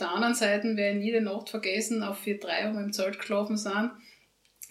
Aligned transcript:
der 0.00 0.10
anderen 0.10 0.34
Seite 0.34 0.76
werde 0.76 0.98
ich 0.98 1.04
jede 1.04 1.20
Nacht 1.20 1.50
vergessen, 1.50 2.02
auf 2.02 2.24
4-3, 2.24 2.70
wo 2.70 2.74
wir 2.74 2.84
im 2.84 2.92
Zelt 2.92 3.18
geschlafen 3.18 3.56
sind, 3.56 3.90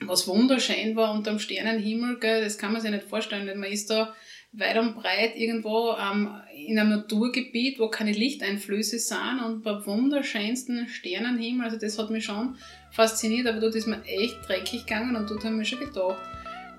was 0.02 0.28
wunderschön 0.28 0.96
war 0.96 1.14
unterm 1.14 1.40
Sternenhimmel, 1.40 2.20
gell, 2.20 2.44
das 2.44 2.58
kann 2.58 2.72
man 2.72 2.82
sich 2.82 2.92
nicht 2.92 3.10
vorstellen, 3.10 3.48
denn 3.48 3.60
man 3.60 3.72
ist 3.72 3.90
da 3.90 4.14
weit 4.54 4.78
und 4.78 4.96
breit 4.96 5.36
irgendwo 5.36 5.96
ähm, 6.00 6.30
in 6.56 6.80
einem 6.80 6.92
Naturgebiet, 6.92 7.80
wo 7.80 7.90
keine 7.90 8.12
Lichteinflüsse 8.12 9.00
sind 9.00 9.42
und 9.46 9.64
bei 9.64 9.86
wunderschönsten 9.86 10.88
Sternenhimmel, 10.88 11.66
also 11.66 11.78
das 11.78 11.98
hat 11.98 12.10
mich 12.10 12.26
schon 12.26 12.56
fasziniert, 12.92 13.48
aber 13.48 13.60
dort 13.60 13.76
ist 13.76 13.88
mir 13.88 14.04
echt 14.06 14.38
dreckig 14.48 14.86
gegangen 14.86 15.16
und 15.16 15.30
dort 15.30 15.44
haben 15.44 15.58
wir 15.58 15.66
schon 15.66 15.80
gedacht, 15.80 16.18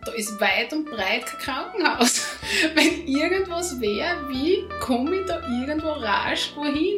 da 0.04 0.12
ist 0.12 0.40
weit 0.40 0.72
und 0.72 0.86
breit 0.86 1.26
kein 1.26 1.40
Krankenhaus. 1.40 2.38
Wenn 2.74 3.06
irgendwas 3.06 3.80
wäre, 3.80 4.28
wie 4.28 4.64
komme 4.80 5.20
ich 5.20 5.26
da 5.26 5.40
irgendwo 5.60 5.90
rasch 5.90 6.52
wohin? 6.54 6.96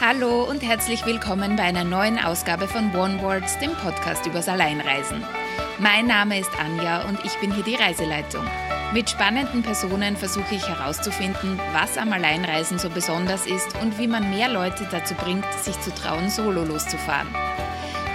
Hallo 0.00 0.44
und 0.44 0.62
herzlich 0.62 1.04
willkommen 1.06 1.56
bei 1.56 1.64
einer 1.64 1.82
neuen 1.82 2.20
Ausgabe 2.20 2.68
von 2.68 2.94
One 2.94 3.20
Words, 3.20 3.58
dem 3.58 3.72
Podcast 3.72 4.24
übers 4.26 4.48
Alleinreisen. 4.48 5.24
Mein 5.80 6.06
Name 6.06 6.38
ist 6.38 6.52
Anja 6.56 7.02
und 7.08 7.18
ich 7.24 7.34
bin 7.40 7.52
hier 7.52 7.64
die 7.64 7.74
Reiseleitung. 7.74 8.44
Mit 8.92 9.10
spannenden 9.10 9.64
Personen 9.64 10.16
versuche 10.16 10.54
ich 10.54 10.68
herauszufinden, 10.68 11.58
was 11.72 11.98
am 11.98 12.12
Alleinreisen 12.12 12.78
so 12.78 12.88
besonders 12.90 13.44
ist 13.46 13.74
und 13.82 13.98
wie 13.98 14.06
man 14.06 14.30
mehr 14.30 14.48
Leute 14.48 14.86
dazu 14.88 15.14
bringt, 15.14 15.52
sich 15.54 15.78
zu 15.80 15.92
trauen, 15.92 16.30
solo 16.30 16.62
loszufahren. 16.62 17.28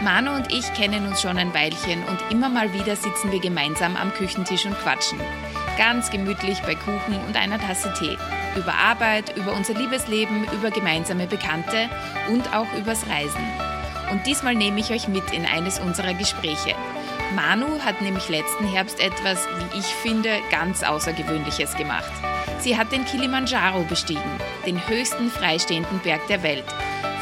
Manu 0.06 0.32
und 0.36 0.54
ich 0.54 0.74
kennen 0.74 1.06
uns 1.06 1.22
schon 1.22 1.38
ein 1.38 1.54
Weilchen 1.54 2.02
und 2.06 2.32
immer 2.32 2.48
mal 2.48 2.72
wieder 2.72 2.96
sitzen 2.96 3.30
wir 3.34 3.42
gemeinsam 3.42 3.98
am 3.98 4.14
Küchentisch 4.14 4.66
und 4.66 4.80
quatschen. 4.80 5.20
Ganz 5.78 6.10
gemütlich 6.10 6.62
bei 6.62 6.76
Kuchen 6.76 7.20
und 7.28 7.36
einer 7.36 7.60
Tasse 7.60 7.94
Tee. 8.00 8.18
Über 8.56 8.74
Arbeit, 8.74 9.36
über 9.36 9.54
unser 9.54 9.74
Liebesleben, 9.74 10.46
über 10.54 10.70
gemeinsame 10.70 11.28
Bekannte 11.28 11.90
und 12.32 12.54
auch 12.54 12.72
übers 12.78 13.08
Reisen. 13.08 13.44
Und 14.12 14.26
diesmal 14.28 14.54
nehme 14.54 14.80
ich 14.80 14.92
euch 14.92 15.08
mit 15.08 15.32
in 15.32 15.46
eines 15.46 15.80
unserer 15.80 16.14
Gespräche. 16.14 16.76
Manu 17.36 17.80
hat 17.84 18.02
nämlich 18.02 18.30
letzten 18.30 18.72
Herbst 18.72 19.00
etwas, 19.00 19.48
wie 19.58 19.80
ich 19.80 19.86
finde, 19.86 20.38
ganz 20.52 20.84
Außergewöhnliches 20.84 21.76
gemacht. 21.76 22.12
Sie 22.64 22.76
hat 22.78 22.92
den 22.94 23.04
Kilimanjaro 23.04 23.84
bestiegen, 23.84 24.40
den 24.66 24.88
höchsten 24.88 25.30
freistehenden 25.30 26.00
Berg 26.00 26.26
der 26.28 26.44
Welt. 26.44 26.64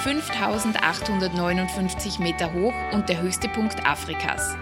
5859 0.03 2.20
Meter 2.20 2.53
hoch 2.53 2.75
und 2.92 3.09
der 3.09 3.23
höchste 3.23 3.50
Punkt 3.50 3.83
Afrikas. 3.83 4.56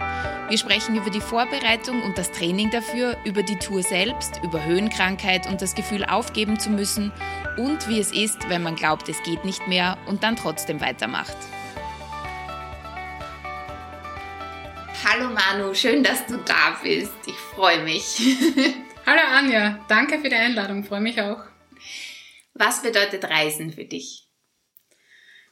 Wir 0.48 0.56
sprechen 0.56 0.96
über 0.96 1.10
die 1.10 1.20
Vorbereitung 1.20 2.02
und 2.02 2.16
das 2.16 2.32
Training 2.32 2.70
dafür, 2.70 3.18
über 3.26 3.42
die 3.42 3.56
Tour 3.56 3.82
selbst, 3.82 4.40
über 4.42 4.64
Höhenkrankheit 4.64 5.46
und 5.46 5.60
das 5.60 5.74
Gefühl 5.74 6.06
aufgeben 6.06 6.58
zu 6.58 6.70
müssen 6.70 7.12
und 7.58 7.86
wie 7.90 8.00
es 8.00 8.10
ist, 8.10 8.48
wenn 8.48 8.62
man 8.62 8.74
glaubt, 8.74 9.06
es 9.10 9.22
geht 9.22 9.44
nicht 9.44 9.68
mehr 9.68 9.98
und 10.06 10.22
dann 10.22 10.36
trotzdem 10.36 10.80
weitermacht. 10.80 11.36
Hallo 15.04 15.28
Manu, 15.28 15.74
schön, 15.74 16.02
dass 16.02 16.24
du 16.24 16.38
da 16.38 16.78
bist. 16.82 17.12
Ich 17.26 17.36
freue 17.54 17.82
mich. 17.82 18.38
Hallo 19.06 19.22
Anja, 19.26 19.84
danke 19.88 20.20
für 20.20 20.28
die 20.28 20.34
Einladung, 20.36 20.84
freue 20.84 21.00
mich 21.00 21.20
auch. 21.20 21.42
Was 22.52 22.82
bedeutet 22.82 23.24
Reisen 23.24 23.72
für 23.72 23.86
dich? 23.86 24.28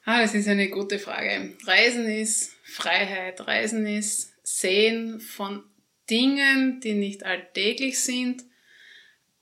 Ah, 0.05 0.21
das 0.21 0.35
ist 0.35 0.49
eine 0.49 0.69
gute 0.69 0.99
Frage. 0.99 1.57
Reisen 1.65 2.07
ist 2.07 2.53
Freiheit, 2.63 3.47
Reisen 3.47 3.87
ist 3.87 4.35
Sehen 4.43 5.21
von 5.21 5.65
Dingen, 6.11 6.81
die 6.81 6.93
nicht 6.93 7.25
alltäglich 7.25 8.01
sind, 8.01 8.43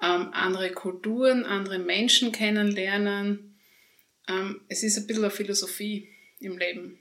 ähm, 0.01 0.31
andere 0.33 0.71
Kulturen, 0.71 1.45
andere 1.45 1.79
Menschen 1.79 2.31
kennenlernen. 2.31 3.59
Ähm, 4.29 4.63
es 4.69 4.85
ist 4.85 4.99
ein 4.99 5.07
bisschen 5.07 5.25
eine 5.25 5.33
Philosophie 5.33 6.09
im 6.39 6.59
Leben. 6.59 7.01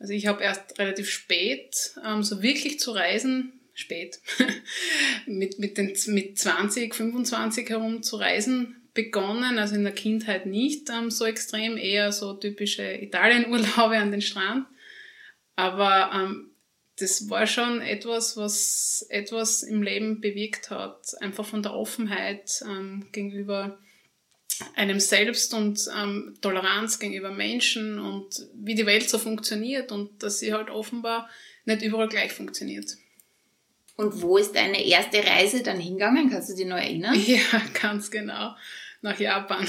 Also 0.00 0.14
ich 0.14 0.26
habe 0.26 0.42
erst 0.42 0.78
relativ 0.80 1.08
spät 1.08 1.94
ähm, 2.04 2.24
so 2.24 2.42
wirklich 2.42 2.80
zu 2.80 2.90
reisen, 2.90 3.60
spät, 3.74 4.20
mit, 5.26 5.58
mit, 5.58 5.78
den, 5.78 5.96
mit 6.06 6.38
20, 6.38 6.94
25 6.94 7.68
herum 7.68 8.02
zu 8.02 8.16
reisen 8.16 8.76
begonnen, 8.94 9.58
also 9.58 9.74
in 9.74 9.84
der 9.84 9.94
Kindheit 9.94 10.46
nicht 10.46 10.90
ähm, 10.90 11.10
so 11.10 11.24
extrem, 11.24 11.76
eher 11.76 12.12
so 12.12 12.34
typische 12.34 12.92
Italienurlaube 13.00 13.96
an 13.96 14.10
den 14.10 14.20
Strand. 14.20 14.66
Aber 15.56 16.10
ähm, 16.14 16.50
das 16.98 17.28
war 17.30 17.46
schon 17.46 17.80
etwas, 17.80 18.36
was 18.36 19.06
etwas 19.08 19.62
im 19.62 19.82
Leben 19.82 20.20
bewirkt 20.20 20.70
hat, 20.70 21.20
einfach 21.20 21.46
von 21.46 21.62
der 21.62 21.74
Offenheit 21.74 22.62
ähm, 22.64 23.08
gegenüber 23.12 23.78
einem 24.76 25.00
selbst 25.00 25.54
und 25.54 25.80
ähm, 25.98 26.36
Toleranz 26.40 26.98
gegenüber 26.98 27.30
Menschen 27.30 27.98
und 27.98 28.46
wie 28.54 28.74
die 28.74 28.86
Welt 28.86 29.08
so 29.08 29.18
funktioniert 29.18 29.90
und 29.90 30.22
dass 30.22 30.38
sie 30.38 30.52
halt 30.52 30.70
offenbar 30.70 31.28
nicht 31.64 31.82
überall 31.82 32.08
gleich 32.08 32.32
funktioniert. 32.32 32.96
Und 33.96 34.22
wo 34.22 34.38
ist 34.38 34.56
deine 34.56 34.84
erste 34.84 35.18
Reise 35.24 35.62
dann 35.62 35.78
hingegangen? 35.78 36.30
Kannst 36.30 36.50
du 36.50 36.54
dich 36.54 36.66
noch 36.66 36.76
erinnern? 36.76 37.14
Ja, 37.14 37.60
ganz 37.80 38.10
genau 38.10 38.54
nach 39.02 39.18
Japan. 39.18 39.66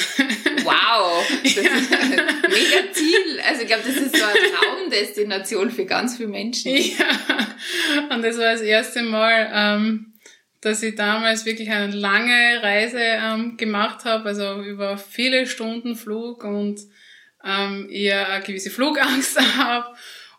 Wow, 0.64 1.28
das 1.44 1.58
ist 1.58 1.92
ein 1.92 2.42
mega 2.50 2.92
Ziel. 2.94 3.42
Also 3.46 3.62
ich 3.64 3.68
glaube, 3.68 3.84
das 3.86 3.96
ist 3.96 4.16
so 4.16 4.24
eine 4.24 4.40
Traumdestination 4.54 5.72
für 5.72 5.86
ganz 5.86 6.18
viele 6.18 6.30
Menschen. 6.30 6.76
Ja, 6.76 8.16
und 8.16 8.24
das 8.24 8.38
war 8.38 8.54
das 8.54 8.62
erste 8.62 9.02
Mal, 9.02 9.50
ähm, 9.52 10.14
dass 10.62 10.84
ich 10.84 10.96
damals 10.96 11.46
wirklich 11.46 11.70
eine 11.72 11.92
lange 11.92 12.62
Reise 12.62 13.00
ähm, 13.00 13.58
gemacht 13.58 14.06
habe, 14.06 14.30
also 14.30 14.62
über 14.62 14.98
viele 14.98 15.48
Stunden 15.48 15.96
Flug 15.96 16.44
und 16.44 16.80
ähm, 17.44 17.90
eher 17.90 18.30
eine 18.30 18.44
gewisse 18.44 18.70
Flugangst 18.70 19.40
habe. 19.58 19.96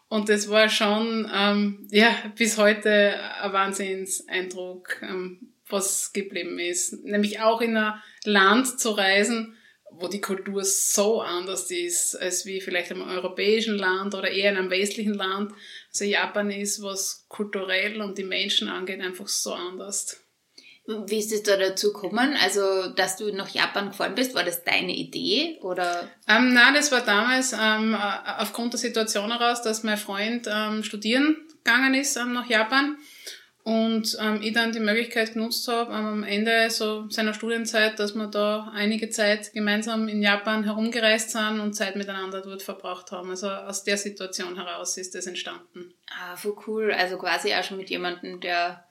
Und 0.08 0.28
das 0.28 0.48
war 0.48 0.68
schon, 0.68 1.30
ähm, 1.34 1.88
ja, 1.90 2.14
bis 2.36 2.58
heute 2.58 3.18
ein 3.40 3.52
Wahnsinnseindruck, 3.52 5.02
ähm, 5.02 5.52
was 5.68 6.12
geblieben 6.12 6.58
ist. 6.58 7.04
Nämlich 7.04 7.40
auch 7.40 7.60
in 7.60 7.76
ein 7.76 7.94
Land 8.24 8.78
zu 8.78 8.90
reisen, 8.90 9.56
wo 9.90 10.08
die 10.08 10.20
Kultur 10.20 10.64
so 10.64 11.20
anders 11.20 11.70
ist, 11.70 12.16
als 12.16 12.46
wie 12.46 12.60
vielleicht 12.60 12.90
einem 12.90 13.08
europäischen 13.08 13.76
Land 13.76 14.14
oder 14.14 14.30
eher 14.30 14.50
in 14.50 14.58
einem 14.58 14.70
westlichen 14.70 15.14
Land. 15.14 15.52
Also 15.88 16.04
Japan 16.04 16.50
ist, 16.50 16.82
was 16.82 17.26
kulturell 17.28 18.00
und 18.00 18.18
die 18.18 18.24
Menschen 18.24 18.68
angeht, 18.68 19.00
einfach 19.00 19.28
so 19.28 19.52
anders. 19.52 20.23
Wie 20.86 21.18
ist 21.18 21.32
es 21.32 21.42
da 21.42 21.56
dazu 21.56 21.92
gekommen? 21.92 22.36
Also, 22.42 22.88
dass 22.88 23.16
du 23.16 23.32
nach 23.32 23.48
Japan 23.48 23.88
gefahren 23.88 24.14
bist, 24.14 24.34
war 24.34 24.44
das 24.44 24.64
deine 24.64 24.94
Idee 24.94 25.58
oder? 25.62 26.08
Ähm, 26.28 26.52
nein, 26.52 26.74
das 26.74 26.92
war 26.92 27.00
damals 27.00 27.54
ähm, 27.54 27.96
aufgrund 28.38 28.74
der 28.74 28.80
Situation 28.80 29.32
heraus, 29.32 29.62
dass 29.62 29.82
mein 29.82 29.96
Freund 29.96 30.46
ähm, 30.50 30.82
studieren 30.82 31.36
gegangen 31.64 31.94
ist 31.94 32.16
ähm, 32.16 32.34
nach 32.34 32.48
Japan 32.48 32.98
und 33.64 34.18
ähm, 34.20 34.40
ich 34.42 34.52
dann 34.52 34.72
die 34.72 34.80
Möglichkeit 34.80 35.32
genutzt 35.32 35.66
habe, 35.68 35.90
ähm, 35.90 36.06
am 36.06 36.22
Ende 36.22 36.68
so 36.68 37.08
seiner 37.08 37.32
Studienzeit, 37.32 37.98
dass 37.98 38.14
wir 38.14 38.26
da 38.26 38.70
einige 38.74 39.08
Zeit 39.08 39.54
gemeinsam 39.54 40.06
in 40.06 40.22
Japan 40.22 40.64
herumgereist 40.64 41.30
sind 41.30 41.60
und 41.60 41.72
Zeit 41.72 41.96
miteinander 41.96 42.42
dort 42.42 42.62
verbracht 42.62 43.10
haben. 43.10 43.30
Also 43.30 43.48
aus 43.48 43.82
der 43.82 43.96
Situation 43.96 44.56
heraus 44.56 44.98
ist 44.98 45.14
das 45.14 45.26
entstanden. 45.26 45.94
Ah, 46.10 46.36
voll 46.36 46.56
cool. 46.66 46.92
Also 46.92 47.16
quasi 47.16 47.54
auch 47.54 47.64
schon 47.64 47.78
mit 47.78 47.88
jemandem, 47.88 48.38
der 48.40 48.86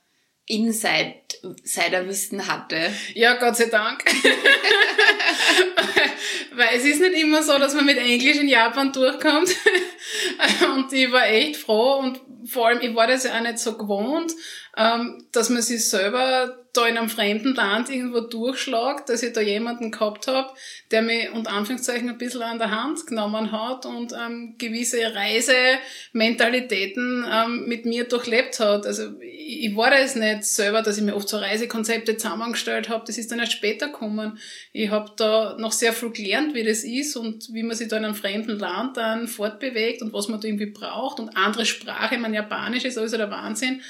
Insider-Wissen 0.46 2.46
hatte. 2.46 2.92
Ja, 3.14 3.34
Gott 3.34 3.56
sei 3.56 3.66
Dank. 3.66 4.04
Weil 6.52 6.76
es 6.76 6.84
ist 6.84 7.00
nicht 7.00 7.14
immer 7.14 7.42
so, 7.42 7.58
dass 7.58 7.74
man 7.74 7.86
mit 7.86 7.98
Englisch 7.98 8.36
in 8.36 8.48
Japan 8.48 8.92
durchkommt. 8.92 9.50
und 10.74 10.92
ich 10.92 11.10
war 11.10 11.26
echt 11.26 11.56
froh 11.56 12.00
und 12.00 12.20
vor 12.46 12.68
allem, 12.68 12.82
ich 12.82 12.94
war 12.94 13.06
das 13.06 13.24
ja 13.24 13.34
auch 13.36 13.40
nicht 13.40 13.58
so 13.58 13.78
gewohnt 13.78 14.34
dass 14.76 15.50
man 15.50 15.62
sich 15.62 15.88
selber 15.88 16.64
da 16.74 16.86
in 16.86 16.98
einem 16.98 17.08
fremden 17.08 17.54
Land 17.54 17.88
irgendwo 17.88 18.20
durchschlagt, 18.20 19.08
dass 19.08 19.22
ich 19.22 19.32
da 19.32 19.40
jemanden 19.40 19.92
gehabt 19.92 20.26
habe, 20.26 20.52
der 20.90 21.02
mich 21.02 21.30
unter 21.30 21.52
Anführungszeichen 21.52 22.08
ein 22.08 22.18
bisschen 22.18 22.42
an 22.42 22.58
der 22.58 22.72
Hand 22.72 23.06
genommen 23.06 23.52
hat 23.52 23.86
und 23.86 24.12
ähm, 24.12 24.56
gewisse 24.58 25.14
Reisementalitäten 25.14 27.24
ähm, 27.30 27.68
mit 27.68 27.86
mir 27.86 28.04
durchlebt 28.04 28.58
hat. 28.58 28.86
Also 28.86 29.12
ich, 29.20 29.66
ich 29.66 29.76
war 29.76 29.90
das 29.90 30.16
nicht 30.16 30.44
selber, 30.44 30.82
dass 30.82 30.98
ich 30.98 31.04
mir 31.04 31.14
oft 31.14 31.28
so 31.28 31.36
Reisekonzepte 31.36 32.16
zusammengestellt 32.16 32.88
habe, 32.88 33.04
das 33.06 33.18
ist 33.18 33.30
dann 33.30 33.38
erst 33.38 33.52
später 33.52 33.86
gekommen. 33.86 34.40
Ich 34.72 34.90
habe 34.90 35.12
da 35.16 35.54
noch 35.58 35.72
sehr 35.72 35.92
viel 35.92 36.10
gelernt, 36.10 36.54
wie 36.54 36.64
das 36.64 36.82
ist 36.82 37.14
und 37.16 37.52
wie 37.52 37.62
man 37.62 37.76
sich 37.76 37.86
da 37.86 37.98
in 37.98 38.04
einem 38.04 38.16
fremden 38.16 38.58
Land 38.58 38.96
dann 38.96 39.28
fortbewegt 39.28 40.02
und 40.02 40.12
was 40.12 40.26
man 40.26 40.40
da 40.40 40.48
irgendwie 40.48 40.66
braucht 40.66 41.20
und 41.20 41.36
andere 41.36 41.66
Sprache, 41.66 42.18
mein 42.18 42.34
Japanisch 42.34 42.84
ist 42.84 42.98
also 42.98 43.16
der 43.16 43.30
Wahnsinn 43.30 43.80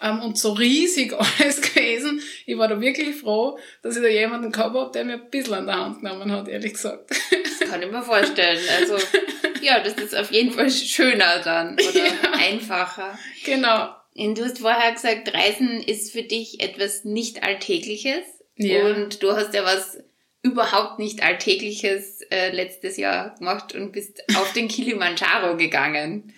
ähm, 0.00 0.22
und 0.22 0.38
so 0.38 0.52
riesig 0.52 1.12
alles 1.18 1.60
gewesen. 1.60 2.22
Ich 2.46 2.56
war 2.56 2.68
da 2.68 2.80
wirklich 2.80 3.16
froh, 3.16 3.58
dass 3.82 3.96
ich 3.96 4.02
da 4.02 4.08
jemanden 4.08 4.52
gehabt 4.52 4.74
habe, 4.74 4.92
der 4.92 5.04
mir 5.04 5.14
ein 5.14 5.30
bisschen 5.30 5.54
an 5.54 5.66
der 5.66 5.76
Hand 5.76 6.00
genommen 6.00 6.32
hat, 6.32 6.48
ehrlich 6.48 6.74
gesagt. 6.74 7.10
Das 7.10 7.68
kann 7.68 7.82
ich 7.82 7.90
mir 7.90 8.02
vorstellen. 8.02 8.60
Also, 8.78 8.96
ja, 9.62 9.80
das 9.80 9.94
ist 9.94 10.16
auf 10.16 10.30
jeden 10.30 10.52
Fall 10.52 10.70
schöner 10.70 11.40
dann 11.44 11.74
oder 11.74 12.06
ja, 12.06 12.32
einfacher. 12.32 13.18
Genau. 13.44 13.90
Und 14.14 14.38
du 14.38 14.44
hast 14.44 14.58
vorher 14.58 14.92
gesagt, 14.92 15.32
Reisen 15.32 15.82
ist 15.82 16.12
für 16.12 16.22
dich 16.22 16.60
etwas 16.60 17.04
nicht 17.04 17.42
Alltägliches. 17.42 18.24
Ja. 18.56 18.84
Und 18.84 19.22
du 19.22 19.32
hast 19.32 19.54
ja 19.54 19.64
was 19.64 19.98
überhaupt 20.42 20.98
nicht 20.98 21.22
Alltägliches 21.22 22.22
äh, 22.30 22.50
letztes 22.50 22.96
Jahr 22.96 23.34
gemacht 23.36 23.74
und 23.74 23.92
bist 23.92 24.22
auf 24.36 24.52
den 24.52 24.68
Kilimanjaro 24.68 25.56
gegangen. 25.56 26.32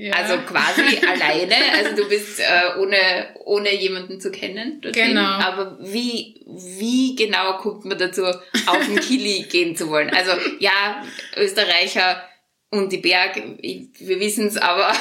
Ja. 0.00 0.14
Also 0.14 0.38
quasi 0.38 1.04
alleine, 1.06 1.56
also 1.74 1.96
du 1.96 2.08
bist 2.08 2.38
äh, 2.38 2.78
ohne, 2.78 3.34
ohne 3.44 3.74
jemanden 3.74 4.20
zu 4.20 4.30
kennen. 4.30 4.80
Dorthin. 4.80 5.08
Genau. 5.08 5.24
Aber 5.24 5.76
wie, 5.80 6.40
wie 6.46 7.16
genau 7.16 7.58
kommt 7.58 7.84
man 7.84 7.98
dazu, 7.98 8.24
auf 8.24 8.86
den 8.86 9.00
Kili 9.00 9.42
gehen 9.50 9.74
zu 9.74 9.88
wollen? 9.88 10.10
Also 10.10 10.30
ja, 10.60 11.04
Österreicher 11.36 12.22
und 12.70 12.92
die 12.92 12.98
Berg, 12.98 13.42
wir 13.60 14.20
wissen 14.20 14.46
es, 14.46 14.56
aber 14.56 14.86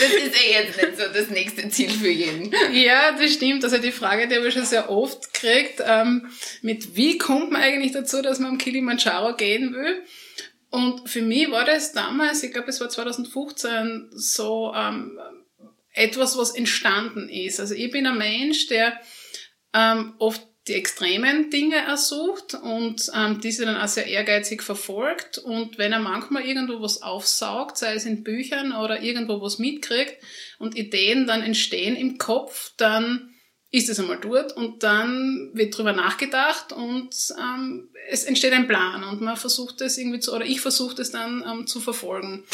ist 0.00 0.34
ja 0.34 0.60
jetzt 0.60 0.82
nicht 0.82 0.98
so 0.98 1.04
das 1.14 1.30
nächste 1.30 1.68
Ziel 1.68 1.90
für 1.90 2.08
jeden. 2.08 2.52
Ja, 2.72 3.12
das 3.12 3.32
stimmt. 3.32 3.62
Also 3.62 3.78
die 3.78 3.92
Frage, 3.92 4.26
die 4.26 4.34
habe 4.34 4.48
ich 4.48 4.54
schon 4.54 4.64
sehr 4.64 4.90
oft 4.90 5.32
gekriegt, 5.32 5.80
ähm, 5.86 6.28
mit 6.62 6.96
wie 6.96 7.16
kommt 7.16 7.52
man 7.52 7.62
eigentlich 7.62 7.92
dazu, 7.92 8.22
dass 8.22 8.40
man 8.40 8.50
am 8.50 8.58
Kilimanjaro 8.58 9.36
gehen 9.36 9.72
will? 9.72 10.02
Und 10.70 11.08
für 11.08 11.22
mich 11.22 11.50
war 11.50 11.64
das 11.64 11.92
damals, 11.92 12.42
ich 12.42 12.52
glaube, 12.52 12.68
es 12.68 12.80
war 12.80 12.88
2015, 12.88 14.10
so 14.12 14.72
ähm, 14.74 15.18
etwas, 15.92 16.36
was 16.36 16.54
entstanden 16.54 17.28
ist. 17.28 17.60
Also 17.60 17.74
ich 17.74 17.90
bin 17.90 18.06
ein 18.06 18.18
Mensch, 18.18 18.66
der 18.66 19.00
ähm, 19.72 20.14
oft 20.18 20.42
die 20.68 20.74
extremen 20.74 21.50
Dinge 21.50 21.76
ersucht 21.76 22.54
und 22.54 23.10
ähm, 23.16 23.40
diese 23.40 23.64
dann 23.64 23.76
auch 23.76 23.88
sehr 23.88 24.06
ehrgeizig 24.06 24.62
verfolgt. 24.62 25.38
Und 25.38 25.78
wenn 25.78 25.92
er 25.92 25.98
manchmal 25.98 26.44
irgendwo 26.44 26.82
was 26.82 27.02
aufsaugt, 27.02 27.78
sei 27.78 27.94
es 27.94 28.04
in 28.04 28.22
Büchern 28.22 28.72
oder 28.72 29.00
irgendwo 29.02 29.40
was 29.40 29.58
mitkriegt 29.58 30.22
und 30.58 30.76
Ideen 30.76 31.26
dann 31.26 31.42
entstehen 31.42 31.96
im 31.96 32.18
Kopf, 32.18 32.72
dann 32.76 33.27
ist 33.70 33.88
es 33.90 34.00
einmal 34.00 34.18
dort 34.18 34.56
und 34.56 34.82
dann 34.82 35.50
wird 35.52 35.76
drüber 35.76 35.92
nachgedacht 35.92 36.72
und 36.72 37.10
ähm, 37.38 37.88
es 38.10 38.24
entsteht 38.24 38.52
ein 38.52 38.66
Plan 38.66 39.04
und 39.04 39.20
man 39.20 39.36
versucht 39.36 39.80
es 39.82 39.98
irgendwie 39.98 40.20
zu, 40.20 40.34
oder 40.34 40.46
ich 40.46 40.60
versuche 40.60 41.00
es 41.02 41.10
dann 41.10 41.44
ähm, 41.46 41.66
zu 41.66 41.80
verfolgen. 41.80 42.44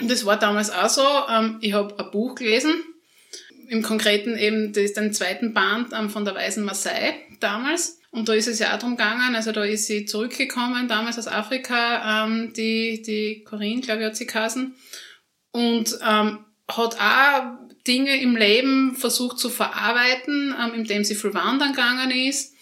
Und 0.00 0.10
das 0.10 0.26
war 0.26 0.36
damals 0.36 0.70
auch 0.70 0.88
so. 0.88 1.06
Ähm, 1.30 1.58
ich 1.60 1.72
habe 1.72 1.96
ein 1.98 2.10
Buch 2.10 2.34
gelesen, 2.34 2.82
im 3.68 3.82
Konkreten 3.82 4.36
eben 4.36 4.72
das, 4.72 4.92
den 4.92 5.12
zweiten 5.12 5.54
Band 5.54 5.92
ähm, 5.92 6.10
von 6.10 6.24
der 6.24 6.34
Weisen 6.34 6.64
Marseille 6.64 7.14
damals. 7.38 8.00
Und 8.10 8.28
da 8.28 8.32
ist 8.34 8.48
es 8.48 8.58
ja 8.58 8.74
auch 8.74 8.78
drum 8.78 8.96
gegangen, 8.96 9.34
also 9.34 9.50
da 9.52 9.64
ist 9.64 9.86
sie 9.86 10.04
zurückgekommen, 10.04 10.86
damals 10.88 11.18
aus 11.18 11.26
Afrika, 11.26 12.24
ähm, 12.24 12.52
die, 12.52 13.02
die 13.02 13.44
Corinne, 13.44 13.80
glaube 13.80 14.02
ich, 14.02 14.06
hat 14.06 14.16
sie 14.16 14.26
geheißen. 14.26 14.74
Und 15.52 15.98
ähm, 16.02 16.44
hat 16.68 17.00
auch 17.00 17.63
Dinge 17.86 18.20
im 18.20 18.36
Leben 18.36 18.96
versucht 18.96 19.38
zu 19.38 19.50
verarbeiten, 19.50 20.54
ähm, 20.58 20.74
indem 20.74 21.04
sie 21.04 21.14
viel 21.14 21.34
wandern 21.34 21.72
gegangen 21.72 22.10
ist 22.10 22.54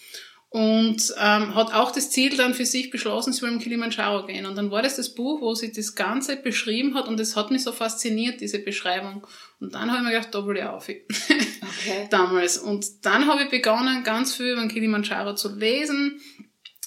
und 0.53 1.15
ähm, 1.19 1.55
hat 1.55 1.73
auch 1.73 1.91
das 1.91 2.11
Ziel 2.11 2.37
dann 2.37 2.53
für 2.53 2.67
sich 2.67 2.91
beschlossen, 2.91 3.33
sie 3.33 3.41
will 3.41 3.53
im 3.53 3.57
Kilimanjaro 3.57 4.27
gehen. 4.27 4.45
Und 4.45 4.55
dann 4.55 4.69
war 4.69 4.83
das 4.83 4.97
das 4.97 5.15
Buch, 5.15 5.41
wo 5.41 5.55
sie 5.55 5.71
das 5.71 5.95
Ganze 5.95 6.35
beschrieben 6.35 6.93
hat 6.93 7.07
und 7.07 7.19
es 7.19 7.35
hat 7.35 7.49
mich 7.49 7.63
so 7.63 7.71
fasziniert, 7.71 8.39
diese 8.39 8.59
Beschreibung. 8.59 9.25
Und 9.59 9.73
dann 9.73 9.89
habe 9.89 10.01
ich 10.01 10.05
mir 10.05 10.11
gedacht, 10.11 10.35
da 10.35 10.45
will 10.45 10.57
ich 10.57 10.63
auf. 10.63 10.83
Okay. 10.83 11.07
Damals. 12.11 12.59
Und 12.59 12.85
dann 13.03 13.25
habe 13.25 13.45
ich 13.45 13.49
begonnen, 13.49 14.03
ganz 14.03 14.35
viel 14.35 14.51
über 14.51 14.61
den 14.61 14.69
Kilimanjaro 14.69 15.33
zu 15.33 15.55
lesen 15.55 16.21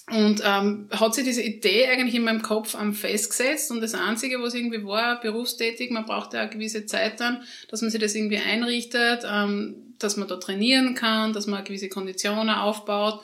und 0.09 0.41
ähm, 0.45 0.87
hat 0.91 1.15
sich 1.15 1.25
diese 1.25 1.41
Idee 1.41 1.87
eigentlich 1.87 2.15
in 2.15 2.23
meinem 2.23 2.41
Kopf 2.41 2.77
ähm, 2.79 2.93
festgesetzt 2.93 3.71
und 3.71 3.81
das 3.81 3.93
Einzige, 3.93 4.41
was 4.41 4.53
irgendwie 4.53 4.85
war, 4.85 5.19
berufstätig, 5.19 5.91
man 5.91 6.05
braucht 6.05 6.33
ja 6.33 6.41
eine 6.41 6.49
gewisse 6.49 6.85
Zeit 6.85 7.19
dann, 7.19 7.43
dass 7.69 7.81
man 7.81 7.91
sich 7.91 7.99
das 7.99 8.15
irgendwie 8.15 8.37
einrichtet, 8.37 9.25
ähm, 9.29 9.95
dass 9.99 10.15
man 10.15 10.29
da 10.29 10.37
trainieren 10.37 10.95
kann, 10.95 11.33
dass 11.33 11.45
man 11.45 11.63
gewisse 11.65 11.89
Konditionen 11.89 12.49
aufbaut 12.49 13.21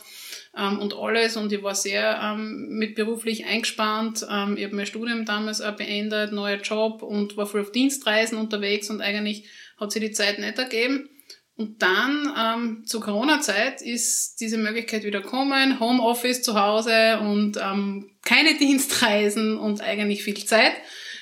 ähm, 0.58 0.80
und 0.80 0.94
alles. 0.94 1.38
Und 1.38 1.54
ich 1.54 1.64
war 1.64 1.76
sehr 1.76 2.20
ähm, 2.22 2.68
mit 2.70 2.96
beruflich 2.96 3.46
eingespannt. 3.46 4.26
Ähm, 4.30 4.58
ich 4.58 4.66
habe 4.66 4.76
mein 4.76 4.86
Studium 4.86 5.24
damals 5.24 5.62
auch 5.62 5.78
beendet, 5.78 6.34
neuer 6.34 6.58
Job 6.58 7.02
und 7.02 7.38
war 7.38 7.46
voll 7.46 7.62
auf 7.62 7.72
Dienstreisen 7.72 8.38
unterwegs 8.38 8.90
und 8.90 9.02
eigentlich 9.02 9.46
hat 9.80 9.94
sich 9.94 10.02
die 10.02 10.12
Zeit 10.12 10.40
nicht 10.40 10.58
ergeben. 10.58 11.10
Und 11.56 11.82
dann 11.84 12.34
ähm, 12.36 12.86
zur 12.86 13.02
Corona-Zeit 13.02 13.82
ist 13.82 14.38
diese 14.40 14.58
Möglichkeit 14.58 15.04
wieder 15.04 15.22
gekommen, 15.22 15.80
Homeoffice 15.80 16.42
zu 16.42 16.60
Hause 16.60 17.20
und 17.20 17.58
ähm, 17.62 18.10
keine 18.24 18.56
Dienstreisen 18.60 19.58
und 19.58 19.82
eigentlich 19.82 20.24
viel 20.24 20.44
Zeit. 20.46 20.74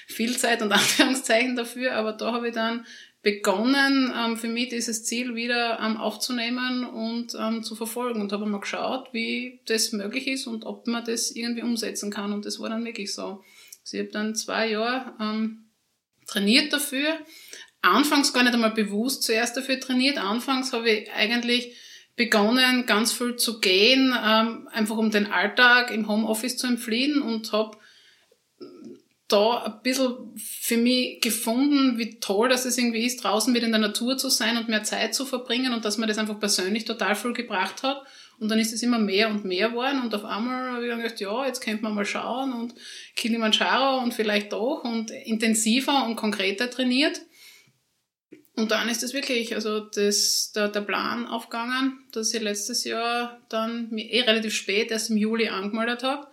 Viel 0.07 0.37
Zeit 0.37 0.61
und 0.61 0.71
Anführungszeichen 0.71 1.55
dafür, 1.55 1.93
aber 1.93 2.13
da 2.13 2.33
habe 2.33 2.49
ich 2.49 2.53
dann 2.53 2.85
begonnen, 3.21 4.11
ähm, 4.17 4.37
für 4.37 4.47
mich 4.47 4.69
dieses 4.69 5.03
Ziel 5.03 5.35
wieder 5.35 5.79
ähm, 5.79 5.97
aufzunehmen 5.97 6.85
und 6.85 7.35
ähm, 7.39 7.61
zu 7.61 7.75
verfolgen 7.75 8.19
und 8.21 8.31
habe 8.31 8.45
mal 8.45 8.59
geschaut, 8.59 9.09
wie 9.13 9.61
das 9.65 9.91
möglich 9.91 10.27
ist 10.27 10.47
und 10.47 10.65
ob 10.65 10.87
man 10.87 11.05
das 11.05 11.31
irgendwie 11.31 11.61
umsetzen 11.61 12.09
kann. 12.09 12.33
Und 12.33 12.45
das 12.45 12.59
war 12.59 12.69
dann 12.69 12.83
wirklich 12.83 13.13
so. 13.13 13.43
Also 13.83 13.97
ich 13.97 13.99
habe 13.99 14.11
dann 14.11 14.35
zwei 14.35 14.71
Jahre 14.71 15.13
ähm, 15.19 15.65
trainiert 16.25 16.73
dafür. 16.73 17.19
Anfangs 17.81 18.33
gar 18.33 18.43
nicht 18.43 18.53
einmal 18.53 18.71
bewusst 18.71 19.23
zuerst 19.23 19.57
dafür 19.57 19.79
trainiert. 19.79 20.17
Anfangs 20.17 20.73
habe 20.73 20.89
ich 20.89 21.11
eigentlich 21.11 21.75
begonnen, 22.15 22.85
ganz 22.85 23.11
viel 23.11 23.35
zu 23.35 23.59
gehen, 23.59 24.13
ähm, 24.23 24.67
einfach 24.71 24.97
um 24.97 25.09
den 25.11 25.31
Alltag 25.31 25.91
im 25.91 26.07
Homeoffice 26.07 26.57
zu 26.57 26.67
entfliehen 26.67 27.21
und 27.21 27.51
habe 27.51 27.77
da 29.31 29.63
ein 29.63 29.81
bisschen 29.81 30.35
für 30.35 30.77
mich 30.77 31.21
gefunden, 31.21 31.97
wie 31.97 32.19
toll 32.19 32.49
das 32.49 32.65
es 32.65 32.77
irgendwie 32.77 33.05
ist, 33.05 33.23
draußen 33.23 33.53
wieder 33.53 33.65
in 33.65 33.71
der 33.71 33.81
Natur 33.81 34.17
zu 34.17 34.29
sein 34.29 34.57
und 34.57 34.67
mehr 34.67 34.83
Zeit 34.83 35.15
zu 35.15 35.25
verbringen 35.25 35.73
und 35.73 35.85
dass 35.85 35.97
mir 35.97 36.07
das 36.07 36.17
einfach 36.17 36.39
persönlich 36.39 36.85
total 36.85 37.15
viel 37.15 37.33
gebracht 37.33 37.83
hat. 37.83 38.01
Und 38.39 38.49
dann 38.49 38.59
ist 38.59 38.73
es 38.73 38.81
immer 38.81 38.97
mehr 38.97 39.29
und 39.29 39.45
mehr 39.45 39.69
geworden 39.69 40.01
und 40.01 40.13
auf 40.15 40.25
einmal 40.25 40.71
habe 40.71 40.87
ich 40.87 40.95
gedacht, 40.95 41.21
ja, 41.21 41.45
jetzt 41.45 41.61
könnte 41.61 41.83
man 41.83 41.93
mal 41.93 42.05
schauen 42.05 42.53
und 42.53 42.73
Kilimanjaro 43.15 44.03
und 44.03 44.13
vielleicht 44.13 44.51
doch 44.51 44.83
und 44.83 45.11
intensiver 45.11 46.05
und 46.05 46.15
konkreter 46.15 46.69
trainiert. 46.69 47.21
Und 48.61 48.69
dann 48.69 48.89
ist 48.89 49.01
es 49.01 49.15
wirklich, 49.15 49.55
also 49.55 49.79
das, 49.79 50.51
der, 50.53 50.67
der 50.67 50.81
Plan 50.81 51.25
aufgegangen, 51.25 51.97
dass 52.11 52.31
ich 52.31 52.43
letztes 52.43 52.83
Jahr 52.83 53.41
dann 53.49 53.89
eh 53.97 54.21
relativ 54.21 54.53
spät, 54.53 54.91
erst 54.91 55.09
im 55.09 55.17
Juli 55.17 55.47
angemeldet 55.47 56.03
habe 56.03 56.27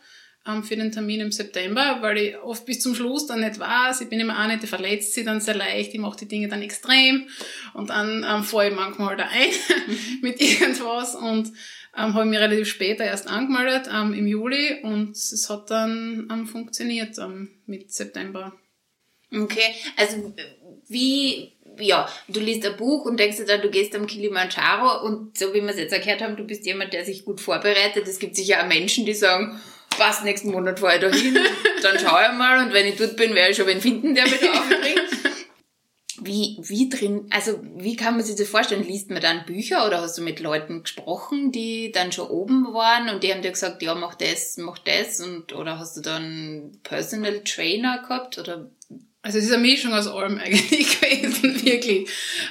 ähm, 0.46 0.62
für 0.62 0.76
den 0.76 0.92
Termin 0.92 1.20
im 1.20 1.32
September, 1.32 2.02
weil 2.02 2.18
ich 2.18 2.36
oft 2.36 2.66
bis 2.66 2.80
zum 2.80 2.94
Schluss 2.94 3.26
dann 3.26 3.40
nicht 3.40 3.58
weiß. 3.58 4.02
Ich 4.02 4.10
bin 4.10 4.20
immer 4.20 4.44
auch 4.44 4.46
nicht, 4.46 4.62
ich 4.62 4.68
verletzt 4.68 5.14
sie 5.14 5.24
dann 5.24 5.40
sehr 5.40 5.54
leicht, 5.54 5.94
ich 5.94 6.00
mache 6.00 6.18
die 6.18 6.28
Dinge 6.28 6.48
dann 6.48 6.60
extrem 6.60 7.30
und 7.72 7.88
dann 7.88 8.26
ähm, 8.28 8.44
fahre 8.44 8.68
ich 8.68 8.74
manchmal 8.74 9.16
da 9.16 9.28
ein 9.28 9.48
mit 10.20 10.38
irgendwas 10.42 11.14
und 11.14 11.48
ähm, 11.96 12.12
habe 12.12 12.26
mich 12.26 12.38
relativ 12.38 12.68
später 12.68 13.04
erst 13.04 13.26
angemeldet, 13.26 13.88
ähm, 13.90 14.12
im 14.12 14.26
Juli 14.26 14.82
und 14.82 15.12
es 15.12 15.48
hat 15.48 15.70
dann 15.70 16.28
ähm, 16.30 16.46
funktioniert 16.46 17.16
ähm, 17.16 17.52
mit 17.64 17.90
September. 17.90 18.52
Okay, 19.30 19.74
also 19.96 20.34
wie, 20.88 21.52
ja, 21.80 22.08
du 22.28 22.40
liest 22.40 22.66
ein 22.66 22.76
Buch 22.76 23.04
und 23.04 23.18
denkst 23.18 23.38
dir 23.38 23.44
dann, 23.44 23.62
du 23.62 23.70
gehst 23.70 23.94
am 23.94 24.06
Kilimanjaro 24.06 25.04
und 25.04 25.36
so 25.36 25.52
wie 25.54 25.62
wir 25.62 25.70
es 25.70 25.78
jetzt 25.78 25.92
erklärt 25.92 26.22
haben, 26.22 26.36
du 26.36 26.44
bist 26.44 26.66
jemand, 26.66 26.92
der 26.92 27.04
sich 27.04 27.24
gut 27.24 27.40
vorbereitet. 27.40 28.06
Es 28.06 28.18
gibt 28.18 28.36
sicher 28.36 28.62
auch 28.62 28.66
Menschen, 28.66 29.06
die 29.06 29.14
sagen, 29.14 29.60
passt, 29.98 30.24
nächsten 30.24 30.50
Monat 30.50 30.80
fahre 30.80 30.96
ich 30.96 31.00
da 31.00 31.10
hin, 31.10 31.38
dann 31.82 31.98
schaue 31.98 32.22
ich 32.30 32.38
mal 32.38 32.64
und 32.64 32.72
wenn 32.72 32.86
ich 32.86 32.96
dort 32.96 33.16
bin, 33.16 33.34
werde 33.34 33.50
ich 33.50 33.56
schon 33.56 33.66
wen 33.66 33.80
finden, 33.80 34.14
der 34.14 34.24
mich 34.24 34.40
da 34.40 34.52
aufbringt. 34.52 35.08
Wie, 36.20 36.58
wie 36.60 36.88
drin, 36.88 37.28
also 37.30 37.60
wie 37.76 37.94
kann 37.94 38.16
man 38.16 38.24
sich 38.24 38.34
das 38.34 38.48
vorstellen? 38.48 38.84
Liest 38.84 39.10
man 39.10 39.22
dann 39.22 39.46
Bücher 39.46 39.86
oder 39.86 40.00
hast 40.00 40.18
du 40.18 40.22
mit 40.22 40.40
Leuten 40.40 40.82
gesprochen, 40.82 41.52
die 41.52 41.92
dann 41.92 42.10
schon 42.10 42.28
oben 42.28 42.74
waren 42.74 43.08
und 43.08 43.22
die 43.22 43.32
haben 43.32 43.42
dir 43.42 43.52
gesagt, 43.52 43.82
ja, 43.82 43.94
mach 43.94 44.16
das, 44.16 44.56
mach 44.56 44.78
das 44.78 45.20
und 45.20 45.52
oder 45.52 45.78
hast 45.78 45.96
du 45.96 46.00
dann 46.00 46.72
Personal 46.82 47.44
Trainer 47.44 48.02
gehabt 48.02 48.36
oder 48.36 48.68
also 49.28 49.40
es 49.40 49.44
ist 49.44 49.52
eine 49.52 49.60
Mischung 49.60 49.92
aus 49.92 50.06
allem 50.06 50.38
eigentlich 50.42 51.00
gewesen, 51.00 51.62
wirklich. 51.62 52.08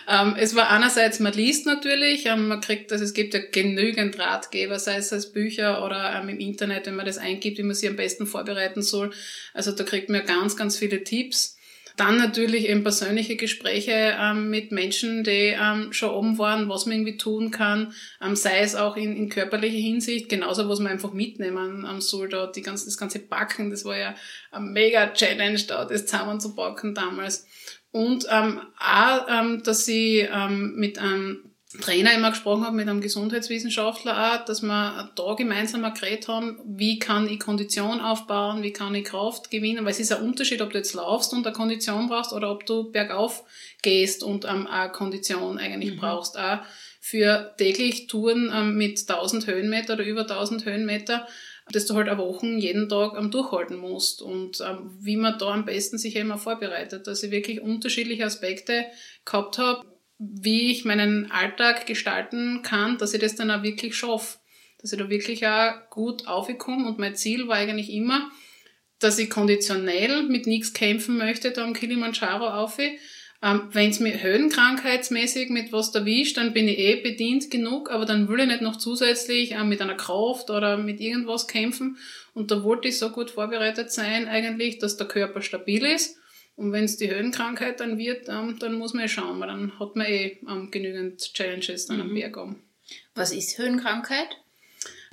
Ähm, 0.08 0.36
es 0.38 0.56
war 0.56 0.70
einerseits, 0.70 1.20
man 1.20 1.34
liest 1.34 1.66
natürlich, 1.66 2.28
ähm, 2.28 2.50
man 2.50 2.62
kriegt, 2.62 2.92
also 2.92 3.04
es 3.04 3.16
gibt 3.16 3.34
ja 3.34 3.40
genügend 3.52 4.20
Ratgeber, 4.20 4.78
sei 4.78 4.98
es 4.98 5.12
als 5.12 5.32
Bücher 5.32 5.84
oder 5.84 6.22
ähm, 6.22 6.30
im 6.30 6.40
Internet, 6.40 6.86
wenn 6.86 6.96
man 6.96 7.08
das 7.08 7.18
eingibt, 7.18 7.58
wie 7.58 7.64
man 7.64 7.74
sich 7.74 7.90
am 7.90 7.96
besten 7.96 8.28
vorbereiten 8.28 8.84
soll. 8.84 9.10
Also 9.56 9.72
da 9.72 9.84
kriegt 9.84 10.10
man 10.10 10.24
ganz, 10.28 10.56
ganz 10.56 10.78
viele 10.78 11.04
Tipps. 11.04 11.57
Dann 11.98 12.18
natürlich 12.18 12.70
eben 12.70 12.84
persönliche 12.84 13.36
Gespräche 13.36 14.16
ähm, 14.20 14.52
mit 14.52 14.72
Menschen, 14.72 15.24
die 15.24 15.56
ähm, 15.60 15.92
schon 15.92 16.12
oben 16.12 16.38
waren, 16.38 16.70
was 16.70 16.86
man 16.86 16.96
irgendwie 16.96 17.18
tun 17.18 17.50
kann, 17.50 17.94
ähm, 18.22 18.36
sei 18.36 18.60
es 18.60 18.76
auch 18.76 18.96
in, 18.96 19.18
in 19.18 19.30
körperlicher 19.30 19.80
Hinsicht, 19.80 20.30
genauso 20.30 20.70
was 20.70 20.80
man 20.80 20.92
einfach 20.92 21.12
mitnehmen 21.12 21.88
ähm, 21.90 22.00
soll, 22.00 22.30
da 22.30 22.48
die 22.48 22.62
ganze, 22.62 22.86
das 22.86 22.98
ganze 22.98 23.18
Backen, 23.20 23.72
das 23.72 23.84
war 23.84 23.98
ja 23.98 24.16
eine 24.52 24.66
mega 24.66 25.08
Challenge 25.08 25.60
da, 25.68 25.86
das 25.86 26.06
zusammenzubacken 26.06 26.94
damals. 26.94 27.48
Und 27.92 28.28
ähm, 28.30 28.62
auch, 28.80 29.28
ähm, 29.28 29.64
dass 29.64 29.86
sie 29.86 30.20
ähm, 30.20 30.76
mit 30.76 31.00
einem 31.00 31.47
Trainer 31.80 32.14
immer 32.14 32.32
gesprochen 32.32 32.66
habe, 32.66 32.76
mit 32.76 32.88
einem 32.88 33.02
Gesundheitswissenschaftler 33.02 34.36
auch, 34.36 34.46
dass 34.46 34.62
wir 34.62 35.12
da 35.16 35.34
gemeinsam 35.34 35.82
geredet 35.94 36.28
haben, 36.28 36.60
wie 36.66 37.00
kann 37.00 37.28
ich 37.28 37.40
Kondition 37.40 38.00
aufbauen, 38.00 38.64
wie 38.64 38.74
kann 38.74 38.96
ich 38.96 39.06
Kraft 39.06 39.52
gewinnen, 39.52 39.86
weil 39.86 39.92
es 39.92 40.00
ist 40.00 40.12
ein 40.12 40.24
Unterschied, 40.24 40.62
ob 40.62 40.72
du 40.72 40.78
jetzt 40.78 40.94
laufst 40.94 41.34
und 41.34 41.46
eine 41.46 41.56
Kondition 41.56 42.08
brauchst 42.08 42.34
oder 42.34 42.52
ob 42.52 42.66
du 42.66 42.92
bergauf 42.92 43.44
gehst 43.82 44.24
und 44.24 44.46
ähm, 44.46 44.68
auch 44.68 44.92
Kondition 44.92 45.58
eigentlich 45.58 45.96
mhm. 45.96 46.00
brauchst. 46.00 46.38
Auch 46.38 46.60
für 47.00 47.54
täglich 47.58 48.08
Touren 48.08 48.52
ähm, 48.54 48.76
mit 48.76 49.00
1000 49.10 49.48
Höhenmeter 49.48 49.94
oder 49.94 50.04
über 50.04 50.22
1000 50.22 50.66
Höhenmeter, 50.66 51.28
dass 51.72 51.86
du 51.86 51.96
halt 51.96 52.10
eine 52.10 52.18
Woche 52.18 52.48
jeden 52.48 52.90
Tag 52.90 53.14
ähm, 53.18 53.32
durchhalten 53.32 53.78
musst 53.78 54.22
und 54.22 54.62
ähm, 54.62 54.92
wie 55.00 55.18
man 55.18 55.38
da 55.38 55.48
am 55.48 55.66
besten 55.66 55.98
sich 55.98 56.16
immer 56.16 56.38
vorbereitet, 56.38 57.08
dass 57.08 57.24
ich 57.24 57.32
wirklich 57.32 57.62
unterschiedliche 57.62 58.26
Aspekte 58.26 58.86
gehabt 59.26 59.58
habe, 59.58 59.86
wie 60.20 60.72
ich 60.72 60.86
meinen 60.86 61.32
Alltag 61.32 61.86
gestalten 61.86 62.62
kann, 62.64 62.98
dass 62.98 63.14
ich 63.14 63.22
das 63.22 63.36
dann 63.36 63.52
auch 63.52 63.64
wirklich 63.64 63.96
schaffe, 63.96 64.40
dass 64.82 64.92
ich 64.92 65.00
da 65.00 65.10
wirklich 65.10 65.46
auch 65.48 65.90
gut 65.90 66.28
aufkomme 66.28 66.88
und 66.88 67.00
mein 67.00 67.16
Ziel 67.16 67.48
war 67.48 67.58
eigentlich 67.58 67.92
immer, 67.92 68.32
dass 69.00 69.20
ich 69.20 69.30
konditionell 69.30 70.24
mit 70.24 70.48
nichts 70.48 70.74
kämpfen 70.74 71.18
möchte, 71.18 71.52
da 71.52 71.64
am 71.64 71.74
Kilimanjaro 71.74 72.48
auf. 72.48 72.80
Ähm, 72.80 73.62
Wenn 73.72 73.92
es 73.92 74.00
mir 74.00 74.24
höhenkrankheitsmäßig 74.24 75.50
mit 75.50 75.72
was 75.72 75.94
erwischt, 75.94 76.38
dann 76.38 76.54
bin 76.54 76.68
ich 76.68 76.80
eh 76.80 76.96
bedient 76.96 77.52
genug, 77.52 77.92
aber 77.92 78.06
dann 78.06 78.28
will 78.28 78.40
ich 78.40 78.48
nicht 78.48 78.62
noch 78.62 78.78
zusätzlich 78.78 79.52
äh, 79.52 79.64
mit 79.64 79.82
einer 79.82 79.94
Kraft 79.94 80.50
oder 80.50 80.78
mit 80.78 81.00
irgendwas 81.00 81.48
kämpfen. 81.48 81.98
Und 82.34 82.50
da 82.50 82.64
wollte 82.64 82.88
ich 82.88 82.98
so 82.98 83.12
gut 83.12 83.30
vorbereitet 83.30 83.92
sein 83.92 84.28
eigentlich, 84.28 84.80
dass 84.80 84.98
der 84.98 85.08
Körper 85.08 85.44
stabil 85.44 85.86
ist. 85.86 86.18
Und 86.58 86.72
wenn 86.72 86.86
es 86.86 86.98
die 86.98 87.10
Höhenkrankheit 87.10 87.80
dann 87.80 87.98
wird, 87.98 88.28
ähm, 88.28 88.58
dann 88.60 88.74
muss 88.74 88.94
man 88.94 89.06
eh 89.06 89.08
schauen, 89.08 89.40
weil 89.40 89.48
dann 89.48 89.80
hat 89.80 89.96
man 89.96 90.08
eh 90.08 90.40
ähm, 90.50 90.70
genügend 90.72 91.34
Challenges 91.34 91.86
dann 91.86 91.98
mhm. 91.98 92.04
am 92.04 92.14
Berg 92.14 92.38
um. 92.38 92.56
Was 93.14 93.32
ist 93.32 93.58
Höhenkrankheit? 93.60 94.38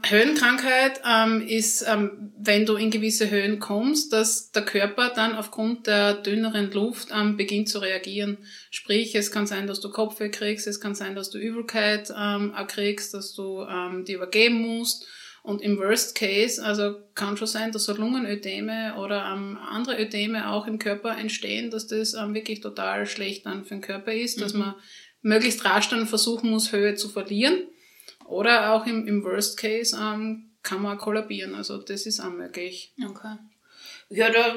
Höhenkrankheit 0.03 1.01
ähm, 1.07 1.47
ist, 1.47 1.85
ähm, 1.87 2.33
wenn 2.39 2.67
du 2.67 2.77
in 2.77 2.91
gewisse 2.91 3.31
Höhen 3.31 3.59
kommst, 3.59 4.13
dass 4.13 4.53
der 4.53 4.65
Körper 4.65 5.11
dann 5.15 5.35
aufgrund 5.35 5.87
der 5.87 6.15
dünneren 6.15 6.71
Luft 6.73 7.09
ähm, 7.15 7.37
beginnt 7.37 7.69
zu 7.69 7.79
reagieren. 7.79 8.39
Sprich, 8.71 9.15
es 9.15 9.31
kann 9.31 9.47
sein, 9.47 9.67
dass 9.67 9.81
du 9.81 9.91
Kopfweh 9.91 10.31
kriegst, 10.31 10.67
es 10.67 10.81
kann 10.81 10.95
sein, 10.95 11.15
dass 11.15 11.31
du 11.31 11.39
Übelkeit 11.39 12.13
ähm, 12.17 12.55
kriegst, 12.69 13.15
dass 13.15 13.35
du 13.35 13.63
ähm, 13.63 14.05
die 14.05 14.15
übergeben 14.15 14.61
musst. 14.61 15.07
Und 15.45 15.61
im 15.61 15.77
Worst 15.77 16.15
Case, 16.15 16.65
also 16.65 16.95
kann 17.15 17.37
schon 17.37 17.47
sein, 17.47 17.71
dass 17.71 17.85
so 17.85 17.93
Lungenödeme 17.93 18.95
oder 18.97 19.31
ähm, 19.31 19.59
andere 19.59 20.03
Ödeme 20.03 20.49
auch 20.49 20.67
im 20.67 20.79
Körper 20.79 21.19
entstehen, 21.19 21.71
dass 21.71 21.87
das 21.87 22.15
ähm, 22.15 22.33
wirklich 22.33 22.63
total 22.63 23.05
schlecht 23.05 23.45
dann 23.45 23.65
für 23.65 23.75
den 23.75 23.83
Körper 23.83 24.15
ist, 24.15 24.39
mhm. 24.39 24.41
dass 24.41 24.55
man 24.55 24.75
möglichst 25.21 25.63
rasch 25.67 25.91
dann 25.91 26.07
versuchen 26.07 26.49
muss, 26.49 26.73
Höhe 26.73 26.95
zu 26.95 27.11
verlieren 27.11 27.59
oder 28.25 28.73
auch 28.73 28.87
im, 28.87 29.07
im 29.07 29.23
Worst 29.23 29.59
Case 29.59 29.95
ähm, 30.01 30.51
kann 30.63 30.81
man 30.81 30.97
kollabieren. 30.97 31.55
Also 31.55 31.77
das 31.77 32.07
ist 32.07 32.21
auch 32.21 32.33
möglich. 32.33 32.95
Okay. 33.05 33.37
Ja, 34.15 34.31
da, 34.31 34.55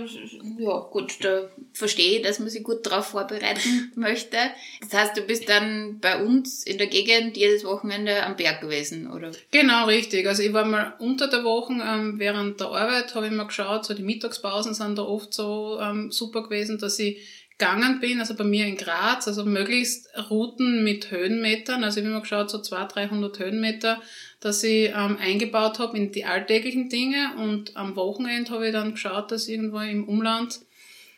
ja, 0.59 0.79
gut, 0.91 1.17
da 1.21 1.49
verstehe 1.73 2.17
ich, 2.17 2.23
dass 2.23 2.37
man 2.37 2.49
sich 2.49 2.63
gut 2.63 2.85
darauf 2.85 3.07
vorbereiten 3.07 3.91
möchte. 3.95 4.37
Das 4.81 4.93
heißt, 4.93 5.17
du 5.17 5.21
bist 5.21 5.49
dann 5.49 5.99
bei 5.99 6.23
uns 6.23 6.63
in 6.63 6.77
der 6.77 6.87
Gegend 6.87 7.35
jedes 7.35 7.63
Wochenende 7.63 8.23
am 8.23 8.35
Berg 8.35 8.61
gewesen, 8.61 9.09
oder? 9.09 9.31
Genau, 9.51 9.85
richtig. 9.85 10.27
Also 10.27 10.43
ich 10.43 10.53
war 10.53 10.65
mal 10.65 10.93
unter 10.99 11.27
der 11.27 11.43
Woche 11.43 11.73
ähm, 11.73 12.19
während 12.19 12.59
der 12.59 12.67
Arbeit, 12.67 13.15
habe 13.15 13.25
ich 13.25 13.31
mal 13.31 13.47
geschaut, 13.47 13.85
so 13.85 13.95
die 13.95 14.03
Mittagspausen 14.03 14.75
sind 14.75 14.97
da 14.97 15.01
oft 15.01 15.33
so 15.33 15.79
ähm, 15.81 16.11
super 16.11 16.43
gewesen, 16.43 16.77
dass 16.77 16.99
ich 16.99 17.17
gegangen 17.57 17.99
bin, 17.99 18.19
also 18.19 18.35
bei 18.35 18.43
mir 18.43 18.67
in 18.67 18.77
Graz, 18.77 19.27
also 19.27 19.43
möglichst 19.43 20.09
Routen 20.29 20.83
mit 20.83 21.09
Höhenmetern, 21.09 21.83
also 21.83 21.99
ich 21.99 22.05
habe 22.05 22.11
immer 22.11 22.21
geschaut, 22.21 22.51
so 22.51 22.61
200, 22.61 22.95
300 22.95 23.39
Höhenmeter, 23.39 24.01
dass 24.39 24.63
ich 24.63 24.89
ähm, 24.89 25.17
eingebaut 25.19 25.79
habe 25.79 25.97
in 25.97 26.11
die 26.11 26.25
alltäglichen 26.25 26.89
Dinge. 26.89 27.31
Und 27.37 27.75
am 27.75 27.95
Wochenende 27.95 28.51
habe 28.51 28.67
ich 28.67 28.73
dann 28.73 28.91
geschaut, 28.91 29.31
dass 29.31 29.47
irgendwo 29.47 29.79
im 29.79 30.07
Umland 30.07 30.59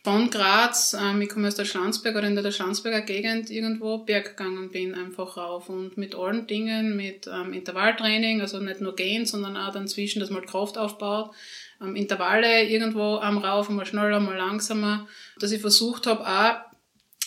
von 0.03 0.29
Graz, 0.29 0.95
ähm, 0.99 1.21
ich 1.21 1.29
komme 1.29 1.49
aus 1.49 1.55
der 1.55 1.65
Schlanzberg 1.65 2.15
oder 2.15 2.27
in 2.27 2.35
der 2.35 2.51
Schlanzberger 2.51 3.01
Gegend 3.01 3.49
irgendwo 3.49 3.97
Berg 3.97 4.37
gegangen 4.37 4.69
bin, 4.71 4.95
einfach 4.95 5.35
rauf. 5.35 5.67
Und 5.67 5.97
mit 5.97 6.15
allen 6.15 6.47
Dingen, 6.47 6.95
mit 6.95 7.27
ähm, 7.27 7.51
Intervalltraining, 7.51 8.39
also 8.39 8.59
nicht 8.59 8.79
nur 8.79 8.95
gehen, 8.95 9.25
sondern 9.25 9.57
auch 9.57 9.73
dann 9.73 9.89
zwischen, 9.89 10.21
dass 10.21 10.29
man 10.29 10.45
Kraft 10.45 10.77
aufbaut, 10.77 11.31
Intervalle 11.79 12.63
irgendwo 12.63 13.21
ähm, 13.23 13.37
rauf, 13.37 13.69
mal 13.69 13.85
schneller, 13.85 14.19
mal 14.19 14.35
langsamer, 14.35 15.07
dass 15.39 15.51
ich 15.51 15.61
versucht 15.61 16.07
habe, 16.07 16.27
auch 16.27 16.55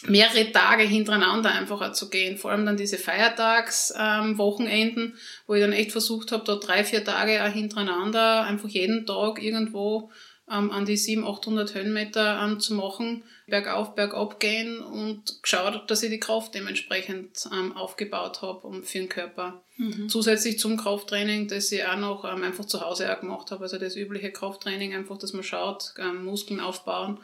mehrere 0.04 0.50
Tage 0.50 0.82
hintereinander 0.82 1.52
einfach 1.52 1.92
zu 1.92 2.11
gehen. 2.11 2.37
Vor 2.37 2.50
allem 2.50 2.66
dann 2.66 2.76
diese 2.76 2.99
Feiertagswochenenden, 2.99 5.04
ähm, 5.04 5.14
wo 5.47 5.54
ich 5.54 5.62
dann 5.62 5.73
echt 5.73 5.92
versucht 5.92 6.32
habe, 6.32 6.42
da 6.44 6.56
drei, 6.56 6.82
vier 6.85 7.04
Tage 7.04 7.44
auch 7.44 7.52
hintereinander 7.52 8.42
einfach 8.44 8.68
jeden 8.68 9.06
Tag 9.06 9.40
irgendwo 9.42 10.11
ähm, 10.52 10.71
an 10.71 10.85
die 10.85 10.97
700, 10.97 11.38
800 11.38 11.75
Höhenmeter 11.75 12.42
ähm, 12.42 12.61
zu 12.61 12.75
machen, 12.75 13.25
bergauf, 13.47 13.94
bergab 13.94 14.38
gehen 14.40 14.80
und 14.80 15.42
geschaut, 15.42 15.90
dass 15.90 16.02
ich 16.02 16.11
die 16.11 16.21
Kraft 16.21 16.54
dementsprechend 16.54 17.49
ähm, 17.52 17.76
aufgebaut 17.76 18.42
habe 18.42 18.66
um, 18.66 18.85
für 18.85 18.99
den 18.99 19.09
Körper. 19.09 19.64
Mhm. 19.76 20.09
Zusätzlich 20.09 20.59
zum 20.59 20.76
Krafttraining, 20.76 21.49
das 21.49 21.73
ich 21.73 21.85
auch 21.85 21.97
noch 21.97 22.25
ähm, 22.25 22.42
einfach 22.42 22.64
zu 22.64 22.80
Hause 22.80 23.12
auch 23.12 23.21
gemacht 23.21 23.50
habe, 23.50 23.62
also 23.62 23.78
das 23.78 23.97
übliche 23.97 24.30
Krafttraining, 24.30 24.94
einfach, 24.94 25.18
dass 25.18 25.32
man 25.32 25.42
schaut, 25.42 25.94
ähm, 25.99 26.25
Muskeln 26.25 26.61
aufbauen, 26.61 27.18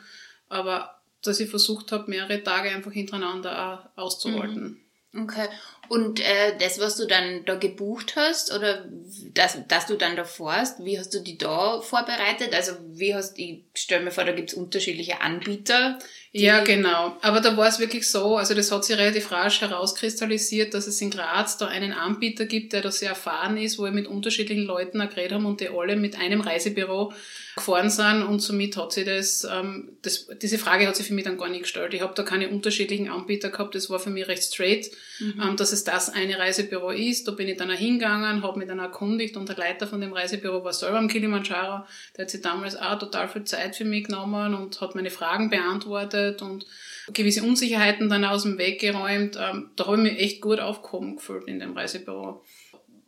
aber 0.48 0.94
dass 1.22 1.40
ich 1.40 1.50
versucht 1.50 1.92
habe, 1.92 2.10
mehrere 2.10 2.42
Tage 2.42 2.70
einfach 2.70 2.92
hintereinander 2.92 3.90
auch 3.96 4.02
auszuhalten. 4.02 4.62
Mhm. 4.62 4.80
Okay. 5.16 5.48
Und 5.88 6.20
äh, 6.20 6.54
das, 6.58 6.78
was 6.80 6.96
du 6.96 7.06
dann 7.06 7.46
da 7.46 7.54
gebucht 7.54 8.14
hast 8.16 8.54
oder 8.54 8.84
das, 9.32 9.56
dass 9.66 9.86
du 9.86 9.96
dann 9.96 10.16
da 10.16 10.24
fährst, 10.24 10.84
wie 10.84 10.98
hast 10.98 11.14
du 11.14 11.20
die 11.20 11.38
da 11.38 11.80
vorbereitet? 11.80 12.54
Also 12.54 12.72
wie 12.90 13.14
hast 13.14 13.38
ich 13.38 13.64
stelle 13.74 14.04
mir 14.04 14.10
vor, 14.10 14.24
da 14.24 14.32
gibt's 14.32 14.52
unterschiedliche 14.52 15.22
Anbieter. 15.22 15.98
Ja, 16.32 16.62
genau. 16.62 17.16
Aber 17.22 17.40
da 17.40 17.56
war 17.56 17.68
es 17.68 17.78
wirklich 17.78 18.06
so, 18.06 18.36
also 18.36 18.52
das 18.52 18.70
hat 18.70 18.84
sich 18.84 18.98
relativ 18.98 19.32
rasch 19.32 19.62
herauskristallisiert, 19.62 20.74
dass 20.74 20.86
es 20.86 21.00
in 21.00 21.10
Graz 21.10 21.56
da 21.56 21.68
einen 21.68 21.92
Anbieter 21.92 22.44
gibt, 22.44 22.74
der 22.74 22.82
da 22.82 22.90
sehr 22.90 23.10
erfahren 23.10 23.56
ist, 23.56 23.78
wo 23.78 23.84
wir 23.84 23.92
mit 23.92 24.06
unterschiedlichen 24.06 24.64
Leuten 24.64 24.98
geredet 24.98 25.32
haben 25.32 25.46
und 25.46 25.62
die 25.62 25.70
alle 25.70 25.96
mit 25.96 26.18
einem 26.18 26.42
Reisebüro 26.42 27.14
gefahren 27.58 27.90
sind 27.90 28.22
und 28.22 28.40
somit 28.40 28.76
hat 28.76 28.92
sie 28.92 29.04
das, 29.04 29.46
ähm, 29.50 29.90
das 30.02 30.28
diese 30.40 30.58
Frage 30.58 30.86
hat 30.86 30.96
sich 30.96 31.06
für 31.06 31.14
mich 31.14 31.24
dann 31.24 31.36
gar 31.36 31.48
nicht 31.48 31.62
gestellt. 31.62 31.92
Ich 31.94 32.00
habe 32.00 32.14
da 32.14 32.22
keine 32.22 32.48
unterschiedlichen 32.48 33.08
Anbieter 33.08 33.50
gehabt, 33.50 33.74
das 33.74 33.90
war 33.90 33.98
für 33.98 34.10
mich 34.10 34.26
recht 34.26 34.42
straight, 34.42 34.90
mhm. 35.20 35.42
ähm, 35.42 35.56
dass 35.56 35.72
es 35.72 35.84
das 35.84 36.08
eine 36.08 36.38
Reisebüro 36.38 36.90
ist. 36.90 37.28
Da 37.28 37.32
bin 37.32 37.48
ich 37.48 37.56
dann 37.56 37.70
auch 37.70 37.76
hingegangen, 37.76 38.42
habe 38.42 38.58
mich 38.58 38.68
dann 38.68 38.78
erkundigt 38.78 39.36
und 39.36 39.48
der 39.48 39.56
Leiter 39.56 39.86
von 39.86 40.00
dem 40.00 40.12
Reisebüro 40.12 40.64
war 40.64 40.72
selber 40.72 40.98
am 40.98 41.08
Kilimanjaro, 41.08 41.84
der 42.16 42.24
hat 42.24 42.30
sich 42.30 42.40
damals 42.40 42.76
auch 42.76 42.98
total 42.98 43.28
viel 43.28 43.44
Zeit 43.44 43.76
für 43.76 43.84
mich 43.84 44.04
genommen 44.04 44.54
und 44.54 44.80
hat 44.80 44.94
meine 44.94 45.10
Fragen 45.10 45.50
beantwortet 45.50 46.42
und 46.42 46.66
gewisse 47.12 47.42
Unsicherheiten 47.42 48.08
dann 48.08 48.24
aus 48.24 48.42
dem 48.42 48.58
Weg 48.58 48.80
geräumt. 48.80 49.36
Ähm, 49.40 49.70
da 49.76 49.86
habe 49.86 49.96
ich 49.96 50.02
mich 50.02 50.20
echt 50.20 50.40
gut 50.40 50.60
aufgehoben 50.60 51.16
gefühlt 51.16 51.46
in 51.46 51.60
dem 51.60 51.76
Reisebüro 51.76 52.42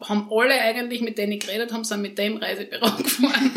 haben 0.01 0.31
alle 0.31 0.55
eigentlich, 0.55 1.01
mit 1.03 1.19
denen 1.19 1.33
ich 1.33 1.41
geredet 1.41 1.73
habe, 1.73 1.85
sind 1.85 2.03
mit 2.03 2.19
dem 2.19 2.37
Reisebüro 2.37 2.91
gefahren. 3.03 3.53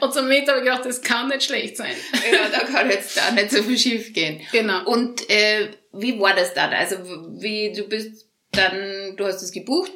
und 0.00 0.12
somit 0.14 0.48
habe 0.48 0.58
ich 0.58 0.64
gedacht, 0.64 0.84
das 0.84 1.02
kann 1.02 1.28
nicht 1.28 1.44
schlecht 1.44 1.76
sein. 1.76 1.94
ja, 2.30 2.48
da 2.50 2.64
kann 2.66 2.90
jetzt 2.90 3.16
da 3.16 3.30
nicht 3.30 3.50
so 3.50 3.62
viel 3.62 3.78
schief 3.78 4.12
gehen. 4.12 4.40
Genau. 4.52 4.84
Und 4.84 5.28
äh, 5.30 5.68
wie 5.92 6.18
war 6.18 6.34
das 6.34 6.54
dann? 6.54 6.72
Also 6.72 6.96
wie 7.40 7.72
du 7.72 7.84
bist 7.84 8.26
dann, 8.52 9.16
du 9.16 9.24
hast 9.24 9.42
es 9.42 9.52
gebucht, 9.52 9.92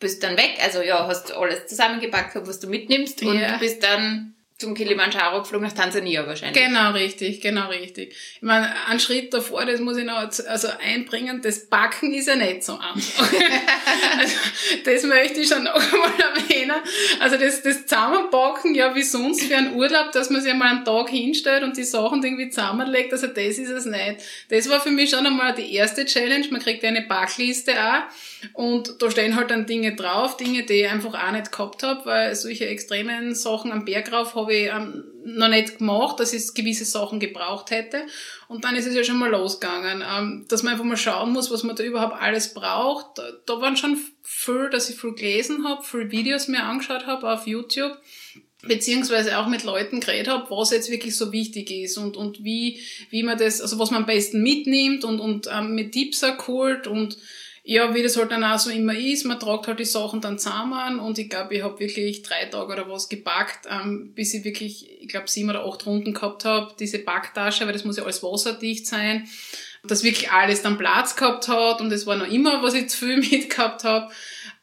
bist 0.00 0.22
dann 0.22 0.36
weg, 0.36 0.58
also 0.60 0.82
ja, 0.82 1.06
hast 1.06 1.32
alles 1.32 1.66
zusammengepackt, 1.66 2.34
was 2.34 2.58
du 2.58 2.66
mitnimmst 2.66 3.22
und 3.22 3.38
ja. 3.38 3.56
bist 3.58 3.82
dann 3.82 4.34
zum 4.62 4.74
Kilimanjaro 4.74 5.40
geflogen 5.40 5.66
nach 5.66 5.74
Tansania 5.74 6.26
wahrscheinlich. 6.26 6.64
Genau, 6.64 6.92
richtig, 6.92 7.40
genau, 7.40 7.68
richtig. 7.68 8.14
Ich 8.36 8.42
meine, 8.42 8.72
einen 8.86 9.00
Schritt 9.00 9.34
davor, 9.34 9.66
das 9.66 9.80
muss 9.80 9.96
ich 9.96 10.04
noch 10.04 10.14
also 10.14 10.68
einbringen, 10.80 11.42
das 11.42 11.66
Backen 11.66 12.14
ist 12.14 12.28
ja 12.28 12.36
nicht 12.36 12.62
so 12.62 12.78
einfach. 12.78 13.32
also, 14.18 14.36
das 14.84 15.02
möchte 15.02 15.40
ich 15.40 15.48
schon 15.48 15.64
noch 15.64 15.74
einmal 15.74 16.10
erwähnen. 16.36 16.76
Also 17.20 17.36
das, 17.36 17.62
das 17.62 17.86
Zusammenpacken, 17.86 18.74
ja, 18.74 18.94
wie 18.94 19.02
sonst 19.02 19.42
für 19.42 19.56
einen 19.56 19.74
Urlaub, 19.74 20.12
dass 20.12 20.30
man 20.30 20.40
sich 20.40 20.52
einmal 20.52 20.68
einen 20.68 20.84
Tag 20.84 21.10
hinstellt 21.10 21.62
und 21.64 21.76
die 21.76 21.84
Sachen 21.84 22.22
irgendwie 22.22 22.48
zusammenlegt, 22.48 23.12
also 23.12 23.26
das 23.26 23.58
ist 23.58 23.70
es 23.70 23.84
nicht. 23.84 24.22
Das 24.48 24.68
war 24.70 24.80
für 24.80 24.90
mich 24.90 25.10
schon 25.10 25.26
einmal 25.26 25.54
die 25.54 25.74
erste 25.74 26.06
Challenge. 26.06 26.46
Man 26.50 26.62
kriegt 26.62 26.82
ja 26.82 26.88
eine 26.88 27.02
Backliste 27.02 27.72
auch 27.72 28.02
und 28.54 29.00
da 29.00 29.10
stehen 29.10 29.36
halt 29.36 29.50
dann 29.50 29.66
Dinge 29.66 29.94
drauf, 29.94 30.36
Dinge, 30.36 30.64
die 30.64 30.82
ich 30.82 30.88
einfach 30.88 31.14
auch 31.14 31.32
nicht 31.32 31.52
gehabt 31.52 31.82
habe, 31.82 32.04
weil 32.04 32.34
solche 32.34 32.66
extremen 32.66 33.34
Sachen 33.34 33.72
am 33.72 33.84
Berg 33.84 34.12
rauf 34.12 34.34
habe 34.34 34.51
ich 34.52 34.68
ähm, 34.68 35.04
noch 35.24 35.48
nicht 35.48 35.78
gemacht, 35.78 36.20
dass 36.20 36.32
ich 36.32 36.54
gewisse 36.54 36.84
Sachen 36.84 37.20
gebraucht 37.20 37.70
hätte. 37.70 38.06
Und 38.48 38.64
dann 38.64 38.76
ist 38.76 38.86
es 38.86 38.94
ja 38.94 39.04
schon 39.04 39.18
mal 39.18 39.30
losgegangen, 39.30 40.02
ähm, 40.06 40.46
dass 40.48 40.62
man 40.62 40.72
einfach 40.72 40.84
mal 40.84 40.96
schauen 40.96 41.32
muss, 41.32 41.50
was 41.50 41.62
man 41.62 41.76
da 41.76 41.82
überhaupt 41.82 42.20
alles 42.20 42.54
braucht. 42.54 43.20
Da, 43.46 43.60
waren 43.60 43.76
schon 43.76 43.98
viel, 44.22 44.70
dass 44.70 44.90
ich 44.90 45.00
viel 45.00 45.14
gelesen 45.14 45.66
habe, 45.66 45.82
viel 45.84 46.10
Videos 46.10 46.48
mir 46.48 46.64
angeschaut 46.64 47.06
habe 47.06 47.32
auf 47.32 47.46
YouTube 47.46 47.96
beziehungsweise 48.64 49.38
auch 49.38 49.48
mit 49.48 49.64
Leuten 49.64 49.98
geredet 49.98 50.28
habe, 50.28 50.48
was 50.50 50.70
jetzt 50.70 50.88
wirklich 50.88 51.16
so 51.16 51.32
wichtig 51.32 51.70
ist 51.70 51.98
und, 51.98 52.16
und 52.16 52.44
wie, 52.44 52.78
wie 53.10 53.24
man 53.24 53.36
das, 53.36 53.60
also 53.60 53.78
was 53.78 53.90
man 53.90 54.02
am 54.02 54.06
besten 54.06 54.40
mitnimmt 54.42 55.04
und, 55.04 55.18
und 55.18 55.48
ähm, 55.52 55.74
mit 55.74 55.90
Tipps 55.92 56.20
geholt 56.20 56.86
und 56.86 57.18
ja, 57.64 57.94
wie 57.94 58.02
das 58.02 58.16
halt 58.16 58.32
dann 58.32 58.42
auch 58.42 58.58
so 58.58 58.70
immer 58.70 58.96
ist, 58.96 59.24
man 59.24 59.38
tragt 59.38 59.68
halt 59.68 59.78
die 59.78 59.84
Sachen 59.84 60.20
dann 60.20 60.38
zusammen 60.38 60.98
und 60.98 61.18
ich 61.18 61.30
glaube, 61.30 61.54
ich 61.54 61.62
habe 61.62 61.78
wirklich 61.78 62.22
drei 62.22 62.46
Tage 62.46 62.72
oder 62.72 62.88
was 62.88 63.08
gepackt, 63.08 63.66
ähm, 63.70 64.12
bis 64.14 64.34
ich 64.34 64.44
wirklich, 64.44 64.90
ich 65.00 65.08
glaube, 65.08 65.30
sieben 65.30 65.50
oder 65.50 65.64
acht 65.64 65.86
Runden 65.86 66.12
gehabt 66.12 66.44
habe, 66.44 66.74
diese 66.78 66.98
Backtasche, 66.98 67.64
weil 67.64 67.72
das 67.72 67.84
muss 67.84 67.98
ja 67.98 68.02
alles 68.02 68.22
wasserdicht 68.22 68.86
sein. 68.86 69.28
dass 69.84 70.04
wirklich 70.04 70.30
alles 70.30 70.62
dann 70.62 70.78
Platz 70.78 71.16
gehabt 71.16 71.48
hat 71.48 71.80
und 71.80 71.92
es 71.92 72.06
war 72.06 72.14
noch 72.14 72.28
immer, 72.28 72.62
was 72.62 72.74
ich 72.74 72.88
zu 72.88 72.98
viel 72.98 73.16
mitgehabt 73.30 73.82
habe. 73.84 74.12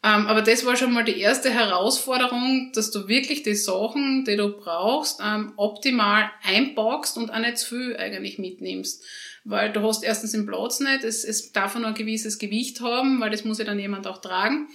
Ähm, 0.01 0.27
aber 0.27 0.41
das 0.41 0.65
war 0.65 0.77
schon 0.77 0.94
mal 0.94 1.03
die 1.03 1.20
erste 1.20 1.50
Herausforderung, 1.51 2.72
dass 2.74 2.91
du 2.91 3.10
wirklich 3.10 3.44
die 3.44 3.56
Sachen, 3.56 4.24
die 4.24 4.38
du 4.38 4.50
brauchst, 4.50 5.20
ähm, 5.22 5.51
optimal 5.58 6.32
einpackst 6.44 7.18
und 7.18 7.32
auch 7.32 7.39
nicht 7.39 7.58
zu 7.58 7.75
viel 7.75 7.98
eigentlich 7.98 8.39
mitnimmst. 8.39 9.03
Weil 9.50 9.72
du 9.74 9.82
hast 9.82 10.03
erstens 10.03 10.34
den 10.34 10.46
Platz 10.46 10.79
nicht, 10.79 11.03
es, 11.03 11.24
es 11.24 11.51
darf 11.51 11.75
nur 11.75 11.88
ein 11.88 11.96
gewisses 11.96 12.38
Gewicht 12.38 12.82
haben, 12.82 13.20
weil 13.20 13.32
das 13.32 13.46
muss 13.46 13.58
ja 13.58 13.65
dann 13.65 13.79
jemand 13.79 14.06
auch 14.06 14.22
tragen. 14.22 14.68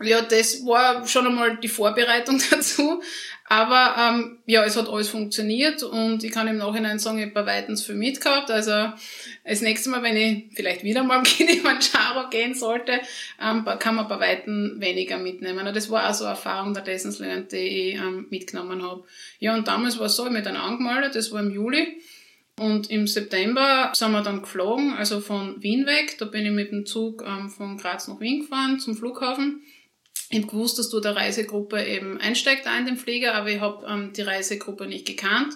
Ja, 0.00 0.20
das 0.20 0.64
war 0.64 1.06
schon 1.08 1.26
einmal 1.26 1.56
die 1.56 1.68
Vorbereitung 1.68 2.40
dazu. 2.50 3.02
Aber 3.46 3.94
ähm, 3.98 4.38
ja, 4.44 4.62
es 4.62 4.76
hat 4.76 4.90
alles 4.90 5.08
funktioniert 5.08 5.82
und 5.82 6.22
ich 6.22 6.30
kann 6.30 6.48
im 6.48 6.58
Nachhinein 6.58 6.98
sagen, 6.98 7.18
ich 7.18 7.24
habe 7.24 7.32
bei 7.32 7.46
weitem 7.46 7.78
viel 7.78 7.94
mitgehabt. 7.94 8.50
Also 8.50 8.92
das 9.42 9.62
nächste 9.62 9.88
Mal, 9.88 10.02
wenn 10.02 10.18
ich 10.18 10.54
vielleicht 10.54 10.84
wieder 10.84 11.02
mal 11.02 11.16
am 11.18 11.24
Kilimanjaro 11.24 12.28
gehen 12.28 12.54
sollte, 12.54 13.00
ähm, 13.42 13.64
kann 13.78 13.94
man 13.94 14.06
bei 14.06 14.20
weitem 14.20 14.76
weniger 14.80 15.16
mitnehmen. 15.16 15.66
Und 15.66 15.74
das 15.74 15.88
war 15.88 16.10
auch 16.10 16.14
so 16.14 16.24
eine 16.24 16.34
Erfahrung 16.34 16.74
der 16.74 16.84
Lessons 16.84 17.20
Learned, 17.20 17.50
die 17.52 17.56
ich 17.56 17.94
ähm, 17.94 18.26
mitgenommen 18.28 18.82
habe. 18.82 19.04
Ja, 19.38 19.54
und 19.54 19.66
damals 19.66 19.98
war 19.98 20.06
es 20.06 20.16
so, 20.16 20.24
ich 20.24 20.26
habe 20.26 20.36
mich 20.36 20.44
dann 20.44 20.56
angemeldet, 20.56 21.14
das 21.14 21.32
war 21.32 21.40
im 21.40 21.50
Juli. 21.50 22.02
Und 22.58 22.90
im 22.90 23.06
September 23.06 23.92
sind 23.94 24.12
wir 24.12 24.22
dann 24.22 24.42
geflogen, 24.42 24.92
also 24.94 25.20
von 25.20 25.62
Wien 25.62 25.86
weg. 25.86 26.16
Da 26.18 26.24
bin 26.24 26.44
ich 26.44 26.52
mit 26.52 26.72
dem 26.72 26.86
Zug 26.86 27.22
ähm, 27.26 27.50
von 27.50 27.76
Graz 27.78 28.08
nach 28.08 28.20
Wien 28.20 28.40
gefahren 28.40 28.80
zum 28.80 28.96
Flughafen. 28.96 29.62
Ich 30.30 30.38
habe 30.38 30.48
gewusst, 30.48 30.78
dass 30.78 30.90
du 30.90 31.00
der 31.00 31.16
Reisegruppe 31.16 31.82
eben 31.82 32.20
einsteigt 32.20 32.66
in 32.78 32.86
den 32.86 32.96
Flieger, 32.96 33.34
aber 33.34 33.48
ich 33.48 33.60
habe 33.60 33.86
ähm, 33.86 34.12
die 34.12 34.22
Reisegruppe 34.22 34.86
nicht 34.86 35.06
gekannt. 35.06 35.54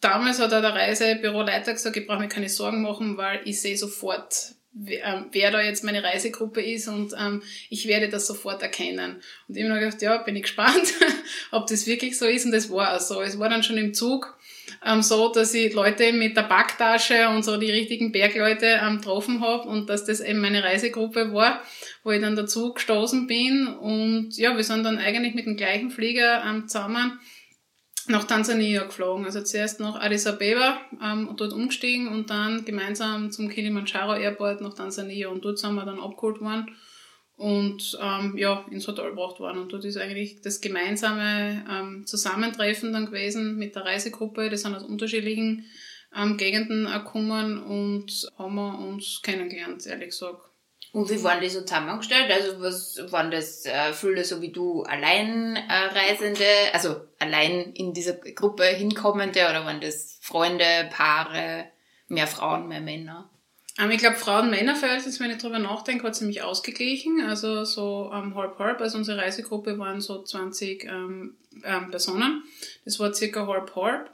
Damals 0.00 0.38
hat 0.38 0.52
auch 0.52 0.60
der 0.60 0.74
Reisebüroleiter 0.74 1.72
gesagt, 1.72 1.96
ich 1.96 2.06
brauche 2.06 2.20
mir 2.20 2.28
keine 2.28 2.48
Sorgen 2.48 2.82
machen, 2.82 3.16
weil 3.16 3.40
ich 3.44 3.60
sehe 3.60 3.76
sofort, 3.76 4.54
wer, 4.72 5.04
ähm, 5.04 5.26
wer 5.32 5.50
da 5.50 5.60
jetzt 5.60 5.82
meine 5.82 6.04
Reisegruppe 6.04 6.62
ist 6.62 6.86
und 6.86 7.14
ähm, 7.18 7.42
ich 7.70 7.88
werde 7.88 8.08
das 8.08 8.26
sofort 8.26 8.62
erkennen. 8.62 9.20
Und 9.48 9.56
ich 9.56 9.64
habe 9.64 9.74
mir 9.74 9.80
gedacht, 9.80 10.02
ja, 10.02 10.18
bin 10.18 10.36
ich 10.36 10.42
gespannt, 10.42 10.94
ob 11.50 11.66
das 11.66 11.86
wirklich 11.86 12.16
so 12.16 12.26
ist 12.26 12.44
und 12.44 12.52
das 12.52 12.70
war 12.70 12.94
auch 12.94 13.00
so. 13.00 13.20
Es 13.20 13.38
war 13.38 13.48
dann 13.48 13.64
schon 13.64 13.78
im 13.78 13.94
Zug 13.94 14.38
ähm, 14.84 15.02
so, 15.02 15.32
dass 15.32 15.54
ich 15.54 15.72
Leute 15.74 16.12
mit 16.12 16.36
der 16.36 16.42
Backtasche 16.42 17.28
und 17.28 17.44
so 17.44 17.56
die 17.56 17.70
richtigen 17.70 18.12
Bergleute 18.12 18.80
ähm, 18.82 18.98
getroffen 18.98 19.40
habe 19.40 19.68
und 19.68 19.88
dass 19.88 20.04
das 20.04 20.20
eben 20.20 20.40
meine 20.40 20.62
Reisegruppe 20.62 21.32
war, 21.32 21.62
wo 22.04 22.10
ich 22.10 22.20
dann 22.20 22.36
dazu 22.36 22.72
gestoßen 22.72 23.26
bin. 23.26 23.66
Und 23.66 24.36
ja, 24.36 24.56
wir 24.56 24.64
sind 24.64 24.84
dann 24.84 24.98
eigentlich 24.98 25.34
mit 25.34 25.46
dem 25.46 25.56
gleichen 25.56 25.90
Flieger 25.90 26.42
ähm, 26.44 26.68
zusammen 26.68 27.18
nach 28.06 28.24
Tansania 28.24 28.84
geflogen. 28.84 29.24
Also 29.26 29.42
zuerst 29.42 29.80
nach 29.80 29.96
Addis 30.00 30.26
Abeba 30.26 30.80
ähm, 31.02 31.34
dort 31.36 31.52
umgestiegen 31.52 32.08
und 32.08 32.30
dann 32.30 32.64
gemeinsam 32.64 33.30
zum 33.30 33.48
Kilimanjaro 33.48 34.14
Airport 34.14 34.60
nach 34.60 34.74
Tansania 34.74 35.28
und 35.28 35.44
dort 35.44 35.58
sind 35.58 35.74
wir 35.74 35.84
dann 35.84 36.00
abgeholt 36.00 36.40
worden 36.40 36.74
und 37.38 37.96
ähm, 38.02 38.36
ja, 38.36 38.66
ins 38.70 38.86
Hotel 38.88 39.10
gebracht 39.10 39.38
worden. 39.38 39.58
Und 39.58 39.72
dort 39.72 39.84
ist 39.84 39.96
eigentlich 39.96 40.42
das 40.42 40.60
gemeinsame 40.60 41.64
ähm, 41.70 42.04
Zusammentreffen 42.04 42.92
dann 42.92 43.06
gewesen 43.06 43.56
mit 43.56 43.76
der 43.76 43.84
Reisegruppe. 43.84 44.50
Die 44.50 44.56
sind 44.56 44.74
aus 44.74 44.82
unterschiedlichen 44.82 45.64
ähm, 46.14 46.36
Gegenden 46.36 46.86
gekommen 46.86 47.62
und 47.62 48.28
haben 48.36 48.54
wir 48.56 48.78
uns 48.80 49.22
kennengelernt, 49.22 49.86
ehrlich 49.86 50.10
gesagt. 50.10 50.42
Und 50.92 51.08
wie 51.10 51.22
waren 51.22 51.40
die 51.40 51.48
so 51.48 51.60
zusammengestellt? 51.60 52.28
Also 52.30 52.60
was 52.60 52.98
waren 53.12 53.30
das 53.30 53.64
äh, 53.66 53.92
viele 53.92 54.24
so 54.24 54.42
wie 54.42 54.50
du 54.50 54.82
Alleinreisende, 54.82 56.44
also 56.72 56.96
allein 57.20 57.72
in 57.74 57.92
dieser 57.92 58.14
Gruppe 58.14 58.64
hinkommende 58.64 59.48
oder 59.48 59.64
waren 59.64 59.80
das 59.80 60.18
Freunde, 60.22 60.64
Paare, 60.90 61.66
mehr 62.08 62.26
Frauen, 62.26 62.66
mehr 62.66 62.80
Männer? 62.80 63.30
Ähm, 63.78 63.90
ich 63.90 63.98
glaube, 63.98 64.16
Frauen-Männer-Verhältnis, 64.16 65.20
wenn 65.20 65.30
ich 65.30 65.38
drüber 65.38 65.58
nachdenke, 65.58 66.04
war 66.04 66.12
ziemlich 66.12 66.42
ausgeglichen. 66.42 67.20
Also 67.20 67.64
so 67.64 68.10
ähm, 68.12 68.34
halb-halb. 68.34 68.80
Also 68.80 68.98
unsere 68.98 69.18
Reisegruppe 69.18 69.78
waren 69.78 70.00
so 70.00 70.22
20 70.22 70.84
ähm, 70.84 71.36
ähm, 71.64 71.90
Personen. 71.90 72.42
Das 72.84 72.98
war 72.98 73.14
circa 73.14 73.46
halb-halb. 73.46 74.10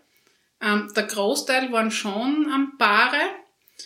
Ähm, 0.60 0.90
der 0.94 1.04
Großteil 1.04 1.72
waren 1.72 1.90
schon 1.90 2.46
ähm, 2.54 2.72
Paare 2.78 3.20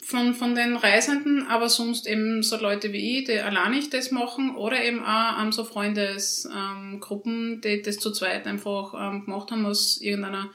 von, 0.04 0.34
von 0.34 0.54
den 0.54 0.76
Reisenden, 0.76 1.46
aber 1.46 1.68
sonst 1.68 2.06
eben 2.06 2.42
so 2.42 2.58
Leute 2.58 2.92
wie 2.92 3.18
ich, 3.18 3.24
die 3.24 3.38
allein 3.38 3.70
nicht 3.70 3.94
das 3.94 4.10
machen 4.10 4.54
oder 4.54 4.82
eben 4.82 5.02
auch 5.04 5.40
ähm, 5.40 5.50
so 5.50 5.64
Freundesgruppen, 5.64 7.54
ähm, 7.54 7.60
die 7.62 7.82
das 7.82 7.96
zu 7.98 8.12
zweit 8.12 8.46
einfach 8.46 8.94
ähm, 8.94 9.24
gemacht 9.24 9.50
haben 9.50 9.64
aus 9.64 9.98
irgendeiner 10.00 10.50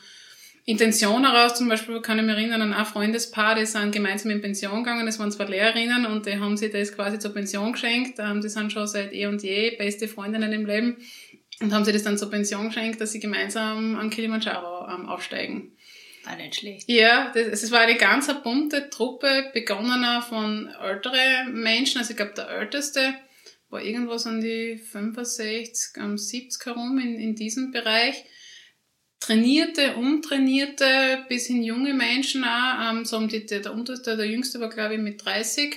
Intention 0.66 1.30
heraus, 1.30 1.56
zum 1.56 1.68
Beispiel 1.68 2.00
kann 2.00 2.20
ich 2.20 2.26
mich 2.26 2.36
erinnern 2.36 2.62
an 2.62 2.74
ein 2.74 2.86
Freundespaar, 2.86 3.56
die 3.56 3.66
sind 3.66 3.92
gemeinsam 3.92 4.32
in 4.32 4.42
Pension 4.42 4.84
gegangen, 4.84 5.06
das 5.06 5.20
waren 5.20 5.32
zwei 5.32 5.44
Lehrerinnen 5.44 6.06
und 6.06 6.26
die 6.26 6.38
haben 6.38 6.56
sich 6.56 6.72
das 6.72 6.96
quasi 6.96 7.20
zur 7.20 7.34
Pension 7.34 7.74
geschenkt. 7.74 8.18
Ähm, 8.20 8.40
die 8.40 8.48
sind 8.48 8.72
schon 8.72 8.88
seit 8.88 9.12
eh 9.12 9.26
und 9.26 9.44
je 9.44 9.76
beste 9.76 10.08
Freundinnen 10.08 10.54
im 10.54 10.66
Leben 10.66 10.98
und 11.60 11.74
haben 11.74 11.84
sich 11.84 11.94
das 11.94 12.04
dann 12.04 12.18
zur 12.18 12.30
Pension 12.30 12.68
geschenkt, 12.68 13.02
dass 13.02 13.12
sie 13.12 13.20
gemeinsam 13.20 13.98
an 13.98 14.10
Kilimanjaro 14.10 14.88
ähm, 14.90 15.08
aufsteigen. 15.08 15.74
War 16.24 16.38
nicht 16.38 16.56
schlecht. 16.56 16.88
Ja, 16.88 17.34
es 17.36 17.70
war 17.72 17.82
eine 17.82 17.96
ganz 17.96 18.34
bunte 18.44 18.90
Truppe, 18.90 19.52
begonnener 19.54 20.22
von 20.22 20.70
älteren 20.82 21.54
Menschen. 21.54 21.98
Also 21.98 22.12
ich 22.12 22.18
glaube, 22.18 22.34
der 22.38 22.48
älteste 22.48 23.14
war 23.70 23.82
irgendwas 23.82 24.26
an 24.26 24.40
die 24.40 24.78
65, 24.78 26.02
70 26.16 26.66
herum 26.66 26.98
in, 27.00 27.20
in 27.20 27.36
diesem 27.36 27.72
Bereich 27.72 28.24
trainierte, 29.24 29.96
untrainierte, 29.96 31.26
bis 31.30 31.48
hin 31.48 31.64
junge 31.64 31.94
Menschen 31.94 32.44
auch. 32.44 32.92
Ähm, 32.92 33.06
so 33.06 33.18
um 33.18 33.30
die, 33.30 33.46
der, 33.46 33.62
der 33.62 33.74
unterste, 33.74 34.18
der 34.18 34.28
jüngste 34.28 34.60
war 34.60 34.70
glaube 34.70 34.96
ich 34.96 35.00
mit 35.00 35.24
30. 35.24 35.76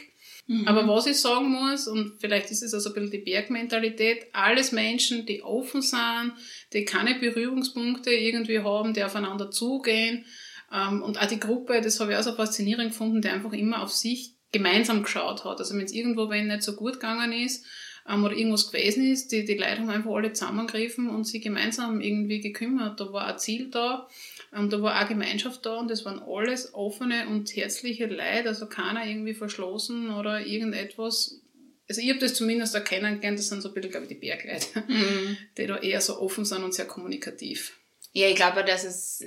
Mhm. 0.49 0.67
Aber 0.67 0.87
was 0.89 1.07
ich 1.07 1.17
sagen 1.17 1.51
muss, 1.51 1.87
und 1.87 2.15
vielleicht 2.19 2.51
ist 2.51 2.63
es 2.63 2.75
also 2.75 2.91
ein 2.91 2.95
bisschen 2.95 3.11
die 3.13 3.19
Bergmentalität, 3.19 4.27
alles 4.33 4.73
Menschen, 4.73 5.27
die 5.27 5.43
offen 5.43 5.81
sind, 5.81 6.33
die 6.73 6.85
keine 6.85 7.15
Berührungspunkte 7.19 8.11
irgendwie 8.11 8.61
haben, 8.61 8.95
die 8.95 9.05
aufeinander 9.05 9.51
zugehen. 9.51 10.25
Ähm, 10.73 11.03
und 11.03 11.21
auch 11.21 11.27
die 11.27 11.41
Gruppe, 11.41 11.81
das 11.81 12.01
habe 12.01 12.13
ich 12.13 12.19
auch 12.19 12.23
so 12.23 12.33
faszinierend 12.33 12.91
gefunden, 12.91 13.23
die 13.23 13.29
einfach 13.29 13.53
immer 13.53 13.83
auf 13.83 13.93
sich 13.93 14.35
gemeinsam 14.51 15.05
geschaut 15.05 15.45
hat. 15.45 15.59
Also 15.59 15.75
wenn 15.77 15.85
es 15.85 15.93
irgendwo 15.93 16.29
wenn 16.31 16.49
nicht 16.49 16.63
so 16.63 16.75
gut 16.75 16.95
gegangen 16.95 17.33
ist, 17.33 17.65
ähm, 18.09 18.25
oder 18.25 18.35
irgendwas 18.35 18.71
gewesen 18.71 19.11
ist, 19.11 19.33
die, 19.33 19.45
die 19.45 19.55
Leute 19.55 19.79
haben 19.79 19.91
einfach 19.91 20.11
alle 20.11 20.33
zusammengegriffen 20.33 21.09
und 21.09 21.25
sich 21.25 21.43
gemeinsam 21.43 22.01
irgendwie 22.01 22.41
gekümmert. 22.41 23.01
Da 23.01 23.13
war 23.13 23.27
ein 23.27 23.39
Ziel 23.39 23.71
da, 23.71 24.09
ähm, 24.55 24.71
da 24.71 24.81
war 24.83 25.03
auch 25.03 25.09
Gemeinschaft 25.09 25.65
da 25.67 25.77
und 25.77 25.91
das 25.91 26.05
waren 26.05 26.23
alles 26.23 26.75
offene 26.75 27.29
und 27.29 27.55
herzliche 27.55 28.07
Leute, 28.07 28.49
also 28.49 28.67
keiner 28.67 29.07
irgendwie 29.07 29.35
verschlossen 29.35 30.11
oder 30.11 30.45
irgendetwas. 30.45 31.41
Also 31.89 32.01
ich 32.01 32.09
habe 32.11 32.19
das 32.19 32.35
zumindest 32.35 32.75
erkennen 32.75 33.17
gelernt, 33.17 33.39
das 33.39 33.49
sind 33.49 33.63
so 33.63 33.69
ein 33.69 33.75
bisschen, 33.75 33.91
glaube 33.91 34.07
ich, 34.07 34.13
die 34.13 34.27
Bergleute, 34.27 34.85
mhm. 34.89 35.37
die 35.57 35.67
da 35.67 35.79
eher 35.79 36.01
so 36.01 36.21
offen 36.21 36.45
sind 36.45 36.65
und 36.65 36.75
sehr 36.75 36.87
kommunikativ. 36.87 37.79
Ja, 38.13 38.29
ich 38.29 38.37
glaube, 38.37 38.65
dass 38.65 38.85
es, 38.85 39.25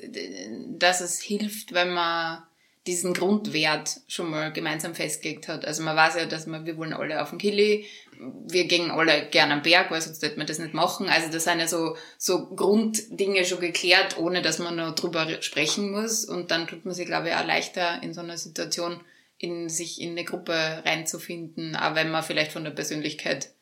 dass 0.78 1.02
es 1.02 1.22
hilft, 1.22 1.74
wenn 1.74 1.92
man 1.94 2.44
diesen 2.90 3.14
Grundwert 3.14 4.02
schon 4.08 4.32
mal 4.32 4.52
gemeinsam 4.52 4.96
festgelegt 4.96 5.48
hat. 5.48 5.64
Also 5.64 5.84
man 5.84 5.96
weiß 5.96 6.16
ja, 6.16 6.26
dass 6.26 6.48
wir, 6.48 6.66
wir 6.66 6.76
wollen 6.76 6.94
alle 6.94 7.22
auf 7.22 7.30
den 7.30 7.38
Kili, 7.38 7.86
wir 8.20 8.66
gehen 8.66 8.90
alle 8.90 9.30
gerne 9.30 9.54
am 9.54 9.62
Berg, 9.62 9.92
weil 9.92 10.02
sonst 10.02 10.24
wird 10.24 10.38
man 10.38 10.48
das 10.48 10.58
nicht 10.58 10.74
machen. 10.74 11.08
Also 11.08 11.32
das 11.32 11.44
sind 11.44 11.60
ja 11.60 11.68
so, 11.68 11.96
so 12.18 12.48
Grunddinge 12.48 13.46
schon 13.46 13.60
geklärt, 13.60 14.18
ohne 14.18 14.42
dass 14.42 14.58
man 14.58 14.76
noch 14.76 14.96
drüber 14.96 15.42
sprechen 15.42 15.92
muss. 15.92 16.26
Und 16.26 16.50
dann 16.50 16.66
tut 16.66 16.84
man 16.84 16.96
sich, 16.96 17.06
glaube 17.06 17.30
ich, 17.30 17.36
auch 17.36 17.46
leichter 17.46 18.02
in 18.02 18.14
so 18.14 18.22
einer 18.22 18.38
Situation 18.38 19.00
in 19.38 19.70
sich 19.70 20.02
in 20.02 20.12
eine 20.12 20.26
Gruppe 20.26 20.84
reinzufinden, 20.84 21.76
auch 21.76 21.96
wenn 21.96 22.12
man 22.12 22.24
vielleicht 22.24 22.52
von 22.52 22.66
der 22.66 22.72
Persönlichkeit 22.72 23.54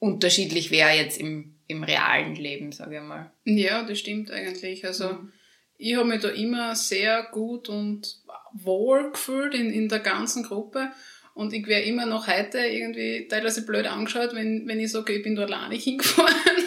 unterschiedlich 0.00 0.70
wäre 0.70 0.90
jetzt 0.90 1.18
im, 1.18 1.54
im 1.66 1.84
realen 1.84 2.34
Leben, 2.34 2.72
sage 2.72 2.96
ich 2.96 3.02
mal. 3.02 3.30
Ja, 3.44 3.84
das 3.84 3.98
stimmt 3.98 4.30
eigentlich. 4.30 4.84
Also 4.84 5.12
mhm. 5.12 5.32
Ich 5.78 5.96
habe 5.96 6.08
mich 6.08 6.20
da 6.20 6.28
immer 6.28 6.74
sehr 6.74 7.22
gut 7.30 7.68
und 7.68 8.18
wohl 8.52 9.12
gefühlt 9.12 9.54
in, 9.54 9.70
in 9.70 9.88
der 9.88 10.00
ganzen 10.00 10.42
Gruppe. 10.42 10.90
Und 11.34 11.52
ich 11.52 11.68
wäre 11.68 11.82
immer 11.82 12.04
noch 12.04 12.26
heute 12.26 12.58
irgendwie 12.58 13.28
teilweise 13.28 13.64
blöd 13.64 13.86
angeschaut, 13.86 14.34
wenn, 14.34 14.66
wenn 14.66 14.80
ich 14.80 14.90
sage, 14.90 15.12
ich 15.12 15.22
bin 15.22 15.36
da 15.36 15.44
alleine 15.44 15.74
hingefahren. 15.76 16.57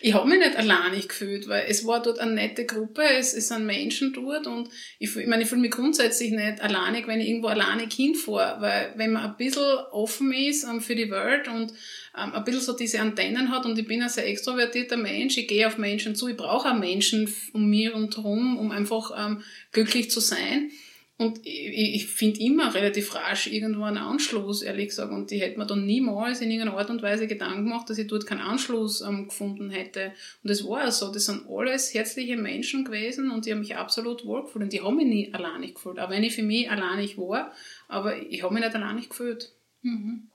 Ich 0.00 0.14
habe 0.14 0.28
mich 0.28 0.38
nicht 0.38 0.56
alleine 0.56 1.00
gefühlt, 1.00 1.48
weil 1.48 1.66
es 1.68 1.86
war 1.86 2.02
dort 2.02 2.18
eine 2.18 2.32
nette 2.32 2.64
Gruppe, 2.64 3.02
es, 3.02 3.34
es 3.34 3.48
sind 3.48 3.66
Menschen 3.66 4.12
dort 4.12 4.46
und 4.46 4.68
ich, 4.98 5.14
ich 5.16 5.26
meine, 5.26 5.42
ich 5.42 5.48
fühle 5.48 5.60
mich 5.60 5.70
grundsätzlich 5.70 6.30
nicht 6.30 6.60
alleinig, 6.60 7.06
wenn 7.06 7.20
ich 7.20 7.28
irgendwo 7.28 7.48
alleinig 7.48 7.92
hinfahre, 7.92 8.60
weil 8.60 8.92
wenn 8.96 9.12
man 9.12 9.24
ein 9.24 9.36
bisschen 9.36 9.62
offen 9.92 10.32
ist 10.32 10.64
ähm, 10.64 10.80
für 10.80 10.94
die 10.94 11.10
Welt 11.10 11.48
und 11.48 11.72
um, 12.16 12.32
ein 12.32 12.44
bisschen 12.44 12.60
so 12.60 12.72
diese 12.74 13.00
Antennen 13.00 13.50
hat 13.50 13.66
und 13.66 13.78
ich 13.78 13.86
bin 13.86 14.02
ein 14.02 14.08
sehr 14.08 14.26
extrovertierter 14.26 14.96
Mensch, 14.96 15.36
ich 15.36 15.48
gehe 15.48 15.66
auf 15.66 15.78
Menschen 15.78 16.14
zu, 16.14 16.28
ich 16.28 16.36
brauche 16.36 16.70
auch 16.70 16.78
Menschen 16.78 17.32
um 17.52 17.68
mir 17.68 17.94
und 17.94 18.16
herum, 18.16 18.58
um 18.58 18.70
einfach 18.70 19.10
um, 19.10 19.42
glücklich 19.72 20.10
zu 20.10 20.20
sein 20.20 20.70
Und 21.16 21.38
ich, 21.46 21.94
ich 21.94 22.06
finde 22.06 22.40
immer 22.40 22.74
relativ 22.74 23.14
rasch 23.14 23.46
irgendwo 23.46 23.84
einen 23.84 23.98
Anschluss, 23.98 24.62
ehrlich 24.62 24.88
gesagt. 24.88 25.12
Und 25.12 25.30
ich 25.30 25.42
hätte 25.42 25.58
mir 25.58 25.66
dann 25.66 25.86
niemals 25.86 26.40
in 26.40 26.50
irgendeiner 26.50 26.76
Art 26.76 26.90
und 26.90 27.02
Weise 27.02 27.28
Gedanken 27.28 27.64
gemacht, 27.64 27.88
dass 27.88 27.98
ich 27.98 28.08
dort 28.08 28.26
keinen 28.26 28.40
Anschluss 28.40 29.00
ähm, 29.00 29.28
gefunden 29.28 29.70
hätte. 29.70 30.12
Und 30.42 30.50
das 30.50 30.66
war 30.66 30.82
ja 30.82 30.90
so. 30.90 31.12
Das 31.12 31.26
sind 31.26 31.46
alles 31.48 31.94
herzliche 31.94 32.36
Menschen 32.36 32.84
gewesen 32.84 33.30
und 33.30 33.46
die 33.46 33.52
haben 33.52 33.60
mich 33.60 33.76
absolut 33.76 34.26
wohlgefühlt. 34.26 34.64
Und 34.64 34.72
die 34.72 34.80
haben 34.80 34.96
mich 34.96 35.06
nie 35.06 35.32
alleinig 35.32 35.76
gefühlt. 35.76 36.00
Auch 36.00 36.10
wenn 36.10 36.24
ich 36.24 36.34
für 36.34 36.42
mich 36.42 36.68
alleinig 36.68 37.16
war, 37.16 37.52
aber 37.86 38.20
ich 38.20 38.42
habe 38.42 38.52
mich 38.52 38.64
nicht 38.64 38.74
alleinig 38.74 39.08
gefühlt. 39.08 39.52
Mhm. 39.82 40.30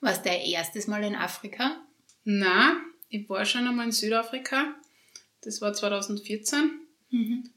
Warst 0.00 0.24
du 0.24 0.28
dein 0.28 0.42
erstes 0.42 0.86
Mal 0.86 1.02
in 1.02 1.16
Afrika? 1.16 1.84
Nein, 2.22 2.76
ich 3.08 3.28
war 3.28 3.44
schon 3.44 3.66
einmal 3.66 3.86
in 3.86 3.92
Südafrika. 3.92 4.76
Das 5.42 5.60
war 5.60 5.72
2014. 5.72 6.70
Mhm 7.10 7.53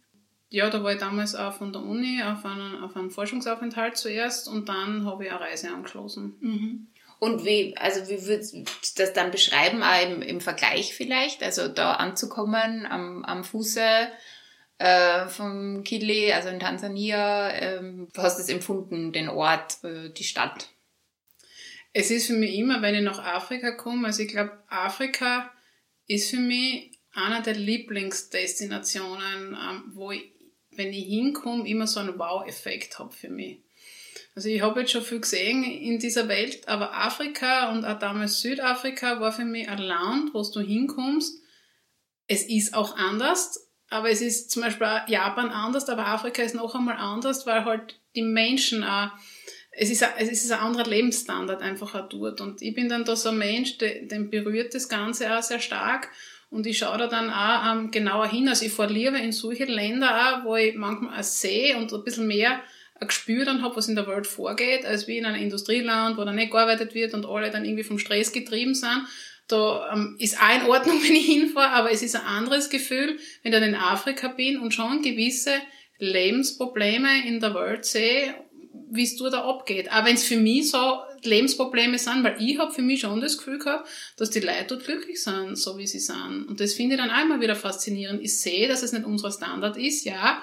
ja, 0.49 0.69
da 0.69 0.83
war 0.83 0.93
ich 0.93 0.99
damals 0.99 1.35
auch 1.35 1.53
von 1.53 1.73
der 1.73 1.81
Uni 1.81 2.21
auf 2.23 2.45
einen, 2.45 2.83
auf 2.83 2.95
einen 2.95 3.11
Forschungsaufenthalt 3.11 3.97
zuerst 3.97 4.47
und 4.47 4.69
dann 4.69 5.05
habe 5.05 5.25
ich 5.25 5.31
eine 5.31 5.41
Reise 5.41 5.69
angeschlossen. 5.69 6.35
Mhm. 6.39 6.87
Und 7.19 7.45
wie, 7.45 7.75
also 7.77 8.07
wie 8.09 8.25
würdest 8.25 8.53
du 8.53 8.63
das 8.95 9.13
dann 9.13 9.31
beschreiben, 9.31 9.81
auch 9.81 10.03
im, 10.03 10.21
im 10.21 10.39
Vergleich 10.39 10.93
vielleicht? 10.93 11.43
Also 11.43 11.67
da 11.67 11.93
anzukommen 11.93 12.85
am, 12.85 13.25
am 13.25 13.43
Fuße 13.43 14.07
äh, 14.77 15.27
vom 15.27 15.83
Kili, 15.83 16.31
also 16.31 16.49
in 16.49 16.59
Tansania, 16.59 17.51
ähm, 17.53 18.07
du 18.13 18.21
hast 18.21 18.39
es 18.39 18.49
empfunden, 18.49 19.11
den 19.11 19.29
Ort, 19.29 19.83
äh, 19.83 20.11
die 20.11 20.23
Stadt? 20.23 20.69
Es 21.93 22.11
ist 22.11 22.27
für 22.27 22.33
mich 22.33 22.55
immer, 22.55 22.83
wenn 22.83 22.93
ich 22.93 23.01
nach 23.01 23.23
Afrika 23.23 23.71
komme, 23.71 24.07
also 24.07 24.21
ich 24.21 24.29
glaube, 24.29 24.51
Afrika 24.67 25.51
ist 26.05 26.29
für 26.29 26.37
mich 26.37 26.91
einer 27.11 27.41
der 27.41 27.55
Lieblingsdestinationen, 27.55 29.57
ähm, 29.59 29.83
wo 29.95 30.11
ich 30.11 30.36
wenn 30.77 30.93
ich 30.93 31.05
hinkomme, 31.05 31.67
immer 31.67 31.87
so 31.87 31.99
einen 31.99 32.17
Wow-Effekt 32.17 32.99
habe 32.99 33.13
für 33.13 33.29
mich. 33.29 33.59
Also 34.35 34.49
ich 34.49 34.61
habe 34.61 34.81
jetzt 34.81 34.91
schon 34.91 35.01
viel 35.01 35.19
gesehen 35.19 35.63
in 35.63 35.97
dieser 35.99 36.27
Welt, 36.27 36.67
aber 36.67 36.93
Afrika 36.93 37.71
und 37.71 37.85
auch 37.85 37.97
damals 37.97 38.39
Südafrika 38.39 39.19
war 39.19 39.31
für 39.31 39.45
mich 39.45 39.67
ein 39.67 39.79
Land, 39.79 40.33
wo 40.33 40.43
du 40.43 40.59
hinkommst. 40.59 41.41
Es 42.27 42.43
ist 42.43 42.75
auch 42.75 42.95
anders, 42.97 43.67
aber 43.89 44.09
es 44.09 44.21
ist 44.21 44.51
zum 44.51 44.61
Beispiel 44.61 44.85
auch 44.85 45.07
Japan 45.07 45.49
anders, 45.49 45.89
aber 45.89 46.05
Afrika 46.07 46.43
ist 46.43 46.55
noch 46.55 46.75
einmal 46.75 46.97
anders, 46.97 47.47
weil 47.47 47.65
halt 47.65 47.99
die 48.15 48.21
Menschen 48.21 48.83
auch, 48.83 49.09
es 49.71 49.89
ist, 49.89 50.03
ein, 50.03 50.11
es 50.17 50.29
ist 50.29 50.51
ein 50.51 50.59
anderer 50.59 50.87
Lebensstandard 50.87 51.61
einfach 51.61 51.95
auch 51.95 52.09
dort. 52.09 52.41
Und 52.41 52.61
ich 52.61 52.75
bin 52.75 52.89
dann 52.89 53.05
da 53.05 53.15
so 53.15 53.29
ein 53.29 53.37
Mensch, 53.37 53.77
den, 53.77 54.07
den 54.07 54.29
berührt 54.29 54.75
das 54.75 54.89
Ganze 54.89 55.35
auch 55.35 55.43
sehr 55.43 55.59
stark. 55.59 56.09
Und 56.49 56.65
ich 56.65 56.77
schaue 56.77 56.97
da 56.97 57.07
dann 57.07 57.29
auch 57.29 57.73
ähm, 57.73 57.91
genauer 57.91 58.27
hin. 58.27 58.47
Also 58.47 58.65
ich 58.65 58.77
lieber 58.89 59.17
in 59.17 59.31
solche 59.31 59.65
Länder 59.65 60.09
auch, 60.09 60.45
wo 60.45 60.55
ich 60.55 60.75
manchmal 60.75 61.19
auch 61.19 61.23
sehe 61.23 61.77
und 61.77 61.91
ein 61.93 62.03
bisschen 62.03 62.27
mehr 62.27 62.61
ein 62.99 63.07
Gespür 63.07 63.45
dann 63.45 63.61
habe, 63.61 63.75
was 63.75 63.89
in 63.89 63.95
der 63.95 64.07
Welt 64.07 64.25
vorgeht, 64.25 64.85
als 64.85 65.07
wie 65.07 65.17
in 65.17 65.25
einem 65.25 65.41
Industrieland, 65.41 66.17
wo 66.17 66.23
dann 66.23 66.35
nicht 66.35 66.51
gearbeitet 66.51 66.93
wird 66.93 67.13
und 67.13 67.25
alle 67.25 67.51
dann 67.51 67.65
irgendwie 67.65 67.83
vom 67.83 67.99
Stress 67.99 68.31
getrieben 68.31 68.73
sind. 68.73 69.03
Da 69.47 69.93
ähm, 69.93 70.15
ist 70.19 70.41
auch 70.41 70.61
in 70.61 70.69
Ordnung, 70.69 71.01
wenn 71.03 71.15
ich 71.15 71.25
hinfahre, 71.25 71.73
aber 71.73 71.91
es 71.91 72.01
ist 72.01 72.15
ein 72.15 72.25
anderes 72.25 72.69
Gefühl, 72.69 73.17
wenn 73.43 73.53
ich 73.53 73.59
dann 73.59 73.67
in 73.67 73.75
Afrika 73.75 74.29
bin 74.29 74.59
und 74.59 74.73
schon 74.73 75.01
gewisse 75.01 75.53
Lebensprobleme 75.99 77.27
in 77.27 77.39
der 77.39 77.53
Welt 77.55 77.85
sehe, 77.85 78.35
wie 78.89 79.03
es 79.03 79.17
da 79.17 79.43
abgeht. 79.43 79.91
Auch 79.91 80.05
wenn 80.05 80.15
es 80.15 80.23
für 80.23 80.37
mich 80.37 80.71
so 80.71 80.99
Lebensprobleme 81.23 81.97
sind, 81.97 82.23
weil 82.23 82.35
ich 82.39 82.57
habe 82.59 82.73
für 82.73 82.81
mich 82.81 83.01
schon 83.01 83.21
das 83.21 83.37
Gefühl 83.37 83.59
gehabt, 83.59 83.87
dass 84.17 84.29
die 84.29 84.39
Leute 84.39 84.65
dort 84.69 84.85
glücklich 84.85 85.21
sind, 85.21 85.55
so 85.57 85.77
wie 85.77 85.87
sie 85.87 85.99
sind. 85.99 86.45
Und 86.47 86.59
das 86.59 86.73
finde 86.73 86.95
ich 86.95 87.01
dann 87.01 87.11
auch 87.11 87.23
immer 87.23 87.41
wieder 87.41 87.55
faszinierend. 87.55 88.21
Ich 88.21 88.39
sehe, 88.39 88.67
dass 88.67 88.83
es 88.83 88.93
nicht 88.93 89.05
unser 89.05 89.31
Standard 89.31 89.77
ist, 89.77 90.05
ja, 90.05 90.41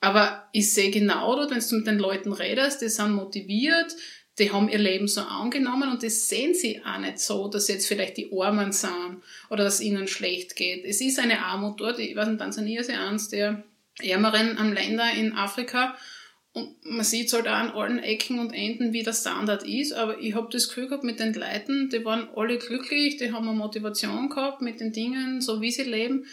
aber 0.00 0.48
ich 0.52 0.72
sehe 0.72 0.90
genau 0.90 1.34
dort, 1.36 1.50
wenn 1.50 1.60
du 1.60 1.76
mit 1.76 1.86
den 1.86 1.98
Leuten 1.98 2.32
redest, 2.32 2.82
die 2.82 2.88
sind 2.88 3.12
motiviert, 3.12 3.94
die 4.38 4.52
haben 4.52 4.68
ihr 4.68 4.78
Leben 4.78 5.08
so 5.08 5.22
angenommen 5.22 5.90
und 5.90 6.02
das 6.04 6.28
sehen 6.28 6.54
sie 6.54 6.80
auch 6.84 6.98
nicht 6.98 7.18
so, 7.18 7.48
dass 7.48 7.66
jetzt 7.66 7.88
vielleicht 7.88 8.16
die 8.16 8.30
Armen 8.32 8.70
sind 8.70 9.22
oder 9.50 9.64
dass 9.64 9.80
ihnen 9.80 10.06
schlecht 10.06 10.54
geht. 10.54 10.84
Es 10.84 11.00
ist 11.00 11.18
eine 11.18 11.44
Armut 11.44 11.80
dort. 11.80 11.98
Ich 11.98 12.14
weiß, 12.14 12.28
in 12.28 12.38
Tansania 12.38 12.80
ist 12.80 12.90
ja 12.90 13.08
eines 13.08 13.28
der 13.28 13.64
ärmeren 14.00 14.72
Länder 14.72 15.10
in 15.12 15.32
Afrika 15.32 15.96
und 16.58 16.84
man 16.84 17.04
sieht 17.04 17.32
halt 17.32 17.46
auch 17.46 17.52
an 17.52 17.70
allen 17.70 17.98
Ecken 17.98 18.38
und 18.38 18.52
Enden, 18.52 18.92
wie 18.92 19.02
der 19.02 19.12
Standard 19.12 19.62
ist, 19.62 19.92
aber 19.92 20.18
ich 20.20 20.34
habe 20.34 20.48
das 20.50 20.68
Gefühl 20.68 20.88
gehabt 20.88 21.04
mit 21.04 21.20
den 21.20 21.34
Leuten, 21.34 21.88
die 21.90 22.04
waren 22.04 22.28
alle 22.34 22.58
glücklich, 22.58 23.16
die 23.16 23.32
haben 23.32 23.48
eine 23.48 23.56
Motivation 23.56 24.28
gehabt 24.28 24.62
mit 24.62 24.80
den 24.80 24.92
Dingen, 24.92 25.40
so 25.40 25.60
wie 25.60 25.70
sie 25.70 25.84
leben. 25.84 26.26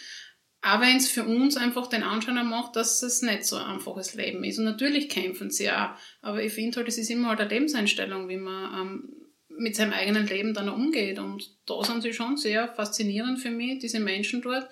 Aber 0.61 0.83
wenn 0.83 0.97
es 0.97 1.11
für 1.11 1.23
uns 1.23 1.57
einfach 1.57 1.87
den 1.87 2.01
Anschein 2.01 2.43
macht, 2.47 2.75
dass 2.75 3.03
es 3.03 3.21
nicht 3.21 3.45
so 3.45 3.55
ein 3.55 3.65
einfaches 3.65 4.15
Leben 4.15 4.43
ist. 4.43 4.57
Und 4.57 4.65
natürlich 4.65 5.09
kämpfen 5.09 5.51
sie 5.51 5.69
auch. 5.69 5.91
Aber 6.23 6.41
ich 6.41 6.53
finde 6.53 6.77
halt, 6.77 6.87
es 6.87 6.97
ist 6.97 7.11
immer 7.11 7.29
halt 7.29 7.39
eine 7.39 7.49
Lebenseinstellung, 7.49 8.27
wie 8.29 8.37
man 8.37 8.73
ähm, 8.73 9.15
mit 9.47 9.75
seinem 9.75 9.93
eigenen 9.93 10.25
Leben 10.25 10.55
dann 10.55 10.69
umgeht. 10.69 11.19
Und 11.19 11.43
da 11.67 11.83
sind 11.83 12.01
sie 12.01 12.13
schon 12.13 12.37
sehr 12.37 12.67
faszinierend 12.67 13.39
für 13.39 13.51
mich, 13.51 13.77
diese 13.77 13.99
Menschen 13.99 14.41
dort 14.41 14.67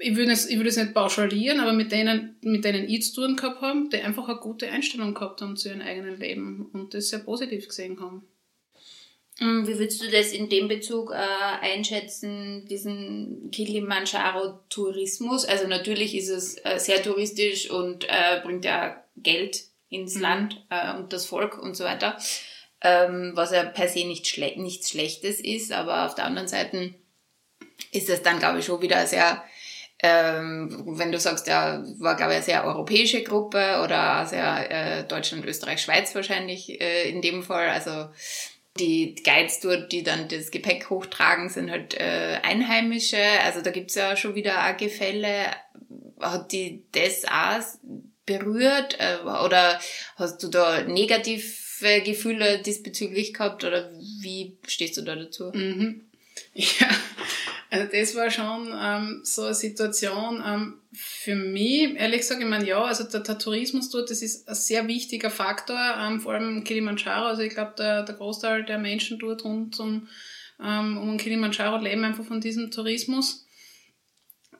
ich 0.00 0.16
würde 0.16 0.32
es, 0.32 0.48
ich 0.48 0.56
würde 0.56 0.70
es 0.70 0.76
nicht 0.76 0.94
pauschalieren, 0.94 1.60
aber 1.60 1.72
mit 1.72 1.92
denen, 1.92 2.36
mit 2.40 2.64
denen 2.64 2.88
ich 2.88 3.04
zu 3.04 3.20
tun 3.20 3.36
gehabt 3.36 3.60
habe, 3.60 3.88
die 3.92 3.98
einfach 3.98 4.28
eine 4.28 4.38
gute 4.38 4.68
Einstellung 4.68 5.14
gehabt 5.14 5.42
haben 5.42 5.56
zu 5.56 5.68
ihrem 5.68 5.82
eigenen 5.82 6.18
Leben 6.18 6.70
und 6.72 6.94
das 6.94 7.08
sehr 7.08 7.20
positiv 7.20 7.68
gesehen 7.68 8.00
haben. 8.00 8.26
Mm, 9.40 9.66
wie 9.66 9.78
würdest 9.78 10.02
du 10.02 10.10
das 10.10 10.32
in 10.32 10.48
dem 10.48 10.68
Bezug 10.68 11.12
äh, 11.12 11.16
einschätzen, 11.16 12.66
diesen 12.68 13.50
Kilimanjaro-Tourismus? 13.52 15.44
Also 15.44 15.66
natürlich 15.66 16.14
ist 16.14 16.28
es 16.28 16.56
äh, 16.64 16.78
sehr 16.78 17.02
touristisch 17.02 17.70
und 17.70 18.04
äh, 18.04 18.40
bringt 18.42 18.64
ja 18.64 19.04
Geld 19.16 19.64
ins 19.88 20.14
mhm. 20.16 20.22
Land 20.22 20.66
äh, 20.70 20.94
und 20.96 21.12
das 21.12 21.26
Volk 21.26 21.60
und 21.60 21.76
so 21.76 21.84
weiter, 21.84 22.16
ähm, 22.82 23.32
was 23.34 23.52
ja 23.52 23.64
per 23.64 23.88
se 23.88 24.06
nicht 24.06 24.26
schle 24.26 24.54
nichts 24.56 24.90
Schlechtes 24.90 25.40
ist, 25.40 25.72
aber 25.72 26.06
auf 26.06 26.14
der 26.14 26.24
anderen 26.24 26.48
Seite 26.48 26.94
ist 27.92 28.08
es 28.08 28.22
dann, 28.22 28.38
glaube 28.38 28.60
ich, 28.60 28.64
schon 28.66 28.80
wieder 28.82 29.06
sehr 29.06 29.42
ähm, 30.02 30.84
wenn 30.86 31.12
du 31.12 31.18
sagst, 31.18 31.46
ja, 31.46 31.82
war 31.98 32.16
glaube 32.16 32.32
ich 32.32 32.36
eine 32.36 32.44
sehr 32.44 32.64
europäische 32.64 33.22
Gruppe 33.22 33.80
oder 33.84 34.26
sehr 34.26 34.70
äh, 34.70 35.04
Deutschland, 35.04 35.44
Österreich, 35.44 35.82
Schweiz 35.82 36.14
wahrscheinlich 36.14 36.80
äh, 36.80 37.08
in 37.08 37.20
dem 37.20 37.42
Fall. 37.42 37.68
Also 37.68 38.08
die 38.78 39.14
Guides 39.24 39.60
dort, 39.60 39.92
die 39.92 40.02
dann 40.02 40.28
das 40.28 40.50
Gepäck 40.50 40.90
hochtragen, 40.90 41.48
sind 41.48 41.70
halt 41.70 41.94
äh, 41.94 42.38
Einheimische. 42.42 43.22
Also 43.44 43.60
da 43.60 43.70
gibt's 43.70 43.94
ja 43.94 44.16
schon 44.16 44.34
wieder 44.34 44.66
auch 44.66 44.76
Gefälle. 44.76 45.46
Hat 46.20 46.52
die 46.52 46.84
das 46.92 47.24
auch 47.24 47.62
berührt 48.26 48.96
äh, 49.00 49.18
oder 49.22 49.80
hast 50.16 50.42
du 50.42 50.48
da 50.48 50.82
negative 50.82 51.42
Gefühle 52.04 52.60
diesbezüglich 52.60 53.34
gehabt 53.34 53.64
oder 53.64 53.90
wie 54.20 54.56
stehst 54.66 54.96
du 54.96 55.02
da 55.02 55.16
dazu? 55.16 55.50
Mhm. 55.52 56.06
Ja, 56.54 56.88
also 57.70 57.86
das 57.90 58.16
war 58.16 58.30
schon 58.30 58.74
ähm, 58.76 59.20
so 59.22 59.44
eine 59.44 59.54
Situation 59.54 60.42
ähm, 60.44 60.80
für 60.92 61.36
mich, 61.36 61.94
ehrlich 61.94 62.22
gesagt, 62.22 62.42
ich 62.42 62.48
meine, 62.48 62.66
ja, 62.66 62.82
also 62.82 63.04
der, 63.04 63.20
der, 63.20 63.38
Tourismus 63.38 63.90
dort, 63.90 64.10
das 64.10 64.22
ist 64.22 64.48
ein 64.48 64.56
sehr 64.56 64.88
wichtiger 64.88 65.30
Faktor, 65.30 65.78
ähm, 65.98 66.20
vor 66.20 66.32
allem 66.32 66.64
Kilimanjaro, 66.64 67.26
also 67.26 67.42
ich 67.42 67.54
glaube, 67.54 67.74
der, 67.78 68.02
der 68.02 68.16
Großteil 68.16 68.64
der 68.64 68.78
Menschen 68.78 69.20
dort 69.20 69.44
rund 69.44 69.78
um, 69.78 70.08
ähm, 70.60 70.98
um 70.98 71.16
Kilimanjaro 71.16 71.78
leben 71.78 72.04
einfach 72.04 72.24
von 72.24 72.40
diesem 72.40 72.72
Tourismus. 72.72 73.46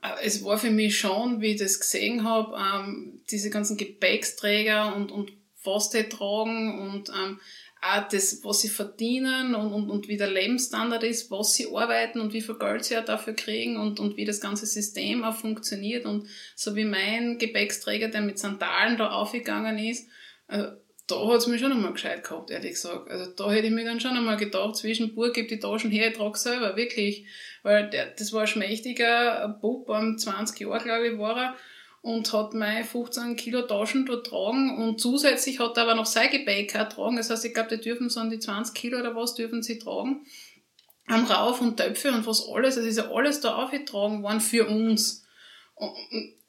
Äh, 0.03 0.25
es 0.25 0.44
war 0.44 0.57
für 0.57 0.70
mich 0.70 0.96
schon, 0.96 1.40
wie 1.40 1.55
ich 1.55 1.61
das 1.61 1.81
gesehen 1.81 2.23
habe, 2.23 2.57
ähm, 2.57 3.23
diese 3.29 3.51
ganzen 3.51 3.77
Gepäcksträger 3.77 4.94
und, 4.94 5.11
und 5.11 5.33
was 5.64 5.90
tragen 5.90 6.79
und 6.79 7.09
ähm, 7.11 7.40
auch 7.82 8.08
das, 8.08 8.44
was 8.44 8.60
sie 8.60 8.68
verdienen 8.68 9.54
und, 9.54 9.72
und, 9.72 9.90
und 9.90 10.08
wie 10.08 10.18
der 10.18 10.30
Lebensstandard 10.30 11.02
ist, 11.02 11.30
was 11.30 11.54
sie 11.54 11.66
arbeiten 11.74 12.20
und 12.20 12.34
wie 12.34 12.42
viel 12.42 12.58
Geld 12.58 12.84
sie 12.84 12.98
auch 12.98 13.04
dafür 13.04 13.32
kriegen 13.32 13.78
und, 13.78 13.98
und 14.00 14.16
wie 14.16 14.26
das 14.26 14.40
ganze 14.40 14.66
System 14.66 15.24
auch 15.24 15.34
funktioniert. 15.34 16.04
Und 16.04 16.28
so 16.54 16.76
wie 16.76 16.84
mein 16.84 17.38
Gepäcksträger, 17.38 18.08
der 18.08 18.20
mit 18.20 18.38
Sandalen 18.38 18.98
da 18.98 19.10
aufgegangen 19.10 19.78
ist, 19.78 20.08
also 20.46 20.68
da 21.06 21.26
hat's 21.28 21.46
mich 21.46 21.60
schon 21.60 21.72
einmal 21.72 21.92
gescheit 21.92 22.22
gehabt, 22.22 22.50
ehrlich 22.50 22.72
gesagt. 22.72 23.10
Also 23.10 23.32
da 23.32 23.50
hätte 23.50 23.66
ich 23.66 23.72
mir 23.72 23.84
dann 23.84 23.98
schon 23.98 24.16
einmal 24.16 24.36
gedacht, 24.36 24.76
zwischen 24.76 25.14
Burg 25.14 25.34
gibt 25.34 25.50
die 25.50 25.58
Taschen 25.58 25.90
her, 25.90 26.10
ich 26.10 26.16
trage 26.16 26.38
selber, 26.38 26.76
wirklich. 26.76 27.26
Weil 27.62 27.90
der, 27.90 28.10
das 28.10 28.32
war 28.32 28.42
ein 28.42 28.46
schmächtiger 28.46 29.58
Bub, 29.60 29.88
um 29.88 30.18
20 30.18 30.60
Jahre, 30.60 30.84
glaube 30.84 31.08
ich, 31.08 31.18
war 31.18 31.36
er 31.36 31.56
und 32.02 32.32
hat 32.32 32.54
meine 32.54 32.84
15 32.84 33.36
Kilo 33.36 33.62
Taschen 33.62 34.06
dort 34.06 34.26
tragen 34.26 34.82
und 34.82 35.00
zusätzlich 35.00 35.58
hat 35.60 35.76
er 35.76 35.82
aber 35.82 35.94
noch 35.94 36.06
sein 36.06 36.30
Gepäck 36.30 36.72
tragen. 36.72 37.16
Das 37.16 37.30
heißt, 37.30 37.44
ich 37.44 37.54
glaube, 37.54 37.76
die 37.76 37.82
dürfen 37.82 38.08
so 38.08 38.20
an 38.20 38.30
die 38.30 38.38
20 38.38 38.74
Kilo 38.74 38.98
oder 38.98 39.14
was 39.14 39.34
dürfen 39.34 39.62
sie 39.62 39.78
tragen. 39.78 40.24
Am 41.06 41.24
Rauf 41.26 41.60
und 41.60 41.76
Töpfe 41.76 42.12
und 42.12 42.26
was 42.26 42.46
alles, 42.48 42.76
es 42.76 42.86
ist 42.86 42.98
ja 42.98 43.10
alles 43.10 43.40
da 43.40 43.56
aufgetragen 43.56 44.22
worden 44.22 44.40
für 44.40 44.66
uns. 44.66 45.19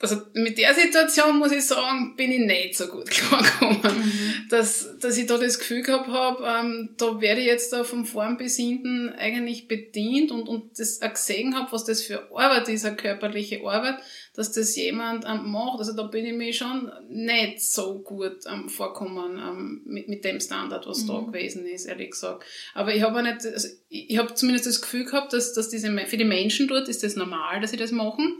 Also 0.02 0.18
mit 0.34 0.58
der 0.58 0.74
Situation 0.74 1.38
muss 1.38 1.52
ich 1.52 1.64
sagen, 1.64 2.16
bin 2.16 2.32
ich 2.32 2.40
nicht 2.40 2.76
so 2.76 2.88
gut 2.88 3.10
klargekommen. 3.10 3.80
Mhm. 3.82 4.48
Dass, 4.50 4.98
dass 5.00 5.18
ich 5.18 5.28
da 5.28 5.38
das 5.38 5.60
Gefühl 5.60 5.84
gehabt 5.84 6.08
habe, 6.08 6.44
ähm, 6.46 6.90
da 6.98 7.22
werde 7.22 7.42
ich 7.42 7.48
jetzt 7.48 7.72
da 7.72 7.84
vom 7.84 8.06
Form 8.06 8.38
bis 8.38 8.58
hinten 8.58 9.10
eigentlich 9.10 9.68
bedient 9.68 10.32
und, 10.32 10.48
und 10.48 10.80
das 10.80 11.02
auch 11.02 11.14
gesehen 11.14 11.56
habe, 11.56 11.72
was 11.72 11.86
das 11.86 12.02
für 12.02 12.30
Arbeit 12.36 12.68
ist, 12.68 12.86
eine 12.86 12.96
körperliche 12.96 13.62
Arbeit, 13.62 14.00
dass 14.34 14.52
das 14.52 14.76
jemand 14.76 15.26
ähm, 15.26 15.52
macht. 15.52 15.80
Also 15.80 15.94
da 15.94 16.04
bin 16.04 16.26
ich 16.26 16.34
mir 16.34 16.52
schon 16.52 16.92
nicht 17.10 17.62
so 17.62 18.00
gut 18.00 18.40
ähm, 18.52 18.70
vorkommen 18.70 19.38
ähm, 19.38 19.82
mit, 19.86 20.10
mit 20.10 20.26
dem 20.26 20.40
Standard, 20.40 20.88
was 20.88 21.04
mhm. 21.04 21.08
da 21.08 21.20
gewesen 21.20 21.66
ist, 21.66 21.86
ehrlich 21.86 22.12
gesagt. 22.12 22.44
Aber 22.74 22.94
ich 22.94 23.04
habe 23.04 23.20
auch 23.20 23.24
nicht, 23.24 23.46
also 23.46 23.68
ich, 23.90 24.10
ich 24.10 24.18
habe 24.18 24.34
zumindest 24.34 24.66
das 24.66 24.82
Gefühl 24.82 25.06
gehabt, 25.06 25.32
dass, 25.32 25.54
dass 25.54 25.70
diese, 25.70 25.96
für 26.08 26.18
die 26.18 26.26
Menschen 26.26 26.68
dort 26.68 26.90
ist 26.90 27.04
das 27.04 27.16
normal, 27.16 27.62
dass 27.62 27.72
sie 27.72 27.78
das 27.78 27.92
machen 27.92 28.38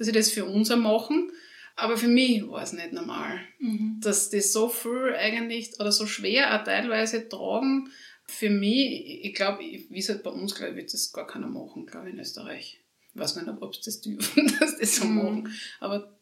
dass 0.00 0.06
sie 0.06 0.12
das 0.14 0.30
für 0.30 0.46
uns 0.46 0.70
auch 0.70 0.78
machen. 0.78 1.30
Aber 1.76 1.98
für 1.98 2.08
mich 2.08 2.48
war 2.48 2.62
es 2.62 2.72
nicht 2.72 2.92
normal. 2.92 3.38
Mhm. 3.58 4.00
Dass 4.02 4.30
die 4.30 4.40
so 4.40 4.70
viel 4.70 5.14
eigentlich 5.14 5.78
oder 5.78 5.92
so 5.92 6.06
schwer 6.06 6.58
auch 6.58 6.64
teilweise 6.64 7.28
tragen, 7.28 7.90
für 8.26 8.48
mich, 8.48 9.24
ich 9.24 9.34
glaube, 9.34 9.60
wie 9.60 9.98
es 9.98 10.08
halt 10.08 10.22
bei 10.22 10.30
uns, 10.30 10.54
glaube 10.54 10.70
ich, 10.70 10.76
wird 10.76 10.94
das 10.94 11.12
gar 11.12 11.26
keiner 11.26 11.48
machen, 11.48 11.84
glaube 11.84 12.08
ich, 12.08 12.14
in 12.14 12.20
Österreich. 12.20 12.80
Ich 13.12 13.20
weiß 13.20 13.36
nicht, 13.36 13.48
ob 13.48 13.74
sie 13.74 13.82
das 13.84 14.00
dürfen, 14.00 14.50
dass 14.60 14.78
das 14.78 14.96
so 14.96 15.04
mhm. 15.04 15.16
machen. 15.16 15.54
Aber 15.80 16.16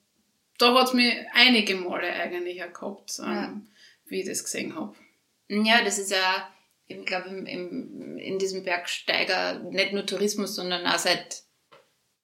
da 0.59 0.75
hat 0.75 0.89
es 0.89 0.95
mir 0.95 1.27
einige 1.35 1.77
Male 1.77 2.13
eigentlich 2.13 2.61
auch 2.65 2.73
gehabt, 2.73 3.21
ähm, 3.21 3.27
ja. 3.27 3.61
wie 4.07 4.21
ich 4.23 4.27
das 4.27 4.43
gesehen 4.43 4.75
habe. 4.75 4.97
Ja, 5.49 5.85
das 5.85 6.01
ist 6.01 6.11
ja, 6.11 6.53
ich 6.89 7.07
glaube, 7.07 7.29
in 7.29 8.39
diesem 8.41 8.65
Bergsteiger 8.65 9.61
nicht 9.71 9.93
nur 9.93 10.05
Tourismus, 10.05 10.57
sondern 10.57 10.85
auch 10.85 10.99
seit 10.99 11.45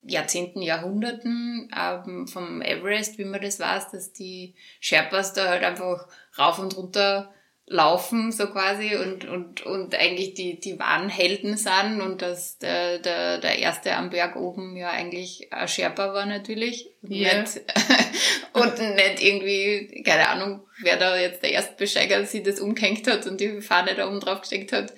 Jahrzehnten, 0.06 0.62
Jahrhunderten 0.62 1.70
ähm, 1.76 2.26
vom 2.26 2.62
Everest, 2.62 3.18
wie 3.18 3.24
man 3.24 3.40
das 3.40 3.60
weiß, 3.60 3.90
dass 3.90 4.12
die 4.12 4.54
Sherpas 4.80 5.32
da 5.32 5.48
halt 5.48 5.64
einfach 5.64 6.06
rauf 6.38 6.58
und 6.58 6.76
runter 6.76 7.32
laufen, 7.66 8.30
so 8.30 8.46
quasi, 8.48 8.94
und, 8.96 9.24
und, 9.24 9.64
und 9.64 9.94
eigentlich 9.94 10.34
die, 10.34 10.60
die 10.60 10.78
wahren 10.78 11.08
Helden 11.08 11.56
sind 11.56 12.02
und 12.02 12.20
dass 12.20 12.58
der, 12.58 12.98
der, 12.98 13.38
der 13.38 13.58
erste 13.58 13.94
am 13.94 14.10
Berg 14.10 14.36
oben 14.36 14.76
ja 14.76 14.90
eigentlich 14.90 15.50
ein 15.50 15.66
Sherpa 15.66 16.12
war 16.12 16.26
natürlich. 16.26 16.90
Yeah. 17.08 17.40
Nicht, 17.40 17.62
und 18.52 18.78
nicht 18.78 19.22
irgendwie, 19.22 20.02
keine 20.02 20.28
Ahnung, 20.28 20.66
wer 20.82 20.98
da 20.98 21.16
jetzt 21.16 21.42
der 21.42 21.52
Erstbesteiger 21.52 22.24
sie 22.26 22.42
das 22.42 22.60
umgehängt 22.60 23.06
hat 23.10 23.26
und 23.26 23.40
die 23.40 23.62
Fahne 23.62 23.94
da 23.94 24.08
oben 24.08 24.20
drauf 24.20 24.42
gesteckt 24.42 24.72
hat. 24.72 24.92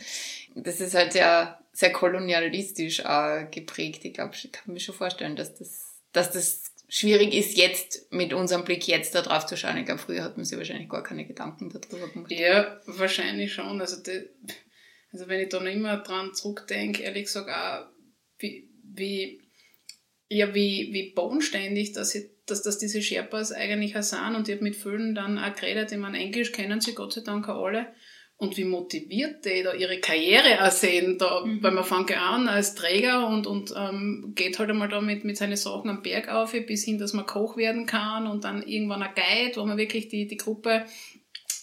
Das 0.57 0.81
ist 0.81 0.95
halt 0.95 1.15
ja 1.15 1.61
sehr 1.77 1.93
kolonialistisch 1.93 3.01
äh, 3.01 3.47
geprägt. 3.51 4.05
Ich 4.07 4.15
glaube, 4.15 4.35
ich 4.35 4.51
kann 4.51 4.73
mir 4.73 4.81
schon 4.81 4.95
vorstellen, 4.95 5.37
dass 5.37 5.55
das, 5.57 6.01
dass 6.13 6.33
das 6.33 6.73
schwierig 6.89 7.35
ist, 7.35 7.59
jetzt 7.59 8.11
mit 8.11 8.33
unserem 8.33 8.65
Blick 8.65 8.89
jetzt 8.89 9.15
da 9.15 9.21
drauf 9.21 9.45
zu 9.45 9.59
schauen. 9.59 9.77
Ich 9.77 9.85
glaube, 9.85 10.01
früher 10.01 10.25
hat 10.25 10.39
man 10.39 10.47
sich 10.47 10.57
wahrscheinlich 10.57 10.89
gar 10.89 11.03
keine 11.03 11.27
Gedanken 11.27 11.69
darüber 11.69 12.09
gemacht. 12.09 12.33
Ja, 12.33 12.81
wahrscheinlich 12.87 13.53
schon. 13.53 13.79
Also, 13.79 14.03
die, 14.03 14.27
also 15.13 15.29
wenn 15.29 15.41
ich 15.41 15.51
da 15.51 15.61
noch 15.61 15.71
immer 15.71 15.99
dran 15.99 16.33
zurückdenke, 16.33 17.03
ehrlich 17.03 17.25
gesagt 17.25 17.51
auch, 17.51 17.91
wie, 18.39 18.71
wie, 18.83 19.43
ja, 20.29 20.55
wie, 20.55 20.89
wie 20.95 21.13
bodenständig, 21.15 21.93
dass, 21.93 22.15
ich, 22.15 22.31
dass, 22.47 22.63
dass 22.63 22.79
diese 22.79 23.03
Sherpas 23.03 23.53
eigentlich 23.53 23.99
auch 23.99 24.03
sind 24.03 24.35
und 24.35 24.49
ich 24.49 24.55
habe 24.55 24.65
mit 24.65 24.77
vielen 24.77 25.15
dann 25.15 25.39
auch 25.39 25.55
geredet, 25.55 25.93
ich 25.93 25.99
meine, 25.99 26.19
Englisch 26.19 26.53
kennen 26.53 26.81
sie 26.81 26.95
Gott 26.95 27.13
sei 27.13 27.21
Dank 27.21 27.51
auch 27.51 27.67
alle 27.67 27.89
und 28.39 28.57
wie 28.57 28.65
motiviert 28.65 29.45
die 29.45 29.63
da 29.63 29.73
ihre 29.73 29.99
Karriere 29.99 30.67
auch 30.67 30.71
sehen, 30.71 31.17
da, 31.19 31.45
mhm. 31.45 31.63
weil 31.63 31.73
man 31.73 31.85
fängt 31.85 32.11
ja 32.11 32.21
an 32.21 32.49
als 32.49 32.75
Träger 32.75 33.27
und, 33.29 33.47
und 33.47 33.73
ähm, 33.77 34.33
geht 34.35 34.59
halt 34.59 34.69
einmal 34.69 34.89
da 34.89 35.01
mit, 35.01 35.25
mit 35.25 35.39
seinen 35.39 35.57
Sachen 35.57 35.89
am 35.89 36.03
Berg 36.03 36.29
auf, 36.29 36.53
bis 36.53 36.85
hin, 36.85 36.99
dass 36.99 37.15
man 37.15 37.27
Koch 37.27 37.57
werden 37.57 37.87
kann 37.87 38.27
und 38.27 38.45
dann 38.45 38.63
irgendwann 38.63 39.03
ein 39.03 39.15
Guide, 39.15 39.57
wo 39.57 39.65
man 39.65 39.79
wirklich 39.79 40.09
die, 40.09 40.27
die 40.27 40.37
Gruppe 40.37 40.85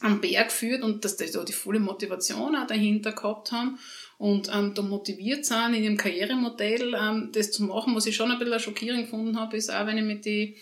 am 0.01 0.19
Berg 0.19 0.51
führt 0.51 0.83
und 0.83 1.05
dass 1.05 1.15
die 1.15 1.31
da 1.31 1.43
die 1.43 1.53
volle 1.53 1.79
Motivation 1.79 2.55
auch 2.55 2.67
dahinter 2.67 3.11
gehabt 3.11 3.51
haben 3.51 3.77
und 4.17 4.49
ähm, 4.53 4.73
da 4.73 4.81
motiviert 4.81 5.45
sind 5.45 5.73
in 5.73 5.83
ihrem 5.83 5.97
Karrieremodell, 5.97 6.93
ähm, 6.93 7.31
das 7.33 7.51
zu 7.51 7.63
machen. 7.63 7.95
Was 7.95 8.05
ich 8.05 8.15
schon 8.15 8.31
ein 8.31 8.39
bisschen 8.39 8.59
schockierend 8.59 9.01
gefunden 9.01 9.39
habe, 9.39 9.57
ist 9.57 9.69
auch, 9.69 9.85
wenn 9.85 9.97
ich 9.97 10.03
mit 10.03 10.25
den 10.25 10.55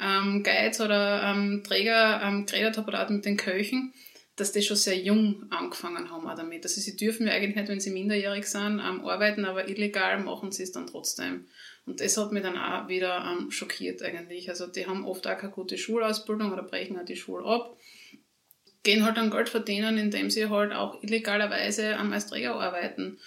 ähm, 0.00 0.42
Guides 0.42 0.80
oder 0.80 1.22
ähm, 1.22 1.62
Träger 1.66 2.20
ähm, 2.22 2.46
geredet 2.46 2.76
habe 2.76 2.88
oder 2.88 3.04
auch 3.04 3.10
mit 3.10 3.24
den 3.24 3.36
Köchen, 3.36 3.92
dass 4.36 4.52
die 4.52 4.62
schon 4.62 4.76
sehr 4.76 4.98
jung 4.98 5.46
angefangen 5.50 6.10
haben 6.10 6.28
auch 6.28 6.36
damit. 6.36 6.64
Also 6.64 6.80
sie 6.80 6.94
dürfen 6.94 7.26
ja 7.26 7.32
eigentlich 7.32 7.56
nicht, 7.56 7.68
wenn 7.68 7.80
sie 7.80 7.90
minderjährig 7.90 8.46
sind, 8.46 8.80
ähm, 8.80 9.04
arbeiten, 9.04 9.46
aber 9.46 9.68
illegal 9.68 10.20
machen 10.20 10.52
sie 10.52 10.62
es 10.62 10.72
dann 10.72 10.86
trotzdem. 10.86 11.46
Und 11.86 12.00
das 12.00 12.16
hat 12.18 12.32
mich 12.32 12.42
dann 12.42 12.58
auch 12.58 12.88
wieder 12.88 13.24
ähm, 13.24 13.50
schockiert 13.50 14.02
eigentlich. 14.02 14.50
Also 14.50 14.66
die 14.66 14.86
haben 14.86 15.06
oft 15.06 15.26
auch 15.26 15.38
keine 15.38 15.52
gute 15.52 15.78
Schulausbildung 15.78 16.52
oder 16.52 16.62
brechen 16.62 16.98
auch 16.98 17.04
die 17.04 17.16
Schule 17.16 17.46
ab. 17.46 17.78
Gehen 18.82 19.04
halt 19.04 19.16
dann 19.16 19.30
Geld 19.30 19.48
verdienen, 19.48 19.96
indem 19.96 20.30
sie 20.30 20.50
halt 20.50 20.72
auch 20.72 21.02
illegalerweise 21.02 21.96
ähm, 21.98 22.12
als 22.12 22.26
Träger 22.26 22.56
arbeiten. 22.56 23.18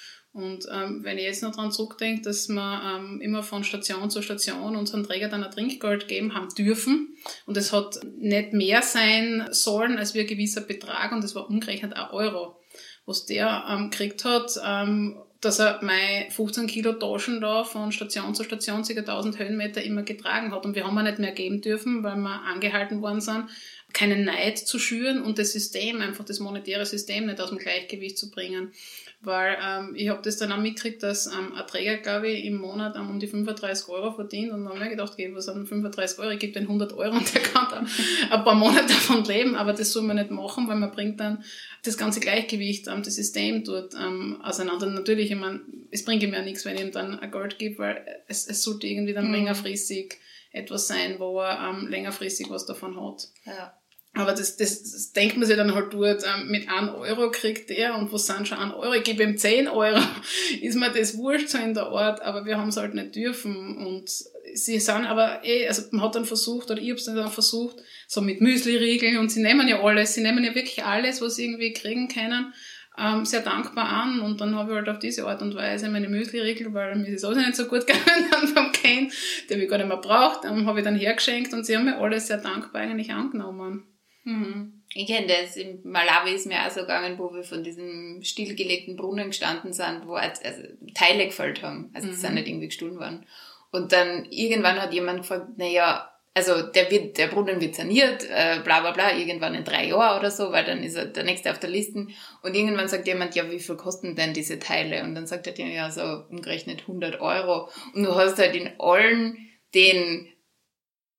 Und 0.41 0.67
ähm, 0.71 1.03
wenn 1.03 1.17
ich 1.17 1.25
jetzt 1.25 1.43
noch 1.43 1.55
dran 1.55 1.71
zurückdenke, 1.71 2.21
dass 2.21 2.47
wir 2.49 2.81
ähm, 2.83 3.21
immer 3.21 3.43
von 3.43 3.63
Station 3.63 4.09
zu 4.09 4.21
Station 4.21 4.75
unseren 4.75 5.03
Träger 5.03 5.27
dann 5.27 5.43
ein 5.43 5.51
Trinkgeld 5.51 6.07
geben 6.07 6.33
haben 6.33 6.49
dürfen 6.49 7.15
und 7.45 7.57
es 7.57 7.73
hat 7.73 7.99
nicht 8.17 8.53
mehr 8.53 8.81
sein 8.81 9.47
sollen 9.51 9.97
als 9.97 10.15
ein 10.15 10.27
gewisser 10.27 10.61
Betrag 10.61 11.11
und 11.11 11.23
das 11.23 11.35
war 11.35 11.49
umgerechnet 11.49 11.93
ein 11.93 12.09
Euro, 12.11 12.59
was 13.05 13.25
der 13.25 13.65
ähm, 13.69 13.89
gekriegt 13.89 14.25
hat, 14.25 14.51
ähm, 14.65 15.17
dass 15.41 15.59
er 15.59 15.79
meine 15.81 16.29
15 16.31 16.67
Kilo 16.67 16.93
Taschen 16.93 17.39
da 17.39 17.63
von 17.63 17.91
Station 17.91 18.35
zu 18.35 18.43
Station, 18.43 18.83
ca. 18.83 18.99
1000 18.99 19.39
Höhenmeter 19.39 19.81
immer 19.81 20.03
getragen 20.03 20.51
hat 20.51 20.65
und 20.65 20.75
wir 20.75 20.85
haben 20.85 20.97
ihn 20.97 21.05
nicht 21.05 21.19
mehr 21.19 21.31
geben 21.31 21.61
dürfen, 21.61 22.03
weil 22.03 22.17
wir 22.17 22.41
angehalten 22.43 23.01
worden 23.01 23.21
sind, 23.21 23.45
keinen 23.93 24.25
Neid 24.25 24.57
zu 24.59 24.79
schüren 24.79 25.21
und 25.21 25.39
das 25.39 25.53
System, 25.53 26.01
einfach 26.01 26.25
das 26.25 26.39
monetäre 26.39 26.85
System 26.85 27.25
nicht 27.25 27.41
aus 27.41 27.49
dem 27.49 27.57
Gleichgewicht 27.57 28.17
zu 28.17 28.29
bringen 28.29 28.73
weil 29.21 29.57
ähm, 29.61 29.95
ich 29.95 30.07
habe 30.07 30.21
das 30.23 30.37
dann 30.37 30.51
auch 30.51 30.57
mitgekriegt, 30.57 31.03
dass 31.03 31.27
ähm, 31.27 31.53
ein 31.53 31.67
Träger, 31.67 31.97
glaube 31.97 32.29
ich, 32.29 32.45
im 32.45 32.55
Monat 32.55 32.95
ähm, 32.95 33.09
um 33.09 33.19
die 33.19 33.27
35 33.27 33.89
Euro 33.89 34.13
verdient 34.13 34.53
und 34.53 34.63
dann 34.63 34.75
habe 34.75 34.85
ich 34.85 34.91
gedacht, 34.91 35.13
okay, 35.13 35.29
was 35.33 35.45
sind 35.45 35.67
35 35.67 36.19
Euro, 36.19 36.31
ich 36.31 36.39
gebe 36.39 36.53
den 36.53 36.63
100 36.63 36.93
Euro 36.93 37.17
und 37.17 37.33
der 37.33 37.41
kann 37.41 37.67
dann 37.69 37.89
ein 38.31 38.43
paar 38.45 38.55
Monate 38.55 38.87
davon 38.87 39.25
leben, 39.25 39.55
aber 39.55 39.73
das 39.73 39.91
soll 39.91 40.03
man 40.03 40.15
nicht 40.15 40.31
machen, 40.31 40.69
weil 40.69 40.77
man 40.77 40.91
bringt 40.91 41.19
dann 41.19 41.43
das 41.83 41.97
ganze 41.97 42.21
Gleichgewicht, 42.21 42.87
ähm, 42.87 43.03
das 43.03 43.15
System 43.15 43.65
dort 43.65 43.93
ähm, 43.93 44.39
auseinander. 44.41 44.85
Natürlich, 44.85 45.31
ich 45.31 45.37
meine, 45.37 45.61
es 45.91 46.05
bringt 46.05 46.23
ihm 46.23 46.33
ja 46.33 46.41
nichts, 46.41 46.63
wenn 46.63 46.75
ich 46.75 46.81
ihm 46.81 46.91
dann 46.91 47.19
ein 47.19 47.31
Geld 47.31 47.59
gebe, 47.59 47.77
weil 47.79 48.23
es, 48.27 48.47
es 48.47 48.63
sollte 48.63 48.87
irgendwie 48.87 49.13
dann 49.13 49.27
mhm. 49.27 49.33
längerfristig 49.33 50.15
etwas 50.51 50.87
sein, 50.87 51.15
wo 51.19 51.41
er 51.41 51.69
ähm, 51.69 51.87
längerfristig 51.87 52.49
was 52.49 52.65
davon 52.65 52.95
hat. 52.95 53.27
Ja. 53.45 53.73
Aber 54.15 54.31
das, 54.31 54.57
das, 54.57 54.81
das 54.81 55.11
denkt 55.13 55.37
man 55.37 55.45
sich 55.45 55.55
dann 55.55 55.75
halt 55.75 55.93
dort, 55.93 56.23
ähm, 56.23 56.49
mit 56.49 56.67
einem 56.67 56.89
Euro 56.89 57.29
kriegt 57.29 57.69
der 57.69 57.95
und 57.95 58.11
was 58.11 58.25
sind 58.25 58.47
schon 58.47 58.57
ein 58.57 58.71
Euro, 58.71 58.93
ich 58.93 59.03
gebe 59.03 59.23
ihm 59.23 59.37
10 59.37 59.67
Euro, 59.67 60.01
ist 60.61 60.75
mir 60.75 60.91
das 60.91 61.15
wurscht 61.15 61.49
so 61.49 61.57
in 61.59 61.73
der 61.73 61.85
Art, 61.85 62.21
aber 62.21 62.43
wir 62.45 62.57
haben 62.57 62.69
es 62.69 62.77
halt 62.77 62.95
nicht 62.95 63.15
dürfen. 63.15 63.77
Und 63.77 64.09
sie 64.53 64.79
sind 64.79 65.05
aber 65.05 65.41
eh, 65.43 65.67
also 65.67 65.83
man 65.91 66.01
hat 66.01 66.15
dann 66.15 66.25
versucht, 66.25 66.71
oder 66.71 66.81
ich 66.81 66.89
habe 66.89 66.99
es 66.99 67.05
dann 67.05 67.29
versucht, 67.29 67.77
so 68.07 68.21
mit 68.21 68.41
Müsli-Riegel 68.41 69.19
und 69.19 69.29
sie 69.29 69.41
nehmen 69.41 69.67
ja 69.67 69.81
alles, 69.81 70.15
sie 70.15 70.21
nehmen 70.21 70.43
ja 70.43 70.55
wirklich 70.55 70.83
alles, 70.83 71.21
was 71.21 71.35
sie 71.35 71.45
irgendwie 71.45 71.73
kriegen 71.73 72.07
können, 72.07 72.53
ähm, 72.97 73.25
sehr 73.25 73.41
dankbar 73.41 73.87
an. 73.87 74.21
Und 74.21 74.41
dann 74.41 74.55
habe 74.55 74.71
ich 74.71 74.77
halt 74.77 74.89
auf 74.89 74.99
diese 74.99 75.27
Art 75.27 75.43
und 75.43 75.55
Weise 75.55 75.87
meine 75.87 76.09
Müsli-Riegel, 76.09 76.73
weil 76.73 76.95
mir 76.95 77.09
ist 77.09 77.21
sowieso 77.21 77.41
nicht 77.41 77.55
so 77.55 77.65
gut 77.65 77.85
gegangen 77.87 78.25
dann 78.31 78.47
vom 78.47 78.71
Ken, 78.71 79.11
habe 79.49 79.61
ich 79.61 79.69
gar 79.69 79.77
nicht 79.77 79.87
mehr 79.87 79.97
braucht, 79.97 80.45
ähm, 80.45 80.65
habe 80.65 80.79
ich 80.79 80.85
dann 80.85 80.95
hergeschenkt 80.95 81.53
und 81.53 81.65
sie 81.65 81.77
haben 81.77 81.85
mir 81.85 81.97
alles 81.97 82.27
sehr 82.27 82.37
dankbar 82.37 82.81
eigentlich 82.81 83.13
angenommen. 83.13 83.85
Mhm. 84.29 84.83
Ich 84.93 85.07
kenne 85.07 85.27
das. 85.27 85.55
In 85.55 85.79
Malawi 85.83 86.33
ist 86.33 86.47
mir 86.47 86.65
auch 86.65 86.71
so 86.71 86.81
gegangen, 86.81 87.17
wo 87.17 87.33
wir 87.33 87.43
von 87.43 87.63
diesem 87.63 88.21
stillgelegten 88.23 88.95
Brunnen 88.95 89.27
gestanden 89.27 89.73
sind, 89.73 90.07
wo 90.07 90.13
also 90.13 90.63
Teile 90.93 91.25
gefällt 91.25 91.61
haben. 91.61 91.91
Also, 91.93 92.07
die 92.07 92.13
mhm. 92.13 92.19
sind 92.19 92.33
nicht 92.35 92.47
irgendwie 92.47 92.67
gestohlen 92.67 92.99
worden. 92.99 93.25
Und 93.71 93.91
dann 93.91 94.25
irgendwann 94.25 94.81
hat 94.81 94.93
jemand 94.93 95.21
gefragt, 95.21 95.57
naja, 95.57 96.11
also 96.33 96.61
der 96.61 96.89
wird, 96.89 97.17
der 97.17 97.27
Brunnen 97.27 97.59
wird 97.59 97.75
saniert, 97.75 98.23
äh, 98.29 98.59
bla 98.63 98.79
bla 98.81 98.91
bla, 98.91 99.15
irgendwann 99.15 99.55
in 99.55 99.63
drei 99.63 99.87
Jahren 99.87 100.19
oder 100.19 100.31
so, 100.31 100.51
weil 100.51 100.63
dann 100.63 100.83
ist 100.83 100.95
er 100.95 101.05
der 101.05 101.23
nächste 101.23 101.51
auf 101.51 101.59
der 101.59 101.69
Liste. 101.69 102.07
Und 102.41 102.55
irgendwann 102.55 102.87
sagt 102.87 103.07
jemand, 103.07 103.35
ja, 103.35 103.49
wie 103.51 103.59
viel 103.59 103.75
kosten 103.75 104.15
denn 104.15 104.33
diese 104.33 104.59
Teile? 104.59 105.03
Und 105.03 105.15
dann 105.15 105.27
sagt 105.27 105.47
er 105.47 105.53
dir, 105.53 105.67
ja, 105.67 105.91
so 105.91 106.23
umgerechnet 106.29 106.81
100 106.81 107.19
Euro. 107.19 107.69
Und 107.93 108.03
du 108.03 108.15
hast 108.15 108.37
halt 108.37 108.55
in 108.55 108.71
allen 108.79 109.49
den 109.73 110.27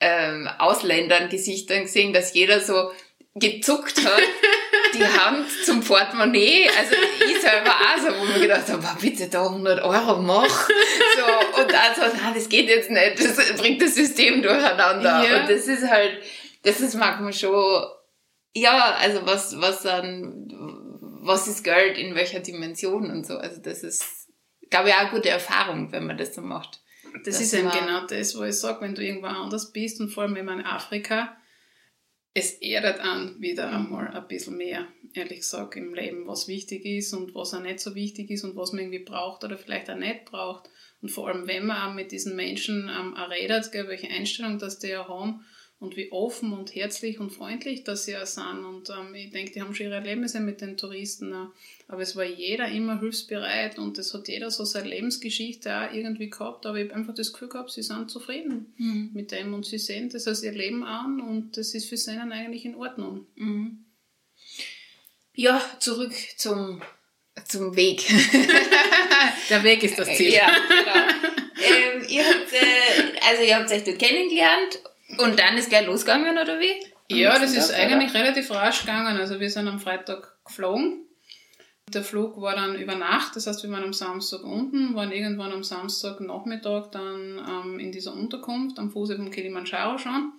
ähm, 0.00 0.48
Ausländern 0.58 1.28
Gesichtern 1.28 1.82
gesehen, 1.82 2.12
dass 2.12 2.34
jeder 2.34 2.60
so 2.60 2.90
gezuckt 3.34 4.04
hat, 4.04 4.22
die 4.94 5.04
Hand 5.04 5.46
zum 5.64 5.80
Portemonnaie. 5.80 6.68
Also 6.76 6.94
ich 7.28 7.40
selber 7.40 7.70
auch 7.70 7.98
so, 7.98 8.18
wo 8.18 8.24
mir 8.24 8.40
gedacht 8.40 8.68
habe, 8.68 8.86
bitte 9.00 9.28
da 9.28 9.44
100 9.44 9.82
Euro 9.84 10.20
mach. 10.20 10.68
So, 10.68 11.60
und 11.60 11.72
dann 11.72 11.94
so, 11.94 12.16
nein, 12.16 12.34
das 12.34 12.48
geht 12.48 12.68
jetzt 12.68 12.90
nicht, 12.90 13.20
das 13.20 13.52
bringt 13.54 13.80
das 13.80 13.94
System 13.94 14.42
durcheinander. 14.42 15.24
Ja. 15.24 15.40
Und 15.40 15.50
das 15.50 15.66
ist 15.66 15.88
halt, 15.88 16.18
das 16.62 16.80
ist 16.80 16.94
manchmal 16.94 17.32
schon, 17.32 17.84
ja, 18.54 18.96
also 19.00 19.26
was, 19.26 19.60
was 19.60 19.82
dann, 19.82 20.48
was 21.22 21.46
ist 21.46 21.62
Geld, 21.62 21.98
in 21.98 22.14
welcher 22.14 22.40
Dimension 22.40 23.10
und 23.10 23.26
so. 23.26 23.36
Also 23.36 23.60
das 23.60 23.82
ist, 23.82 24.28
glaube 24.70 24.88
ich, 24.88 24.94
auch 24.94 25.00
eine 25.00 25.10
gute 25.10 25.28
Erfahrung, 25.28 25.92
wenn 25.92 26.06
man 26.06 26.18
das 26.18 26.34
so 26.34 26.40
macht. 26.40 26.79
Das, 27.14 27.34
Das 27.36 27.40
ist 27.40 27.54
eben 27.54 27.70
genau 27.70 28.06
das, 28.06 28.36
wo 28.36 28.44
ich 28.44 28.56
sage, 28.56 28.80
wenn 28.82 28.94
du 28.94 29.04
irgendwo 29.04 29.26
anders 29.26 29.72
bist 29.72 30.00
und 30.00 30.10
vor 30.10 30.24
allem 30.24 30.34
wenn 30.34 30.44
man 30.46 30.60
in 30.60 30.66
Afrika, 30.66 31.36
es 32.32 32.52
erdet 32.60 33.00
an 33.00 33.40
wieder 33.40 33.68
Mhm. 33.68 33.74
einmal 33.76 34.08
ein 34.08 34.28
bisschen 34.28 34.56
mehr, 34.56 34.86
ehrlich 35.14 35.40
gesagt, 35.40 35.76
im 35.76 35.94
Leben, 35.94 36.26
was 36.26 36.46
wichtig 36.46 36.84
ist 36.84 37.12
und 37.12 37.34
was 37.34 37.54
auch 37.54 37.60
nicht 37.60 37.80
so 37.80 37.94
wichtig 37.94 38.30
ist 38.30 38.44
und 38.44 38.56
was 38.56 38.72
man 38.72 38.82
irgendwie 38.82 39.04
braucht 39.04 39.42
oder 39.42 39.58
vielleicht 39.58 39.90
auch 39.90 39.96
nicht 39.96 40.26
braucht. 40.26 40.70
Und 41.02 41.10
vor 41.10 41.28
allem, 41.28 41.48
wenn 41.48 41.66
man 41.66 41.90
auch 41.90 41.94
mit 41.94 42.12
diesen 42.12 42.36
Menschen 42.36 42.88
ähm, 42.88 43.16
auch 43.16 43.30
redet, 43.30 43.72
gell, 43.72 43.88
welche 43.88 44.08
Einstellung 44.08 44.58
das 44.58 44.78
die 44.78 44.88
ja 44.88 45.08
haben 45.08 45.44
und 45.80 45.96
wie 45.96 46.12
offen 46.12 46.52
und 46.52 46.74
herzlich 46.74 47.18
und 47.20 47.30
freundlich 47.30 47.84
das 47.84 48.04
sie 48.04 48.16
auch 48.16 48.26
sind. 48.26 48.64
Und 48.64 48.90
ähm, 48.90 49.14
ich 49.14 49.30
denke, 49.30 49.52
die 49.52 49.62
haben 49.62 49.74
schon 49.74 49.86
ihre 49.86 49.96
Erlebnisse 49.96 50.38
mit 50.38 50.60
den 50.60 50.76
Touristen. 50.76 51.32
Auch. 51.34 51.48
Aber 51.88 52.02
es 52.02 52.14
war 52.14 52.24
jeder 52.24 52.68
immer 52.68 53.00
hilfsbereit 53.00 53.78
und 53.78 53.98
es 53.98 54.12
hat 54.12 54.28
jeder 54.28 54.50
so 54.50 54.64
seine 54.64 54.90
Lebensgeschichte 54.90 55.74
auch 55.74 55.92
irgendwie 55.92 56.28
gehabt. 56.28 56.66
Aber 56.66 56.76
ich 56.76 56.84
habe 56.84 56.96
einfach 56.96 57.14
das 57.14 57.32
Gefühl 57.32 57.48
gehabt, 57.48 57.70
sie 57.72 57.82
sind 57.82 58.10
zufrieden 58.10 58.74
Mhm. 58.76 59.10
mit 59.14 59.32
dem 59.32 59.54
und 59.54 59.64
sie 59.64 59.78
sehen 59.78 60.10
das 60.10 60.28
als 60.28 60.42
ihr 60.42 60.52
Leben 60.52 60.84
an 60.84 61.20
und 61.20 61.56
das 61.56 61.74
ist 61.74 61.88
für 61.88 61.96
sie 61.96 62.14
dann 62.14 62.30
eigentlich 62.30 62.66
in 62.66 62.74
Ordnung. 62.74 63.26
Mhm. 63.36 63.84
Ja, 65.34 65.62
zurück 65.78 66.12
zum, 66.36 66.82
zum 67.48 67.74
Weg. 67.74 68.06
Der 69.48 69.64
Weg 69.64 69.82
ist 69.82 69.98
das 69.98 70.14
Ziel. 70.14 70.34
Ja, 70.34 70.54
genau. 70.68 71.36
ähm, 71.96 72.06
ihr 72.08 72.24
habt, 72.24 72.52
äh, 72.52 73.18
also 73.28 73.42
ihr 73.42 73.56
habt 73.56 73.72
euch 73.72 73.84
dort 73.84 73.98
kennengelernt 73.98 74.80
und 75.18 75.38
dann 75.38 75.56
ist 75.56 75.68
gleich 75.68 75.86
losgegangen, 75.86 76.38
oder 76.38 76.58
wie? 76.60 76.72
Am 77.10 77.18
Ja, 77.18 77.38
das 77.38 77.54
ist 77.54 77.70
Tag, 77.70 77.78
eigentlich 77.78 78.14
relativ 78.14 78.50
rasch 78.50 78.80
gegangen. 78.80 79.16
Also 79.16 79.40
wir 79.40 79.50
sind 79.50 79.68
am 79.68 79.80
Freitag 79.80 80.36
geflogen. 80.44 81.06
Der 81.92 82.04
Flug 82.04 82.40
war 82.40 82.54
dann 82.54 82.76
über 82.76 82.94
Nacht, 82.94 83.34
das 83.34 83.48
heißt, 83.48 83.64
wir 83.64 83.70
waren 83.72 83.82
am 83.82 83.92
Samstag 83.92 84.44
unten, 84.44 84.94
waren 84.94 85.10
irgendwann 85.10 85.50
am 85.50 85.64
Samstagnachmittag 85.64 86.90
dann 86.92 87.40
ähm, 87.48 87.80
in 87.80 87.90
dieser 87.90 88.14
Unterkunft 88.14 88.78
am 88.78 88.92
Fuße 88.92 89.16
vom 89.16 89.32
Kilimanjaro 89.32 89.98
schon, 89.98 90.32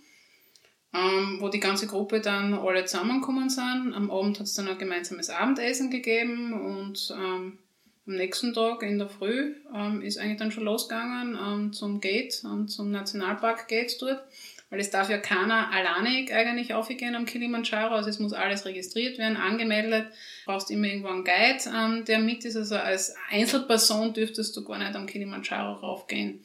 ähm, 0.93 1.37
wo 1.41 1.49
die 1.49 1.59
ganze 1.59 1.87
Gruppe 1.87 2.21
dann 2.21 2.53
alle 2.53 2.85
zusammengekommen 2.85 3.49
sind. 3.49 3.93
Am 3.93 4.09
Abend 4.09 4.39
hat 4.39 4.47
es 4.47 4.53
dann 4.53 4.69
ein 4.69 4.77
gemeinsames 4.77 5.29
Abendessen 5.29 5.91
gegeben 5.91 6.53
und 6.53 7.13
ähm, 7.17 7.59
am 8.07 8.15
nächsten 8.15 8.53
Tag 8.53 8.81
in 8.83 8.97
der 8.97 9.09
Früh 9.09 9.55
ähm, 9.75 10.01
ist 10.01 10.19
eigentlich 10.19 10.39
dann 10.39 10.51
schon 10.51 10.63
losgegangen 10.63 11.37
ähm, 11.37 11.73
zum 11.73 11.99
Gate, 11.99 12.43
ähm, 12.45 12.69
zum 12.69 12.91
Nationalpark 12.91 13.67
Gate 13.67 14.01
dort 14.01 14.23
weil 14.71 14.79
es 14.79 14.89
darf 14.89 15.09
ja 15.09 15.17
keiner 15.17 15.69
alleinig 15.71 16.33
eigentlich 16.33 16.73
aufgehen 16.73 17.13
am 17.13 17.25
Kilimanjaro, 17.25 17.93
also 17.93 18.09
es 18.09 18.19
muss 18.19 18.31
alles 18.31 18.65
registriert 18.65 19.17
werden, 19.17 19.35
angemeldet, 19.35 20.07
brauchst 20.45 20.71
immer 20.71 20.87
irgendwo 20.87 21.09
einen 21.09 21.25
Guide, 21.25 21.59
ähm, 21.77 22.05
der 22.05 22.19
mit 22.19 22.45
ist, 22.45 22.55
also 22.55 22.77
als 22.77 23.13
Einzelperson 23.29 24.13
dürftest 24.13 24.55
du 24.55 24.63
gar 24.63 24.79
nicht 24.79 24.95
am 24.95 25.05
Kilimanjaro 25.05 25.73
raufgehen. 25.73 26.43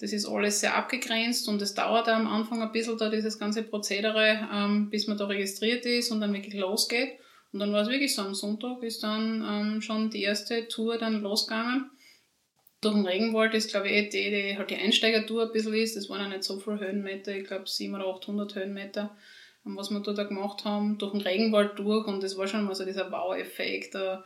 Das 0.00 0.12
ist 0.12 0.26
alles 0.26 0.60
sehr 0.60 0.76
abgegrenzt 0.76 1.48
und 1.48 1.62
es 1.62 1.74
dauert 1.74 2.08
am 2.08 2.26
Anfang 2.26 2.62
ein 2.62 2.72
bisschen 2.72 2.98
da 2.98 3.08
dieses 3.10 3.38
ganze 3.38 3.62
Prozedere, 3.62 4.48
ähm, 4.52 4.90
bis 4.90 5.06
man 5.06 5.16
da 5.16 5.26
registriert 5.26 5.86
ist 5.86 6.10
und 6.10 6.20
dann 6.20 6.32
wirklich 6.32 6.54
losgeht. 6.54 7.12
Und 7.52 7.60
dann 7.60 7.72
war 7.72 7.82
es 7.82 7.88
wirklich 7.88 8.14
so, 8.14 8.22
am 8.22 8.34
Sonntag 8.34 8.82
ist 8.82 9.02
dann 9.02 9.44
ähm, 9.48 9.80
schon 9.80 10.10
die 10.10 10.22
erste 10.22 10.68
Tour 10.68 10.98
dann 10.98 11.22
losgegangen 11.22 11.90
durch 12.80 12.94
den 12.94 13.06
Regenwald 13.06 13.54
ist, 13.54 13.70
glaube 13.70 13.88
ich, 13.88 13.92
eh 13.94 14.08
die, 14.08 14.30
die 14.30 14.58
halt 14.58 14.70
die 14.70 14.76
Einsteigertour 14.76 15.46
ein 15.46 15.52
bisschen 15.52 15.74
ist. 15.74 15.96
Das 15.96 16.08
waren 16.08 16.20
ja 16.20 16.28
nicht 16.28 16.44
so 16.44 16.58
viele 16.58 16.80
Höhenmeter, 16.80 17.34
ich 17.34 17.46
glaube 17.46 17.66
700 17.66 18.06
oder 18.06 18.16
800 18.16 18.54
Höhenmeter, 18.54 19.16
was 19.64 19.90
wir 19.90 20.00
dort 20.00 20.28
gemacht 20.28 20.64
haben, 20.64 20.98
durch 20.98 21.12
den 21.12 21.20
Regenwald 21.20 21.78
durch. 21.78 22.06
Und 22.06 22.22
das 22.22 22.36
war 22.36 22.46
schon 22.46 22.64
mal 22.64 22.74
so 22.74 22.84
dieser 22.84 23.10
Wow-Effekt, 23.10 23.94
da 23.94 24.24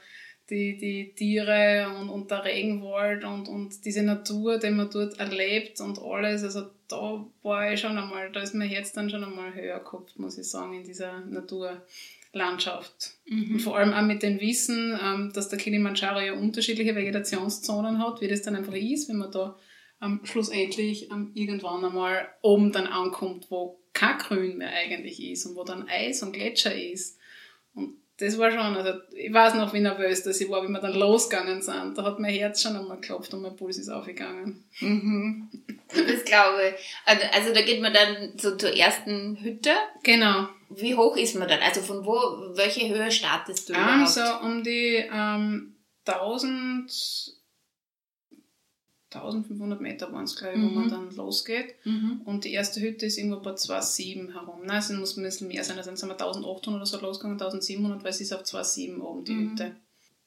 die, 0.51 0.77
die 0.77 1.15
Tiere 1.15 1.89
und, 1.99 2.11
und 2.11 2.31
der 2.31 2.45
Regenwald 2.45 3.25
und, 3.25 3.49
und 3.49 3.85
diese 3.85 4.03
Natur, 4.03 4.59
die 4.59 4.71
man 4.71 4.91
dort 4.91 5.19
erlebt 5.19 5.81
und 5.81 5.99
alles. 5.99 6.43
Also 6.43 6.67
da 6.89 7.25
war 7.43 7.73
ich 7.73 7.81
schon 7.81 7.97
einmal, 7.97 8.31
da 8.33 8.41
ist 8.41 8.55
mein 8.55 8.69
Herz 8.69 8.93
dann 8.93 9.09
schon 9.09 9.25
einmal 9.25 9.55
höher 9.55 9.81
gehabt, 9.81 10.19
muss 10.19 10.39
ich 10.39 10.49
sagen, 10.49 10.75
in 10.75 10.85
dieser 10.85 11.21
Naturlandschaft. 12.33 13.13
Und 13.31 13.61
vor 13.61 13.77
allem 13.77 13.93
auch 13.93 14.03
mit 14.03 14.23
dem 14.23 14.41
Wissen, 14.41 14.99
ähm, 15.03 15.33
dass 15.35 15.49
der 15.49 15.59
Kilimanjaro 15.59 16.21
ja 16.21 16.33
unterschiedliche 16.33 16.95
Vegetationszonen 16.95 17.99
hat, 17.99 18.21
wie 18.21 18.29
das 18.29 18.43
dann 18.43 18.57
einfach 18.57 18.75
ist, 18.75 19.09
wenn 19.09 19.19
man 19.19 19.31
da 19.31 19.57
ähm, 20.03 20.21
schlussendlich 20.25 21.11
ähm, 21.11 21.31
irgendwann 21.35 21.85
einmal 21.85 22.29
oben 22.41 22.73
dann 22.73 22.87
ankommt, 22.87 23.47
wo 23.51 23.81
kein 23.93 24.19
Grün 24.19 24.59
mehr 24.59 24.73
eigentlich 24.73 25.23
ist 25.23 25.47
und 25.47 25.57
wo 25.57 25.65
dann 25.65 25.89
Eis 25.89 26.23
und 26.23 26.33
Gletscher 26.33 26.75
ist. 26.75 27.19
Und 27.75 27.97
das 28.19 28.39
war 28.39 28.51
schon, 28.51 28.61
also 28.61 29.01
ich 29.15 29.33
weiß 29.33 29.55
noch, 29.55 29.73
wie 29.75 29.81
nervös 29.81 30.23
das 30.23 30.41
ich 30.41 30.49
war, 30.49 30.63
wie 30.63 30.69
wir 30.69 30.81
dann 30.81 30.95
losgegangen 30.95 31.61
sind. 31.61 31.97
Da 31.97 32.05
hat 32.05 32.19
mein 32.19 32.33
Herz 32.33 32.63
schon 32.63 32.77
einmal 32.77 33.01
geklopft 33.01 33.35
und 33.35 33.43
mein 33.43 33.57
Puls 33.57 33.79
ist 33.79 33.89
aufgegangen. 33.89 34.65
Mhm. 34.81 35.51
Das 35.89 36.25
glaube 36.25 36.71
ich. 36.71 36.97
Also, 37.05 37.23
also 37.33 37.53
da 37.53 37.63
geht 37.63 37.83
man 37.83 37.93
dann 37.93 38.33
so 38.39 38.57
zur 38.57 38.75
ersten 38.75 39.37
Hütte. 39.37 39.73
Genau. 40.03 40.49
Wie 40.77 40.95
hoch 40.95 41.17
ist 41.17 41.35
man 41.37 41.49
dann? 41.49 41.61
Also 41.61 41.81
von 41.81 42.05
wo, 42.05 42.15
welche 42.57 42.89
Höhe 42.89 43.11
startest 43.11 43.69
du 43.69 43.73
überhaupt? 43.73 44.17
Also 44.17 44.47
um 44.47 44.63
die 44.63 45.05
ähm, 45.13 45.77
1000, 46.07 46.91
1500 49.11 49.81
Meter 49.81 50.11
waren 50.13 50.25
es, 50.25 50.37
glaube 50.37 50.55
ich, 50.57 50.63
wo 50.63 50.67
Mhm. 50.69 50.75
man 50.75 50.89
dann 50.89 51.15
losgeht. 51.15 51.75
Mhm. 51.85 52.23
Und 52.25 52.45
die 52.45 52.53
erste 52.53 52.81
Hütte 52.81 53.05
ist 53.07 53.19
irgendwo 53.19 53.41
bei 53.41 53.53
2,7 53.53 54.33
herum. 54.33 54.61
Nein, 54.65 54.79
es 54.79 54.91
muss 54.91 55.17
ein 55.17 55.23
bisschen 55.23 55.49
mehr 55.49 55.63
sein. 55.65 55.77
Also 55.77 55.91
dann 55.91 55.97
sind 55.97 56.09
wir 56.09 56.15
1800 56.15 56.69
oder 56.77 56.87
so 56.87 56.99
losgegangen, 56.99 57.39
1700, 57.39 58.03
weil 58.03 58.11
es 58.11 58.21
ist 58.23 58.33
auf 58.33 58.43
2,7 58.43 59.01
oben 59.01 59.25
die 59.25 59.33
Mhm. 59.35 59.51
Hütte. 59.51 59.77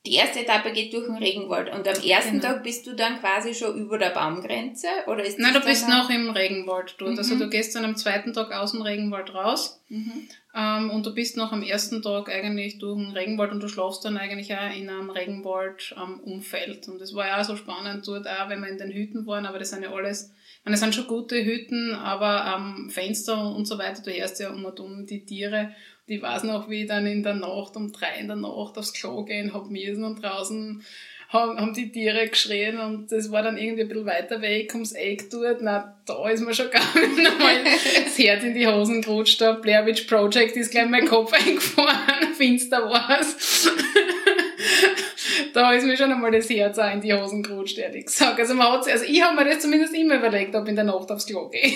Die 0.06 0.13
erste 0.13 0.39
Etappe 0.41 0.72
geht 0.72 0.94
durch 0.94 1.06
den 1.06 1.15
Regenwald 1.18 1.74
und 1.74 1.88
am 1.88 2.04
ersten 2.04 2.39
Genau. 2.39 2.54
Tag 2.54 2.63
bist 2.63 2.86
du 2.86 2.94
dann 2.94 3.20
quasi 3.20 3.54
schon 3.56 3.76
über 3.78 3.98
der 3.98 4.12
Baumgrenze? 4.12 4.88
Oder 5.08 5.24
ist 5.24 5.39
Nein, 5.39 5.54
du 5.54 5.62
bist 5.62 5.89
noch 5.89 6.10
im 6.10 6.30
Regenwald 6.30 6.96
dort. 7.00 7.18
Also 7.18 7.36
Mhm. 7.36 7.39
du 7.39 7.50
gehst 7.50 7.76
dann 7.76 7.86
am 7.86 7.96
zweiten 7.96 8.32
Tag 8.34 8.52
aus 8.52 8.72
dem 8.74 8.82
Regenwald 8.84 9.34
raus 9.34 9.82
Mhm. 9.89 10.28
ähm, 10.56 10.89
und 10.91 11.06
du 11.06 11.13
bist 11.13 11.38
noch 11.38 11.52
am 11.52 11.63
ersten 11.63 12.02
Tag 12.02 12.30
eigentlich 12.30 12.78
durch 12.80 12.98
den 12.98 13.12
Regenwald 13.13 13.52
und 13.52 13.62
du 13.63 13.68
schlafst 13.68 14.06
dann 14.06 14.18
eigentlich 14.18 14.54
auch 14.56 14.76
in 14.76 14.89
einem 14.89 15.10
Regenwald-Umfeld. 15.10 16.88
und 16.88 17.00
das 17.02 17.13
war 17.15 17.28
ja 17.28 17.39
auch 17.41 17.46
so 17.46 17.56
spannend 17.56 18.08
dort 18.08 18.28
auch, 18.28 18.50
wenn 18.50 18.62
wir 18.62 18.70
in 18.70 18.78
den 18.78 18.91
Hütten 18.91 19.26
waren, 19.28 19.46
aber 19.46 19.60
das 19.60 19.70
sind 19.72 19.84
ja 19.84 19.91
alles, 19.91 20.32
meine, 20.63 20.74
das 20.74 20.82
sind 20.82 20.96
schon 20.96 21.08
gute 21.08 21.44
Hütten, 21.44 21.94
aber 21.94 22.46
am 22.46 22.89
Fenster 22.89 23.56
und 23.56 23.65
so 23.65 23.78
weiter, 23.78 24.02
du 24.04 24.12
hörst 24.12 24.39
ja 24.39 24.50
um 24.52 24.65
und 24.65 24.80
um 24.80 25.06
die 25.06 25.26
Tiere. 25.26 25.72
Ich 26.08 26.22
weiß 26.22 26.44
noch, 26.44 26.70
wie 26.70 26.84
ich 26.84 26.88
dann 26.88 27.08
in 27.08 27.24
der 27.24 27.34
Nacht, 27.34 27.76
um 27.76 27.91
drei 27.91 28.20
in 28.20 28.28
der 28.28 28.36
Nacht 28.36 28.78
aufs 28.78 28.94
Klo 28.94 29.24
gehen 29.24 29.56
hab 29.56 29.72
müssen 29.72 30.04
und 30.04 30.22
draußen 30.22 30.84
haben, 31.30 31.74
die 31.74 31.91
Tiere 31.91 32.28
geschrien 32.28 32.80
und 32.80 33.12
das 33.12 33.32
war 33.32 33.41
dann 33.41 33.58
irgendwie 33.58 33.82
ein 33.82 33.88
bisschen 33.88 34.06
weiter 34.06 34.39
weg 34.39 34.72
ums 34.76 34.91
Eck 34.91 35.32
dort. 35.32 35.63
Na, 35.63 35.98
da 36.06 36.30
ist 36.30 36.41
mir 36.41 36.54
schon 36.54 36.70
gar 36.72 37.00
nicht 37.00 37.18
nochmal 37.18 37.56
das 37.63 38.20
Herz 38.20 38.44
in 38.44 38.54
die 38.54 38.68
Hosen 38.68 39.02
gerutscht. 39.02 39.41
Der 39.41 39.54
Blair 39.54 39.84
Witch 39.88 40.04
Project 40.04 40.56
ist 40.56 40.70
gleich 40.70 40.88
mein 40.88 41.08
Kopf 41.08 41.34
eingefahren. 41.48 42.36
Finster 42.38 42.84
war's. 42.88 43.68
da 45.54 45.74
ist 45.74 45.86
mir 45.86 45.98
schon 45.98 46.12
einmal 46.12 46.30
das 46.30 46.48
Herz 46.52 46.78
auch 46.78 46.94
in 46.94 47.02
die 47.02 47.15
Hosen 47.15 47.41
gerutscht, 47.41 47.80
ehrlich 47.80 48.06
gesagt. 48.06 48.39
Also, 48.39 48.54
man 48.54 48.72
hat, 48.72 48.88
also 48.88 49.06
ich 49.06 49.24
habe 49.24 49.36
mir 49.36 49.50
das 49.50 49.62
zumindest 49.62 49.96
immer 49.96 50.18
überlegt, 50.18 50.56
ob 50.56 50.65
ich 50.65 50.70
in 50.70 50.76
der 50.76 50.86
Nacht 50.86 51.12
aufs 51.12 51.26
Klo 51.26 51.50
gehe. 51.50 51.74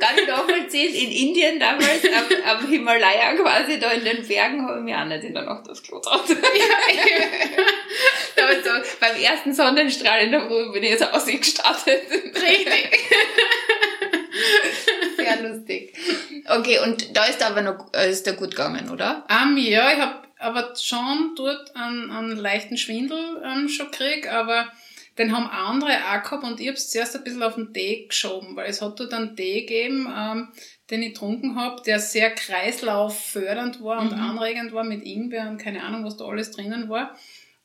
Kann 0.00 0.18
ich 0.18 0.26
nachvollziehen. 0.26 0.94
In 0.94 1.10
Indien 1.10 1.60
damals, 1.60 2.04
am, 2.04 2.58
am 2.58 2.68
Himalaya 2.68 3.34
quasi, 3.34 3.78
da 3.78 3.90
in 3.90 4.04
den 4.04 4.26
Bergen, 4.26 4.66
habe 4.66 4.78
ich 4.78 4.84
mich 4.84 4.94
auch 4.94 5.04
nicht 5.04 5.24
in 5.24 5.34
der 5.34 5.42
Nacht 5.42 5.68
aufs 5.68 5.82
Klo 5.82 6.00
getraut. 6.00 6.24
Da 8.36 8.42
war 8.42 8.54
so, 8.54 8.70
beim 8.98 9.22
ersten 9.22 9.54
Sonnenstrahl 9.54 10.24
in 10.24 10.32
der 10.32 10.42
Früh 10.42 10.72
bin 10.72 10.82
ich 10.82 10.90
jetzt 10.90 11.14
ausgestartet. 11.14 12.02
Richtig. 12.10 12.98
Sehr 15.16 15.42
lustig. 15.42 15.94
Okay, 16.48 16.80
und 16.80 17.16
da 17.16 17.26
ist 17.26 17.42
aber 17.42 17.62
noch, 17.62 17.92
äh, 17.94 18.10
ist 18.10 18.26
der 18.26 18.34
gut 18.34 18.50
gegangen, 18.50 18.90
oder? 18.90 19.24
Ähm, 19.30 19.56
ja, 19.56 19.92
ich 19.92 20.00
habe 20.00 20.24
aber 20.38 20.74
schon 20.76 21.34
dort 21.36 21.74
einen, 21.76 22.10
einen 22.10 22.36
leichten 22.36 22.76
Schwindel 22.76 23.42
ähm, 23.44 23.68
schon 23.68 23.90
gekriegt, 23.90 24.26
aber 24.26 24.70
den 25.18 25.36
haben 25.36 25.46
andere 25.46 25.92
auch 25.92 26.22
gehabt 26.22 26.44
und 26.44 26.60
ich 26.60 26.66
habe 26.66 26.76
es 26.76 26.90
zuerst 26.90 27.14
ein 27.16 27.24
bisschen 27.24 27.42
auf 27.42 27.54
den 27.54 27.72
Tee 27.72 28.06
geschoben, 28.08 28.56
weil 28.56 28.68
es 28.68 28.82
hat 28.82 28.98
dort 28.98 29.14
einen 29.14 29.36
Tee 29.36 29.60
gegeben, 29.60 30.12
ähm, 30.16 30.48
den 30.90 31.02
ich 31.02 31.14
getrunken 31.14 31.56
habe, 31.56 31.82
der 31.82 32.00
sehr 32.00 32.30
kreislauffördernd 32.30 33.82
war 33.82 34.00
und 34.00 34.12
Mhm. 34.12 34.18
anregend 34.20 34.72
war 34.72 34.84
mit 34.84 35.04
Ingwer 35.04 35.48
und 35.48 35.58
keine 35.58 35.82
Ahnung, 35.82 36.04
was 36.04 36.16
da 36.16 36.24
alles 36.24 36.50
drinnen 36.50 36.88
war. 36.88 37.16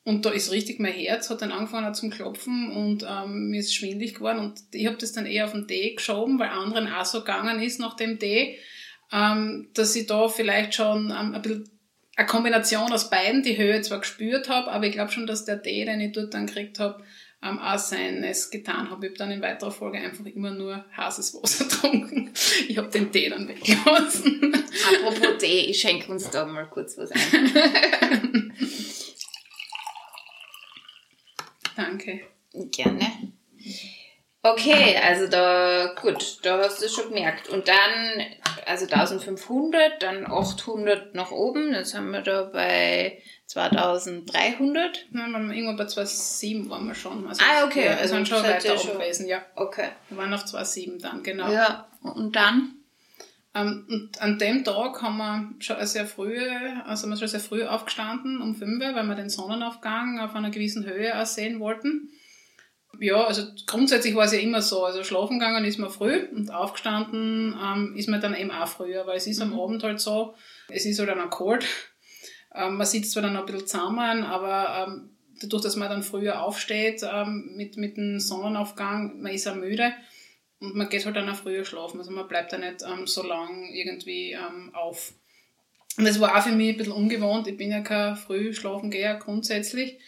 Und 0.03 0.25
da 0.25 0.29
ist 0.31 0.51
richtig 0.51 0.79
mein 0.79 0.93
Herz, 0.93 1.29
hat 1.29 1.41
dann 1.41 1.51
angefangen 1.51 1.93
zum 1.93 2.09
Klopfen 2.09 2.71
und 2.71 3.05
ähm, 3.07 3.49
mir 3.49 3.59
ist 3.59 3.75
schwindlig 3.75 4.15
geworden 4.15 4.39
und 4.39 4.59
ich 4.71 4.87
habe 4.87 4.97
das 4.97 5.11
dann 5.11 5.25
eher 5.25 5.45
auf 5.45 5.51
den 5.51 5.67
Tee 5.67 5.93
geschoben, 5.95 6.39
weil 6.39 6.49
anderen 6.49 6.91
auch 6.91 7.05
so 7.05 7.19
gegangen 7.19 7.61
ist 7.61 7.79
nach 7.79 7.95
dem 7.95 8.17
Tee, 8.17 8.57
ähm, 9.11 9.69
dass 9.73 9.95
ich 9.95 10.07
da 10.07 10.27
vielleicht 10.27 10.75
schon 10.75 11.07
ähm, 11.11 11.33
ein 11.35 11.41
bisschen 11.41 11.69
eine 12.15 12.27
Kombination 12.27 12.91
aus 12.91 13.09
beiden, 13.09 13.43
die 13.43 13.57
Höhe 13.57 13.81
zwar 13.81 13.99
gespürt 13.99 14.49
habe, 14.49 14.71
aber 14.71 14.85
ich 14.85 14.91
glaube 14.93 15.11
schon, 15.11 15.25
dass 15.27 15.45
der 15.45 15.61
Tee, 15.61 15.85
den 15.85 16.01
ich 16.01 16.11
dort 16.11 16.33
dann 16.33 16.47
gekriegt 16.47 16.79
habe, 16.79 17.03
ähm, 17.41 17.59
auch 17.59 17.77
seines 17.77 18.49
getan 18.49 18.89
habe. 18.89 19.05
Ich 19.05 19.11
habe 19.11 19.17
dann 19.17 19.31
in 19.31 19.41
weiterer 19.41 19.71
Folge 19.71 19.97
einfach 19.97 20.25
immer 20.25 20.51
nur 20.51 20.85
heißes 20.95 21.33
Wasser 21.35 21.65
getrunken. 21.69 22.31
Ich 22.67 22.77
habe 22.77 22.89
den 22.89 23.11
Tee 23.11 23.29
dann 23.29 23.47
weggelassen. 23.47 24.53
Apropos 24.87 25.37
Tee, 25.39 25.69
ich 25.69 25.79
schenke 25.79 26.11
uns 26.11 26.29
da 26.29 26.45
mal 26.45 26.67
kurz 26.67 26.97
was 26.97 27.11
ein. 27.11 28.53
Danke. 31.75 32.21
Gerne. 32.71 33.33
Okay, 34.41 34.95
also 34.97 35.27
da, 35.27 35.93
gut, 36.01 36.39
da 36.43 36.59
hast 36.59 36.81
du 36.81 36.85
es 36.85 36.93
schon 36.93 37.09
gemerkt. 37.09 37.49
Und 37.49 37.67
dann, 37.67 38.25
also 38.65 38.85
1500, 38.85 40.01
dann 40.01 40.25
800 40.25 41.13
nach 41.13 41.31
oben, 41.31 41.73
jetzt 41.73 41.93
haben 41.93 42.11
wir 42.11 42.21
da 42.21 42.43
bei 42.43 43.21
2300. 43.47 45.07
Nein, 45.11 45.51
irgendwo 45.51 45.75
bei 45.75 45.83
2,7 45.83 46.69
waren 46.69 46.87
wir 46.87 46.95
schon. 46.95 47.27
Also 47.27 47.41
ah, 47.43 47.65
okay. 47.65 47.85
Ja, 47.85 47.91
wir 47.91 47.97
also 47.97 48.15
sind 48.15 48.27
schon 48.29 48.43
weiter 48.43 48.79
oben 48.79 48.93
gewesen, 48.93 49.27
ja. 49.27 49.41
Okay. 49.55 49.89
Wir 50.07 50.17
waren 50.17 50.33
auf 50.33 50.45
2,7 50.45 51.01
dann, 51.01 51.21
genau. 51.21 51.51
Ja, 51.51 51.89
und 52.01 52.33
dann? 52.35 52.75
Um, 53.51 53.87
und 53.89 54.21
an 54.21 54.37
dem 54.37 54.63
Tag 54.63 55.01
haben 55.01 55.17
wir 55.17 55.49
schon 55.59 55.83
sehr 55.85 56.05
früh, 56.05 56.39
also 56.85 57.07
wir 57.07 57.17
schon 57.17 57.27
sehr 57.27 57.39
früh 57.39 57.65
aufgestanden, 57.65 58.41
um 58.41 58.55
5 58.55 58.81
Uhr, 58.81 58.95
weil 58.95 59.05
wir 59.05 59.15
den 59.15 59.29
Sonnenaufgang 59.29 60.19
auf 60.19 60.35
einer 60.35 60.51
gewissen 60.51 60.85
Höhe 60.85 61.19
auch 61.19 61.25
sehen 61.25 61.59
wollten. 61.59 62.11
Ja, 63.01 63.23
also 63.23 63.43
grundsätzlich 63.65 64.13
war 64.15 64.25
es 64.25 64.33
ja 64.33 64.39
immer 64.39 64.61
so. 64.61 64.83
Also 64.83 65.03
schlafen 65.03 65.39
gegangen 65.39 65.63
ist 65.63 65.79
man 65.79 65.89
früh 65.89 66.27
und 66.33 66.51
aufgestanden 66.51 67.57
ähm, 67.61 67.95
ist 67.95 68.09
man 68.09 68.19
dann 68.19 68.35
eben 68.35 68.51
auch 68.51 68.67
früher, 68.67 69.07
weil 69.07 69.17
es 69.17 69.27
ist 69.27 69.41
am 69.41 69.51
mhm. 69.51 69.59
Abend 69.59 69.83
halt 69.83 70.01
so, 70.01 70.35
es 70.67 70.85
ist 70.85 70.99
halt 70.99 71.09
dann 71.09 71.21
auch 71.21 71.29
kalt. 71.29 71.65
Ähm, 72.53 72.75
man 72.75 72.85
sitzt 72.85 73.11
zwar 73.11 73.23
dann 73.23 73.33
noch 73.33 73.41
ein 73.41 73.45
bisschen 73.45 73.67
zusammen, 73.67 74.23
aber 74.23 74.87
ähm, 74.87 75.09
dadurch, 75.41 75.63
dass 75.63 75.77
man 75.77 75.89
dann 75.89 76.03
früher 76.03 76.41
aufsteht 76.41 77.01
ähm, 77.03 77.53
mit, 77.55 77.77
mit 77.77 77.95
dem 77.95 78.19
Sonnenaufgang, 78.19 79.21
man 79.21 79.33
ist 79.33 79.47
auch 79.47 79.55
müde 79.55 79.93
und 80.59 80.75
man 80.75 80.89
geht 80.89 81.05
halt 81.05 81.15
dann 81.15 81.29
auch 81.29 81.35
früher 81.35 81.63
schlafen. 81.63 81.99
Also 81.99 82.11
man 82.11 82.27
bleibt 82.27 82.51
da 82.51 82.57
nicht 82.57 82.83
ähm, 82.83 83.07
so 83.07 83.23
lang 83.23 83.69
irgendwie 83.71 84.33
ähm, 84.33 84.71
auf. 84.73 85.13
Und 85.97 86.05
das 86.05 86.19
war 86.19 86.37
auch 86.37 86.43
für 86.43 86.51
mich 86.51 86.71
ein 86.71 86.77
bisschen 86.77 86.93
ungewohnt. 86.93 87.47
Ich 87.47 87.55
bin 87.55 87.71
ja 87.71 87.79
kein 87.79 88.17
Frühschlafengeher 88.17 89.15
grundsätzlich 89.15 89.99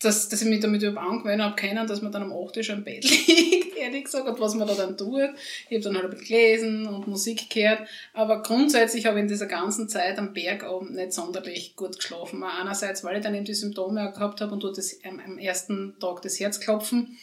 dass, 0.00 0.28
dass 0.28 0.42
ich 0.42 0.48
mich 0.48 0.60
damit 0.60 0.82
überhaupt 0.82 1.10
angewöhnt 1.10 1.42
habe 1.42 1.56
können, 1.56 1.86
dass 1.86 2.02
man 2.02 2.12
dann 2.12 2.24
am 2.24 2.32
8 2.32 2.64
schon 2.64 2.78
im 2.78 2.84
Bett 2.84 3.04
liegt, 3.26 3.76
ehrlich 3.76 4.04
gesagt, 4.04 4.28
und 4.28 4.38
was 4.38 4.54
man 4.54 4.68
da 4.68 4.74
dann 4.74 4.96
tut. 4.96 5.30
Ich 5.68 5.76
habe 5.76 5.84
dann 5.84 5.94
halt 5.94 6.04
ein 6.04 6.10
bisschen 6.10 6.26
gelesen 6.26 6.86
und 6.86 7.06
Musik 7.06 7.48
gehört, 7.48 7.88
aber 8.12 8.42
grundsätzlich 8.42 9.06
habe 9.06 9.18
ich 9.18 9.22
in 9.22 9.28
dieser 9.28 9.46
ganzen 9.46 9.88
Zeit 9.88 10.18
am 10.18 10.34
Berg 10.34 10.68
oben 10.68 10.94
nicht 10.94 11.12
sonderlich 11.12 11.76
gut 11.76 11.96
geschlafen. 11.96 12.42
Einerseits, 12.42 13.04
weil 13.04 13.16
ich 13.16 13.22
dann 13.22 13.34
eben 13.34 13.46
die 13.46 13.54
Symptome 13.54 14.12
gehabt 14.12 14.40
habe 14.40 14.52
und 14.52 14.62
dort 14.62 14.76
das, 14.76 14.98
am, 15.04 15.38
ersten 15.38 15.94
Tag 15.98 16.20
das 16.20 16.38
Herzklopfen 16.38 17.16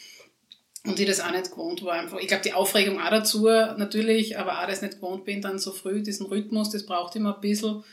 und 0.86 1.00
ich 1.00 1.06
das 1.08 1.22
auch 1.22 1.32
nicht 1.32 1.52
gewohnt 1.52 1.84
war. 1.84 1.94
Einfach. 1.94 2.18
Ich 2.20 2.28
glaube, 2.28 2.44
die 2.44 2.54
Aufregung 2.54 3.00
auch 3.00 3.12
dazu 3.12 3.46
natürlich, 3.46 4.40
aber 4.40 4.62
auch 4.62 4.68
das 4.68 4.82
nicht 4.82 4.96
gewohnt 4.96 5.26
bin, 5.26 5.42
dann 5.42 5.60
so 5.60 5.72
früh 5.72 6.02
diesen 6.02 6.26
Rhythmus, 6.26 6.72
das 6.72 6.88
braucht 6.88 7.16
immer 7.16 7.36
ein 7.36 7.42
bisschen. 7.42 7.84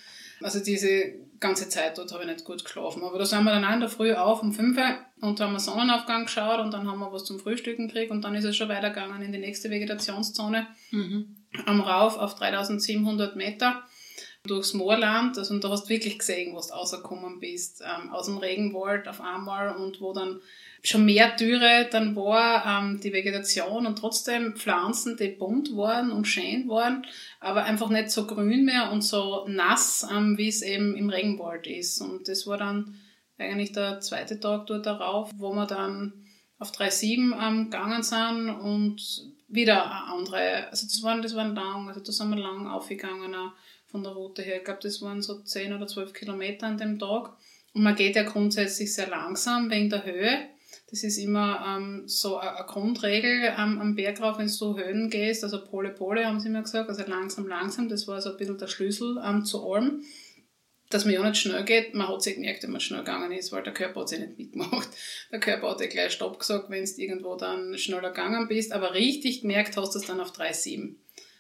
Also 0.40 0.60
diese 0.60 1.12
ganze 1.40 1.68
Zeit 1.68 1.96
dort 1.96 2.12
habe 2.12 2.24
ich 2.24 2.30
nicht 2.30 2.44
gut 2.44 2.64
geschlafen. 2.64 3.02
Aber 3.02 3.18
da 3.18 3.24
sind 3.24 3.44
wir 3.44 3.50
dann 3.50 3.64
auch 3.64 3.72
in 3.72 3.80
der 3.80 3.88
Früh 3.88 4.12
auf 4.12 4.42
um 4.42 4.52
5 4.52 4.76
Uhr 4.76 4.96
und 5.22 5.40
haben 5.40 5.52
wir 5.52 5.60
Sonnenaufgang 5.60 6.26
geschaut 6.26 6.60
und 6.60 6.72
dann 6.72 6.86
haben 6.86 7.00
wir 7.00 7.12
was 7.12 7.24
zum 7.24 7.40
Frühstücken 7.40 7.88
gekriegt 7.88 8.10
und 8.10 8.22
dann 8.22 8.34
ist 8.34 8.44
es 8.44 8.56
schon 8.56 8.68
weitergegangen 8.68 9.22
in 9.22 9.32
die 9.32 9.38
nächste 9.38 9.70
Vegetationszone 9.70 10.66
mhm. 10.90 11.36
am 11.66 11.80
Rauf 11.80 12.18
auf 12.18 12.34
3700 12.34 13.36
Meter 13.36 13.82
durchs 14.46 14.74
Moorland. 14.74 15.38
Also, 15.38 15.54
und 15.54 15.64
da 15.64 15.70
hast 15.70 15.84
du 15.84 15.88
wirklich 15.88 16.18
gesehen, 16.18 16.54
wo 16.54 16.60
du 16.60 16.68
rausgekommen 16.68 17.40
bist, 17.40 17.82
ähm, 17.82 18.10
aus 18.10 18.26
dem 18.26 18.38
Regenwald 18.38 19.08
auf 19.08 19.20
einmal 19.20 19.74
und 19.76 20.00
wo 20.00 20.12
dann 20.12 20.40
schon 20.82 21.04
mehr 21.04 21.36
Dürre 21.36 21.88
dann 21.90 22.16
war, 22.16 22.64
ähm, 22.66 23.00
die 23.00 23.12
Vegetation 23.12 23.86
und 23.86 23.98
trotzdem 23.98 24.56
Pflanzen, 24.56 25.16
die 25.16 25.28
bunt 25.28 25.76
waren 25.76 26.10
und 26.10 26.26
schön 26.26 26.68
waren, 26.68 27.06
aber 27.38 27.64
einfach 27.64 27.90
nicht 27.90 28.10
so 28.10 28.26
grün 28.26 28.64
mehr 28.64 28.90
und 28.90 29.02
so 29.02 29.46
nass, 29.48 30.06
ähm, 30.10 30.38
wie 30.38 30.48
es 30.48 30.62
eben 30.62 30.96
im 30.96 31.10
Regenwald 31.10 31.66
ist. 31.66 32.00
Und 32.00 32.28
das 32.28 32.46
war 32.46 32.56
dann 32.56 32.96
eigentlich 33.38 33.72
der 33.72 34.00
zweite 34.00 34.40
Tag 34.40 34.66
dort 34.66 34.86
darauf, 34.86 35.30
wo 35.36 35.52
wir 35.52 35.66
dann 35.66 36.12
auf 36.58 36.72
3,7 36.72 37.32
ähm, 37.40 37.64
gegangen 37.70 38.02
sind 38.02 38.50
und 38.50 39.30
wieder 39.48 39.90
andere, 39.90 40.68
also 40.70 40.86
das 40.86 41.02
waren, 41.02 41.22
das 41.22 41.34
waren 41.34 41.54
lang, 41.54 41.88
also 41.88 42.00
da 42.00 42.12
sind 42.12 42.30
wir 42.30 42.40
lang 42.40 42.68
aufgegangen 42.68 43.34
von 43.86 44.02
der 44.04 44.12
Route 44.12 44.42
her. 44.42 44.58
Ich 44.58 44.64
glaube, 44.64 44.80
das 44.82 45.02
waren 45.02 45.20
so 45.20 45.42
10 45.42 45.72
oder 45.72 45.86
12 45.86 46.12
Kilometer 46.12 46.66
an 46.66 46.78
dem 46.78 46.98
Tag. 46.98 47.36
Und 47.72 47.82
man 47.82 47.96
geht 47.96 48.16
ja 48.16 48.22
grundsätzlich 48.22 48.94
sehr 48.94 49.08
langsam 49.08 49.70
wegen 49.70 49.90
der 49.90 50.04
Höhe. 50.04 50.49
Das 50.90 51.04
ist 51.04 51.18
immer 51.18 51.64
ähm, 51.66 52.02
so 52.06 52.38
eine 52.38 52.66
Grundregel 52.66 53.44
ähm, 53.56 53.80
am 53.80 53.94
Berg 53.94 54.20
rauf, 54.20 54.38
wenn 54.38 54.50
du 54.50 54.76
Höhen 54.76 55.08
gehst, 55.08 55.44
also 55.44 55.64
Pole 55.64 55.90
Pole 55.90 56.26
haben 56.26 56.40
sie 56.40 56.48
mir 56.48 56.62
gesagt, 56.62 56.88
also 56.88 57.04
langsam, 57.06 57.46
langsam, 57.46 57.88
das 57.88 58.08
war 58.08 58.20
so 58.20 58.30
ein 58.30 58.36
bisschen 58.36 58.58
der 58.58 58.66
Schlüssel 58.66 59.22
ähm, 59.24 59.44
zu 59.44 59.64
allem. 59.70 60.02
Dass 60.88 61.04
man 61.04 61.14
ja 61.14 61.22
nicht 61.22 61.40
schnell 61.40 61.64
geht, 61.64 61.94
man 61.94 62.08
hat 62.08 62.20
sich 62.20 62.34
gemerkt, 62.34 62.64
wenn 62.64 62.72
man 62.72 62.80
schnell 62.80 63.04
gegangen 63.04 63.30
ist, 63.30 63.52
weil 63.52 63.62
der 63.62 63.72
Körper 63.72 64.00
hat 64.00 64.08
sich 64.08 64.18
nicht 64.18 64.36
mitgemacht. 64.36 64.88
Der 65.30 65.38
Körper 65.38 65.70
hat 65.70 65.78
dir 65.78 65.86
gleich 65.86 66.10
Stopp 66.10 66.40
gesagt, 66.40 66.68
wenn 66.68 66.84
du 66.84 66.90
irgendwo 67.00 67.36
dann 67.36 67.78
schneller 67.78 68.08
gegangen 68.08 68.48
bist, 68.48 68.72
aber 68.72 68.92
richtig 68.92 69.42
gemerkt 69.42 69.76
hast 69.76 69.94
du 69.94 70.00
es 70.00 70.06
dann 70.06 70.20
auf 70.20 70.32
3,7. 70.32 70.96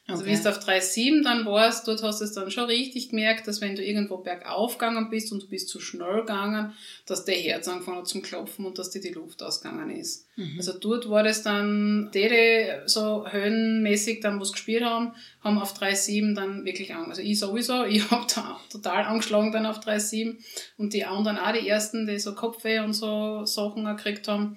Also 0.06 0.24
okay. 0.24 0.36
wie 0.36 0.42
du 0.42 0.48
auf 0.48 0.58
3,7 0.58 1.22
dann 1.22 1.46
warst, 1.46 1.86
dort 1.86 2.02
hast 2.02 2.20
du 2.20 2.24
es 2.24 2.32
dann 2.32 2.50
schon 2.50 2.64
richtig 2.64 3.10
gemerkt, 3.10 3.46
dass 3.46 3.60
wenn 3.60 3.76
du 3.76 3.84
irgendwo 3.84 4.18
bergauf 4.18 4.78
gegangen 4.78 5.08
bist 5.08 5.30
und 5.30 5.42
du 5.42 5.48
bist 5.48 5.68
zu 5.68 5.80
schnell 5.80 6.20
gegangen, 6.20 6.72
dass 7.06 7.24
der 7.24 7.36
Herz 7.36 7.68
angefangen 7.68 7.98
hat 7.98 8.08
zum 8.08 8.22
Klopfen 8.22 8.64
und 8.64 8.78
dass 8.78 8.90
dir 8.90 9.00
die 9.00 9.10
Luft 9.12 9.42
ausgegangen 9.42 9.90
ist. 9.90 10.26
Mhm. 10.36 10.54
Also 10.56 10.72
dort 10.72 11.08
war 11.08 11.22
das 11.22 11.42
dann, 11.42 12.10
die, 12.12 12.28
die 12.28 12.66
so 12.86 13.26
höhenmäßig 13.28 14.20
dann 14.20 14.40
was 14.40 14.52
gespielt 14.52 14.84
haben, 14.84 15.12
haben 15.42 15.58
auf 15.58 15.78
3,7 15.78 16.34
dann 16.34 16.64
wirklich 16.64 16.94
an. 16.94 17.08
Also 17.08 17.22
ich 17.22 17.38
sowieso, 17.38 17.84
ich 17.86 18.10
habe 18.10 18.26
da 18.34 18.60
total 18.70 19.04
angeschlagen 19.04 19.52
dann 19.52 19.66
auf 19.66 19.80
3,7 19.80 20.36
und 20.76 20.92
die 20.92 21.04
anderen 21.04 21.38
auch, 21.38 21.52
die 21.52 21.68
ersten, 21.68 22.06
die 22.06 22.18
so 22.18 22.34
Kopfweh 22.34 22.80
und 22.80 22.94
so 22.94 23.44
Sachen 23.44 23.84
gekriegt 23.84 24.26
haben, 24.28 24.56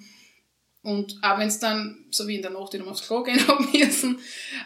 und 0.84 1.18
auch 1.22 1.40
wenn 1.40 1.48
es 1.48 1.60
dann, 1.60 2.04
so 2.12 2.28
wie 2.28 2.36
in 2.36 2.42
der 2.42 2.52
Nacht, 2.52 2.74
wieder 2.74 2.86
aufs 2.86 3.08
Klo 3.08 3.24
gehen 3.24 3.40
haben 3.48 3.68
müssen, 3.72 4.20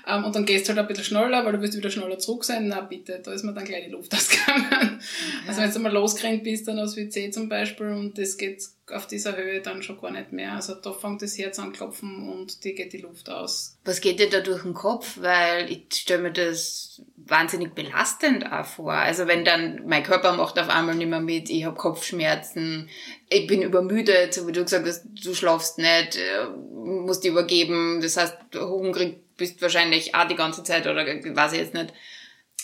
ähm, 0.07 0.25
und 0.25 0.35
dann 0.35 0.45
gehst 0.45 0.65
du 0.65 0.69
halt 0.69 0.79
ein 0.79 0.87
bisschen 0.87 1.03
schneller, 1.03 1.45
weil 1.45 1.53
du 1.53 1.61
willst 1.61 1.77
wieder 1.77 1.91
schneller 1.91 2.17
zurück 2.17 2.43
sein, 2.43 2.67
na 2.67 2.81
bitte, 2.81 3.21
da 3.23 3.31
ist 3.31 3.43
mir 3.43 3.53
dann 3.53 3.65
gleich 3.65 3.85
die 3.85 3.91
Luft 3.91 4.13
ausgegangen. 4.15 4.99
Ja. 4.99 4.99
Also 5.47 5.61
wenn 5.61 5.71
du 5.71 5.79
mal 5.79 5.93
losgerannt 5.93 6.43
bist, 6.43 6.67
dann 6.67 6.79
aus 6.79 6.97
WC 6.97 7.29
zum 7.29 7.47
Beispiel, 7.47 7.87
und 7.87 8.17
das 8.17 8.37
geht 8.37 8.63
auf 8.89 9.05
dieser 9.05 9.35
Höhe 9.35 9.61
dann 9.61 9.83
schon 9.83 9.99
gar 9.99 10.11
nicht 10.11 10.31
mehr. 10.31 10.53
Also 10.53 10.73
da 10.73 10.93
fängt 10.93 11.21
das 11.21 11.37
Herz 11.37 11.59
an 11.59 11.73
klopfen 11.73 12.29
und 12.29 12.63
dir 12.63 12.73
geht 12.73 12.93
die 12.93 12.99
Luft 13.01 13.29
aus. 13.29 13.77
Was 13.83 13.99
geht 13.99 14.19
dir 14.19 14.29
da 14.29 14.39
durch 14.39 14.63
den 14.63 14.73
Kopf? 14.73 15.17
Weil 15.19 15.69
ich 15.69 15.87
stelle 15.93 16.23
mir 16.23 16.31
das 16.31 17.01
wahnsinnig 17.17 17.75
belastend 17.75 18.49
auch 18.49 18.65
vor. 18.65 18.93
Also 18.93 19.27
wenn 19.27 19.43
dann 19.43 19.85
mein 19.85 20.03
Körper 20.03 20.33
macht 20.33 20.57
auf 20.57 20.69
einmal 20.69 20.95
nicht 20.95 21.09
mehr 21.09 21.19
mit, 21.19 21.49
ich 21.49 21.65
habe 21.65 21.75
Kopfschmerzen, 21.75 22.89
ich 23.29 23.47
bin 23.47 23.61
übermüdet, 23.61 24.33
so 24.33 24.47
wie 24.47 24.51
du 24.51 24.63
gesagt 24.63 24.87
hast, 24.87 25.05
du 25.23 25.33
schlafst 25.33 25.77
nicht, 25.77 26.15
äh, 26.15 26.47
musst 26.47 27.23
dich 27.23 27.31
übergeben, 27.31 27.99
das 28.01 28.17
heißt, 28.17 28.37
hungrig 28.55 29.17
bist 29.37 29.61
wahrscheinlich 29.61 30.15
auch 30.15 30.27
die 30.27 30.35
ganze 30.35 30.63
Zeit 30.63 30.87
oder 30.87 31.05
weiß 31.05 31.53
ich 31.53 31.59
jetzt 31.59 31.73
nicht. 31.73 31.93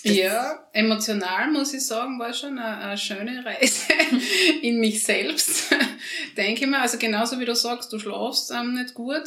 Ja, 0.04 0.68
emotional 0.74 1.50
muss 1.52 1.74
ich 1.74 1.86
sagen, 1.86 2.20
war 2.20 2.34
schon 2.34 2.60
eine, 2.60 2.78
eine 2.78 2.98
schöne 2.98 3.46
Reise 3.46 3.94
in 4.62 4.80
mich 4.80 5.04
selbst, 5.04 5.74
denke 6.38 6.66
ich 6.66 6.70
mal. 6.70 6.82
Also 6.82 6.98
genauso 6.98 7.40
wie 7.40 7.46
du 7.46 7.56
sagst, 7.56 7.94
du 7.94 8.00
schlafst 8.00 8.52
ähm, 8.52 8.74
nicht 8.74 8.94
gut 8.94 9.24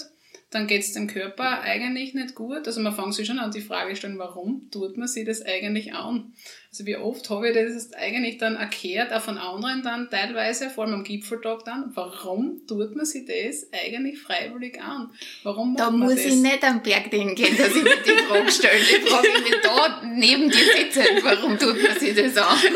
dann 0.50 0.66
geht 0.66 0.82
es 0.82 0.92
dem 0.92 1.06
Körper 1.06 1.60
eigentlich 1.60 2.14
nicht 2.14 2.34
gut. 2.34 2.66
Also 2.66 2.80
man 2.80 2.94
fängt 2.94 3.14
sich 3.14 3.26
schon 3.26 3.38
an 3.38 3.50
die 3.50 3.60
Frage 3.60 3.96
stellen, 3.96 4.18
warum 4.18 4.70
tut 4.70 4.96
man 4.96 5.08
sich 5.08 5.26
das 5.26 5.42
eigentlich 5.42 5.92
an? 5.92 6.32
Also 6.76 6.84
wie 6.84 6.96
oft 6.98 7.30
habe 7.30 7.48
ich 7.48 7.54
das 7.54 7.94
eigentlich 7.94 8.36
dann 8.36 8.56
erklärt, 8.56 9.10
auch 9.10 9.22
von 9.22 9.38
anderen 9.38 9.82
dann 9.82 10.10
teilweise, 10.10 10.68
vor 10.68 10.84
allem 10.84 10.92
am 10.92 11.04
Gipfeltag 11.04 11.64
dann, 11.64 11.90
warum 11.94 12.66
tut 12.66 12.94
man 12.94 13.06
sich 13.06 13.24
das 13.24 13.68
eigentlich 13.72 14.18
freiwillig 14.18 14.78
an? 14.78 15.10
Warum 15.42 15.72
macht 15.72 15.80
Da 15.80 15.90
man 15.90 16.00
muss 16.00 16.16
das? 16.16 16.26
ich 16.26 16.34
nicht 16.34 16.62
am 16.62 16.82
Berg 16.82 17.06
hingehen, 17.06 17.56
dass 17.56 17.74
ich 17.74 17.82
mir 17.82 17.96
die 17.96 18.10
Frage 18.28 18.50
stelle. 18.52 18.78
Die 18.78 19.08
Frage 19.08 19.26
ich 19.26 19.50
mich 19.50 19.60
da 19.62 20.02
neben 20.04 20.50
dir 20.50 20.58
sitzen, 20.58 21.04
warum 21.22 21.58
tut 21.58 21.82
man 21.82 21.98
sich 21.98 22.14
das 22.14 22.36
an? 22.36 22.58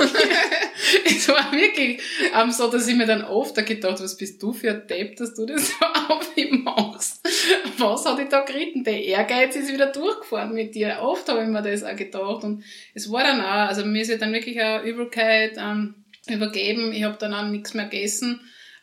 es 1.05 1.28
war 1.28 1.53
wirklich 1.53 2.01
ähm, 2.34 2.53
so, 2.53 2.70
dass 2.70 2.88
ich 2.88 2.96
mir 2.96 3.07
dann 3.07 3.22
oft 3.22 3.55
gedacht 3.66 4.01
was 4.01 4.16
bist 4.16 4.42
du 4.42 4.55
für 4.55 4.70
ein 4.70 4.86
Depp, 4.86 5.16
dass 5.16 5.34
du 5.34 5.44
das 5.44 5.68
so 5.78 5.84
auf 6.09 6.34
ihm 6.38 6.64
machst? 6.64 7.20
was 7.80 8.05
hat 8.05 8.18
ich 8.18 8.28
da 8.28 8.40
geritten? 8.40 8.84
Der 8.84 9.03
Ehrgeiz 9.05 9.57
ist 9.57 9.72
wieder 9.72 9.86
durchgefahren 9.86 10.53
mit 10.53 10.74
dir. 10.74 10.98
Oft 11.01 11.28
habe 11.28 11.42
ich 11.42 11.48
mir 11.48 11.62
das 11.62 11.82
auch 11.82 11.96
gedacht. 11.96 12.44
Und 12.44 12.64
es 12.94 13.11
war 13.11 13.22
dann 13.22 13.40
auch, 13.40 13.68
also 13.68 13.84
mir 13.93 14.03
ist 14.03 14.09
ja 14.09 14.16
dann 14.16 14.32
wirklich 14.32 14.61
eine 14.61 14.82
Übelkeit 14.82 15.57
ähm, 15.59 15.95
übergeben. 16.28 16.93
Ich 16.93 17.03
habe 17.03 17.16
dann 17.18 17.34
auch 17.34 17.47
nichts 17.47 17.74
mehr 17.74 17.86
gegessen. 17.86 18.41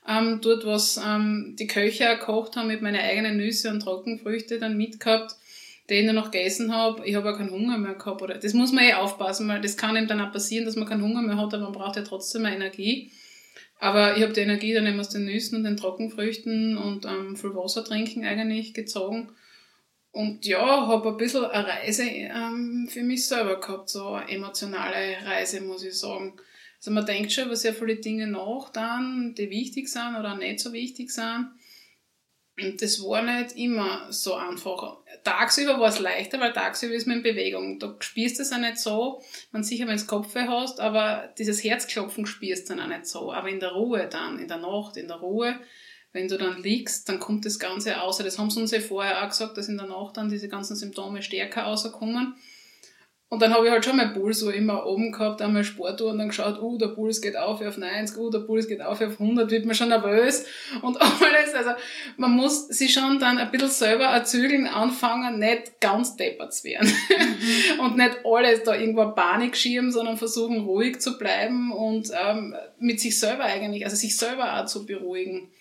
Ähm, 0.07 0.39
dort, 0.41 0.65
was 0.65 0.99
ähm, 1.05 1.55
die 1.59 1.67
Köche 1.67 2.05
gekocht 2.17 2.55
haben 2.55 2.67
mit 2.67 2.81
meinen 2.81 3.01
eigenen 3.01 3.37
Nüsse 3.37 3.69
und 3.69 3.81
Trockenfrüchte 3.81 4.57
dann 4.57 4.77
mitgehabt, 4.77 5.35
die 5.89 5.95
ich 5.95 6.05
nur 6.05 6.13
noch 6.13 6.31
gegessen 6.31 6.73
habe. 6.73 7.05
Ich 7.05 7.15
habe 7.15 7.33
auch 7.33 7.37
keinen 7.37 7.51
Hunger 7.51 7.77
mehr 7.77 7.95
gehabt. 7.95 8.21
Oder, 8.21 8.37
das 8.37 8.53
muss 8.53 8.71
man 8.71 8.85
eh 8.85 8.93
aufpassen, 8.93 9.49
weil 9.49 9.61
das 9.61 9.75
kann 9.75 9.97
eben 9.97 10.07
dann 10.07 10.21
auch 10.21 10.31
passieren, 10.31 10.65
dass 10.65 10.77
man 10.77 10.87
keinen 10.87 11.03
Hunger 11.03 11.21
mehr 11.21 11.37
hat, 11.37 11.53
aber 11.53 11.63
man 11.63 11.73
braucht 11.73 11.97
ja 11.97 12.03
trotzdem 12.03 12.43
mehr 12.43 12.55
Energie. 12.55 13.11
Aber 13.79 14.17
ich 14.17 14.23
habe 14.23 14.33
die 14.33 14.39
Energie 14.39 14.73
dann 14.73 14.87
eben 14.87 14.99
aus 14.99 15.09
den 15.09 15.25
Nüssen 15.25 15.57
und 15.57 15.63
den 15.63 15.77
Trockenfrüchten 15.77 16.77
und 16.77 17.05
ähm, 17.05 17.35
viel 17.35 17.53
Wasser 17.53 17.83
trinken 17.83 18.25
eigentlich 18.25 18.73
gezogen. 18.73 19.29
Und 20.17 20.47
ja, 20.47 20.87
habe 20.87 21.09
ein 21.09 21.17
bisschen 21.17 21.45
eine 21.45 21.67
Reise 21.67 22.01
ähm, 22.01 22.87
für 22.89 23.03
mich 23.03 23.27
selber 23.27 23.59
gehabt, 23.59 23.89
so 23.89 24.13
eine 24.13 24.27
emotionale 24.31 25.15
Reise, 25.23 25.61
muss 25.61 25.83
ich 25.83 25.93
sagen. 25.93 26.33
Also 26.79 26.89
man 26.89 27.05
denkt 27.05 27.31
schon 27.31 27.45
über 27.45 27.55
sehr 27.55 27.75
viele 27.75 27.97
Dinge 27.97 28.25
nach 28.25 28.71
dann, 28.71 29.35
die 29.37 29.51
wichtig 29.51 29.87
sind 29.87 30.15
oder 30.15 30.35
nicht 30.35 30.59
so 30.59 30.73
wichtig 30.73 31.11
sind. 31.11 31.51
Und 32.59 32.81
das 32.81 32.99
war 33.03 33.21
nicht 33.21 33.57
immer 33.57 34.11
so 34.11 34.33
einfach. 34.33 34.97
Tagsüber 35.23 35.79
war 35.79 35.89
es 35.89 35.99
leichter, 35.99 36.39
weil 36.39 36.51
tagsüber 36.51 36.95
ist 36.95 37.05
man 37.05 37.17
in 37.17 37.23
Bewegung. 37.23 37.77
Da 37.77 37.95
spürst 37.99 38.39
du 38.39 38.41
es 38.41 38.51
auch 38.51 38.57
nicht 38.57 38.79
so. 38.79 39.21
Man 39.51 39.61
sicher, 39.61 39.85
wenn 39.85 39.99
du 39.99 40.05
Kopfweh 40.07 40.47
hast, 40.47 40.79
aber 40.79 41.31
dieses 41.37 41.63
Herzklopfen 41.63 42.25
spürst 42.25 42.71
du 42.71 42.73
dann 42.73 42.91
auch 42.91 42.97
nicht 42.97 43.05
so. 43.05 43.31
Aber 43.31 43.49
in 43.49 43.59
der 43.59 43.73
Ruhe 43.73 44.07
dann, 44.11 44.39
in 44.39 44.47
der 44.47 44.57
Nacht, 44.57 44.97
in 44.97 45.09
der 45.09 45.17
Ruhe, 45.17 45.59
wenn 46.17 46.27
du 46.27 46.37
dann 46.37 46.63
liegst, 46.63 47.07
dann 47.07 47.19
kommt 47.19 47.45
das 47.45 47.59
Ganze 47.59 48.01
außer. 48.01 48.23
Das 48.23 48.39
haben 48.39 48.49
sie 48.49 48.59
uns 48.59 48.71
ja 48.71 48.79
vorher 48.79 49.23
auch 49.23 49.29
gesagt, 49.29 49.55
dass 49.55 49.69
in 49.69 49.77
der 49.77 49.85
Nacht 49.85 50.17
dann 50.17 50.29
diese 50.29 50.49
ganzen 50.49 50.75
Symptome 50.75 51.21
stärker 51.21 51.61
rauskommen. 51.61 52.33
Und 53.29 53.41
dann 53.41 53.53
habe 53.53 53.65
ich 53.65 53.71
halt 53.71 53.83
schon 53.83 53.97
mein 53.97 54.13
Puls 54.13 54.39
so 54.39 54.49
immer 54.49 54.85
oben 54.85 55.11
gehabt, 55.11 55.41
einmal 55.41 55.65
Sportuhr 55.65 56.11
und 56.11 56.17
dann 56.17 56.29
geschaut, 56.29 56.61
uh, 56.61 56.77
der 56.77 56.87
Puls 56.87 57.21
geht 57.21 57.35
auf 57.35 57.61
auf 57.61 57.77
90, 57.77 58.17
uh, 58.17 58.29
der 58.29 58.39
Puls 58.39 58.69
geht 58.69 58.81
auf 58.81 59.01
auf 59.01 59.19
100, 59.19 59.51
wird 59.51 59.65
man 59.65 59.75
schon 59.75 59.89
nervös 59.89 60.45
und 60.81 60.99
alles. 61.01 61.53
Also 61.53 61.71
man 62.15 62.31
muss 62.31 62.69
sich 62.69 62.93
schon 62.93 63.19
dann 63.19 63.37
ein 63.37 63.51
bisschen 63.51 63.69
selber 63.69 64.05
erzügeln, 64.05 64.65
anfangen, 64.65 65.39
nicht 65.39 65.81
ganz 65.81 66.15
deppert 66.15 66.53
zu 66.53 66.63
werden. 66.63 66.89
Mhm. 66.89 67.79
und 67.81 67.97
nicht 67.97 68.19
alles 68.23 68.63
da 68.63 68.73
irgendwo 68.73 69.05
Panik 69.11 69.57
schieben, 69.57 69.91
sondern 69.91 70.15
versuchen 70.15 70.61
ruhig 70.61 71.01
zu 71.01 71.17
bleiben 71.17 71.73
und 71.73 72.09
ähm, 72.17 72.55
mit 72.79 73.01
sich 73.01 73.19
selber 73.19 73.43
eigentlich, 73.43 73.83
also 73.83 73.97
sich 73.97 74.15
selber 74.15 74.57
auch 74.57 74.65
zu 74.67 74.85
beruhigen. 74.85 75.51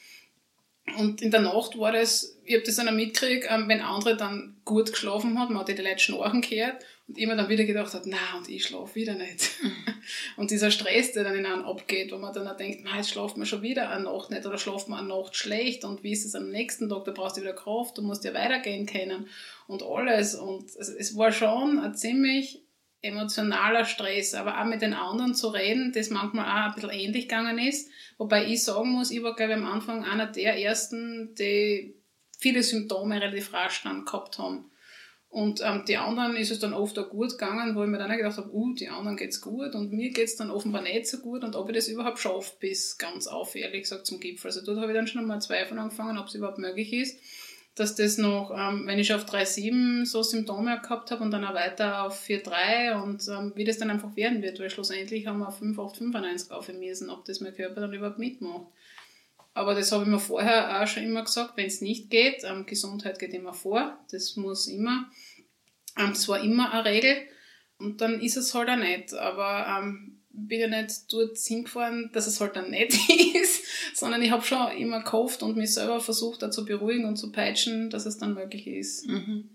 Und 0.99 1.21
in 1.21 1.31
der 1.31 1.41
Nacht 1.41 1.79
war 1.79 1.93
das, 1.93 2.37
ich 2.45 2.55
habe 2.55 2.65
das 2.65 2.77
dann 2.77 2.89
auch 2.89 2.93
mitgekriegt, 2.93 3.47
ähm, 3.51 3.69
wenn 3.69 3.81
andere 3.81 4.17
dann 4.17 4.57
gut 4.65 4.93
geschlafen 4.93 5.39
hat, 5.39 5.51
man 5.51 5.61
hat 5.61 5.69
die 5.69 5.75
Leute 5.75 5.99
schnarchen 5.99 6.43
gehört 6.43 6.85
und 7.09 7.19
immer 7.19 7.35
dann 7.35 7.49
wieder 7.49 7.65
gedacht 7.65 7.93
hat, 7.93 8.03
na 8.07 8.37
und 8.37 8.49
ich 8.49 8.65
schlafe 8.65 8.95
wieder 8.95 9.15
nicht. 9.15 9.51
Mhm. 9.63 9.73
und 10.37 10.51
dieser 10.51 10.71
Stress, 10.71 11.13
der 11.13 11.25
dann 11.25 11.35
in 11.35 11.45
einen 11.45 11.65
abgeht, 11.65 12.13
wo 12.13 12.19
man 12.19 12.33
dann 12.33 12.47
auch 12.47 12.57
denkt, 12.57 12.83
na, 12.85 12.97
jetzt 12.97 13.11
schlaft 13.11 13.37
man 13.37 13.47
schon 13.47 13.63
wieder 13.63 13.91
eine 13.91 14.05
Nacht 14.05 14.31
nicht 14.31 14.47
oder 14.47 14.59
schlaft 14.59 14.89
man 14.89 15.01
eine 15.01 15.09
Nacht 15.09 15.35
schlecht 15.35 15.85
und 15.85 16.05
wie 16.05 16.13
ist 16.13 16.25
es 16.25 16.37
am 16.37 16.51
nächsten 16.51 16.89
Tag, 16.89 17.05
da 17.05 17.11
brauchst 17.11 17.37
du 17.37 17.43
wieder 17.43 17.53
Kraft, 17.53 17.99
du 17.99 18.03
musst 18.03 18.25
ja 18.25 18.33
weitergehen 18.33 18.87
können 18.87 19.29
und 19.67 19.83
alles. 19.83 20.37
Und 20.37 20.67
es, 20.77 20.89
es 20.89 21.17
war 21.17 21.33
schon 21.33 21.81
ein 21.81 21.95
ziemlich 21.97 22.63
emotionaler 23.03 23.85
Stress, 23.85 24.35
aber 24.35 24.61
auch 24.61 24.65
mit 24.65 24.83
den 24.83 24.95
anderen 24.95 25.35
zu 25.35 25.49
reden, 25.49 25.93
das 25.93 26.11
manchmal 26.11 26.47
auch 26.47 26.69
ein 26.69 26.75
bisschen 26.75 26.91
ähnlich 26.91 27.29
gegangen 27.29 27.59
ist. 27.59 27.91
Wobei 28.19 28.47
ich 28.47 28.65
sagen 28.65 28.91
muss, 28.91 29.11
ich 29.11 29.23
war, 29.23 29.35
glaube 29.35 29.53
ich, 29.53 29.59
am 29.59 29.67
Anfang 29.67 30.05
einer 30.05 30.27
der 30.27 30.59
ersten, 30.59 31.35
die 31.35 31.95
viele 32.39 32.63
Symptome 32.63 33.21
relativ 33.21 33.53
rasch 33.53 33.83
dann 33.83 34.05
gehabt 34.05 34.39
haben. 34.39 34.71
Und 35.29 35.61
ähm, 35.63 35.85
die 35.87 35.99
anderen 35.99 36.37
ist 36.37 36.51
es 36.51 36.61
dann 36.61 36.73
oft 36.73 36.99
auch 36.99 37.11
gut 37.11 37.33
gegangen, 37.33 37.75
wo 37.75 37.83
ich 37.83 37.91
mir 37.91 37.99
dann 37.99 38.11
auch 38.11 38.17
gedacht 38.17 38.39
habe, 38.39 38.55
uh, 38.55 38.73
die 38.75 38.89
anderen 38.89 39.17
geht's 39.17 39.41
gut 39.41 39.75
und 39.75 39.93
mir 39.93 40.11
geht's 40.11 40.37
dann 40.37 40.51
offenbar 40.51 40.83
nicht 40.83 41.09
so 41.09 41.19
gut 41.19 41.45
und 41.45 41.57
ob 41.57 41.69
ich 41.69 41.75
das 41.75 41.89
überhaupt 41.89 42.19
schaffe 42.19 42.55
bis 42.59 42.97
ganz 42.97 43.27
auf, 43.27 43.55
ehrlich 43.55 43.83
gesagt, 43.83 44.07
zum 44.07 44.19
Gipfel. 44.19 44.49
Also 44.49 44.65
dort 44.65 44.79
habe 44.79 44.93
ich 44.93 44.97
dann 44.97 45.07
schon 45.07 45.27
mal 45.27 45.41
Zweifel 45.41 45.79
angefangen, 45.79 46.17
ob 46.17 46.29
es 46.29 46.35
überhaupt 46.35 46.59
möglich 46.59 46.93
ist 46.93 47.19
dass 47.77 47.95
das 47.95 48.17
noch, 48.17 48.51
ähm, 48.57 48.87
wenn 48.87 48.99
ich 48.99 49.13
auf 49.13 49.27
3,7 49.27 50.07
so 50.07 50.23
Symptome 50.23 50.81
gehabt 50.81 51.11
habe 51.11 51.23
und 51.23 51.31
dann 51.31 51.45
auch 51.45 51.55
weiter 51.55 52.05
auf 52.05 52.27
4,3 52.27 53.03
und 53.03 53.29
ähm, 53.29 53.53
wie 53.55 53.65
das 53.65 53.77
dann 53.77 53.91
einfach 53.91 54.17
werden 54.17 54.43
wird, 54.43 54.59
weil 54.59 54.71
schlussendlich 54.71 55.27
haben 55.27 55.41
wir 55.41 55.49
auf 55.49 55.59
5,895 55.59 56.51
aufgemessen, 56.51 57.11
ob 57.11 57.27
das 57.27 57.41
mein 57.41 57.55
Körper 57.55 57.83
dann 57.83 57.93
überhaupt 57.93 58.19
mitmacht. 58.19 58.67
Aber 59.53 59.75
das 59.75 59.93
habe 59.93 60.05
ich 60.05 60.09
mir 60.09 60.19
vorher 60.19 60.83
auch 60.83 60.87
schon 60.87 61.03
immer 61.03 61.23
gesagt, 61.23 61.57
wenn 61.57 61.67
es 61.67 61.83
nicht 61.83 62.09
geht, 62.09 62.45
ähm, 62.45 62.65
Gesundheit 62.65 63.19
geht 63.19 63.35
immer 63.35 63.53
vor, 63.53 63.99
das 64.11 64.37
muss 64.37 64.69
immer, 64.69 65.11
ähm, 65.99 66.11
das 66.11 66.27
war 66.29 66.41
immer 66.41 66.73
eine 66.73 66.87
Regel 66.87 67.15
und 67.79 68.01
dann 68.01 68.21
ist 68.21 68.39
es 68.39 68.55
halt 68.55 68.71
auch 68.71 68.77
nicht. 68.77 69.13
Aber 69.13 69.67
ähm, 69.83 70.16
bin 70.37 70.61
ja 70.61 70.69
nicht 70.69 71.13
dort 71.13 71.37
hingefahren, 71.39 72.11
dass 72.13 72.27
es 72.27 72.41
halt 72.41 72.57
dann 72.57 72.71
nicht 72.71 72.93
ist, 73.35 73.65
sondern 73.95 74.23
ich 74.23 74.31
habe 74.31 74.45
schon 74.45 74.71
immer 74.77 75.03
gehofft 75.03 75.43
und 75.43 75.57
mich 75.57 75.75
selber 75.75 76.01
versucht, 76.01 76.43
da 76.43 76.51
zu 76.51 76.65
beruhigen 76.65 77.07
und 77.07 77.17
zu 77.17 77.33
peitschen, 77.33 77.91
dass 77.91 78.07
es 78.07 78.19
dann 78.19 78.35
möglich 78.35 78.67
ist. 78.67 79.07
Mhm. 79.07 79.51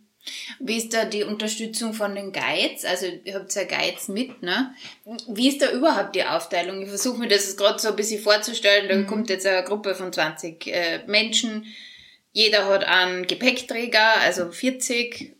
Wie 0.59 0.77
ist 0.77 0.93
da 0.93 1.05
die 1.05 1.23
Unterstützung 1.23 1.93
von 1.93 2.13
den 2.13 2.31
Guides? 2.31 2.85
Also 2.85 3.07
ihr 3.07 3.33
habt 3.33 3.53
ja 3.55 3.63
Guides 3.63 4.07
mit, 4.07 4.43
ne? 4.43 4.73
Wie 5.27 5.47
ist 5.47 5.61
da 5.61 5.71
überhaupt 5.71 6.15
die 6.15 6.23
Aufteilung? 6.23 6.81
Ich 6.81 6.89
versuche 6.89 7.19
mir 7.19 7.27
das 7.27 7.57
gerade 7.57 7.79
so 7.79 7.89
ein 7.89 7.95
bisschen 7.95 8.21
vorzustellen. 8.21 8.87
Da 8.87 8.95
mhm. 8.95 9.07
kommt 9.07 9.29
jetzt 9.29 9.47
eine 9.47 9.63
Gruppe 9.63 9.95
von 9.95 10.13
20 10.13 10.67
äh, 10.67 10.99
Menschen. 11.07 11.65
Jeder 12.33 12.67
hat 12.67 12.83
einen 12.83 13.25
Gepäckträger, 13.25 14.21
also 14.21 14.51
40. 14.51 15.35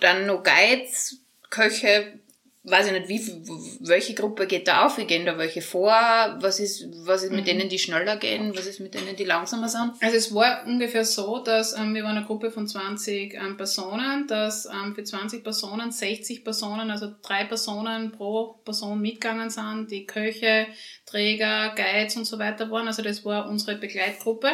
Dann 0.00 0.26
noch 0.26 0.42
Guides, 0.42 1.20
Köche, 1.48 2.20
weiß 2.68 2.88
ich 2.88 2.92
nicht, 2.92 3.08
wie, 3.08 3.86
welche 3.86 4.14
Gruppe 4.14 4.46
geht 4.48 4.66
da 4.66 4.86
auf, 4.86 4.98
wie 4.98 5.04
gehen 5.04 5.24
da 5.24 5.38
welche 5.38 5.62
vor, 5.62 5.92
was 6.40 6.58
ist, 6.58 6.84
was 7.06 7.22
ist 7.22 7.30
mit 7.30 7.42
mhm. 7.42 7.44
denen, 7.44 7.68
die 7.68 7.78
schneller 7.78 8.16
gehen, 8.16 8.56
was 8.56 8.66
ist 8.66 8.80
mit 8.80 8.94
denen, 8.94 9.14
die 9.14 9.24
langsamer 9.24 9.68
sind? 9.68 9.92
Also 10.00 10.16
es 10.16 10.34
war 10.34 10.66
ungefähr 10.66 11.04
so, 11.04 11.38
dass 11.38 11.78
ähm, 11.78 11.94
wir 11.94 12.02
waren 12.02 12.16
eine 12.16 12.26
Gruppe 12.26 12.50
von 12.50 12.66
20 12.66 13.34
ähm, 13.34 13.56
Personen, 13.56 14.26
dass 14.26 14.66
ähm, 14.66 14.94
für 14.96 15.04
20 15.04 15.44
Personen 15.44 15.92
60 15.92 16.42
Personen, 16.42 16.90
also 16.90 17.14
drei 17.22 17.44
Personen 17.44 18.10
pro 18.10 18.54
Person 18.64 19.00
mitgegangen 19.00 19.48
sind, 19.48 19.90
die 19.92 20.04
Köche, 20.04 20.66
Träger, 21.06 21.72
Guides 21.76 22.16
und 22.16 22.24
so 22.24 22.38
weiter 22.40 22.68
waren, 22.70 22.88
also 22.88 23.02
das 23.02 23.24
war 23.24 23.48
unsere 23.48 23.76
Begleitgruppe. 23.76 24.48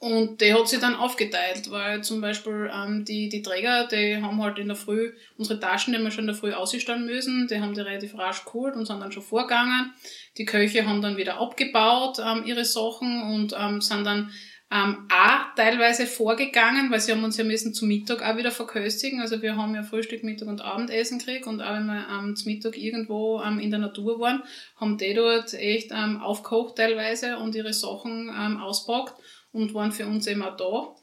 Und 0.00 0.40
die 0.40 0.54
hat 0.54 0.66
sich 0.66 0.80
dann 0.80 0.94
aufgeteilt, 0.94 1.70
weil 1.70 2.02
zum 2.02 2.22
Beispiel 2.22 2.70
ähm, 2.74 3.04
die, 3.04 3.28
die 3.28 3.42
Träger, 3.42 3.86
die 3.86 4.16
haben 4.16 4.42
halt 4.42 4.58
in 4.58 4.68
der 4.68 4.76
Früh 4.76 5.12
unsere 5.36 5.60
Taschen, 5.60 5.92
die 5.92 6.00
wir 6.00 6.10
schon 6.10 6.22
in 6.22 6.28
der 6.28 6.36
Früh 6.36 6.54
ausstellen 6.54 7.04
müssen, 7.04 7.48
die 7.48 7.60
haben 7.60 7.74
die 7.74 7.82
relativ 7.82 8.16
rasch 8.16 8.46
geholt 8.46 8.76
und 8.76 8.86
sind 8.86 8.98
dann 9.00 9.12
schon 9.12 9.22
vorgegangen. 9.22 9.92
Die 10.38 10.46
Köche 10.46 10.86
haben 10.86 11.02
dann 11.02 11.18
wieder 11.18 11.38
abgebaut, 11.38 12.18
ähm, 12.18 12.44
ihre 12.46 12.64
Sachen 12.64 13.22
und 13.24 13.54
ähm, 13.58 13.82
sind 13.82 14.04
dann 14.04 14.30
ähm, 14.72 15.06
auch 15.12 15.54
teilweise 15.54 16.06
vorgegangen, 16.06 16.90
weil 16.90 17.00
sie 17.00 17.12
haben 17.12 17.24
uns 17.24 17.36
ja 17.36 17.44
müssen 17.44 17.74
zum 17.74 17.88
Mittag 17.88 18.22
auch 18.22 18.38
wieder 18.38 18.52
verköstigen. 18.52 19.20
Also 19.20 19.42
wir 19.42 19.56
haben 19.56 19.74
ja 19.74 19.82
Frühstück, 19.82 20.24
Mittag 20.24 20.48
und 20.48 20.62
Abendessen 20.62 21.18
gekriegt 21.18 21.46
und 21.46 21.60
auch 21.60 21.74
wenn 21.74 21.84
wir 21.84 22.06
ähm, 22.10 22.36
zum 22.36 22.50
Mittag 22.50 22.78
irgendwo 22.78 23.42
ähm, 23.42 23.58
in 23.58 23.70
der 23.70 23.80
Natur 23.80 24.18
waren, 24.18 24.44
haben 24.76 24.96
die 24.96 25.12
dort 25.12 25.52
echt 25.52 25.90
ähm, 25.90 26.22
aufgekocht 26.22 26.76
teilweise 26.76 27.36
und 27.36 27.54
ihre 27.54 27.74
Sachen 27.74 28.30
ähm, 28.34 28.56
auspackt 28.56 29.12
und 29.52 29.74
waren 29.74 29.92
für 29.92 30.06
uns 30.06 30.26
immer 30.26 30.50
da. 30.52 30.94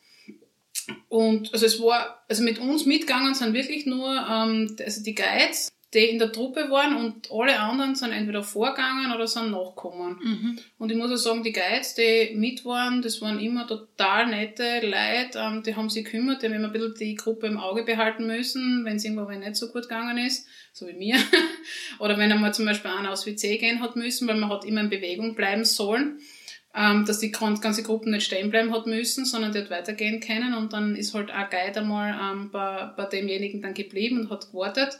Und 1.09 1.53
also 1.53 1.65
es 1.65 1.81
war, 1.81 2.23
also 2.27 2.43
mit 2.43 2.59
uns 2.59 2.85
mitgegangen 2.85 3.33
sind 3.33 3.53
wirklich 3.53 3.85
nur 3.85 4.09
ähm, 4.09 4.75
also 4.83 5.03
die 5.03 5.15
Guides, 5.15 5.71
die 5.93 5.99
in 5.99 6.19
der 6.19 6.33
Truppe 6.33 6.69
waren 6.69 6.95
und 6.97 7.31
alle 7.31 7.59
anderen 7.59 7.95
sind 7.95 8.11
entweder 8.11 8.43
vorgegangen 8.43 9.13
oder 9.13 9.25
sind 9.25 9.51
nachgekommen. 9.51 10.17
Mhm. 10.21 10.59
Und 10.77 10.91
ich 10.91 10.97
muss 10.97 11.11
auch 11.11 11.15
sagen, 11.15 11.43
die 11.43 11.53
Guides, 11.53 11.95
die 11.95 12.35
mit 12.35 12.65
waren, 12.65 13.01
das 13.01 13.21
waren 13.21 13.39
immer 13.39 13.67
total 13.67 14.27
nette 14.27 14.81
Leute, 14.81 15.39
ähm, 15.39 15.63
die 15.63 15.75
haben 15.75 15.89
sich 15.89 16.03
gekümmert, 16.03 16.41
die 16.41 16.47
haben 16.47 16.53
immer 16.53 16.67
ein 16.67 16.73
bisschen 16.73 16.93
die 16.99 17.15
Gruppe 17.15 17.47
im 17.47 17.57
Auge 17.57 17.83
behalten 17.83 18.27
müssen, 18.27 18.83
wenn 18.83 18.97
es 18.97 19.05
irgendwo 19.05 19.29
nicht 19.29 19.55
so 19.55 19.67
gut 19.67 19.83
gegangen 19.83 20.17
ist, 20.17 20.47
so 20.73 20.87
wie 20.87 20.93
mir. 20.93 21.17
oder 21.99 22.17
wenn 22.17 22.31
einmal 22.31 22.53
zum 22.53 22.65
Beispiel 22.65 22.91
einer 22.91 23.11
aus 23.11 23.25
WC 23.25 23.57
gehen 23.57 23.81
hat 23.81 23.95
müssen, 23.95 24.27
weil 24.27 24.37
man 24.37 24.49
hat 24.49 24.65
immer 24.65 24.81
in 24.81 24.89
Bewegung 24.89 25.35
bleiben 25.35 25.63
sollen 25.63 26.19
ähm, 26.77 27.05
dass 27.05 27.19
die 27.19 27.31
ganze 27.31 27.81
Gruppe 27.81 28.11
nicht 28.11 28.25
stehen 28.25 28.51
bleiben 28.51 28.71
hat 28.71 28.85
müssen, 28.85 29.25
sondern 29.25 29.51
die 29.51 29.59
hat 29.59 29.71
weitergehen 29.71 30.19
können 30.19 30.53
und 30.53 30.73
dann 30.73 30.95
ist 30.95 31.13
halt 31.15 31.31
auch 31.31 31.49
Guide 31.49 31.79
einmal 31.79 32.15
ähm, 32.21 32.51
bei, 32.51 32.91
bei 32.95 33.05
demjenigen 33.05 33.61
dann 33.61 33.73
geblieben 33.73 34.21
und 34.21 34.29
hat 34.29 34.51
gewartet. 34.51 34.99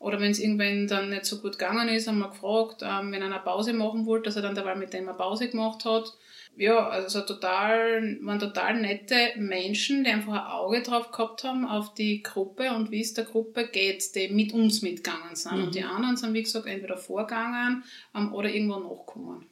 Oder 0.00 0.20
wenn 0.20 0.32
es 0.32 0.40
irgendwann 0.40 0.88
dann 0.88 1.10
nicht 1.10 1.24
so 1.24 1.40
gut 1.40 1.52
gegangen 1.52 1.88
ist, 1.88 2.08
haben 2.08 2.18
wir 2.18 2.28
gefragt, 2.28 2.82
ähm, 2.82 3.12
wenn 3.12 3.22
er 3.22 3.28
eine 3.28 3.38
Pause 3.38 3.72
machen 3.72 4.06
wollte, 4.06 4.24
dass 4.24 4.36
er 4.36 4.42
dann 4.42 4.56
dabei 4.56 4.74
mit 4.74 4.92
dem 4.92 5.08
eine 5.08 5.16
Pause 5.16 5.48
gemacht 5.48 5.84
hat. 5.84 6.12
Ja, 6.56 6.88
also 6.88 7.20
total, 7.22 8.18
waren 8.22 8.38
total 8.38 8.80
nette 8.80 9.32
Menschen, 9.36 10.04
die 10.04 10.10
einfach 10.10 10.32
ein 10.32 10.52
Auge 10.52 10.82
drauf 10.82 11.10
gehabt 11.10 11.44
haben 11.44 11.64
auf 11.64 11.94
die 11.94 12.22
Gruppe 12.22 12.72
und 12.72 12.90
wie 12.90 13.00
es 13.00 13.14
der 13.14 13.24
Gruppe 13.24 13.68
geht, 13.68 14.14
die 14.14 14.28
mit 14.28 14.52
uns 14.52 14.82
mitgegangen 14.82 15.34
sind. 15.34 15.56
Mhm. 15.56 15.64
Und 15.64 15.74
die 15.74 15.84
anderen 15.84 16.16
sind, 16.16 16.34
wie 16.34 16.42
gesagt, 16.42 16.66
entweder 16.66 16.96
vorgegangen 16.96 17.84
ähm, 18.14 18.34
oder 18.34 18.50
irgendwo 18.50 18.78
nachgekommen. 18.80 19.46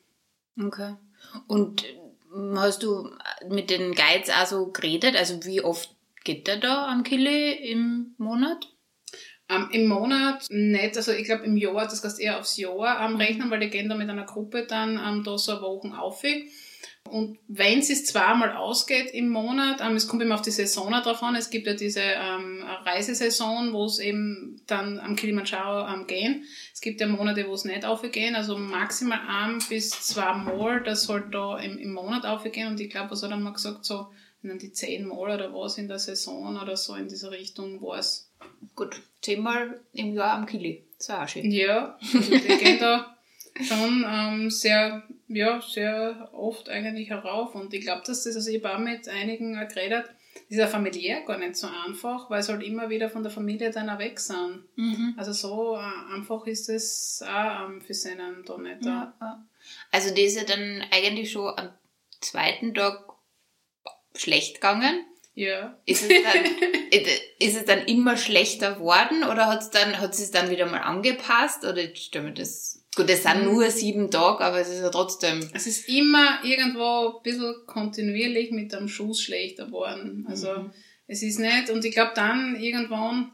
Okay. 0.60 0.94
Und 1.46 1.84
ähm, 2.34 2.58
hast 2.58 2.82
du 2.82 3.10
mit 3.48 3.70
den 3.70 3.94
Guides 3.94 4.30
auch 4.30 4.46
so 4.46 4.66
geredet? 4.72 5.16
Also 5.16 5.44
wie 5.44 5.62
oft 5.62 5.94
geht 6.24 6.46
der 6.46 6.58
da 6.58 6.88
am 6.88 7.02
Kille 7.02 7.52
im 7.52 8.14
Monat? 8.18 8.68
Um, 9.50 9.56
ähm, 9.56 9.68
Im 9.72 9.86
Monat 9.88 10.46
nicht, 10.50 10.96
also 10.96 11.12
ich 11.12 11.24
glaube 11.24 11.44
im 11.44 11.56
Jahr, 11.56 11.84
das 11.84 12.00
kannst 12.00 12.18
du 12.18 12.22
eher 12.22 12.38
aufs 12.38 12.56
Jahr 12.56 13.06
um, 13.06 13.16
rechnen, 13.16 13.50
weil 13.50 13.60
die 13.60 13.70
gehen 13.70 13.88
da 13.88 13.94
mit 13.94 14.08
einer 14.08 14.24
Gruppe 14.24 14.66
dann 14.66 14.98
um, 14.98 15.24
da 15.24 15.36
so 15.36 15.60
Wochen 15.60 15.92
auf. 15.92 16.22
Und 17.08 17.38
wenn 17.46 17.80
es 17.80 18.04
zweimal 18.06 18.56
ausgeht 18.56 19.12
im 19.12 19.28
Monat, 19.28 19.80
ähm, 19.82 19.96
es 19.96 20.08
kommt 20.08 20.22
immer 20.22 20.36
auf 20.36 20.42
die 20.42 20.50
Saison 20.50 20.90
drauf 20.92 21.22
an, 21.22 21.34
es 21.34 21.50
gibt 21.50 21.66
ja 21.66 21.74
diese 21.74 22.00
ähm, 22.00 22.64
Reisesaison, 22.84 23.72
wo 23.72 23.84
es 23.84 23.98
eben 23.98 24.62
dann 24.66 24.98
am 24.98 25.14
Kilimanjaro 25.14 25.92
ähm, 25.92 26.06
gehen. 26.06 26.44
Es 26.72 26.80
gibt 26.80 27.00
ja 27.00 27.08
Monate, 27.08 27.46
wo 27.48 27.54
es 27.54 27.64
nicht 27.64 27.84
aufgehen, 27.84 28.34
also 28.34 28.56
maximal 28.56 29.20
ein 29.28 29.58
bis 29.68 29.90
zwei 29.90 30.32
Mal, 30.32 30.82
das 30.84 31.04
soll 31.04 31.28
da 31.30 31.58
im, 31.58 31.76
im 31.76 31.92
Monat 31.92 32.24
aufgehen. 32.24 32.68
Und 32.68 32.80
ich 32.80 32.88
glaube, 32.88 33.10
was 33.10 33.22
hat 33.22 33.30
er 33.30 33.36
mal 33.36 33.52
gesagt, 33.52 33.84
so 33.84 34.06
dann 34.42 34.58
die 34.58 34.72
zehn 34.72 35.06
Mal 35.06 35.18
oder 35.18 35.52
was 35.54 35.78
in 35.78 35.88
der 35.88 35.98
Saison 35.98 36.56
oder 36.60 36.76
so 36.76 36.94
in 36.94 37.08
dieser 37.08 37.30
Richtung 37.30 37.80
war 37.80 37.98
es. 37.98 38.30
Gut, 38.74 39.00
zehnmal 39.20 39.80
im 39.92 40.14
Jahr 40.14 40.34
am 40.34 40.46
Kili, 40.46 40.84
das 40.98 41.10
war 41.10 41.24
auch 41.24 41.28
schön. 41.28 41.50
Ja, 41.50 41.98
also 42.00 42.30
die 42.30 42.56
gehen 42.58 42.78
da 42.80 43.16
schon 43.60 44.04
ähm, 44.08 44.50
sehr 44.50 45.04
ja, 45.34 45.60
sehr 45.60 46.30
oft 46.32 46.68
eigentlich 46.68 47.10
herauf. 47.10 47.54
Und 47.54 47.74
ich 47.74 47.82
glaube, 47.82 48.02
dass 48.06 48.24
das, 48.24 48.36
also 48.36 48.50
ich 48.50 48.64
auch 48.64 48.78
mit 48.78 49.08
einigen 49.08 49.54
geredet, 49.54 50.06
das 50.34 50.42
ist 50.48 50.58
ja 50.58 50.66
familiär 50.66 51.22
gar 51.22 51.38
nicht 51.38 51.56
so 51.56 51.68
einfach, 51.86 52.30
weil 52.30 52.42
sie 52.42 52.52
halt 52.52 52.62
immer 52.62 52.88
wieder 52.88 53.10
von 53.10 53.22
der 53.22 53.32
Familie 53.32 53.70
dann 53.70 53.90
auch 53.90 53.98
weg 53.98 54.18
sind. 54.18 54.64
Mhm. 54.76 55.14
Also 55.16 55.32
so 55.32 55.76
äh, 55.76 56.14
einfach 56.14 56.46
ist 56.46 56.68
es 56.68 57.22
auch 57.26 57.68
ähm, 57.68 57.80
für 57.80 57.94
sie 57.94 58.16
da 58.16 58.58
nicht. 58.58 58.84
Ja, 58.84 59.14
ja. 59.20 59.46
Also 59.90 60.10
das 60.10 60.18
ist 60.18 60.36
ja 60.36 60.44
dann 60.44 60.84
eigentlich 60.90 61.32
schon 61.32 61.52
am 61.56 61.70
zweiten 62.20 62.74
Tag 62.74 63.12
schlecht 64.14 64.56
gegangen. 64.56 65.04
Ja. 65.34 65.78
Ist 65.86 66.02
es 66.02 66.08
dann, 66.08 66.44
ist 67.38 67.56
es 67.56 67.64
dann 67.64 67.86
immer 67.86 68.16
schlechter 68.16 68.74
geworden 68.74 69.24
oder 69.24 69.46
hat 69.46 69.62
es 69.62 69.70
dann, 69.70 69.98
hat 69.98 70.12
es 70.12 70.30
dann 70.30 70.50
wieder 70.50 70.66
mal 70.66 70.82
angepasst 70.82 71.64
oder 71.64 71.82
stell 71.94 72.22
mir 72.22 72.34
das 72.34 72.81
Gut, 72.94 73.08
es 73.08 73.22
sind 73.22 73.44
nur 73.44 73.70
sieben 73.70 74.10
Tage, 74.10 74.44
aber 74.44 74.60
es 74.60 74.68
ist 74.68 74.82
ja 74.82 74.90
trotzdem. 74.90 75.40
Es 75.54 75.66
ist 75.66 75.88
immer 75.88 76.40
irgendwo 76.44 77.16
ein 77.16 77.22
bisschen 77.22 77.54
kontinuierlich 77.66 78.50
mit 78.50 78.72
dem 78.72 78.86
Schuss 78.86 79.22
schlechter 79.22 79.66
geworden. 79.66 80.26
Also 80.28 80.52
mhm. 80.52 80.72
es 81.06 81.22
ist 81.22 81.38
nicht, 81.38 81.70
und 81.70 81.84
ich 81.86 81.94
glaube 81.94 82.12
dann 82.14 82.54
irgendwann 82.60 83.32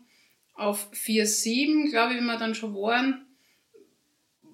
auf 0.54 0.88
4,7, 0.92 1.90
glaube 1.90 2.12
ich, 2.12 2.18
wenn 2.18 2.26
wir 2.26 2.38
dann 2.38 2.54
schon 2.54 2.72
waren, 2.74 3.24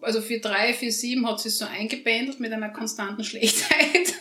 also 0.01 0.21
für 0.21 0.39
3, 0.39 0.73
4, 0.73 0.93
7 0.93 1.29
hat 1.29 1.41
sich 1.41 1.55
so 1.55 1.67
eingependelt 1.67 2.41
mit 2.41 2.53
einer 2.53 2.71
konstanten 2.71 3.25
Schlechtheit, 3.25 4.15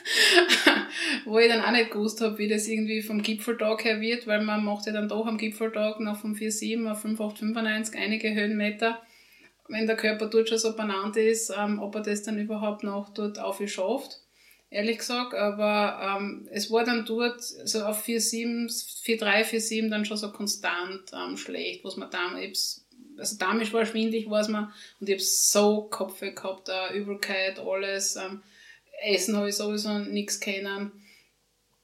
wo 1.25 1.39
ich 1.39 1.49
dann 1.49 1.61
auch 1.61 1.71
nicht 1.71 1.91
gewusst 1.91 2.21
habe, 2.21 2.38
wie 2.38 2.47
das 2.47 2.67
irgendwie 2.67 3.01
vom 3.01 3.21
Gipfeltag 3.21 3.84
her 3.86 4.01
wird, 4.01 4.27
weil 4.27 4.43
man 4.43 4.63
macht 4.63 4.86
ja 4.86 4.93
dann 4.93 5.09
doch 5.09 5.27
am 5.27 5.38
Gipfeltag 5.38 5.99
noch 5.99 6.19
vom 6.19 6.34
4,7 6.34 6.89
auf 6.89 7.01
5,895 7.01 7.97
einige 7.97 8.34
Höhenmeter 8.34 9.01
wenn 9.68 9.88
der 9.88 9.95
Körper 9.95 10.28
dort 10.28 10.49
schon 10.49 10.57
so 10.57 10.76
benannt 10.76 11.18
ist, 11.18 11.51
ähm, 11.57 11.80
ob 11.80 11.95
er 11.95 12.01
das 12.01 12.24
dann 12.24 12.39
überhaupt 12.39 12.84
noch 12.84 13.14
dort 13.14 13.39
aufgeschafft, 13.39 14.20
ehrlich 14.70 14.97
gesagt. 14.97 15.34
Aber 15.34 16.18
ähm, 16.20 16.47
es 16.51 16.70
war 16.72 16.84
dann 16.84 17.05
dort 17.05 17.41
so 17.41 17.84
auf 17.84 18.05
4,7, 18.05 18.68
4,3, 19.05 19.43
4,7 19.45 19.89
dann 19.89 20.05
schon 20.05 20.18
so 20.18 20.32
konstant 20.32 21.11
ähm, 21.14 21.38
schlecht, 21.38 21.84
was 21.84 21.97
man 21.97 22.09
damals, 22.09 22.86
also 23.18 23.38
damals 23.38 23.72
war 23.74 23.86
schwindlig, 23.86 24.30
weiß 24.30 24.49
man, 24.49 24.74
und 24.99 25.07
ich 25.07 25.16
habe 25.16 25.24
so 25.24 25.84
Kopfweh 25.84 26.32
gehabt, 26.32 26.70
äh, 26.70 26.97
Übelkeit, 26.97 27.59
alles. 27.59 28.16
Ähm, 28.16 28.41
Essen 29.03 29.36
habe 29.36 29.49
ich 29.49 29.55
sowieso 29.55 29.99
nichts 29.99 30.39
kennen. 30.39 30.91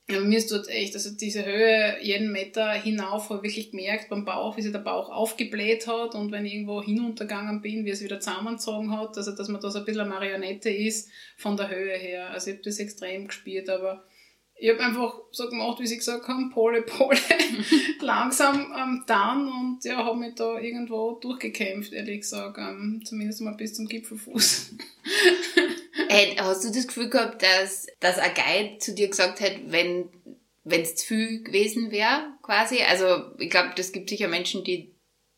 Mir 0.10 0.40
ist 0.40 0.52
dort 0.52 0.68
echt, 0.70 0.96
also 0.96 1.12
diese 1.16 1.46
Höhe 1.46 1.98
jeden 2.02 2.32
Meter 2.32 2.72
hinauf, 2.72 3.30
habe 3.30 3.46
ich 3.46 3.56
wirklich 3.56 3.72
gemerkt 3.72 4.10
beim 4.10 4.26
Bauch, 4.26 4.58
wie 4.58 4.64
sich 4.64 4.72
der 4.72 4.80
Bauch 4.80 5.10
aufgebläht 5.10 5.86
hat 5.86 6.16
und 6.16 6.32
wenn 6.32 6.46
ich 6.48 6.56
irgendwo 6.56 6.82
hinuntergegangen 6.82 7.62
bin, 7.62 7.86
wie 7.86 7.92
es 7.92 8.04
wieder 8.04 8.20
zusammengezogen 8.20 8.92
hat, 8.92 9.16
also 9.18 9.36
dass 9.36 9.50
man 9.50 9.62
da 9.62 9.70
so 9.70 9.78
ein 9.78 9.86
bisschen 9.86 10.02
eine 10.02 10.10
Marionette 10.10 10.72
ist 10.72 11.12
von 11.38 11.58
der 11.58 11.70
Höhe 11.70 11.96
her. 11.96 12.32
Also 12.32 12.50
ich 12.50 12.56
habe 12.56 12.64
das 12.64 12.80
extrem 12.80 13.28
gespürt, 13.28 13.70
aber 13.70 14.04
ich 14.60 14.70
habe 14.70 14.84
einfach 14.84 15.20
so 15.32 15.50
gemacht, 15.50 15.80
wie 15.80 15.88
sie 15.88 15.98
gesagt 15.98 16.28
haben, 16.28 16.50
Pole, 16.50 16.82
Pole, 16.82 17.18
langsam 18.02 18.74
ähm, 18.78 19.04
dann 19.08 19.48
und 19.48 19.84
ja, 19.84 19.98
habe 19.98 20.18
mich 20.18 20.36
da 20.36 20.60
irgendwo 20.60 21.14
durchgekämpft, 21.14 21.94
ehrlich 21.94 22.22
gesagt, 22.22 22.58
ähm, 22.58 23.02
zumindest 23.06 23.42
mal 23.42 23.56
bis 23.56 23.74
zum 23.76 23.88
Gipfelfuß. 23.88 24.76
Hey, 26.12 26.36
hast 26.40 26.64
du 26.64 26.70
das 26.70 26.88
Gefühl 26.88 27.10
gehabt, 27.10 27.44
dass, 27.44 27.86
dass 28.00 28.18
ein 28.18 28.32
Guide 28.34 28.80
zu 28.80 28.96
dir 28.96 29.10
gesagt 29.10 29.42
hat, 29.42 29.54
wenn 29.68 30.10
es 30.64 30.96
zu 30.96 31.06
viel 31.06 31.44
gewesen 31.44 31.92
wäre, 31.92 32.34
quasi? 32.42 32.82
Also 32.82 33.32
ich 33.38 33.52
glaube, 33.52 33.74
das 33.76 33.92
gibt 33.92 34.10
sicher 34.10 34.28
Menschen, 34.28 34.64
die 34.64 34.96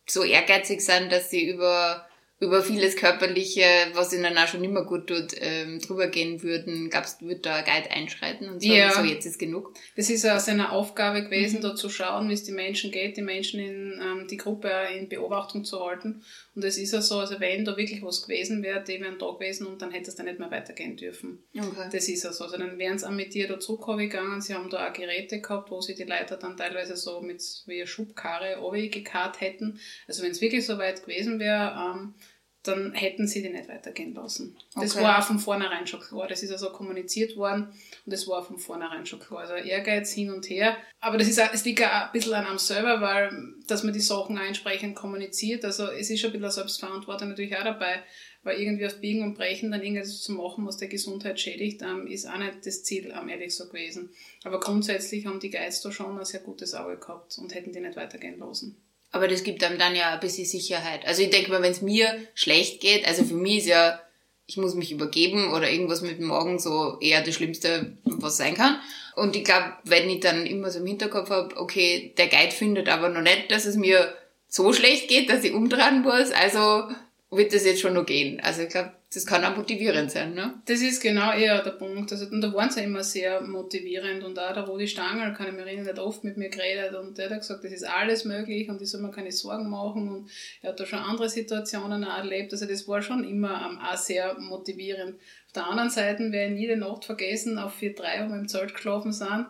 so 0.08 0.24
ehrgeizig 0.24 0.80
sind, 0.80 1.12
dass 1.12 1.30
sie 1.30 1.50
über 1.50 2.08
über 2.42 2.64
vieles 2.64 2.96
Körperliche, 2.96 3.64
was 3.94 4.12
ihnen 4.14 4.36
auch 4.36 4.48
schon 4.48 4.64
immer 4.64 4.84
gut 4.84 5.06
tut, 5.06 5.36
ähm, 5.38 5.80
drüber 5.80 6.08
gehen 6.08 6.42
würden, 6.42 6.90
gab's, 6.90 7.18
wird 7.22 7.46
da 7.46 7.54
ein 7.54 7.66
Guide 7.66 7.92
einschreiten 7.92 8.50
und 8.50 8.60
sagen, 8.60 8.74
ja. 8.74 8.92
so 8.92 9.04
jetzt 9.04 9.28
ist 9.28 9.38
genug. 9.38 9.76
Das 9.96 10.10
ist 10.10 10.28
auch 10.28 10.40
seine 10.40 10.72
Aufgabe 10.72 11.24
gewesen, 11.24 11.60
mhm. 11.60 11.62
da 11.62 11.76
zu 11.76 11.88
schauen, 11.88 12.30
wie 12.30 12.34
es 12.34 12.44
die 12.44 12.52
Menschen 12.52 12.90
geht, 12.90 13.16
die 13.16 13.22
Menschen 13.22 13.60
in 13.60 14.02
ähm, 14.02 14.28
die 14.28 14.38
Gruppe 14.38 14.72
in 14.98 15.08
Beobachtung 15.08 15.64
zu 15.64 15.86
halten. 15.86 16.24
Und 16.56 16.66
es 16.66 16.80
ist 16.80 16.94
ja 16.94 17.02
so, 17.02 17.20
also 17.20 17.40
wenn 17.40 17.64
da 17.64 17.78
wirklich 17.78 18.02
was 18.02 18.24
gewesen 18.24 18.64
wäre, 18.64 18.84
die 18.84 19.00
wären 19.00 19.20
da 19.20 19.30
gewesen 19.30 19.68
und 19.68 19.80
dann 19.84 19.92
hätte 19.92 20.10
es 20.10 20.16
dann 20.16 20.26
nicht 20.26 20.40
mehr 20.40 20.50
weitergehen 20.50 20.98
dürfen. 20.98 21.44
Okay. 21.56 21.90
Das 21.92 22.10
ist 22.10 22.24
ja 22.24 22.34
so. 22.34 22.46
Also 22.46 22.58
dann 22.58 22.80
wären 22.80 22.98
sie 22.98 23.08
auch 23.08 23.12
mit 23.12 23.36
dir 23.36 23.48
da 23.48 23.60
zurückgegangen, 23.60 24.42
sie 24.42 24.56
haben 24.56 24.72
da 24.72 24.90
auch 24.90 24.94
Geräte 24.94 25.42
gehabt, 25.42 25.70
wo 25.70 25.80
sie 25.80 25.94
die 25.94 26.04
Leiter 26.04 26.38
dann 26.38 26.58
teilweise 26.58 26.98
so 26.98 27.22
mit 27.22 27.40
wie 27.68 27.78
eine 27.78 27.88
Schubkarre 27.88 28.58
gekarrt 28.90 29.42
hätten. 29.42 29.80
Also 30.08 30.24
wenn 30.24 30.32
es 30.32 30.42
wirklich 30.42 30.66
so 30.66 30.80
weit 30.80 31.04
gewesen 31.04 31.40
wäre, 31.40 31.76
ähm, 31.78 32.16
dann 32.64 32.94
hätten 32.94 33.28
sie 33.28 33.42
die 33.42 33.50
nicht 33.50 33.70
weitergehen 33.70 34.14
lassen. 34.14 34.56
Das 34.76 34.96
okay. 34.96 35.04
war 35.04 35.20
auch 35.20 35.24
von 35.24 35.40
vornherein 35.40 35.88
schon 35.88 36.00
klar. 36.00 36.28
Das 36.28 36.44
ist 36.44 36.52
also 36.52 36.72
kommuniziert 36.72 37.36
worden 37.36 37.74
und 38.06 38.14
das 38.14 38.28
war 38.28 38.44
von 38.44 38.60
vornherein 38.60 39.06
schon 39.06 39.20
klar. 39.20 39.42
Also 39.42 39.54
Ehrgeiz 39.56 40.12
hin 40.12 40.32
und 40.32 40.48
her. 40.48 40.78
Aber 41.00 41.18
das 41.18 41.28
ist 41.28 41.42
auch, 41.42 41.52
es 41.52 41.66
liegt 41.66 41.84
auch 41.84 41.90
ein 41.90 42.12
bisschen 42.14 42.34
an 42.34 42.46
einem 42.46 42.60
selber, 42.60 43.02
weil, 43.02 43.32
dass 43.68 43.84
man 43.84 43.94
die 43.94 44.00
Sachen 44.00 44.38
auch 44.38 44.44
entsprechend 44.44 44.96
kommuniziert. 44.96 45.66
Also 45.66 45.88
es 45.88 46.12
ist 46.12 46.20
schon 46.20 46.30
ein 46.30 46.34
bisschen 46.34 46.52
Selbstverantwortung 46.52 47.30
natürlich 47.30 47.58
auch 47.58 47.64
dabei, 47.64 48.04
weil 48.44 48.60
irgendwie 48.60 48.86
auf 48.86 49.02
Biegen 49.02 49.24
und 49.24 49.34
Brechen 49.34 49.72
dann 49.72 49.82
irgendwas 49.82 50.22
zu 50.22 50.34
machen, 50.34 50.66
was 50.68 50.78
der 50.78 50.88
Gesundheit 50.88 51.40
schädigt, 51.40 51.82
ähm, 51.82 52.06
ist 52.06 52.28
auch 52.28 52.38
nicht 52.38 52.66
das 52.66 52.84
Ziel, 52.84 53.08
ehrlich 53.08 53.56
so 53.56 53.68
gewesen. 53.68 54.12
Aber 54.44 54.60
grundsätzlich 54.60 55.26
haben 55.26 55.40
die 55.40 55.50
Geister 55.50 55.92
schon 55.92 56.18
ein 56.18 56.26
sehr 56.26 56.42
gutes 56.42 56.76
Auge 56.76 56.98
gehabt 56.98 57.40
und 57.40 57.56
hätten 57.56 57.74
die 57.74 57.80
nicht 57.80 57.98
weitergehen 57.98 58.38
lassen. 58.38 58.78
Aber 59.12 59.28
das 59.28 59.44
gibt 59.44 59.64
einem 59.64 59.78
dann 59.78 59.96
ja 59.96 60.14
ein 60.14 60.20
bisschen 60.20 60.46
Sicherheit. 60.46 61.06
Also 61.06 61.22
ich 61.22 61.30
denke 61.30 61.52
mal, 61.52 61.62
wenn 61.62 61.72
es 61.72 61.82
mir 61.82 62.08
schlecht 62.34 62.80
geht, 62.80 63.08
also 63.08 63.24
für 63.24 63.36
mich 63.36 63.60
ist 63.60 63.68
ja, 63.68 64.00
ich 64.46 64.58
muss 64.58 64.74
mich 64.74 64.92
übergeben 64.92 65.54
oder 65.54 65.70
irgendwas 65.70 66.02
mit 66.02 66.18
dem 66.18 66.28
Magen 66.28 66.60
so 66.60 66.98
eher 67.00 67.22
das 67.22 67.36
Schlimmste, 67.36 67.98
was 68.04 68.38
sein 68.38 68.56
kann. 68.56 68.80
Und 69.16 69.36
ich 69.36 69.44
glaube, 69.44 69.74
wenn 69.84 70.10
ich 70.10 70.22
dann 70.22 70.46
immer 70.46 70.72
so 70.72 70.80
im 70.80 70.86
Hinterkopf 70.86 71.30
habe, 71.30 71.58
okay, 71.58 72.14
der 72.18 72.28
Guide 72.28 72.52
findet 72.52 72.88
aber 72.88 73.10
noch 73.10 73.22
nicht, 73.22 73.52
dass 73.52 73.66
es 73.66 73.76
mir 73.76 74.16
so 74.48 74.72
schlecht 74.74 75.10
geht, 75.10 75.30
dass 75.30 75.44
ich 75.44 75.54
umdrehen 75.54 76.02
muss, 76.02 76.32
also 76.32 76.90
wird 77.30 77.54
das 77.54 77.66
jetzt 77.66 77.82
schon 77.82 77.94
noch 77.94 78.06
gehen. 78.06 78.40
Also 78.42 78.62
ich 78.64 78.70
glaube, 78.70 78.92
das 79.14 79.26
kann 79.26 79.44
auch 79.44 79.58
motivierend 79.58 80.10
sein, 80.10 80.34
ne? 80.34 80.62
Das 80.66 80.80
ist 80.80 81.02
genau 81.02 81.34
eher 81.34 81.62
der 81.62 81.72
Punkt. 81.72 82.14
Also, 82.14 82.28
und 82.28 82.40
da 82.40 82.54
waren 82.54 82.72
sie 82.72 82.82
immer 82.82 83.04
sehr 83.04 83.42
motivierend 83.42 84.24
und 84.24 84.40
auch 84.40 84.54
der 84.54 84.64
Rudi 84.64 84.88
Stangl, 84.88 85.34
kann 85.34 85.48
ich 85.48 85.54
mich 85.54 85.66
erinnern, 85.66 85.88
hat 85.88 86.00
oft 86.00 86.24
mit 86.24 86.38
mir 86.38 86.48
geredet 86.48 86.96
und 86.96 87.18
der 87.18 87.30
hat 87.30 87.40
gesagt, 87.40 87.66
das 87.66 87.74
ist 87.74 87.84
alles 87.84 88.24
möglich 88.24 88.70
und 88.70 88.82
ich 88.82 88.90
soll 88.90 89.02
mir 89.02 89.12
keine 89.12 89.34
Sorgen 89.34 89.70
machen 89.70 90.08
und 90.08 90.30
er 90.62 90.70
hat 90.70 90.80
da 90.80 90.86
schon 90.86 91.00
andere 91.00 91.28
Situationen 91.28 92.06
auch 92.06 92.20
erlebt. 92.20 92.54
Also, 92.54 92.66
das 92.66 92.88
war 92.88 93.02
schon 93.02 93.26
immer 93.26 93.70
um, 93.70 93.80
auch 93.80 93.98
sehr 93.98 94.40
motivierend. 94.40 95.16
Auf 95.48 95.54
der 95.56 95.68
anderen 95.68 95.90
Seite 95.90 96.32
werde 96.32 96.54
ich 96.54 96.60
nie 96.62 96.68
die 96.68 96.78
Nacht 96.78 97.04
vergessen, 97.04 97.60
auf 97.60 97.82
4-3, 97.82 97.98
wo 98.26 98.30
wir 98.30 98.40
im 98.40 98.48
Zelt 98.48 98.74
geschlafen 98.74 99.12
sind, 99.12 99.48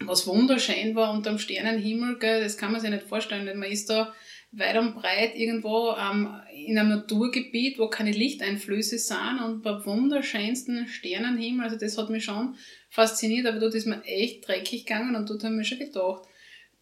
was 0.00 0.26
wunderschön 0.26 0.94
war 0.94 1.12
unterm 1.12 1.38
Sternenhimmel, 1.38 2.18
gell, 2.18 2.42
das 2.42 2.58
kann 2.58 2.72
man 2.72 2.82
sich 2.82 2.90
nicht 2.90 3.06
vorstellen, 3.06 3.46
denn 3.46 3.58
man 3.58 3.70
ist 3.70 3.88
da 3.88 4.12
weit 4.56 4.76
und 4.76 4.94
breit 4.94 5.34
irgendwo 5.34 5.94
ähm, 5.98 6.28
in 6.66 6.78
einem 6.78 6.90
Naturgebiet, 6.90 7.78
wo 7.78 7.88
keine 7.88 8.12
Lichteinflüsse 8.12 8.98
sind 8.98 9.40
und 9.44 9.62
bei 9.62 9.84
wunderschönsten 9.84 10.88
Sternenhimmel. 10.88 11.64
Also 11.64 11.76
das 11.76 11.98
hat 11.98 12.10
mich 12.10 12.24
schon 12.24 12.56
fasziniert, 12.90 13.46
aber 13.46 13.58
dort 13.58 13.74
ist 13.74 13.86
mir 13.86 14.02
echt 14.04 14.46
dreckig 14.46 14.86
gegangen 14.86 15.16
und 15.16 15.28
dort 15.28 15.44
haben 15.44 15.56
wir 15.56 15.64
schon 15.64 15.78
gedacht, 15.78 16.22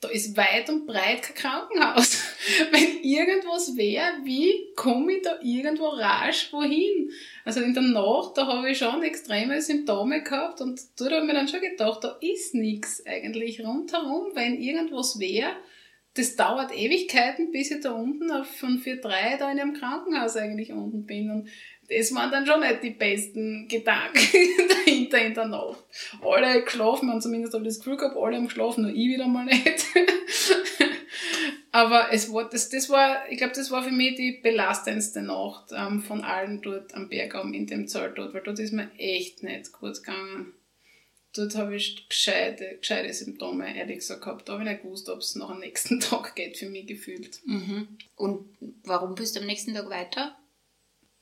da 0.02 0.08
ist 0.08 0.36
weit 0.36 0.68
und 0.68 0.84
breit 0.84 1.22
kein 1.22 1.36
Krankenhaus. 1.36 2.18
Wenn 2.72 3.02
irgendwas 3.02 3.76
wäre, 3.76 4.18
wie 4.24 4.72
komme 4.74 5.12
ich 5.12 5.22
da 5.22 5.38
irgendwo 5.42 5.86
rasch 5.86 6.52
wohin? 6.52 7.10
Also 7.44 7.60
in 7.60 7.72
der 7.72 7.84
Nacht, 7.84 8.36
da 8.36 8.46
habe 8.48 8.70
ich 8.70 8.78
schon 8.78 9.02
extreme 9.04 9.62
Symptome 9.62 10.22
gehabt 10.22 10.60
und 10.60 10.80
dort 10.98 11.12
habe 11.12 11.20
ich 11.20 11.26
mir 11.28 11.34
dann 11.34 11.46
schon 11.46 11.60
gedacht, 11.60 12.02
da 12.02 12.18
ist 12.20 12.54
nichts 12.54 13.06
eigentlich 13.06 13.64
rundherum. 13.64 14.32
Wenn 14.34 14.60
irgendwas 14.60 15.20
wäre, 15.20 15.52
das 16.14 16.36
dauert 16.36 16.76
Ewigkeiten, 16.76 17.52
bis 17.52 17.70
ich 17.70 17.80
da 17.80 17.92
unten 17.92 18.30
auf 18.30 18.46
von 18.46 18.78
4-3 18.78 19.38
da 19.38 19.50
in 19.50 19.58
einem 19.58 19.72
Krankenhaus 19.72 20.36
eigentlich 20.36 20.72
unten 20.72 21.06
bin. 21.06 21.30
Und 21.30 21.48
das 21.88 22.14
waren 22.14 22.30
dann 22.30 22.46
schon 22.46 22.60
nicht 22.60 22.82
die 22.82 22.90
besten 22.90 23.66
Gedanken 23.68 24.20
dahinter 24.68 25.24
in 25.24 25.34
der 25.34 25.46
Nacht. 25.46 25.84
Alle 26.22 26.62
geschlafen, 26.62 27.08
man 27.08 27.20
zumindest 27.20 27.54
habe 27.54 27.64
ich 27.64 27.70
das 27.70 27.78
Gefühl 27.78 27.96
gehabt, 27.96 28.16
alle 28.16 28.36
haben 28.36 28.46
geschlafen, 28.46 28.82
nur 28.82 28.90
ich 28.90 29.08
wieder 29.08 29.26
mal 29.26 29.46
nicht. 29.46 29.86
Aber 31.74 32.12
es 32.12 32.30
war, 32.30 32.50
das, 32.50 32.68
das 32.68 32.90
war, 32.90 33.30
ich 33.30 33.38
glaube, 33.38 33.54
das 33.54 33.70
war 33.70 33.82
für 33.82 33.90
mich 33.90 34.16
die 34.16 34.40
belastendste 34.42 35.22
Nacht 35.22 35.72
ähm, 35.74 36.02
von 36.02 36.22
allen 36.22 36.60
dort 36.60 36.94
am 36.94 37.08
Bergaum 37.08 37.54
in 37.54 37.66
dem 37.66 37.88
Zelt 37.88 38.18
dort, 38.18 38.34
weil 38.34 38.42
dort 38.42 38.58
ist 38.58 38.74
mir 38.74 38.90
echt 38.98 39.42
nicht 39.42 39.72
gut 39.72 39.96
gegangen 40.04 40.52
dort 41.34 41.54
habe 41.56 41.76
ich 41.76 42.08
gescheite, 42.08 42.76
gescheite 42.78 43.12
Symptome, 43.12 43.76
ehrlich 43.76 43.98
gesagt, 43.98 44.22
gehabt. 44.22 44.48
Da 44.48 44.54
habe 44.54 44.64
ich 44.64 44.68
nicht 44.68 44.82
gewusst, 44.82 45.08
ob 45.08 45.20
es 45.20 45.34
noch 45.34 45.50
am 45.50 45.60
nächsten 45.60 46.00
Tag 46.00 46.34
geht, 46.34 46.56
für 46.56 46.68
mich 46.68 46.86
gefühlt. 46.86 47.40
Mhm. 47.44 47.88
Und 48.16 48.46
warum 48.84 49.14
bist 49.14 49.36
du 49.36 49.40
am 49.40 49.46
nächsten 49.46 49.74
Tag 49.74 49.88
weiter? 49.88 50.36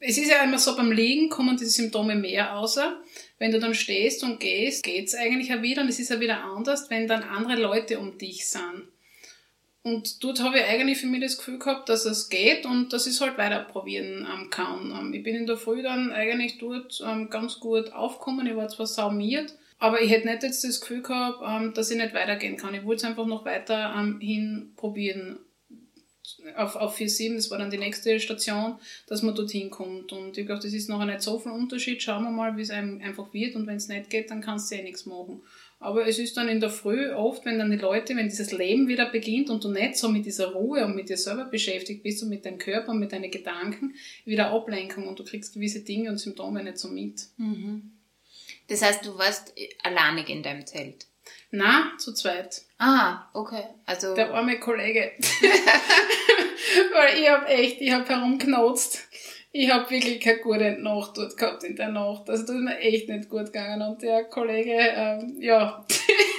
Es 0.02 0.16
ist 0.16 0.30
ja 0.30 0.42
immer 0.42 0.58
so, 0.58 0.74
beim 0.76 0.92
Liegen 0.92 1.28
kommen 1.28 1.58
diese 1.58 1.70
Symptome 1.70 2.14
mehr 2.14 2.56
außer. 2.56 3.02
Wenn 3.38 3.52
du 3.52 3.60
dann 3.60 3.74
stehst 3.74 4.24
und 4.24 4.40
gehst, 4.40 4.82
geht 4.82 5.08
es 5.08 5.14
eigentlich 5.14 5.52
auch 5.52 5.60
wieder 5.60 5.82
und 5.82 5.88
es 5.88 6.00
ist 6.00 6.08
ja 6.08 6.20
wieder 6.20 6.42
anders, 6.42 6.88
wenn 6.88 7.06
dann 7.06 7.22
andere 7.22 7.60
Leute 7.60 7.98
um 7.98 8.16
dich 8.16 8.48
sind. 8.48 8.88
und 9.82 10.24
dort 10.24 10.40
habe 10.40 10.58
ich 10.58 10.64
eigentlich 10.64 10.98
für 10.98 11.06
mich 11.06 11.20
das 11.20 11.36
Gefühl 11.36 11.58
gehabt, 11.58 11.90
dass 11.90 12.06
es 12.06 12.30
geht 12.30 12.64
und 12.64 12.94
dass 12.94 13.06
ich 13.06 13.14
es 13.14 13.20
halt 13.20 13.36
weiter 13.36 13.60
probieren 13.60 14.26
ähm, 14.30 14.48
kann. 14.48 14.90
Ähm, 14.90 15.12
ich 15.12 15.22
bin 15.22 15.36
in 15.36 15.46
der 15.46 15.58
Früh 15.58 15.82
dann 15.82 16.12
eigentlich 16.12 16.56
dort 16.56 17.02
ähm, 17.06 17.28
ganz 17.28 17.60
gut 17.60 17.92
aufgekommen. 17.92 18.46
Ich 18.46 18.56
war 18.56 18.68
zwar 18.68 18.86
saumiert, 18.86 19.54
aber 19.80 20.02
ich 20.02 20.10
hätte 20.10 20.28
nicht 20.28 20.42
jetzt 20.42 20.62
das 20.62 20.80
Gefühl 20.80 21.02
gehabt, 21.02 21.40
ähm, 21.44 21.72
dass 21.74 21.90
ich 21.90 21.96
nicht 21.96 22.14
weitergehen 22.14 22.58
kann. 22.58 22.74
Ich 22.74 22.84
wollte 22.84 22.98
es 22.98 23.04
einfach 23.04 23.26
noch 23.26 23.46
weiter 23.46 23.94
ähm, 23.98 24.20
hin 24.20 24.72
probieren. 24.76 25.38
Auf, 26.54 26.76
auf 26.76 26.98
4-7, 26.98 27.34
das 27.34 27.50
war 27.50 27.58
dann 27.58 27.70
die 27.70 27.78
nächste 27.78 28.20
Station, 28.20 28.78
dass 29.08 29.22
man 29.22 29.34
dorthin 29.34 29.70
kommt. 29.70 30.12
Und 30.12 30.38
ich 30.38 30.46
glaube, 30.46 30.62
das 30.62 30.74
ist 30.74 30.88
noch 30.88 31.04
nicht 31.04 31.22
so 31.22 31.38
viel 31.38 31.50
Unterschied. 31.50 32.02
Schauen 32.02 32.22
wir 32.24 32.30
mal, 32.30 32.56
wie 32.56 32.62
es 32.62 32.70
einem 32.70 33.00
einfach 33.00 33.32
wird. 33.32 33.56
Und 33.56 33.66
wenn 33.66 33.76
es 33.76 33.88
nicht 33.88 34.10
geht, 34.10 34.30
dann 34.30 34.42
kannst 34.42 34.70
du 34.70 34.76
eh 34.76 34.82
nichts 34.82 35.06
machen. 35.06 35.40
Aber 35.80 36.06
es 36.06 36.18
ist 36.18 36.36
dann 36.36 36.48
in 36.48 36.60
der 36.60 36.68
Früh 36.68 37.10
oft, 37.10 37.46
wenn 37.46 37.58
dann 37.58 37.70
die 37.70 37.78
Leute, 37.78 38.14
wenn 38.14 38.28
dieses 38.28 38.52
Leben 38.52 38.86
wieder 38.86 39.10
beginnt 39.10 39.48
und 39.48 39.64
du 39.64 39.70
nicht 39.70 39.96
so 39.96 40.10
mit 40.10 40.26
dieser 40.26 40.52
Ruhe 40.52 40.84
und 40.84 40.94
mit 40.94 41.08
dir 41.08 41.16
selber 41.16 41.46
beschäftigt 41.46 42.02
bist 42.02 42.22
und 42.22 42.28
mit 42.28 42.44
deinem 42.44 42.58
Körper 42.58 42.92
und 42.92 43.00
mit 43.00 43.12
deinen 43.12 43.30
Gedanken, 43.30 43.94
wieder 44.26 44.50
Ablenkung 44.50 45.08
und 45.08 45.18
du 45.18 45.24
kriegst 45.24 45.54
gewisse 45.54 45.80
Dinge 45.80 46.10
und 46.10 46.18
Symptome 46.18 46.62
nicht 46.62 46.76
so 46.76 46.88
mit. 46.88 47.28
Mhm. 47.38 47.92
Das 48.70 48.82
heißt, 48.82 49.04
du 49.04 49.18
warst 49.18 49.52
alleinig 49.82 50.28
in 50.30 50.42
deinem 50.42 50.64
Zelt? 50.66 51.06
Na, 51.50 51.92
zu 51.98 52.14
zweit. 52.14 52.62
Ah, 52.78 53.28
okay. 53.34 53.64
Also 53.84 54.14
Der 54.14 54.32
arme 54.32 54.58
Kollege. 54.60 55.12
Weil 56.92 57.18
ich 57.18 57.28
hab 57.28 57.48
echt, 57.48 57.80
ich 57.80 57.90
hab 57.92 58.08
herumknotzt. 58.08 59.08
Ich 59.52 59.68
hab 59.68 59.90
wirklich 59.90 60.20
keine 60.20 60.38
gute 60.38 60.70
Nacht 60.80 61.16
dort 61.16 61.36
gehabt 61.36 61.64
in 61.64 61.74
der 61.74 61.88
Nacht. 61.88 62.30
Also 62.30 62.44
das 62.46 62.54
ist 62.54 62.62
mir 62.62 62.78
echt 62.78 63.08
nicht 63.08 63.28
gut 63.28 63.46
gegangen. 63.46 63.82
Und 63.82 64.00
der 64.02 64.24
Kollege, 64.24 64.72
ähm, 64.78 65.36
ja, 65.40 65.84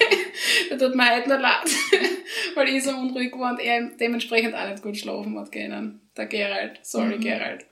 der 0.70 0.78
tut 0.78 0.96
mir 0.96 1.14
heute 1.14 1.28
noch 1.28 1.40
leid, 1.42 1.70
weil 2.56 2.70
ich 2.70 2.84
so 2.84 2.92
unruhig 2.92 3.34
war 3.38 3.52
und 3.52 3.60
er 3.60 3.82
dementsprechend 4.00 4.56
auch 4.56 4.70
nicht 4.70 4.82
gut 4.82 4.96
schlafen 4.98 5.38
hat 5.38 5.52
können. 5.52 6.00
Der 6.16 6.28
Gerald. 6.28 6.80
Sorry, 6.84 7.18
Mhm. 7.18 7.22
Gerald. 7.22 7.66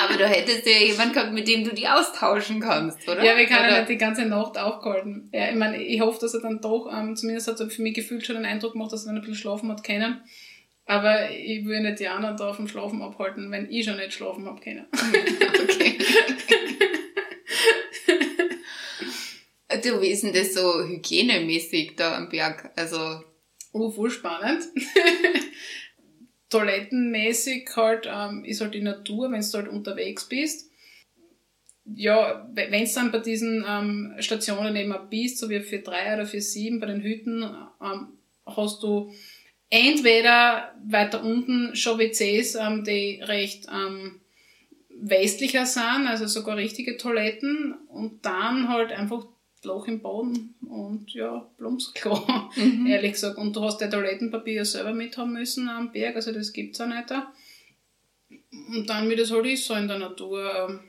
Aber 0.00 0.16
du 0.16 0.26
hättest 0.26 0.66
ja 0.66 0.78
jemanden 0.78 1.14
gehabt, 1.14 1.32
mit 1.32 1.48
dem 1.48 1.64
du 1.64 1.74
die 1.74 1.88
austauschen 1.88 2.60
kannst, 2.60 3.06
oder? 3.08 3.22
Ja, 3.22 3.36
wir 3.36 3.46
können 3.46 3.66
oder? 3.66 3.78
nicht 3.78 3.90
die 3.90 3.98
ganze 3.98 4.24
Nacht 4.24 4.58
aufgehalten. 4.58 5.28
Ja, 5.32 5.50
ich 5.50 5.56
meine, 5.56 5.82
ich 5.82 6.00
hoffe, 6.00 6.20
dass 6.20 6.34
er 6.34 6.40
dann 6.40 6.60
doch, 6.60 6.90
ähm, 6.92 7.16
zumindest 7.16 7.48
hat 7.48 7.60
er 7.60 7.68
für 7.70 7.82
mich 7.82 7.94
gefühlt 7.94 8.24
schon 8.26 8.36
den 8.36 8.44
Eindruck 8.44 8.72
gemacht, 8.72 8.92
dass 8.92 9.04
er 9.04 9.08
dann 9.08 9.16
ein 9.16 9.20
bisschen 9.20 9.36
schlafen 9.36 9.70
hat 9.70 9.84
können. 9.84 10.22
Aber 10.86 11.30
ich 11.30 11.64
will 11.64 11.80
nicht 11.80 12.00
die 12.00 12.08
anderen 12.08 12.36
da 12.36 12.52
vom 12.52 12.68
Schlafen 12.68 13.02
abhalten, 13.02 13.50
wenn 13.50 13.70
ich 13.70 13.84
schon 13.84 13.96
nicht 13.96 14.12
schlafen 14.12 14.46
hab 14.46 14.60
können. 14.60 14.86
Okay. 15.62 15.98
du, 19.82 20.00
wie 20.00 20.08
ist 20.08 20.22
denn 20.22 20.32
das 20.32 20.54
so 20.54 20.84
hygienemäßig 20.84 21.96
da 21.96 22.16
am 22.16 22.28
Berg? 22.28 22.72
Also, 22.76 23.22
Oh, 23.72 23.90
voll 23.90 24.10
spannend. 24.10 24.64
Toilettenmäßig 26.52 27.68
halt 27.74 28.06
ähm, 28.12 28.44
ist 28.44 28.60
halt 28.60 28.74
die 28.74 28.82
Natur, 28.82 29.32
wenn 29.32 29.40
du 29.40 29.52
halt 29.54 29.68
unterwegs 29.68 30.28
bist. 30.28 30.70
Ja, 31.84 32.48
wenn 32.52 32.84
du 32.84 32.90
dann 32.94 33.10
bei 33.10 33.18
diesen 33.18 33.64
ähm, 33.66 34.14
Stationen 34.18 34.76
eben 34.76 34.92
auch 34.92 35.06
bist, 35.06 35.38
so 35.38 35.48
wie 35.48 35.60
für 35.60 35.78
drei 35.78 36.14
oder 36.14 36.26
für 36.26 36.42
sieben 36.42 36.78
bei 36.78 36.86
den 36.86 37.02
Hütten, 37.02 37.42
ähm, 37.42 38.08
hast 38.44 38.82
du 38.82 39.12
entweder 39.70 40.74
weiter 40.86 41.24
unten 41.24 41.74
schon 41.74 41.98
WCs, 41.98 42.54
ähm, 42.56 42.84
die 42.84 43.20
recht 43.22 43.66
ähm, 43.72 44.20
westlicher 44.90 45.64
sind, 45.64 46.06
also 46.06 46.26
sogar 46.26 46.58
richtige 46.58 46.98
Toiletten 46.98 47.74
und 47.88 48.26
dann 48.26 48.68
halt 48.68 48.92
einfach 48.92 49.26
Loch 49.64 49.86
im 49.88 50.00
Boden 50.00 50.54
und 50.68 51.12
ja, 51.14 51.46
Plumpsklo, 51.58 52.20
mhm. 52.56 52.86
ehrlich 52.86 53.12
gesagt. 53.12 53.38
Und 53.38 53.54
du 53.54 53.62
hast 53.62 53.78
dein 53.80 53.90
Toilettenpapier 53.90 54.54
ja 54.54 54.64
selber 54.64 54.92
mit 54.92 55.16
haben 55.16 55.32
müssen 55.32 55.68
am 55.68 55.92
Berg, 55.92 56.16
also 56.16 56.32
das 56.32 56.52
gibt's 56.52 56.80
auch 56.80 56.86
nicht 56.86 57.10
da. 57.10 57.32
Und 58.68 58.88
dann, 58.88 59.08
wie 59.08 59.16
das 59.16 59.30
halt 59.30 59.46
ist, 59.46 59.64
so 59.66 59.74
in 59.74 59.88
der 59.88 59.98
Natur. 59.98 60.50
ähm, 60.68 60.80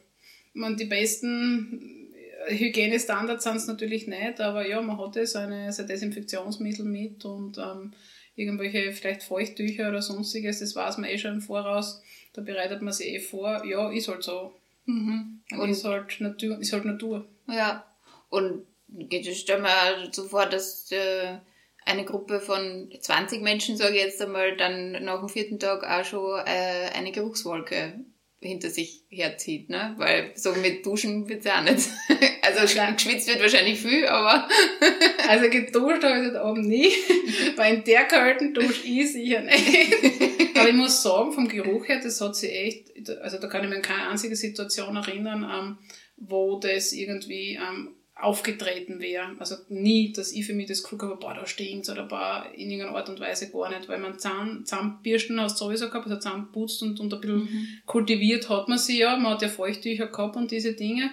Man, 0.54 0.78
die 0.78 0.86
besten 0.86 2.10
Hygienestandards 2.48 3.44
sind 3.44 3.56
es 3.58 3.68
natürlich 3.68 4.08
nicht, 4.08 4.42
aber 4.42 4.68
ja, 4.68 4.82
man 4.82 4.98
hat 4.98 5.16
ja 5.16 5.26
seine, 5.26 5.72
sein 5.72 5.88
Desinfektionsmittel 5.88 6.86
mit 6.86 7.24
und 7.26 7.58
ähm, 7.58 7.94
irgendwelche 8.36 8.92
vielleicht 8.92 9.24
Feuchttücher 9.24 9.90
oder 9.90 10.02
sonstiges, 10.02 10.60
das 10.60 10.76
weiß 10.76 10.98
man 10.98 11.10
eh 11.10 11.18
schon 11.18 11.36
im 11.36 11.42
Voraus. 11.42 12.02
Da 12.34 12.42
bereitet 12.42 12.82
man 12.82 12.94
sich 12.94 13.08
eh 13.08 13.20
vor. 13.20 13.64
Ja, 13.66 13.92
ist 13.92 14.08
halt 14.08 14.24
so. 14.24 14.54
Mhm. 14.86 15.42
Und 15.52 15.60
Und, 15.60 15.70
ist 15.70 15.86
halt 15.86 16.20
Natur. 16.20 16.60
Ist 16.60 16.74
halt 16.74 16.86
Natur. 16.86 17.28
ja. 17.48 17.86
Und 18.34 18.66
geht 18.90 19.28
es 19.28 19.40
stell 19.40 19.62
mir 19.62 20.10
so 20.12 20.24
vor, 20.24 20.48
dass 20.48 20.92
äh, 20.92 21.38
eine 21.86 22.04
Gruppe 22.04 22.40
von 22.40 22.92
20 23.00 23.44
Menschen, 23.44 23.78
sage 23.78 23.96
ich 23.96 24.02
jetzt 24.02 24.22
einmal, 24.24 24.58
dann 24.58 25.04
nach 25.04 25.20
dem 25.20 25.30
vierten 25.30 25.60
Tag 25.60 25.84
auch 25.84 26.04
schon 26.04 26.40
äh, 26.40 26.90
eine 26.96 27.12
Geruchswolke 27.12 28.00
hinter 28.40 28.72
sich 28.72 29.04
herzieht, 29.10 29.70
ne? 29.70 29.94
Weil 29.98 30.32
so 30.36 30.52
mit 30.54 30.84
Duschen 30.84 31.30
wird's 31.30 31.46
ja 31.46 31.60
auch 31.60 31.64
nicht. 31.64 31.90
Also 32.46 32.76
Nein. 32.76 32.98
geschwitzt 32.98 33.30
wird 33.30 33.40
wahrscheinlich 33.40 33.80
viel, 33.80 34.06
aber 34.06 34.50
Also 35.30 35.50
geduscht 35.50 36.04
habe 36.04 36.20
ich 36.20 36.28
heute 36.28 36.42
Abend 36.42 36.68
nie, 36.68 36.90
weil 37.56 37.76
in 37.76 37.84
der 37.86 38.04
kalten 38.04 38.54
Dusche 38.54 38.86
ich 38.86 39.14
sicher 39.14 39.42
nicht. 39.42 40.54
Aber 40.54 40.68
ich 40.68 40.76
muss 40.76 41.02
sagen, 41.02 41.32
vom 41.32 41.48
Geruch 41.48 41.88
her, 41.88 42.02
das 42.04 42.20
hat 42.20 42.36
sich 42.36 42.52
echt, 42.52 43.10
also 43.22 43.38
da 43.38 43.48
kann 43.48 43.64
ich 43.64 43.70
mich 43.70 43.78
an 43.78 43.82
keine 43.82 44.10
einzige 44.10 44.36
Situation 44.36 44.98
erinnern, 44.98 45.50
ähm, 45.50 45.78
wo 46.18 46.60
das 46.60 46.92
irgendwie 46.92 47.54
ähm, 47.56 47.96
aufgetreten 48.16 49.00
wäre. 49.00 49.36
Also 49.40 49.56
nie, 49.70 50.14
dass 50.14 50.32
ich 50.32 50.46
für 50.46 50.54
mich 50.54 50.68
das 50.68 50.84
Gefühl 50.84 51.00
habe, 51.02 51.18
boah, 51.18 51.34
da 51.34 51.46
stinkt's 51.48 51.90
oder 51.90 52.04
boah, 52.04 52.46
in 52.56 52.70
irgendeiner 52.70 52.98
Art 52.98 53.10
und 53.10 53.20
Weise 53.20 53.52
gar 53.52 53.70
nicht, 53.70 53.90
weil 53.90 54.00
man 54.00 54.20
Zahn, 54.20 54.66
Zahnbürsten 54.66 55.42
hast 55.42 55.58
sowieso 55.58 55.88
gehabt, 55.88 56.06
also 56.08 56.20
Zahnputzt 56.20 56.84
und, 56.84 57.00
und 57.00 57.14
ein 57.14 57.22
bisschen 57.22 57.82
kultiviert 57.86 58.50
hat 58.50 58.68
man 58.68 58.78
sie 58.78 59.00
ja, 59.00 59.18
man 59.18 59.34
hat 59.34 59.42
ja 59.42 59.50
Feuchttücher 59.50 60.08
gehabt 60.08 60.36
und 60.36 60.52
diese 60.52 60.74
Dinge. 60.74 61.12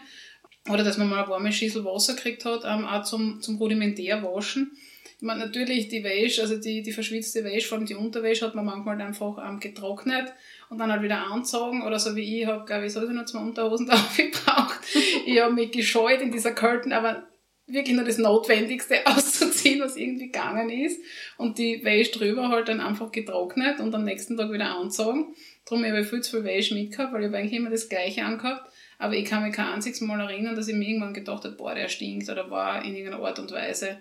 Oder 0.68 0.84
dass 0.84 0.98
man 0.98 1.08
mal 1.08 1.20
eine 1.20 1.28
warme 1.28 1.52
Schüssel 1.52 1.84
Wasser 1.84 2.14
gekriegt 2.14 2.44
hat, 2.44 2.64
ähm, 2.64 2.84
auch 2.84 3.02
zum, 3.02 3.40
zum 3.40 3.56
rudimentär 3.56 4.22
waschen. 4.22 4.72
Ich 5.16 5.22
meine, 5.22 5.40
natürlich 5.40 5.88
die 5.88 6.04
Wäsche, 6.04 6.42
also 6.42 6.58
die, 6.58 6.82
die 6.82 6.92
verschwitzte 6.92 7.44
Wäsche, 7.44 7.68
vor 7.68 7.78
allem 7.78 7.86
die 7.86 7.94
Unterwäsche, 7.94 8.46
hat 8.46 8.54
man 8.54 8.66
manchmal 8.66 9.00
einfach 9.00 9.38
ähm, 9.46 9.58
getrocknet 9.58 10.32
und 10.70 10.78
dann 10.78 10.90
halt 10.90 11.02
wieder 11.02 11.26
anzogen. 11.26 11.82
Oder 11.82 11.98
so 11.98 12.16
wie 12.16 12.40
ich, 12.40 12.46
habe 12.46 12.64
glaube 12.64 12.86
ich 12.86 12.92
sowieso 12.92 13.12
nur 13.12 13.26
zwei 13.26 13.40
Unterhosen 13.40 13.86
da 13.86 14.02
gebraucht. 14.16 14.80
ich 15.26 15.40
habe 15.40 15.52
mich 15.52 15.72
gescheut 15.72 16.22
in 16.22 16.32
dieser 16.32 16.52
kalten, 16.52 16.92
aber 16.92 17.24
wirklich 17.66 17.94
nur 17.94 18.04
das 18.04 18.18
Notwendigste 18.18 19.00
auszuziehen, 19.06 19.80
was 19.80 19.96
irgendwie 19.96 20.26
gegangen 20.26 20.70
ist. 20.70 21.00
Und 21.36 21.58
die 21.58 21.84
Wäsche 21.84 22.12
drüber 22.12 22.48
halt 22.48 22.68
dann 22.68 22.80
einfach 22.80 23.12
getrocknet 23.12 23.80
und 23.80 23.94
am 23.94 24.04
nächsten 24.04 24.36
Tag 24.36 24.50
wieder 24.50 24.76
anzogen. 24.76 25.34
Darum 25.66 25.84
habe 25.84 26.00
ich 26.00 26.08
viel 26.08 26.22
zu 26.22 26.38
viel 26.38 26.44
Wäsche 26.44 26.74
mitgehabt, 26.74 27.12
weil 27.12 27.22
ich 27.22 27.26
habe 27.26 27.38
eigentlich 27.38 27.58
immer 27.58 27.70
das 27.70 27.88
Gleiche 27.88 28.24
angehabt. 28.24 28.72
Aber 28.98 29.14
ich 29.14 29.24
kann 29.24 29.42
mich 29.42 29.54
kein 29.54 29.66
einziges 29.66 30.00
Mal 30.02 30.20
erinnern, 30.20 30.56
dass 30.56 30.68
ich 30.68 30.74
mir 30.74 30.86
irgendwann 30.86 31.14
gedacht 31.14 31.44
habe, 31.44 31.56
boah, 31.56 31.74
der 31.74 31.88
stinkt 31.88 32.28
oder 32.28 32.50
war 32.50 32.84
in 32.84 32.94
irgendeiner 32.94 33.24
Art 33.24 33.38
und 33.38 33.50
Weise. 33.50 33.98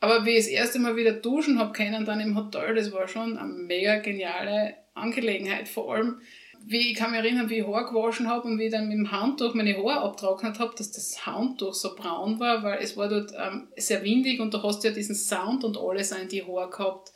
Aber 0.00 0.24
wie 0.24 0.32
ich 0.32 0.44
das 0.44 0.48
erste 0.48 0.78
Mal 0.78 0.96
wieder 0.96 1.12
duschen 1.12 1.58
habe 1.58 1.72
können, 1.72 2.04
dann 2.04 2.20
im 2.20 2.36
Hotel, 2.36 2.74
das 2.74 2.92
war 2.92 3.08
schon 3.08 3.38
eine 3.38 3.48
mega 3.48 3.98
geniale 3.98 4.74
Angelegenheit. 4.94 5.68
Vor 5.68 5.94
allem, 5.94 6.20
wie 6.64 6.90
ich 6.90 6.96
kann 6.96 7.12
mich 7.12 7.20
erinnern, 7.20 7.48
wie 7.48 7.60
ich 7.60 7.66
Haar 7.66 7.86
gewaschen 7.86 8.28
habe 8.28 8.48
und 8.48 8.58
wie 8.58 8.64
ich 8.64 8.72
dann 8.72 8.88
mit 8.88 8.98
dem 8.98 9.10
Handtuch 9.10 9.54
meine 9.54 9.76
Haare 9.76 10.00
abtrocknet 10.00 10.58
habe, 10.58 10.74
dass 10.76 10.90
das 10.90 11.24
Handtuch 11.24 11.74
so 11.74 11.94
braun 11.94 12.40
war, 12.40 12.62
weil 12.62 12.80
es 12.82 12.96
war 12.96 13.08
dort 13.08 13.32
ähm, 13.38 13.68
sehr 13.76 14.02
windig 14.02 14.40
und 14.40 14.52
du 14.52 14.62
hast 14.62 14.84
ja 14.84 14.90
diesen 14.90 15.14
Sound 15.14 15.64
und 15.64 15.78
alles 15.78 16.12
in 16.12 16.28
die 16.28 16.44
Haare 16.44 16.70
gehabt. 16.70 17.12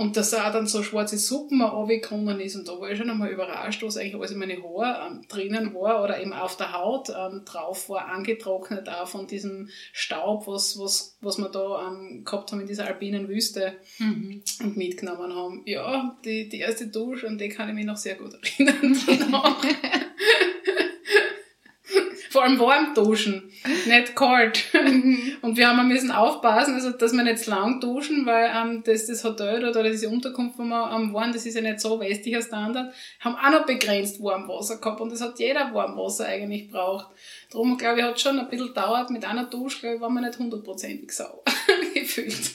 Und 0.00 0.16
dass 0.16 0.32
auch 0.32 0.50
dann 0.50 0.66
so 0.66 0.82
schwarze 0.82 1.18
Suppen 1.18 1.60
runtergekommen 1.60 2.40
ist. 2.40 2.56
Und 2.56 2.66
da 2.66 2.80
war 2.80 2.90
ich 2.90 2.96
schon 2.96 3.10
einmal 3.10 3.28
überrascht, 3.28 3.82
was 3.82 3.98
eigentlich 3.98 4.14
alles 4.14 4.30
in 4.30 4.38
meine 4.38 4.56
Haare 4.56 5.06
ähm, 5.10 5.26
drinnen 5.28 5.74
war 5.74 6.02
oder 6.02 6.18
eben 6.18 6.32
auf 6.32 6.56
der 6.56 6.72
Haut 6.72 7.10
ähm, 7.10 7.42
drauf 7.44 7.90
war, 7.90 8.06
angetrocknet 8.08 8.88
auch 8.88 9.06
von 9.06 9.26
diesem 9.26 9.68
Staub, 9.92 10.46
was, 10.46 10.78
was, 10.78 11.18
was 11.20 11.36
wir 11.36 11.50
da 11.50 11.86
ähm, 11.88 12.24
gehabt 12.24 12.50
haben 12.50 12.60
in 12.60 12.66
dieser 12.66 12.86
alpinen 12.86 13.28
Wüste 13.28 13.74
Mhm. 13.98 14.42
und 14.62 14.76
mitgenommen 14.78 15.34
haben. 15.34 15.62
Ja, 15.66 16.16
die, 16.24 16.48
die 16.48 16.60
erste 16.60 16.86
Dusche, 16.86 17.26
an 17.28 17.36
die 17.36 17.50
kann 17.50 17.68
ich 17.68 17.74
mich 17.74 17.84
noch 17.84 17.98
sehr 17.98 18.14
gut 18.14 18.32
erinnern. 18.32 18.96
Vor 22.40 22.46
allem 22.46 22.58
warm 22.58 22.94
duschen, 22.94 23.52
nicht 23.86 24.16
kalt. 24.16 24.64
Und 25.42 25.58
wir 25.58 25.68
haben 25.68 25.86
müssen 25.86 26.10
aufpassen, 26.10 26.72
also 26.72 26.90
dass 26.90 27.12
wir 27.12 27.22
nicht 27.22 27.40
zu 27.40 27.50
lang 27.50 27.80
duschen, 27.80 28.24
weil 28.24 28.50
ähm, 28.56 28.82
das, 28.82 29.04
das 29.04 29.24
Hotel 29.24 29.68
oder 29.68 29.82
diese 29.82 30.08
Unterkunft, 30.08 30.58
wo 30.58 30.62
wir 30.62 30.90
ähm, 30.90 31.12
waren, 31.12 31.34
das 31.34 31.44
ist 31.44 31.54
ja 31.54 31.60
nicht 31.60 31.80
so 31.80 32.00
westlicher 32.00 32.40
Standard, 32.40 32.94
haben 33.20 33.36
auch 33.36 33.50
noch 33.50 33.66
begrenzt 33.66 34.22
Warmwasser 34.22 34.78
gehabt 34.78 35.02
und 35.02 35.12
das 35.12 35.20
hat 35.20 35.38
jeder 35.38 35.74
Warmwasser 35.74 36.24
eigentlich 36.24 36.70
braucht. 36.70 37.08
Darum, 37.50 37.76
glaube 37.76 37.98
ich, 37.98 38.04
hat 38.06 38.18
schon 38.18 38.38
ein 38.38 38.48
bisschen 38.48 38.72
dauert 38.72 39.10
mit 39.10 39.26
einer 39.26 39.44
Dusche, 39.44 39.80
glaube 39.80 39.96
ich, 39.96 40.00
waren 40.00 40.14
wir 40.14 40.22
nicht 40.22 40.38
hundertprozentig 40.38 41.12
sauber 41.12 41.42
gefühlt. 41.94 42.52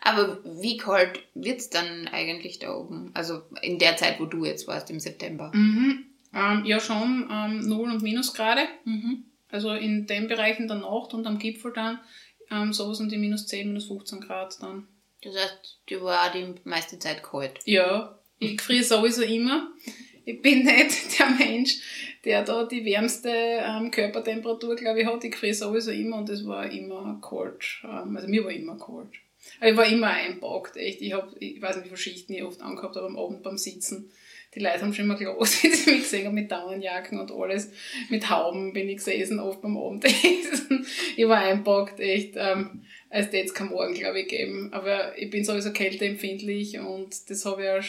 Aber 0.00 0.38
wie 0.44 0.78
kalt 0.78 1.20
wird's 1.34 1.68
dann 1.68 2.08
eigentlich 2.08 2.58
da 2.58 2.74
oben? 2.74 3.10
Also 3.12 3.42
in 3.60 3.78
der 3.78 3.98
Zeit, 3.98 4.18
wo 4.18 4.24
du 4.24 4.46
jetzt 4.46 4.66
warst, 4.66 4.88
im 4.88 4.98
September. 4.98 5.52
Mhm. 5.54 6.06
Ähm, 6.34 6.64
ja, 6.64 6.80
schon 6.80 7.28
ähm, 7.30 7.60
0 7.60 7.90
und 7.92 8.02
Minusgrade. 8.02 8.62
Mhm. 8.84 9.24
Also 9.48 9.72
in 9.72 10.06
den 10.06 10.26
Bereichen 10.26 10.66
der 10.66 10.78
Nacht 10.78 11.14
und 11.14 11.26
am 11.26 11.38
Gipfel 11.38 11.72
dann 11.72 12.00
ähm, 12.50 12.72
sowas 12.72 13.00
um 13.00 13.08
die 13.08 13.18
minus 13.18 13.46
10, 13.46 13.68
minus 13.68 13.86
15 13.86 14.20
Grad 14.20 14.56
dann. 14.60 14.88
Das 15.22 15.34
heißt, 15.34 15.80
die 15.88 16.00
war 16.00 16.32
die 16.32 16.54
meiste 16.64 16.98
Zeit 16.98 17.22
kalt. 17.22 17.60
Ja, 17.64 18.18
ich 18.38 18.60
friere 18.60 18.84
sowieso 18.84 19.22
immer. 19.22 19.72
Ich 20.24 20.40
bin 20.42 20.64
nicht 20.64 21.18
der 21.18 21.30
Mensch, 21.30 21.80
der 22.24 22.42
da 22.42 22.64
die 22.64 22.84
wärmste 22.84 23.30
ähm, 23.30 23.90
Körpertemperatur, 23.90 24.76
glaube 24.76 25.00
ich, 25.00 25.06
hat. 25.06 25.24
Ich 25.24 25.36
friere 25.36 25.54
sowieso 25.54 25.90
immer 25.90 26.18
und 26.18 26.28
es 26.30 26.46
war 26.46 26.70
immer 26.70 27.20
kalt. 27.22 27.64
Ähm, 27.84 28.16
also 28.16 28.28
mir 28.28 28.44
war 28.44 28.50
immer 28.50 28.76
kalt. 28.76 29.12
Aber 29.60 29.70
ich 29.70 29.76
war 29.76 29.86
immer 29.86 30.08
einpackt, 30.08 30.76
echt. 30.76 31.00
Ich 31.02 31.12
habe, 31.12 31.36
ich 31.38 31.60
weiß 31.60 31.76
nicht, 31.76 31.84
wie 31.84 31.88
viele 31.88 31.98
Schichten 31.98 32.32
ich 32.32 32.42
oft 32.42 32.60
angehabt 32.60 32.96
habe 32.96 33.06
am 33.06 33.18
Abend 33.18 33.42
beim 33.42 33.58
Sitzen. 33.58 34.10
Die 34.54 34.60
Leute 34.60 34.82
haben 34.82 34.94
schon 34.94 35.06
immer 35.06 35.16
gelacht, 35.16 35.40
wie 35.62 35.68
sie 35.68 35.90
mich 35.90 36.02
gesehen 36.02 36.26
haben 36.26 36.34
mit 36.34 36.50
Daunenjacken 36.50 37.18
und 37.18 37.32
alles. 37.32 37.70
Mit 38.08 38.28
Hauben 38.30 38.72
bin 38.72 38.88
ich 38.88 38.96
gesessen, 38.96 39.40
oft 39.40 39.60
beim 39.60 39.76
Abendessen. 39.76 40.86
ich 41.16 41.26
war 41.26 41.38
einpackt, 41.38 42.00
echt. 42.00 42.34
Ähm, 42.36 42.82
als 43.10 43.26
hätte 43.26 43.44
es 43.44 43.54
kein 43.54 43.68
Morgen, 43.68 43.94
glaube 43.94 44.20
ich, 44.20 44.28
geben. 44.28 44.70
Aber 44.72 45.16
ich 45.16 45.30
bin 45.30 45.44
sowieso 45.44 45.72
kälteempfindlich 45.72 46.78
und 46.78 47.30
das 47.30 47.44
habe 47.46 47.62
ich 47.62 47.66
ja 47.66 47.80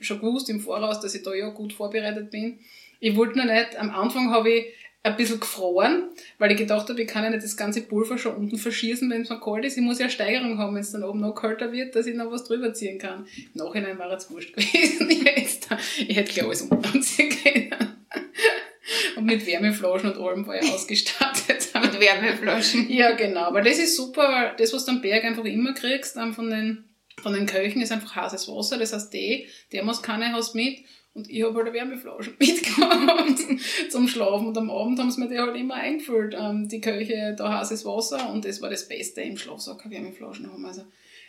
schon 0.00 0.20
gewusst 0.20 0.50
im 0.50 0.60
Voraus, 0.60 1.00
dass 1.00 1.14
ich 1.14 1.22
da 1.22 1.34
ja 1.34 1.48
gut 1.48 1.72
vorbereitet 1.72 2.30
bin. 2.30 2.58
Ich 3.00 3.16
wollte 3.16 3.38
noch 3.38 3.46
nicht, 3.46 3.76
am 3.76 3.90
Anfang 3.90 4.30
habe 4.30 4.50
ich 4.50 4.66
ein 5.04 5.16
bisschen 5.16 5.38
gefroren, 5.38 6.08
weil 6.38 6.50
ich 6.50 6.56
gedacht 6.56 6.88
habe, 6.88 7.00
ich 7.02 7.06
kann 7.06 7.24
ja 7.24 7.30
nicht 7.30 7.44
das 7.44 7.58
ganze 7.58 7.82
Pulver 7.82 8.16
schon 8.16 8.36
unten 8.36 8.56
verschießen, 8.56 9.08
wenn 9.10 9.20
es 9.20 9.28
mal 9.28 9.38
kalt 9.38 9.64
ist. 9.64 9.76
Ich 9.76 9.82
muss 9.82 9.98
ja 9.98 10.06
eine 10.06 10.12
Steigerung 10.12 10.58
haben, 10.58 10.74
wenn 10.74 10.80
es 10.80 10.92
dann 10.92 11.04
oben 11.04 11.20
noch 11.20 11.34
kälter 11.34 11.72
wird, 11.72 11.94
dass 11.94 12.06
ich 12.06 12.16
noch 12.16 12.30
was 12.30 12.44
drüber 12.44 12.72
ziehen 12.72 12.98
kann. 12.98 13.26
Im 13.36 13.62
Nachhinein 13.62 13.98
war 13.98 14.10
es 14.10 14.30
wurscht 14.30 14.54
gewesen. 14.56 15.10
Ich 15.10 15.24
hätte, 15.24 15.76
ich 16.08 16.16
hätte 16.16 16.32
gleich 16.32 16.46
alles 16.46 16.62
unten 16.62 16.84
anziehen 16.86 17.30
können. 17.30 17.70
Und 19.16 19.26
mit 19.26 19.46
Wärmeflaschen 19.46 20.12
und 20.12 20.18
allem 20.18 20.46
war 20.46 20.60
ich 20.60 20.70
ausgestattet. 20.70 21.70
mit 21.80 22.00
Wärmeflaschen? 22.00 22.90
Ja, 22.90 23.12
genau. 23.12 23.52
Weil 23.54 23.64
das 23.64 23.78
ist 23.78 23.96
super, 23.96 24.22
weil 24.22 24.54
das, 24.58 24.72
was 24.72 24.84
du 24.84 24.92
am 24.92 25.00
Berg 25.00 25.24
einfach 25.24 25.44
immer 25.44 25.72
kriegst, 25.72 26.18
von 26.34 26.50
den, 26.50 26.84
von 27.22 27.32
den 27.32 27.46
Köchen, 27.46 27.80
ist 27.80 27.92
einfach 27.92 28.16
heißes 28.16 28.48
Wasser. 28.48 28.76
Das 28.76 28.92
heißt, 28.92 29.12
die 29.12 29.46
Thermoskanne 29.70 30.32
hast 30.32 30.54
mit 30.54 30.80
und 31.14 31.30
ich 31.30 31.44
habe 31.44 31.54
halt 31.54 31.68
eine 31.68 31.76
Wärmeflasche 31.76 32.34
mitgehabt 32.38 33.38
zum 33.88 34.08
Schlafen. 34.08 34.48
Und 34.48 34.58
am 34.58 34.68
Abend 34.68 34.98
haben 34.98 35.12
sie 35.12 35.20
mir 35.20 35.28
die 35.28 35.38
halt 35.38 35.56
immer 35.56 35.74
eingefüllt, 35.74 36.34
ähm, 36.36 36.68
die 36.68 36.80
Köche, 36.80 37.36
da 37.38 37.60
heißes 37.60 37.84
Wasser. 37.84 38.30
Und 38.30 38.44
das 38.44 38.60
war 38.60 38.68
das 38.68 38.88
Beste 38.88 39.20
im 39.20 39.38
Schlafsack, 39.38 39.88
Wärmeflaschen 39.88 40.52
haben. 40.52 40.66
Also, 40.66 40.80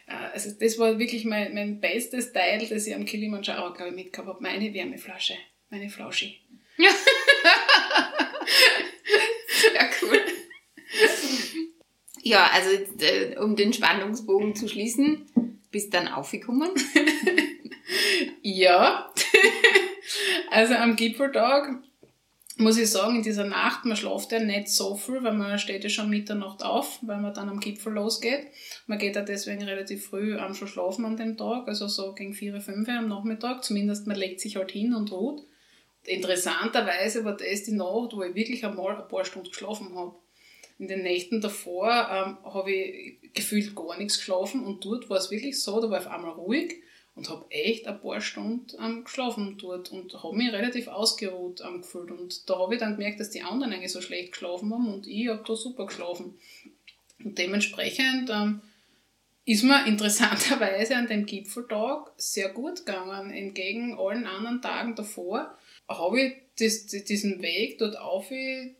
äh, 0.07 0.15
also 0.33 0.49
das 0.59 0.79
war 0.79 0.97
wirklich 0.97 1.23
mein, 1.23 1.53
mein 1.53 1.79
bestes 1.79 2.33
Teil, 2.33 2.65
das 2.67 2.87
ich 2.87 2.95
am 2.95 3.05
Kilimanjaro, 3.05 3.73
glaube 3.73 3.91
ich, 3.91 3.95
mitgehabt 3.95 4.27
habe. 4.27 4.41
Meine 4.41 4.73
Wärmeflasche, 4.73 5.35
meine 5.69 5.89
Flasche. 5.89 6.33
Ja. 6.77 6.89
Sehr 9.47 9.89
cool. 10.01 10.19
Ja, 12.23 12.49
also 12.51 12.71
äh, 12.71 13.37
um 13.37 13.55
den 13.55 13.71
Spannungsbogen 13.71 14.55
zu 14.55 14.67
schließen, 14.67 15.27
bist 15.69 15.93
dann 15.93 16.07
aufgekommen? 16.07 16.71
ja. 18.41 19.13
also 20.51 20.73
am 20.75 20.95
Gipfeltag 20.95 21.69
muss 22.57 22.77
ich 22.77 22.89
sagen, 22.89 23.17
in 23.17 23.23
dieser 23.23 23.43
Nacht, 23.43 23.83
man 23.85 23.97
schläft 23.97 24.31
ja 24.31 24.39
nicht 24.39 24.69
so 24.69 24.95
viel, 24.95 25.21
weil 25.23 25.33
man 25.33 25.59
steht 25.59 25.83
ja 25.83 25.89
schon 25.89 26.09
Mitternacht 26.09 26.63
auf, 26.63 26.99
weil 27.01 27.19
man 27.19 27.33
dann 27.33 27.49
am 27.49 27.59
Gipfel 27.59 27.93
losgeht. 27.93 28.47
Man 28.87 28.97
geht 28.97 29.15
ja 29.15 29.23
deswegen 29.23 29.63
relativ 29.63 30.07
früh 30.07 30.37
am 30.37 30.53
schon 30.53 30.69
schlafen 30.69 31.05
an 31.05 31.17
dem 31.17 31.35
Tag, 31.35 31.67
also 31.67 31.87
so 31.87 32.13
gegen 32.13 32.33
4, 32.33 32.61
5 32.61 32.87
am 32.87 33.09
Nachmittag. 33.09 33.63
Zumindest 33.63 34.07
man 34.07 34.15
legt 34.15 34.39
sich 34.39 34.55
halt 34.55 34.71
hin 34.71 34.93
und 34.93 35.11
ruht. 35.11 35.43
Interessanterweise 36.05 37.25
war 37.25 37.35
das 37.35 37.63
die 37.63 37.73
Nacht, 37.73 38.13
wo 38.13 38.23
ich 38.23 38.35
wirklich 38.35 38.65
einmal 38.65 39.01
ein 39.01 39.07
paar 39.07 39.25
Stunden 39.25 39.49
geschlafen 39.49 39.93
habe. 39.95 40.15
In 40.77 40.87
den 40.87 41.03
Nächten 41.03 41.41
davor 41.41 41.89
ähm, 41.89 42.37
habe 42.53 42.71
ich 42.71 43.33
gefühlt 43.33 43.75
gar 43.75 43.97
nichts 43.97 44.17
geschlafen 44.17 44.65
und 44.65 44.83
dort 44.83 45.09
war 45.09 45.17
es 45.17 45.31
wirklich 45.31 45.61
so, 45.61 45.81
da 45.81 45.89
war 45.89 45.99
ich 45.99 46.05
auf 46.05 46.11
einmal 46.11 46.31
ruhig 46.31 46.75
und 47.15 47.29
habe 47.29 47.45
echt 47.49 47.87
ein 47.87 47.99
paar 48.01 48.19
Stunden 48.21 48.67
ähm, 48.79 49.03
geschlafen 49.05 49.57
dort 49.57 49.91
und 49.91 50.21
habe 50.21 50.35
mich 50.35 50.51
relativ 50.51 50.87
ausgeruht 50.87 51.61
ähm, 51.65 51.81
gefühlt. 51.81 52.11
Und 52.11 52.49
da 52.49 52.59
habe 52.59 52.75
ich 52.75 52.79
dann 52.79 52.97
gemerkt, 52.97 53.19
dass 53.19 53.29
die 53.29 53.41
anderen 53.41 53.73
eigentlich 53.73 53.93
so 53.93 54.01
schlecht 54.01 54.33
geschlafen 54.33 54.73
haben 54.73 54.93
und 54.93 55.07
ich 55.07 55.29
habe 55.29 55.43
da 55.45 55.55
super 55.55 55.85
geschlafen. 55.85 56.37
Und 57.23 57.37
dementsprechend 57.37 58.29
ähm, 58.29 58.61
ist 59.45 59.63
mir 59.63 59.87
interessanterweise 59.87 60.97
an 60.97 61.07
dem 61.07 61.25
Gipfeltag 61.25 62.11
sehr 62.17 62.49
gut 62.49 62.85
gegangen, 62.85 63.31
entgegen 63.31 63.97
allen 63.97 64.27
anderen 64.27 64.61
Tagen 64.61 64.95
davor 64.95 65.57
habe 65.87 66.21
ich 66.21 66.33
das, 66.57 66.87
diesen 66.87 67.41
Weg 67.41 67.79
dort 67.79 67.97
auf 67.97 68.31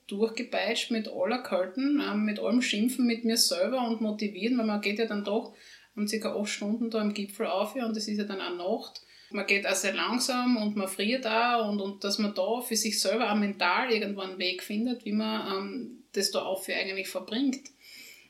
durchgepeitscht 0.08 0.92
mit 0.92 1.08
aller 1.08 1.40
Kalten, 1.40 2.02
ähm, 2.02 2.26
mit 2.26 2.40
allem 2.40 2.62
Schimpfen 2.62 3.06
mit 3.06 3.26
mir 3.26 3.38
selber 3.38 3.88
und 3.88 4.02
motivieren, 4.02 4.58
weil 4.58 4.66
man 4.66 4.82
geht 4.82 5.00
ja 5.00 5.06
dann 5.06 5.26
doch 5.26 5.54
um 5.96 6.08
circa 6.08 6.36
acht 6.36 6.50
Stunden 6.50 6.90
da 6.90 7.02
im 7.02 7.14
Gipfel 7.14 7.48
auf 7.48 7.76
und 7.76 7.96
es 7.96 8.08
ist 8.08 8.18
ja 8.18 8.24
dann 8.24 8.42
auch 8.42 8.80
Nacht. 8.80 9.02
Man 9.32 9.48
geht 9.48 9.66
auch 9.66 9.76
sehr 9.76 9.94
langsam 9.94 10.58
und 10.58 10.76
man 10.76 10.88
friert 10.88 11.26
auch 11.26 11.70
und, 11.70 11.82
und 11.82 12.04
dass 12.04 12.20
man 12.20 12.34
da 12.36 12.62
für 12.62 12.76
sich 12.76 13.00
selber 13.02 13.32
auch 13.32 13.36
mental 13.36 13.92
irgendwann 13.92 14.32
einen 14.32 14.40
Weg 14.40 14.64
findet, 14.64 15.04
wie 15.06 15.14
man 15.14 15.48
ähm, 15.52 16.04
das 16.14 16.32
da 16.32 16.44
auf 16.44 16.68
eigentlich 16.70 17.10
verbringt. 17.10 17.70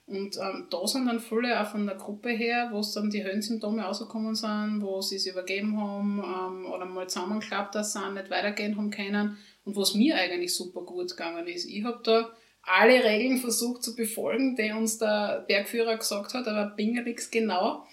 Und 0.08 0.38
ähm, 0.38 0.68
da 0.70 0.86
sind 0.86 1.08
dann 1.08 1.20
viele 1.20 1.60
auch 1.60 1.72
von 1.72 1.88
der 1.88 1.96
Gruppe 1.96 2.30
her, 2.30 2.70
wo 2.72 2.80
es 2.80 2.92
dann 2.92 3.10
die 3.10 3.24
Höhensymptome 3.24 3.82
rausgekommen 3.82 4.36
sind, 4.36 4.82
wo 4.82 5.02
sie 5.02 5.16
es 5.16 5.26
übergeben 5.26 5.82
haben 5.82 6.20
ähm, 6.20 6.72
oder 6.72 6.86
mal 6.86 7.10
zusammengeklappt 7.10 7.74
sind, 7.84 8.14
nicht 8.14 8.30
weitergehen 8.30 8.78
haben 8.78 8.92
können 8.92 9.38
und 9.66 9.76
wo 9.76 9.82
es 9.82 9.96
mir 9.96 10.16
eigentlich 10.16 10.54
super 10.54 10.82
gut 10.82 11.10
gegangen 11.10 11.48
ist. 11.48 11.66
Ich 11.66 11.84
habe 11.84 12.02
da 12.04 12.32
alle 12.66 13.04
Regeln 13.04 13.38
versucht 13.38 13.84
zu 13.84 13.96
befolgen, 13.96 14.56
die 14.56 14.72
uns 14.72 14.98
der 14.98 15.46
Bergführer 15.48 15.98
gesagt 15.98 16.34
hat, 16.34 16.48
aber 16.48 16.76
bingerix 16.76 17.30
genau 17.30 17.86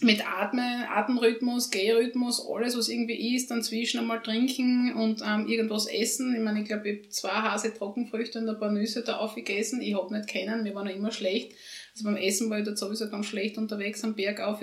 mit 0.00 0.26
Atmen, 0.26 0.84
Atemrhythmus, 0.88 1.70
Gehrhythmus, 1.70 2.44
alles, 2.46 2.76
was 2.76 2.88
irgendwie 2.88 3.34
ist, 3.34 3.50
dann 3.50 3.62
zwischen 3.62 4.00
einmal 4.00 4.22
trinken 4.22 4.92
und 4.94 5.22
ähm, 5.24 5.46
irgendwas 5.48 5.86
essen. 5.86 6.34
Ich 6.34 6.42
meine, 6.42 6.60
ich 6.62 6.66
glaube, 6.66 6.88
ich 6.88 6.98
habe 6.98 7.08
zwei 7.10 7.30
Hase 7.30 7.72
Trockenfrüchte 7.72 8.40
und 8.40 8.48
ein 8.48 8.58
paar 8.58 8.72
Nüsse 8.72 9.02
da 9.02 9.18
aufgegessen. 9.18 9.80
Ich 9.80 9.94
habe 9.94 10.14
nicht 10.14 10.28
kennen, 10.28 10.62
mir 10.62 10.74
war 10.74 10.84
noch 10.84 10.94
immer 10.94 11.12
schlecht. 11.12 11.52
Also 11.92 12.04
beim 12.04 12.16
Essen 12.16 12.50
war 12.50 12.58
ich 12.58 12.64
dort 12.64 12.78
sowieso 12.78 13.08
ganz 13.08 13.26
schlecht 13.26 13.56
unterwegs 13.56 14.02
am 14.04 14.14
Berg 14.14 14.40
auf. 14.40 14.60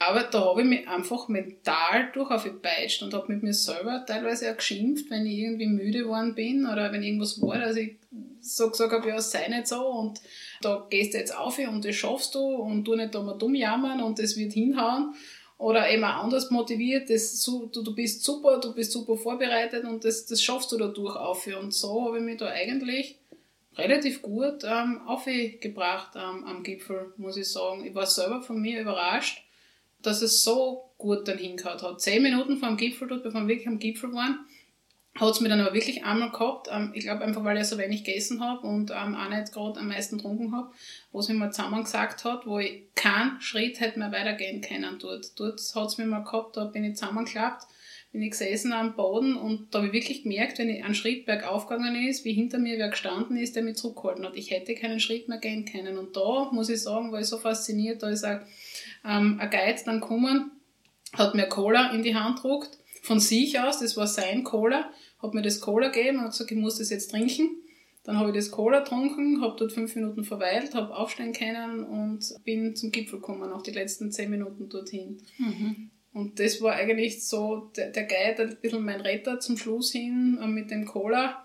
Aber 0.00 0.22
da 0.22 0.44
habe 0.44 0.62
ich 0.62 0.68
mich 0.68 0.88
einfach 0.88 1.28
mental 1.28 2.10
durch 2.12 2.30
aufgepeitscht 2.30 3.02
und 3.02 3.14
habe 3.14 3.32
mit 3.32 3.42
mir 3.42 3.52
selber 3.52 4.04
teilweise 4.06 4.52
auch 4.52 4.56
geschimpft, 4.56 5.10
wenn 5.10 5.26
ich 5.26 5.38
irgendwie 5.38 5.66
müde 5.66 6.00
geworden 6.00 6.36
bin 6.36 6.66
oder 6.66 6.92
wenn 6.92 7.02
irgendwas 7.02 7.40
war, 7.42 7.58
dass 7.58 7.76
ich 7.76 7.96
so 8.40 8.70
gesagt 8.70 8.92
habe, 8.92 9.08
ja, 9.08 9.20
sei 9.20 9.48
nicht 9.48 9.66
so 9.66 9.84
und 9.84 10.20
da 10.60 10.86
gehst 10.88 11.14
du 11.14 11.18
jetzt 11.18 11.36
auf 11.36 11.58
und 11.58 11.84
das 11.84 11.96
schaffst 11.96 12.34
du 12.36 12.40
und 12.40 12.84
du 12.84 12.94
nicht 12.94 13.14
da 13.14 13.22
mal 13.22 13.36
dumm 13.36 13.56
jammern 13.56 14.00
und 14.00 14.18
das 14.20 14.36
wird 14.36 14.52
hinhauen. 14.52 15.14
Oder 15.58 15.90
eben 15.90 16.04
auch 16.04 16.22
anders 16.22 16.52
motiviert, 16.52 17.10
das, 17.10 17.42
du, 17.42 17.66
du 17.66 17.92
bist 17.92 18.22
super, 18.22 18.60
du 18.60 18.72
bist 18.72 18.92
super 18.92 19.16
vorbereitet 19.16 19.84
und 19.84 20.04
das, 20.04 20.24
das 20.26 20.40
schaffst 20.40 20.70
du 20.70 20.76
dadurch 20.76 21.16
auf. 21.16 21.48
Und 21.48 21.74
so 21.74 22.06
habe 22.06 22.18
ich 22.18 22.24
mich 22.24 22.36
da 22.36 22.46
eigentlich 22.46 23.18
relativ 23.76 24.22
gut 24.22 24.62
ähm, 24.62 25.00
aufgebracht 25.04 26.12
ähm, 26.14 26.44
am 26.44 26.62
Gipfel, 26.62 27.12
muss 27.16 27.36
ich 27.36 27.48
sagen. 27.48 27.84
Ich 27.84 27.92
war 27.92 28.06
selber 28.06 28.40
von 28.40 28.60
mir 28.60 28.80
überrascht, 28.80 29.47
dass 30.02 30.22
es 30.22 30.42
so 30.42 30.90
gut 30.98 31.28
dann 31.28 31.38
hingehauen 31.38 31.80
hat. 31.80 32.00
Zehn 32.00 32.22
Minuten 32.22 32.58
vor 32.58 32.68
dem 32.68 32.76
Gipfel 32.76 33.08
dort, 33.08 33.22
bevor 33.22 33.42
wir 33.42 33.48
wirklich 33.48 33.68
am 33.68 33.78
Gipfel 33.78 34.12
waren, 34.12 34.40
hat 35.20 35.34
es 35.34 35.40
mir 35.40 35.48
dann 35.48 35.60
aber 35.60 35.74
wirklich 35.74 36.04
einmal 36.04 36.30
gehabt. 36.30 36.68
Ähm, 36.70 36.92
ich 36.94 37.04
glaube 37.04 37.24
einfach, 37.24 37.44
weil 37.44 37.58
ich 37.58 37.64
so 37.64 37.78
wenig 37.78 38.04
gegessen 38.04 38.40
habe 38.40 38.66
und 38.66 38.90
ähm, 38.90 39.14
auch 39.14 39.28
nicht 39.28 39.52
gerade 39.52 39.80
am 39.80 39.88
meisten 39.88 40.18
getrunken 40.18 40.54
habe, 40.54 40.70
wo 41.12 41.20
es 41.20 41.28
mir 41.28 41.34
mal 41.34 41.52
zusammen 41.52 41.82
gesagt 41.82 42.24
hat, 42.24 42.46
wo 42.46 42.58
ich 42.58 42.82
keinen 42.94 43.40
Schritt 43.40 43.80
hätte 43.80 43.98
mehr 43.98 44.12
weitergehen 44.12 44.60
können 44.60 44.98
dort. 44.98 45.38
Dort 45.38 45.60
hat 45.74 45.88
es 45.88 45.98
mir 45.98 46.06
mal 46.06 46.24
gehabt, 46.24 46.56
da 46.56 46.64
bin 46.64 46.84
ich 46.84 46.96
zusammengeklappt, 46.96 47.66
bin 48.12 48.22
ich 48.22 48.30
gesessen 48.30 48.72
am 48.72 48.94
Boden 48.94 49.36
und 49.36 49.74
da 49.74 49.78
habe 49.78 49.88
ich 49.88 49.92
wirklich 49.92 50.22
gemerkt, 50.22 50.58
wenn 50.58 50.70
ich 50.70 50.84
einen 50.84 50.94
Schritt 50.94 51.26
bergauf 51.26 51.66
gegangen 51.66 52.08
ist, 52.08 52.24
wie 52.24 52.32
hinter 52.32 52.58
mir 52.58 52.78
wer 52.78 52.88
gestanden 52.88 53.36
ist, 53.36 53.56
der 53.56 53.62
mich 53.62 53.76
zurückgehalten 53.76 54.24
hat. 54.24 54.36
Ich 54.36 54.50
hätte 54.50 54.74
keinen 54.74 55.00
Schritt 55.00 55.28
mehr 55.28 55.38
gehen 55.38 55.64
können. 55.64 55.98
Und 55.98 56.16
da, 56.16 56.48
muss 56.52 56.70
ich 56.70 56.82
sagen, 56.82 57.12
war 57.12 57.20
ich 57.20 57.26
so 57.26 57.38
fasziniert, 57.38 58.02
da 58.02 58.08
ist 58.08 58.24
auch 58.24 58.40
ähm, 59.08 59.38
ein 59.40 59.50
Guide 59.50 59.80
dann 59.84 60.00
gekommen, 60.00 60.52
hat 61.14 61.34
mir 61.34 61.48
Cola 61.48 61.90
in 61.92 62.02
die 62.02 62.14
Hand 62.14 62.42
gedruckt, 62.42 62.78
von 63.02 63.20
sich 63.20 63.58
aus, 63.58 63.80
das 63.80 63.96
war 63.96 64.06
sein 64.06 64.44
Cola, 64.44 64.90
hat 65.22 65.34
mir 65.34 65.42
das 65.42 65.60
Cola 65.60 65.88
gegeben 65.88 66.18
und 66.18 66.24
hat 66.24 66.32
gesagt, 66.32 66.50
ich 66.50 66.58
muss 66.58 66.78
das 66.78 66.90
jetzt 66.90 67.10
trinken. 67.10 67.62
Dann 68.04 68.18
habe 68.18 68.30
ich 68.30 68.34
das 68.34 68.50
Cola 68.50 68.80
getrunken, 68.80 69.40
habe 69.42 69.56
dort 69.58 69.72
fünf 69.72 69.94
Minuten 69.94 70.24
verweilt, 70.24 70.74
habe 70.74 70.94
aufstehen 70.94 71.32
können 71.32 71.84
und 71.84 72.24
bin 72.44 72.74
zum 72.74 72.90
Gipfel 72.90 73.18
gekommen, 73.18 73.52
auch 73.52 73.62
die 73.62 73.70
letzten 73.70 74.10
zehn 74.10 74.30
Minuten 74.30 74.68
dorthin. 74.68 75.22
Mhm. 75.38 75.90
Und 76.12 76.40
das 76.40 76.60
war 76.62 76.74
eigentlich 76.74 77.24
so 77.24 77.70
der, 77.76 77.90
der 77.90 78.04
Guide, 78.04 78.42
ein 78.42 78.56
bisschen 78.60 78.84
mein 78.84 79.00
Retter 79.00 79.40
zum 79.40 79.56
Schluss 79.56 79.92
hin 79.92 80.38
äh, 80.42 80.46
mit 80.46 80.70
dem 80.70 80.84
Cola. 80.86 81.44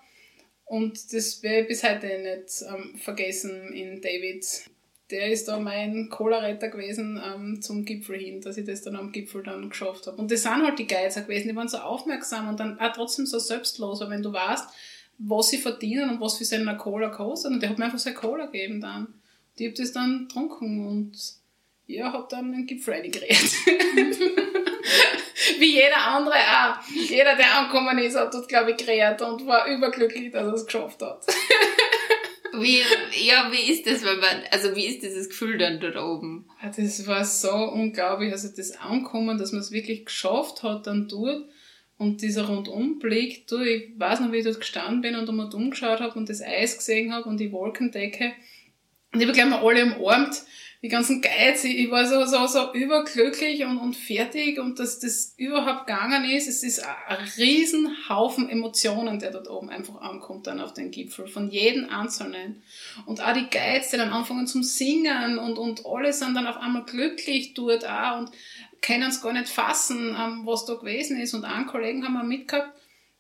Und 0.66 1.14
das 1.14 1.44
werde 1.44 1.62
ich 1.62 1.68
bis 1.68 1.84
heute 1.84 2.08
nicht 2.08 2.64
ähm, 2.68 2.98
vergessen 2.98 3.74
in 3.74 4.02
Davids 4.02 4.70
der 5.12 5.32
ist 5.32 5.48
da 5.48 5.60
mein 5.60 6.10
Cola-Retter 6.10 6.70
gewesen 6.70 7.22
ähm, 7.24 7.62
zum 7.62 7.86
Gipfel 7.86 8.18
hin, 8.18 8.42
dass 8.42 8.58
ich 8.58 8.66
das 8.66 8.82
dann 8.82 8.96
am 8.96 9.12
Gipfel 9.12 9.44
dann 9.44 9.70
geschafft 9.70 10.08
habe. 10.08 10.18
Und 10.18 10.32
das 10.32 10.44
sind 10.44 10.66
halt 10.66 10.80
die 10.80 10.88
Geizer 10.88 11.22
gewesen, 11.22 11.50
die 11.50 11.56
waren 11.56 11.68
so 11.68 11.78
aufmerksam 11.78 12.50
und 12.50 12.60
dann 12.60 12.80
auch 12.80 12.94
trotzdem 12.94 13.26
so 13.26 13.40
selbstlos, 13.40 14.02
wenn 14.10 14.24
du 14.24 14.32
weißt, 14.32 14.68
was 15.20 15.50
sie 15.50 15.58
verdienen 15.58 16.10
und 16.10 16.22
was 16.22 16.38
für 16.38 16.46
seine 16.46 16.78
Cola 16.78 17.10
kostet, 17.10 17.52
und 17.52 17.62
der 17.62 17.70
hat 17.70 17.78
mir 17.78 17.86
einfach 17.86 18.00
seine 18.00 18.16
Cola 18.16 18.46
gegeben 18.46 18.82
dann. 18.82 19.14
die 19.60 19.68
habe 19.68 19.78
das 19.78 19.92
dann 19.92 20.28
getrunken 20.28 20.88
und 20.88 21.12
ja, 21.86 22.12
habe 22.12 22.28
dann 22.30 22.54
einen 22.54 22.66
Gipfel 22.66 22.96
reingeredet. 22.96 23.28
Wie 25.60 25.76
jeder 25.76 25.98
andere 25.98 26.36
auch. 26.36 26.78
Jeder, 27.10 27.36
der 27.36 27.58
angekommen 27.58 27.98
ist, 28.00 28.16
hat 28.16 28.34
dort, 28.34 28.48
glaube 28.48 28.72
ich, 28.72 28.78
geredet 28.78 29.22
und 29.22 29.46
war 29.46 29.68
überglücklich, 29.68 30.32
dass 30.32 30.48
er 30.48 30.54
es 30.54 30.66
geschafft 30.66 31.02
hat. 31.02 31.26
Wie, 32.56 32.82
ja, 33.26 33.52
wie 33.52 33.72
ist 33.72 33.88
das, 33.88 34.04
wenn 34.04 34.20
man, 34.20 34.44
also 34.52 34.76
wie 34.76 34.86
ist 34.86 35.02
dieses 35.02 35.30
Gefühl 35.30 35.58
dann 35.58 35.80
dort 35.80 35.98
oben? 35.98 36.46
Das 36.76 37.08
war 37.08 37.26
so 37.26 37.52
unglaublich, 37.52 38.32
also 38.32 38.48
das 38.56 38.74
Ankommen, 38.74 39.38
dass 39.38 39.52
man 39.52 39.62
es 39.62 39.72
wirklich 39.72 40.06
geschafft 40.06 40.62
hat 40.62 40.86
dann 40.86 41.08
dort 41.08 41.46
und 41.98 42.22
dieser 42.22 42.48
Rundumblick, 42.48 43.48
du, 43.48 43.62
ich 43.62 43.92
weiß 43.98 44.20
noch, 44.20 44.32
wie 44.32 44.38
ich 44.38 44.46
dort 44.46 44.60
gestanden 44.60 45.02
bin 45.02 45.16
und 45.16 45.30
einmal 45.30 45.54
umgeschaut 45.54 46.00
habe 46.00 46.18
und 46.18 46.30
das 46.30 46.42
Eis 46.42 46.78
gesehen 46.78 47.14
habe 47.14 47.30
und 47.30 47.40
die 47.40 47.52
Wolkendecke. 47.52 48.34
Und 49.14 49.22
ich 49.22 49.28
habe 49.28 49.34
gleich 49.34 49.50
mal 49.50 49.66
alle 49.66 49.96
umarmt 49.96 50.44
die 50.84 50.90
ganzen 50.90 51.22
Guides, 51.22 51.64
ich, 51.64 51.90
war 51.90 52.06
so, 52.06 52.26
so, 52.26 52.46
so 52.46 52.74
überglücklich 52.74 53.64
und, 53.64 53.78
und 53.78 53.96
fertig 53.96 54.60
und 54.60 54.80
dass 54.80 55.00
das 55.00 55.34
überhaupt 55.38 55.88
gegangen 55.88 56.26
ist. 56.26 56.50
Es 56.50 56.62
ist 56.62 56.86
ein 56.86 57.26
Riesenhaufen 57.38 58.50
Emotionen, 58.50 59.18
der 59.18 59.32
dort 59.32 59.50
oben 59.50 59.70
einfach 59.70 60.02
ankommt 60.02 60.46
dann 60.46 60.60
auf 60.60 60.74
den 60.74 60.92
Gipfel, 60.92 61.28
von 61.28 61.50
jedem 61.50 61.90
Einzelnen. 61.90 62.62
Und 63.06 63.22
auch 63.22 63.32
die 63.32 63.50
Guides, 63.50 63.92
die 63.92 63.98
dann 63.98 64.10
anfangen 64.10 64.46
zum 64.46 64.62
Singen 64.62 65.40
und, 65.40 65.58
und 65.58 65.86
alle 65.86 66.12
sind 66.12 66.36
dann 66.36 66.48
auf 66.48 66.58
einmal 66.58 66.84
glücklich 66.84 67.54
dort 67.54 67.88
auch 67.88 68.18
und 68.18 68.32
können 68.82 69.10
es 69.10 69.22
gar 69.22 69.32
nicht 69.32 69.48
fassen, 69.48 70.14
ähm, 70.20 70.42
was 70.44 70.66
da 70.66 70.74
gewesen 70.74 71.18
ist. 71.18 71.34
Und 71.34 71.46
einen 71.46 71.66
Kollegen 71.66 72.04
haben 72.04 72.14
wir 72.14 72.24
mitgehabt, 72.24 72.78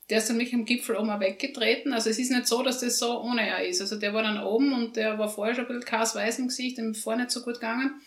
der 0.09 0.17
ist 0.17 0.29
dann 0.29 0.37
wirklich 0.37 0.53
am 0.53 0.65
Gipfel 0.65 0.97
oben 0.97 1.19
weggetreten. 1.19 1.93
Also 1.93 2.09
es 2.09 2.19
ist 2.19 2.31
nicht 2.31 2.47
so, 2.47 2.61
dass 2.61 2.79
das 2.81 2.99
so 2.99 3.21
ohne 3.21 3.47
er 3.47 3.65
ist. 3.65 3.81
Also 3.81 3.97
der 3.97 4.13
war 4.13 4.23
dann 4.23 4.43
oben 4.43 4.73
und 4.73 4.95
der 4.95 5.17
war 5.17 5.29
vorher 5.29 5.55
schon 5.55 5.65
ein 5.65 5.67
bisschen 5.67 5.85
kass 5.85 6.15
im 6.37 6.47
Gesicht, 6.47 6.77
dem 6.77 6.93
vorher 6.93 7.23
nicht 7.23 7.31
so 7.31 7.41
gut 7.41 7.55
gegangen. 7.55 8.01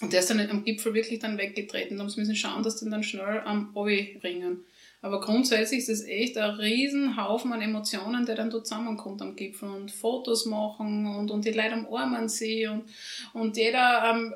Und 0.00 0.12
der 0.12 0.20
ist 0.20 0.30
dann 0.30 0.40
am 0.48 0.64
Gipfel 0.64 0.94
wirklich 0.94 1.18
dann 1.18 1.36
weggetreten. 1.36 1.98
Da 1.98 2.04
müssen 2.04 2.34
schauen, 2.34 2.62
dass 2.62 2.76
die 2.76 2.88
dann 2.88 3.02
schnell 3.02 3.42
am 3.44 3.70
Obi 3.74 4.18
ringen. 4.22 4.64
Aber 5.02 5.20
grundsätzlich 5.20 5.80
ist 5.80 5.88
es 5.88 6.04
echt 6.04 6.36
ein 6.36 6.50
Riesenhaufen 6.50 7.52
an 7.52 7.62
Emotionen, 7.62 8.26
der 8.26 8.34
dann 8.34 8.50
dort 8.50 8.66
zusammenkommt 8.66 9.22
am 9.22 9.34
Gipfel 9.34 9.70
und 9.70 9.90
Fotos 9.90 10.44
machen 10.44 11.06
und, 11.06 11.30
und 11.30 11.44
die 11.44 11.52
Leute 11.52 11.86
umarmen 11.88 12.28
sie 12.28 12.66
und, 12.66 12.84
und 13.32 13.56
jeder 13.56 14.10
ähm, 14.10 14.34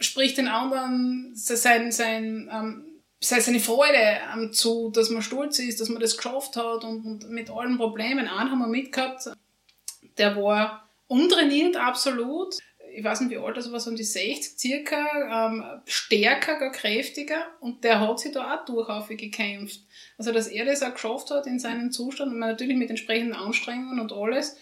spricht 0.00 0.38
den 0.38 0.48
anderen 0.48 1.30
sein, 1.34 1.92
sein 1.92 2.50
ähm, 2.52 2.84
sei 3.20 3.40
seine 3.40 3.60
Freude 3.60 4.18
ähm, 4.34 4.52
zu, 4.52 4.90
dass 4.90 5.10
man 5.10 5.22
stolz 5.22 5.58
ist, 5.58 5.80
dass 5.80 5.90
man 5.90 6.00
das 6.00 6.16
geschafft 6.16 6.56
hat 6.56 6.84
und, 6.84 7.04
und 7.04 7.30
mit 7.30 7.50
allen 7.50 7.76
Problemen. 7.76 8.26
Einen 8.26 8.50
haben 8.50 8.58
wir 8.58 8.66
mitgehabt, 8.66 9.30
der 10.18 10.36
war 10.36 10.88
untrainiert 11.06 11.76
absolut. 11.76 12.56
Ich 12.92 13.04
weiß 13.04 13.20
nicht, 13.20 13.30
wie 13.30 13.36
alt 13.36 13.56
er 13.56 13.70
war, 13.70 13.78
so 13.78 13.90
um 13.90 13.96
die 13.96 14.02
60 14.02 14.58
circa, 14.58 15.46
ähm, 15.46 15.64
stärker, 15.84 16.58
gar 16.58 16.72
kräftiger 16.72 17.46
und 17.60 17.84
der 17.84 18.00
hat 18.00 18.18
sich 18.18 18.32
da 18.32 18.54
auch 18.54 18.64
durchaus 18.64 19.06
gekämpft. 19.08 19.80
Also, 20.18 20.32
dass 20.32 20.48
er 20.48 20.64
das 20.64 20.82
auch 20.82 20.92
geschafft 20.92 21.30
hat 21.30 21.46
in 21.46 21.60
seinem 21.60 21.92
Zustand, 21.92 22.32
und 22.32 22.40
natürlich 22.40 22.76
mit 22.76 22.90
entsprechenden 22.90 23.34
Anstrengungen 23.34 24.00
und 24.00 24.12
alles, 24.12 24.56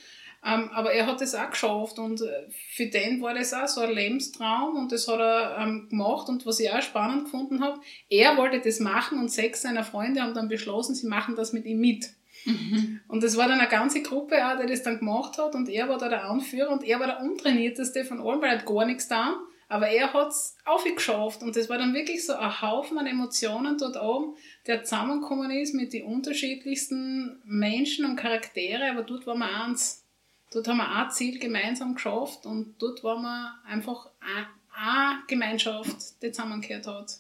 ähm, 0.45 0.71
aber 0.73 0.93
er 0.93 1.07
hat 1.07 1.21
das 1.21 1.35
auch 1.35 1.51
geschafft 1.51 1.99
und 1.99 2.21
äh, 2.21 2.49
für 2.75 2.87
den 2.87 3.21
war 3.21 3.35
das 3.35 3.53
auch 3.53 3.67
so 3.67 3.81
ein 3.81 3.93
Lebenstraum 3.93 4.77
und 4.77 4.93
das 4.93 5.09
hat 5.09 5.19
er 5.19 5.59
ähm, 5.59 5.89
gemacht 5.89 6.29
und 6.29 6.47
was 6.47 6.61
ich 6.61 6.71
auch 6.71 6.81
spannend 6.81 7.25
gefunden 7.25 7.63
habe, 7.63 7.81
er 8.09 8.37
wollte 8.37 8.61
das 8.61 8.79
machen 8.79 9.19
und 9.19 9.31
sechs 9.31 9.63
seiner 9.63 9.83
Freunde 9.83 10.23
haben 10.23 10.35
dann 10.35 10.49
beschlossen, 10.49 10.95
sie 10.95 11.09
machen 11.09 11.35
das 11.35 11.53
mit 11.53 11.67
ihm 11.67 11.81
mit. 11.81 12.11
Mhm. 12.45 13.01
Und 13.09 13.25
das 13.25 13.37
war 13.37 13.49
dann 13.49 13.59
eine 13.59 13.69
ganze 13.69 14.03
Gruppe 14.03 14.37
auch, 14.47 14.61
die 14.61 14.67
das 14.67 14.85
dann 14.85 15.01
gemacht 15.01 15.39
hat 15.39 15.57
und 15.57 15.69
er 15.69 15.89
war 15.89 15.99
da 15.99 16.09
der 16.09 16.25
Anführer 16.25 16.71
und 16.71 16.85
er 16.85 17.01
war 17.01 17.07
der 17.09 17.21
untrainierteste 17.21 18.05
von 18.05 18.21
allen, 18.21 18.41
weil 18.41 18.51
er 18.51 18.59
hat 18.59 18.67
gar 18.67 18.87
nichts 18.87 19.09
getan. 19.09 19.35
Aber 19.71 19.89
er 19.89 20.15
hat 20.15 20.29
es 20.29 20.57
aufgeschafft 20.65 21.43
und 21.43 21.55
das 21.55 21.69
war 21.69 21.77
dann 21.77 21.93
wirklich 21.93 22.25
so 22.25 22.33
ein 22.35 22.63
Haufen 22.63 22.97
an 22.97 23.07
Emotionen 23.07 23.77
dort 23.77 24.01
oben, 24.01 24.35
der 24.67 24.83
zusammengekommen 24.83 25.51
ist 25.51 25.75
mit 25.75 25.93
den 25.93 26.07
unterschiedlichsten 26.07 27.43
Menschen 27.45 28.07
und 28.07 28.17
Charaktere, 28.17 28.91
aber 28.91 29.03
dort 29.03 29.27
war 29.27 29.37
man 29.37 29.51
eins. 29.51 30.08
Dort 30.53 30.69
haben 30.69 30.79
wir 30.79 30.91
ein 30.91 31.11
Ziel 31.11 31.39
gemeinsam 31.39 31.95
geschafft 31.95 32.47
und 32.47 32.75
dort 32.79 33.05
waren 33.05 33.23
wir 33.23 33.55
einfach 33.67 34.09
eine 34.21 35.23
Gemeinschaft, 35.27 36.23
die 36.23 36.33
zusammengehört 36.33 36.87
hat. 36.87 37.19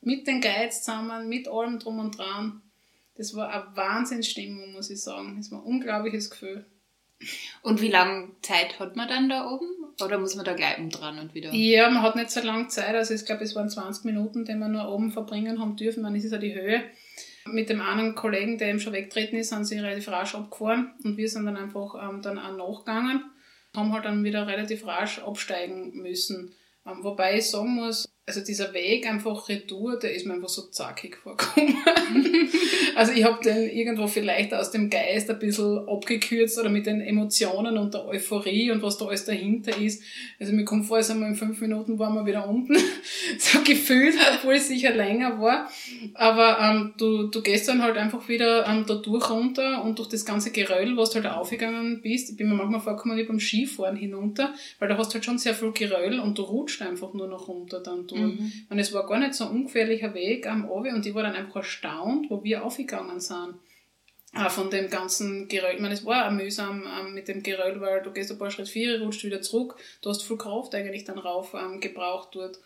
Mit 0.00 0.26
den 0.26 0.40
Guides 0.40 0.82
zusammen, 0.82 1.28
mit 1.28 1.46
allem 1.48 1.78
drum 1.78 1.98
und 1.98 2.16
dran. 2.16 2.62
Das 3.16 3.34
war 3.34 3.50
eine 3.50 3.76
Wahnsinnsstimmung, 3.76 4.72
muss 4.72 4.88
ich 4.88 5.02
sagen. 5.02 5.36
Das 5.36 5.50
war 5.50 5.58
ein 5.58 5.64
unglaubliches 5.64 6.30
Gefühl. 6.30 6.64
Und 7.62 7.82
wie 7.82 7.90
lange 7.90 8.30
Zeit 8.40 8.80
hat 8.80 8.96
man 8.96 9.08
dann 9.08 9.28
da 9.28 9.50
oben? 9.50 9.66
Oder 10.02 10.18
muss 10.18 10.36
man 10.36 10.46
da 10.46 10.54
gleich 10.54 10.76
dran 10.88 11.18
und 11.18 11.34
wieder? 11.34 11.52
Ja, 11.52 11.90
man 11.90 12.02
hat 12.02 12.16
nicht 12.16 12.30
so 12.30 12.40
lange 12.40 12.68
Zeit. 12.68 12.94
Also 12.94 13.12
ich 13.12 13.26
glaube, 13.26 13.44
es 13.44 13.54
waren 13.54 13.68
20 13.68 14.04
Minuten, 14.04 14.46
die 14.46 14.54
wir 14.54 14.68
nur 14.68 14.88
oben 14.88 15.12
verbringen 15.12 15.60
haben 15.60 15.76
dürfen. 15.76 16.02
Man 16.02 16.14
ist 16.14 16.30
ja 16.30 16.38
die 16.38 16.54
Höhe. 16.54 16.82
Mit 17.52 17.68
dem 17.68 17.80
einen 17.80 18.14
Kollegen, 18.14 18.58
der 18.58 18.68
eben 18.68 18.80
schon 18.80 18.92
weggetreten 18.92 19.38
ist, 19.38 19.50
sind 19.50 19.64
sie 19.64 19.78
relativ 19.78 20.08
rasch 20.08 20.34
abgefahren 20.34 20.94
und 21.04 21.16
wir 21.16 21.28
sind 21.28 21.46
dann 21.46 21.56
einfach 21.56 21.94
ähm, 22.02 22.22
dann 22.22 22.38
auch 22.38 22.56
nachgegangen, 22.56 23.24
haben 23.76 23.92
halt 23.92 24.04
dann 24.04 24.24
wieder 24.24 24.46
relativ 24.46 24.86
rasch 24.86 25.18
absteigen 25.20 25.92
müssen. 26.00 26.54
Ähm, 26.86 27.02
wobei 27.02 27.38
ich 27.38 27.50
sagen 27.50 27.74
muss, 27.74 28.08
also 28.30 28.44
dieser 28.44 28.72
Weg 28.74 29.08
einfach 29.08 29.48
retour, 29.48 29.98
der 29.98 30.14
ist 30.14 30.24
mir 30.24 30.34
einfach 30.34 30.48
so 30.48 30.62
zackig 30.62 31.16
vorgekommen. 31.16 31.76
also 32.94 33.12
ich 33.12 33.24
habe 33.24 33.42
den 33.42 33.68
irgendwo 33.68 34.06
vielleicht 34.06 34.54
aus 34.54 34.70
dem 34.70 34.88
Geist 34.88 35.28
ein 35.28 35.40
bisschen 35.40 35.88
abgekürzt 35.88 36.56
oder 36.60 36.68
mit 36.68 36.86
den 36.86 37.00
Emotionen 37.00 37.76
und 37.76 37.92
der 37.92 38.06
Euphorie 38.06 38.70
und 38.70 38.82
was 38.82 38.98
da 38.98 39.06
alles 39.06 39.24
dahinter 39.24 39.76
ist. 39.76 40.04
Also 40.38 40.52
mir 40.52 40.64
kommt 40.64 40.86
vor, 40.86 40.98
als 40.98 41.10
einmal 41.10 41.30
in 41.30 41.34
fünf 41.34 41.60
Minuten 41.60 41.98
waren 41.98 42.14
wir 42.14 42.24
wieder 42.24 42.48
unten. 42.48 42.76
so 43.38 43.62
gefühlt, 43.64 44.14
obwohl 44.36 44.54
es 44.54 44.68
sicher 44.68 44.94
länger 44.94 45.40
war. 45.40 45.68
Aber 46.14 46.60
ähm, 46.60 46.94
du, 46.98 47.24
du 47.26 47.42
gehst 47.42 47.66
dann 47.66 47.82
halt 47.82 47.96
einfach 47.96 48.28
wieder 48.28 48.64
ähm, 48.68 48.84
da 48.86 48.94
durch 48.94 49.28
runter 49.28 49.82
und 49.82 49.98
durch 49.98 50.08
das 50.08 50.24
ganze 50.24 50.52
Geröll, 50.52 50.96
was 50.96 51.10
du 51.10 51.16
halt 51.16 51.26
aufgegangen 51.26 52.00
bist. 52.00 52.30
Ich 52.30 52.36
bin 52.36 52.48
mir 52.48 52.54
manchmal 52.54 52.80
vorgekommen 52.80 53.18
wie 53.18 53.24
beim 53.24 53.40
Skifahren 53.40 53.96
hinunter, 53.96 54.54
weil 54.78 54.88
da 54.88 54.96
hast 54.96 55.10
du 55.10 55.14
halt 55.14 55.24
schon 55.24 55.38
sehr 55.38 55.54
viel 55.54 55.72
Geröll 55.72 56.20
und 56.20 56.38
du 56.38 56.42
rutscht 56.42 56.80
einfach 56.82 57.12
nur 57.12 57.26
noch 57.26 57.48
runter 57.48 57.80
dann 57.80 58.06
durch. 58.06 58.19
Mhm. 58.20 58.52
Und 58.68 58.78
es 58.78 58.92
war 58.92 59.06
gar 59.06 59.18
nicht 59.18 59.34
so 59.34 59.44
ein 59.44 59.50
ungefährlicher 59.50 60.14
Weg 60.14 60.46
am 60.46 60.68
Obi 60.68 60.90
und 60.90 61.04
ich 61.06 61.14
war 61.14 61.22
dann 61.22 61.34
einfach 61.34 61.56
erstaunt, 61.56 62.30
wo 62.30 62.42
wir 62.44 62.64
aufgegangen 62.64 63.20
sind. 63.20 63.54
Auch 64.32 64.50
von 64.50 64.70
dem 64.70 64.88
ganzen 64.88 65.48
Geröll. 65.48 65.74
Ich 65.74 65.80
meine, 65.80 65.94
es 65.94 66.04
war 66.04 66.28
auch 66.28 66.30
mühsam 66.30 66.84
ähm, 66.86 67.14
mit 67.14 67.26
dem 67.26 67.42
Geröll, 67.42 67.80
weil 67.80 68.02
du 68.02 68.12
gehst 68.12 68.30
ein 68.30 68.38
paar 68.38 68.50
Schritte 68.50 68.70
vier, 68.70 69.02
rutscht 69.02 69.24
wieder 69.24 69.42
zurück. 69.42 69.76
Du 70.02 70.10
hast 70.10 70.22
viel 70.22 70.36
Kraft 70.36 70.72
eigentlich 70.74 71.04
dann 71.04 71.18
rauf 71.18 71.54
ähm, 71.54 71.80
gebraucht 71.80 72.28
dort. 72.32 72.60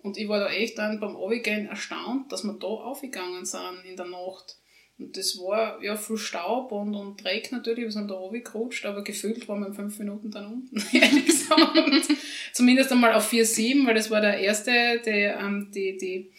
Und 0.00 0.16
ich 0.16 0.28
war 0.28 0.38
da 0.38 0.48
echt 0.48 0.78
dann 0.78 1.00
beim 1.00 1.16
Abgehen 1.16 1.66
erstaunt, 1.66 2.30
dass 2.30 2.44
wir 2.44 2.52
da 2.52 2.68
aufgegangen 2.68 3.44
sind 3.44 3.84
in 3.84 3.96
der 3.96 4.06
Nacht. 4.06 4.57
Und 4.98 5.16
das 5.16 5.38
war 5.38 5.82
ja 5.82 5.96
viel 5.96 6.16
Staub 6.16 6.72
und, 6.72 6.94
und 6.94 7.22
Dreck 7.22 7.52
natürlich, 7.52 7.84
wir 7.84 7.92
sind 7.92 8.10
da 8.10 8.14
runtergerutscht, 8.14 8.84
aber 8.84 9.04
gefühlt 9.04 9.48
waren 9.48 9.60
wir 9.60 9.68
in 9.68 9.74
fünf 9.74 9.98
Minuten 9.98 10.30
dann 10.30 10.46
unten, 10.46 10.82
ehrlich 10.96 11.26
gesagt. 11.26 12.08
Zumindest 12.52 12.90
einmal 12.90 13.14
auf 13.14 13.32
4,7, 13.32 13.86
weil 13.86 13.94
das 13.94 14.10
war 14.10 14.20
der 14.20 14.38
erste, 14.38 15.00
der, 15.04 15.38
ähm, 15.38 15.70
die, 15.72 15.96
die, 15.96 16.32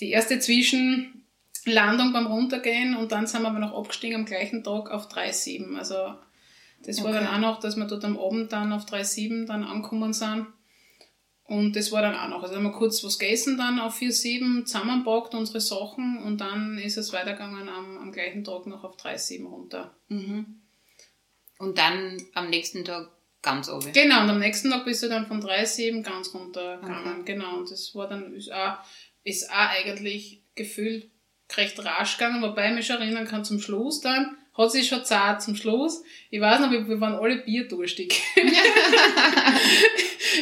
die 0.00 0.10
erste 0.10 0.40
Zwischenlandung 0.40 2.12
beim 2.12 2.26
Runtergehen 2.26 2.96
und 2.96 3.12
dann 3.12 3.28
sind 3.28 3.42
wir 3.42 3.48
aber 3.48 3.60
noch 3.60 3.78
abgestiegen 3.78 4.16
am 4.16 4.24
gleichen 4.24 4.64
Tag 4.64 4.90
auf 4.90 5.08
3,7. 5.08 5.76
Also 5.76 6.14
das 6.84 6.98
okay. 6.98 7.04
war 7.04 7.12
dann 7.12 7.28
auch 7.28 7.38
noch, 7.38 7.60
dass 7.60 7.76
wir 7.76 7.84
dort 7.84 8.04
am 8.04 8.18
Abend 8.18 8.52
dann 8.52 8.72
auf 8.72 8.86
3,7 8.86 9.46
dann 9.46 9.62
angekommen 9.62 10.12
sind. 10.12 10.46
Und 11.50 11.74
das 11.74 11.90
war 11.90 12.00
dann 12.00 12.14
auch 12.14 12.28
noch. 12.28 12.44
Also 12.44 12.54
haben 12.54 12.62
wir 12.62 12.70
kurz 12.70 13.02
was 13.02 13.18
gegessen 13.18 13.58
dann 13.58 13.80
auf 13.80 14.00
4,7, 14.00 14.66
zusammenpackt 14.66 15.34
unsere 15.34 15.60
Sachen 15.60 16.22
und 16.22 16.40
dann 16.40 16.78
ist 16.78 16.96
es 16.96 17.12
weitergegangen 17.12 17.68
am, 17.68 17.98
am 17.98 18.12
gleichen 18.12 18.44
Tag 18.44 18.66
noch 18.66 18.84
auf 18.84 18.96
3,7 18.96 19.48
runter. 19.48 19.92
Mhm. 20.06 20.60
Und 21.58 21.76
dann 21.76 22.22
am 22.34 22.50
nächsten 22.50 22.84
Tag 22.84 23.10
ganz 23.42 23.68
oben. 23.68 23.92
Genau, 23.92 24.22
und 24.22 24.30
am 24.30 24.38
nächsten 24.38 24.70
Tag 24.70 24.84
bist 24.84 25.02
du 25.02 25.08
dann 25.08 25.26
von 25.26 25.42
3,7 25.42 26.04
ganz 26.04 26.32
runtergegangen. 26.32 27.22
Okay. 27.22 27.32
Genau, 27.32 27.56
und 27.56 27.68
das 27.68 27.96
war 27.96 28.06
dann 28.06 28.32
ist 28.32 28.52
auch, 28.52 28.78
ist 29.24 29.50
auch 29.50 29.70
eigentlich 29.70 30.44
gefühlt 30.54 31.10
recht 31.56 31.84
rasch 31.84 32.16
gegangen, 32.16 32.42
wobei 32.42 32.68
ich 32.68 32.76
mich 32.76 32.86
schon 32.86 33.00
erinnern 33.00 33.26
kann 33.26 33.44
zum 33.44 33.58
Schluss 33.58 34.00
dann, 34.00 34.36
hat 34.60 34.72
sich 34.72 34.88
schon 34.88 35.04
zart 35.04 35.42
zum 35.42 35.54
Schluss. 35.54 36.02
Ich 36.30 36.40
weiß 36.40 36.60
noch, 36.60 36.70
wir, 36.70 36.86
wir 36.86 37.00
waren 37.00 37.14
alle 37.14 37.36
bierdurstig. 37.36 38.22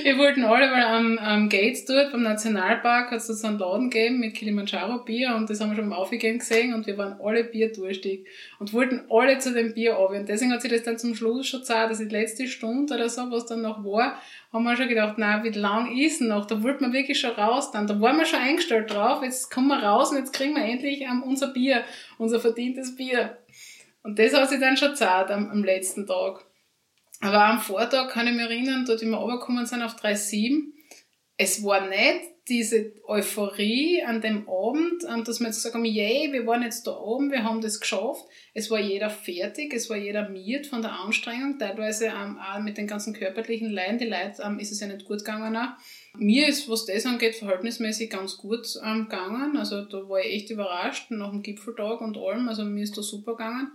wir 0.02 0.18
wollten 0.18 0.44
alle, 0.44 0.70
weil 0.70 0.82
am, 0.82 1.18
am 1.18 1.48
Gates 1.48 1.84
dort 1.84 2.12
beim 2.12 2.22
Nationalpark 2.22 3.10
hat 3.10 3.18
es 3.18 3.26
so 3.26 3.46
einen 3.46 3.58
Laden 3.58 3.90
gegeben 3.90 4.20
mit 4.20 4.34
Kilimanjaro 4.34 5.04
Bier 5.04 5.34
und 5.36 5.48
das 5.48 5.60
haben 5.60 5.70
wir 5.70 5.76
schon 5.76 5.88
beim 5.88 5.98
Aufgehen 5.98 6.38
gesehen 6.38 6.74
und 6.74 6.86
wir 6.86 6.98
waren 6.98 7.20
alle 7.20 7.44
bierdurstig 7.44 8.26
und 8.58 8.72
wollten 8.72 9.02
alle 9.10 9.38
zu 9.38 9.52
dem 9.52 9.74
Bier 9.74 9.96
ab. 9.96 10.10
Und 10.10 10.28
deswegen 10.28 10.52
hat 10.52 10.62
sich 10.62 10.72
das 10.72 10.82
dann 10.82 10.98
zum 10.98 11.14
Schluss 11.14 11.46
schon 11.46 11.64
zart, 11.64 11.90
dass 11.90 11.98
die 11.98 12.04
letzte 12.04 12.48
Stunde 12.48 12.94
oder 12.94 13.08
so, 13.08 13.30
was 13.30 13.46
dann 13.46 13.62
noch 13.62 13.84
war, 13.84 14.20
haben 14.52 14.64
wir 14.64 14.76
schon 14.76 14.88
gedacht, 14.88 15.14
na, 15.18 15.44
wie 15.44 15.50
lang 15.50 15.96
ist 15.96 16.22
noch? 16.22 16.46
Da 16.46 16.62
wollten 16.62 16.86
wir 16.86 16.92
wirklich 16.92 17.20
schon 17.20 17.32
raus 17.32 17.70
dann. 17.70 17.86
Da 17.86 18.00
waren 18.00 18.16
wir 18.16 18.24
schon 18.24 18.40
eingestellt 18.40 18.92
drauf, 18.92 19.22
jetzt 19.22 19.50
kommen 19.50 19.68
wir 19.68 19.82
raus 19.82 20.10
und 20.10 20.16
jetzt 20.16 20.32
kriegen 20.32 20.54
wir 20.54 20.64
endlich 20.64 21.02
um, 21.02 21.22
unser 21.22 21.48
Bier, 21.48 21.84
unser 22.16 22.40
verdientes 22.40 22.96
Bier. 22.96 23.36
Und 24.02 24.18
das 24.18 24.34
hat 24.34 24.48
sich 24.48 24.60
dann 24.60 24.76
schon 24.76 24.96
zart 24.96 25.30
am, 25.30 25.50
am 25.50 25.64
letzten 25.64 26.06
Tag. 26.06 26.44
Aber 27.20 27.44
am 27.44 27.60
Vortag 27.60 28.10
kann 28.10 28.26
ich 28.26 28.34
mich 28.34 28.44
erinnern, 28.44 28.84
dort 28.86 29.00
wir 29.00 29.12
runtergekommen 29.12 29.66
sind 29.66 29.82
auf 29.82 29.96
3,7. 29.96 30.72
Es 31.36 31.62
war 31.64 31.88
nicht 31.88 32.22
diese 32.48 32.92
Euphorie 33.06 34.02
an 34.02 34.20
dem 34.20 34.48
Abend, 34.48 35.02
dass 35.26 35.40
wir 35.40 35.46
jetzt 35.46 35.56
gesagt 35.56 35.74
haben, 35.74 35.84
yay, 35.84 36.32
wir 36.32 36.46
waren 36.46 36.62
jetzt 36.62 36.86
da 36.86 36.96
oben, 36.96 37.30
wir 37.30 37.44
haben 37.44 37.60
das 37.60 37.80
geschafft. 37.80 38.24
Es 38.54 38.70
war 38.70 38.80
jeder 38.80 39.10
fertig, 39.10 39.74
es 39.74 39.90
war 39.90 39.96
jeder 39.96 40.28
miert 40.28 40.66
von 40.66 40.80
der 40.80 40.92
Anstrengung, 40.92 41.58
teilweise 41.58 42.06
ähm, 42.06 42.38
auch 42.38 42.60
mit 42.60 42.78
den 42.78 42.86
ganzen 42.86 43.12
körperlichen 43.12 43.70
Leiden, 43.70 43.98
die 43.98 44.06
Leute 44.06 44.42
ähm, 44.42 44.58
ist 44.58 44.72
es 44.72 44.80
ja 44.80 44.86
nicht 44.86 45.04
gut 45.04 45.18
gegangen 45.18 45.56
auch. 45.56 45.76
Mir 46.16 46.48
ist, 46.48 46.68
was 46.68 46.86
das 46.86 47.06
angeht, 47.06 47.36
verhältnismäßig 47.36 48.10
ganz 48.10 48.38
gut 48.38 48.66
ähm, 48.84 49.08
gegangen. 49.08 49.56
Also 49.56 49.84
da 49.84 50.08
war 50.08 50.20
ich 50.20 50.34
echt 50.34 50.50
überrascht 50.50 51.10
nach 51.10 51.30
dem 51.30 51.42
Gipfeltag 51.42 52.00
und 52.00 52.16
allem. 52.16 52.48
Also 52.48 52.64
mir 52.64 52.82
ist 52.82 52.96
da 52.96 53.02
super 53.02 53.32
gegangen. 53.32 53.72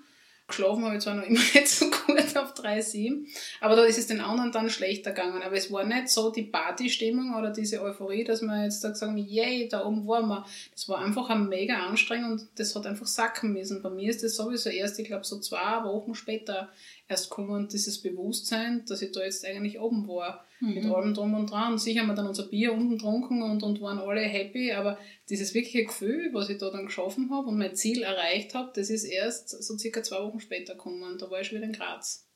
Geschlafen 0.56 0.86
habe 0.86 0.96
ich 0.96 1.02
zwar 1.02 1.16
noch 1.16 1.24
immer 1.24 1.40
nicht 1.54 1.68
so 1.68 1.90
gut 1.90 2.38
auf 2.38 2.54
3,7, 2.54 3.26
aber 3.60 3.76
da 3.76 3.84
ist 3.84 3.98
es 3.98 4.08
den 4.08 4.22
anderen 4.22 4.52
dann 4.52 4.70
schlechter 4.70 5.12
gegangen. 5.12 5.42
Aber 5.42 5.56
es 5.56 5.72
war 5.72 5.84
nicht 5.84 6.10
so 6.10 6.30
die 6.30 6.44
Partystimmung 6.44 7.36
oder 7.36 7.50
diese 7.50 7.82
Euphorie, 7.82 8.24
dass 8.24 8.42
man 8.42 8.64
jetzt 8.64 8.84
da 8.84 8.90
gesagt 8.90 9.12
haben, 9.12 9.18
yay, 9.18 9.68
da 9.68 9.86
oben 9.86 10.08
waren 10.08 10.28
wir. 10.28 10.46
Das 10.72 10.88
war 10.90 11.00
einfach 11.00 11.30
eine 11.30 11.44
mega 11.44 11.86
Anstrengung 11.88 12.34
und 12.34 12.48
das 12.56 12.76
hat 12.76 12.86
einfach 12.86 13.08
sacken 13.08 13.54
müssen. 13.54 13.82
Bei 13.82 13.90
mir 13.90 14.10
ist 14.10 14.24
das 14.24 14.36
sowieso 14.36 14.70
erst, 14.70 15.00
ich 15.00 15.08
glaube, 15.08 15.26
so 15.26 15.40
zwei 15.40 15.84
Wochen 15.84 16.14
später 16.14 16.70
erst 17.08 17.30
kommen 17.30 17.68
dieses 17.68 18.02
Bewusstsein, 18.02 18.86
dass 18.88 19.02
ich 19.02 19.12
da 19.12 19.22
jetzt 19.24 19.46
eigentlich 19.46 19.80
oben 19.80 20.08
war, 20.08 20.46
mhm. 20.60 20.74
mit 20.74 20.86
allem 20.86 21.14
drum 21.14 21.34
und 21.34 21.52
dran. 21.52 21.78
Sicher 21.78 22.02
haben 22.02 22.08
wir 22.08 22.16
dann 22.16 22.28
unser 22.28 22.48
Bier 22.48 22.74
unten 22.74 22.98
getrunken 22.98 23.42
und, 23.42 23.64
und 23.64 23.82
waren 23.82 24.00
alle 24.00 24.22
happy, 24.22 24.72
aber 24.72 24.98
dieses 25.30 25.54
wirkliche 25.54 25.86
Gefühl, 25.86 26.30
was 26.34 26.50
ich 26.50 26.58
da 26.58 26.70
dann 26.70 26.86
geschaffen 26.86 27.30
habe 27.32 27.48
und 27.48 27.58
mein 27.58 27.76
Ziel 27.76 28.04
erreicht 28.04 28.54
habe, 28.54 28.72
das 28.76 28.90
ist 28.90 29.04
erst 29.04 29.50
so 29.50 29.78
circa 29.78 30.04
zwei 30.04 30.24
Wochen 30.24 30.40
später 30.40 30.74
gekommen. 30.74 31.18
Da 31.18 31.30
war 31.30 31.42
ich 31.42 31.48
schon 31.48 31.58
wieder 31.58 31.68
in 31.68 31.74
Graz. 31.74 32.30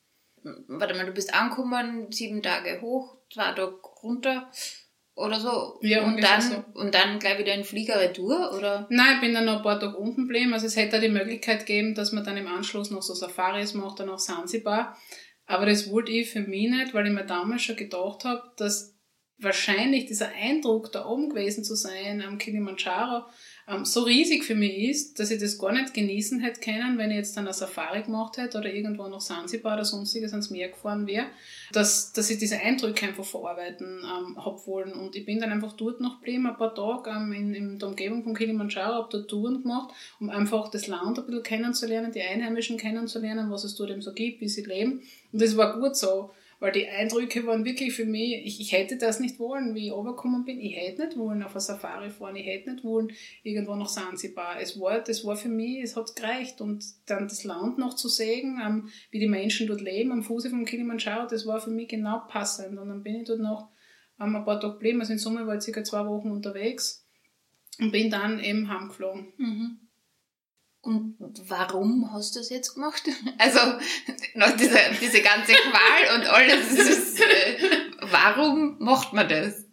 Warte 0.67 0.93
mal, 0.93 1.05
du 1.05 1.11
bist 1.11 1.33
angekommen, 1.33 2.11
sieben 2.11 2.41
Tage 2.41 2.81
hoch, 2.81 3.17
zwei 3.33 3.51
Tage 3.53 3.79
runter 4.03 4.49
oder 5.17 5.39
so. 5.39 5.79
Ja, 5.81 6.05
und 6.05 6.23
dann, 6.23 6.41
so. 6.41 6.63
und 6.75 6.93
dann 6.93 7.17
gleich 7.17 7.39
wieder 7.39 7.53
in 7.53 7.63
Flieger 7.63 7.99
retour, 7.99 8.53
oder? 8.55 8.85
Nein, 8.89 9.15
ich 9.15 9.21
bin 9.21 9.33
dann 9.33 9.45
noch 9.45 9.57
ein 9.57 9.63
paar 9.63 9.79
Tage 9.79 9.97
unten 9.97 10.27
geblieben. 10.27 10.53
Also 10.53 10.67
es 10.67 10.75
hätte 10.75 11.01
die 11.01 11.09
Möglichkeit 11.09 11.65
gegeben, 11.65 11.95
dass 11.95 12.11
man 12.11 12.23
dann 12.23 12.37
im 12.37 12.47
Anschluss 12.47 12.91
noch 12.91 13.01
so 13.01 13.15
Safaris 13.15 13.73
macht, 13.73 13.99
dann 13.99 14.09
auch 14.09 14.19
Sansibar. 14.19 14.95
Aber 15.47 15.65
das 15.65 15.89
wollte 15.89 16.11
ich 16.11 16.29
für 16.29 16.41
mich 16.41 16.69
nicht, 16.69 16.93
weil 16.93 17.07
ich 17.07 17.13
mir 17.13 17.25
damals 17.25 17.63
schon 17.63 17.75
gedacht 17.75 18.25
habe, 18.25 18.43
dass 18.57 18.95
wahrscheinlich 19.39 20.05
dieser 20.05 20.29
Eindruck, 20.33 20.91
da 20.91 21.05
oben 21.05 21.29
gewesen 21.29 21.63
zu 21.63 21.75
sein 21.75 22.21
am 22.21 22.37
Kilimanjaro, 22.37 23.25
ähm, 23.69 23.83
so 23.83 24.03
riesig 24.03 24.45
für 24.45 24.55
mich 24.55 24.77
ist, 24.89 25.19
dass 25.19 25.29
ich 25.29 25.39
das 25.39 25.57
gar 25.57 25.73
nicht 25.73 25.93
genießen 25.93 26.39
hätte 26.39 26.61
können, 26.61 26.97
wenn 26.97 27.11
ich 27.11 27.17
jetzt 27.17 27.35
dann 27.35 27.45
eine 27.45 27.53
Safari 27.53 28.03
gemacht 28.03 28.37
hätte 28.37 28.57
oder 28.57 28.73
irgendwo 28.73 29.07
nach 29.07 29.19
Sansibar 29.19 29.73
oder 29.73 29.83
sonstiges 29.83 30.31
ans 30.31 30.49
Meer 30.49 30.69
gefahren 30.69 31.05
wäre, 31.05 31.25
dass, 31.73 32.13
dass 32.13 32.29
ich 32.29 32.37
diese 32.37 32.57
Eindrücke 32.59 33.07
einfach 33.07 33.25
verarbeiten 33.25 33.99
ähm, 34.03 34.43
habe 34.43 34.65
wollen. 34.65 34.93
Und 34.93 35.17
ich 35.17 35.25
bin 35.25 35.39
dann 35.39 35.51
einfach 35.51 35.73
dort 35.73 35.99
noch 35.99 36.19
geblieben, 36.19 36.47
ein 36.47 36.55
paar 36.55 36.73
Tage 36.73 37.09
ähm, 37.09 37.33
in, 37.33 37.53
in 37.53 37.79
der 37.79 37.89
Umgebung 37.89 38.23
von 38.23 38.33
Kilimanjaro, 38.33 38.93
habe 38.93 39.09
dort 39.11 39.29
Touren 39.29 39.61
gemacht, 39.61 39.93
um 40.19 40.29
einfach 40.29 40.71
das 40.71 40.87
Land 40.87 41.19
ein 41.19 41.25
bisschen 41.25 41.43
kennenzulernen, 41.43 42.13
die 42.13 42.21
Einheimischen 42.21 42.77
kennenzulernen, 42.77 43.51
was 43.51 43.65
es 43.65 43.75
dort 43.75 43.89
eben 43.89 44.01
so 44.01 44.13
gibt, 44.13 44.39
wie 44.39 44.47
sie 44.47 44.63
leben. 44.63 45.01
Und 45.33 45.41
das 45.41 45.57
war 45.57 45.77
gut 45.77 45.97
so. 45.97 46.31
Weil 46.59 46.71
die 46.71 46.87
Eindrücke 46.87 47.45
waren 47.45 47.65
wirklich 47.65 47.93
für 47.93 48.05
mich, 48.05 48.45
ich, 48.45 48.59
ich 48.59 48.71
hätte 48.71 48.97
das 48.97 49.19
nicht 49.19 49.37
wollen, 49.37 49.75
wie 49.75 49.87
ich 49.87 49.91
runtergekommen 49.91 50.43
bin. 50.43 50.59
Ich 50.59 50.75
hätte 50.75 51.05
nicht 51.05 51.17
wollen 51.17 51.43
auf 51.43 51.51
eine 51.51 51.61
Safari 51.61 52.09
fahren, 52.09 52.35
ich 52.35 52.47
hätte 52.47 52.71
nicht 52.71 52.83
wollen 52.83 53.11
irgendwo 53.43 53.75
nach 53.75 53.89
Sansibar. 53.89 54.59
Es 54.59 54.79
war, 54.79 54.99
das 54.99 55.23
war 55.23 55.35
für 55.35 55.49
mich, 55.49 55.83
es 55.83 55.95
hat 55.95 56.15
gereicht. 56.15 56.59
Und 56.59 56.83
dann 57.05 57.27
das 57.27 57.43
Land 57.43 57.77
noch 57.77 57.95
zu 57.95 58.09
sehen, 58.09 58.59
ähm, 58.65 58.89
wie 59.11 59.19
die 59.19 59.27
Menschen 59.27 59.67
dort 59.67 59.81
leben, 59.81 60.11
am 60.11 60.23
Fuße 60.23 60.49
vom 60.49 60.65
Kilimanjaro, 60.65 61.27
das 61.27 61.45
war 61.45 61.59
für 61.61 61.69
mich 61.69 61.89
genau 61.89 62.21
passend. 62.27 62.79
Und 62.79 62.89
dann 62.89 63.03
bin 63.03 63.17
ich 63.17 63.27
dort 63.27 63.39
noch 63.39 63.69
ähm, 64.19 64.35
ein 64.35 64.43
paar 64.43 64.59
Tage 64.59 64.73
geblieben. 64.73 64.99
Also 64.99 65.13
in 65.13 65.19
Summe 65.19 65.45
war 65.45 65.55
ich 65.55 65.61
circa 65.61 65.83
zwei 65.83 66.05
Wochen 66.07 66.31
unterwegs 66.31 67.07
und 67.79 67.91
bin 67.91 68.09
dann 68.09 68.39
eben 68.39 68.67
heimgeflogen. 68.67 69.33
Mhm. 69.37 69.86
Und 70.87 71.17
warum 71.49 72.13
hast 72.13 72.33
du 72.33 72.39
das 72.39 72.49
jetzt 72.49 72.75
gemacht? 72.75 73.03
Also 73.37 73.59
nach 74.35 74.55
dieser 74.55 74.79
diese 75.01 75.21
ganze 75.21 75.51
Qual 75.51 76.17
und 76.17 76.25
alles, 76.27 76.71
ist, 76.71 77.19
äh, 77.19 77.57
warum 77.99 78.77
macht 78.79 79.11
man 79.11 79.27
das? 79.27 79.65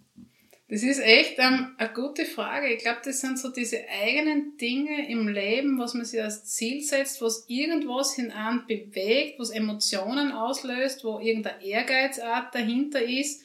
Das 0.69 0.83
ist 0.83 0.99
echt 0.99 1.39
ähm, 1.39 1.77
eine 1.79 1.93
gute 1.93 2.25
Frage. 2.25 2.75
Ich 2.75 2.83
glaube, 2.83 2.99
das 3.05 3.21
sind 3.21 3.39
so 3.39 3.51
diese 3.51 3.79
eigenen 3.89 4.57
Dinge 4.57 5.09
im 5.09 5.29
Leben, 5.29 5.79
was 5.79 5.95
man 5.95 6.05
sich 6.05 6.21
als 6.21 6.47
Ziel 6.47 6.83
setzt, 6.83 7.23
was 7.23 7.45
irgendwas 7.47 8.17
hinan 8.17 8.65
bewegt, 8.67 9.39
was 9.39 9.51
Emotionen 9.51 10.33
auslöst, 10.33 11.05
wo 11.05 11.21
irgendeine 11.21 11.65
Ehrgeizart 11.65 12.53
dahinter 12.53 13.03
ist, 13.03 13.41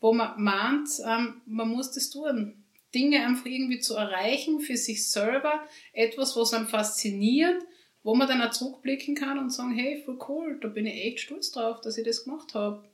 wo 0.00 0.12
man 0.12 0.34
meint, 0.36 0.90
ähm, 1.06 1.40
man 1.46 1.68
muss 1.68 1.92
das 1.92 2.10
tun. 2.10 2.65
Dinge 2.96 3.24
einfach 3.24 3.46
irgendwie 3.46 3.78
zu 3.78 3.94
erreichen 3.94 4.60
für 4.60 4.76
sich 4.76 5.08
selber, 5.08 5.60
etwas, 5.92 6.34
was 6.34 6.54
einem 6.54 6.66
fasziniert, 6.66 7.62
wo 8.02 8.14
man 8.14 8.26
dann 8.26 8.40
auch 8.40 8.50
zurückblicken 8.50 9.14
kann 9.14 9.38
und 9.38 9.52
sagen, 9.52 9.74
hey, 9.74 10.02
voll 10.04 10.18
cool, 10.28 10.58
da 10.60 10.68
bin 10.68 10.86
ich 10.86 11.04
echt 11.04 11.20
stolz 11.20 11.50
drauf, 11.50 11.80
dass 11.82 11.98
ich 11.98 12.04
das 12.06 12.24
gemacht 12.24 12.54
habe. 12.54 12.88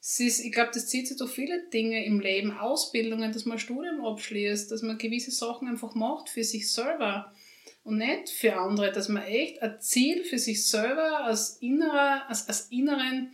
Ist, 0.00 0.44
ich 0.44 0.52
glaube, 0.52 0.70
das 0.72 0.86
zieht 0.86 1.08
sich 1.08 1.16
durch 1.16 1.32
viele 1.32 1.68
Dinge 1.68 2.04
im 2.06 2.20
Leben, 2.20 2.56
Ausbildungen, 2.56 3.32
dass 3.32 3.44
man 3.44 3.58
Studium 3.58 4.04
abschließt, 4.04 4.70
dass 4.70 4.82
man 4.82 4.96
gewisse 4.96 5.30
Sachen 5.30 5.68
einfach 5.68 5.94
macht 5.94 6.30
für 6.30 6.44
sich 6.44 6.70
selber 6.70 7.34
und 7.82 7.98
nicht 7.98 8.30
für 8.30 8.56
andere, 8.56 8.92
dass 8.92 9.08
man 9.08 9.24
echt 9.24 9.60
ein 9.62 9.80
Ziel 9.80 10.24
für 10.24 10.38
sich 10.38 10.66
selber 10.66 11.24
als, 11.24 11.58
innerer, 11.60 12.28
als, 12.28 12.48
als 12.48 12.68
inneren 12.70 13.32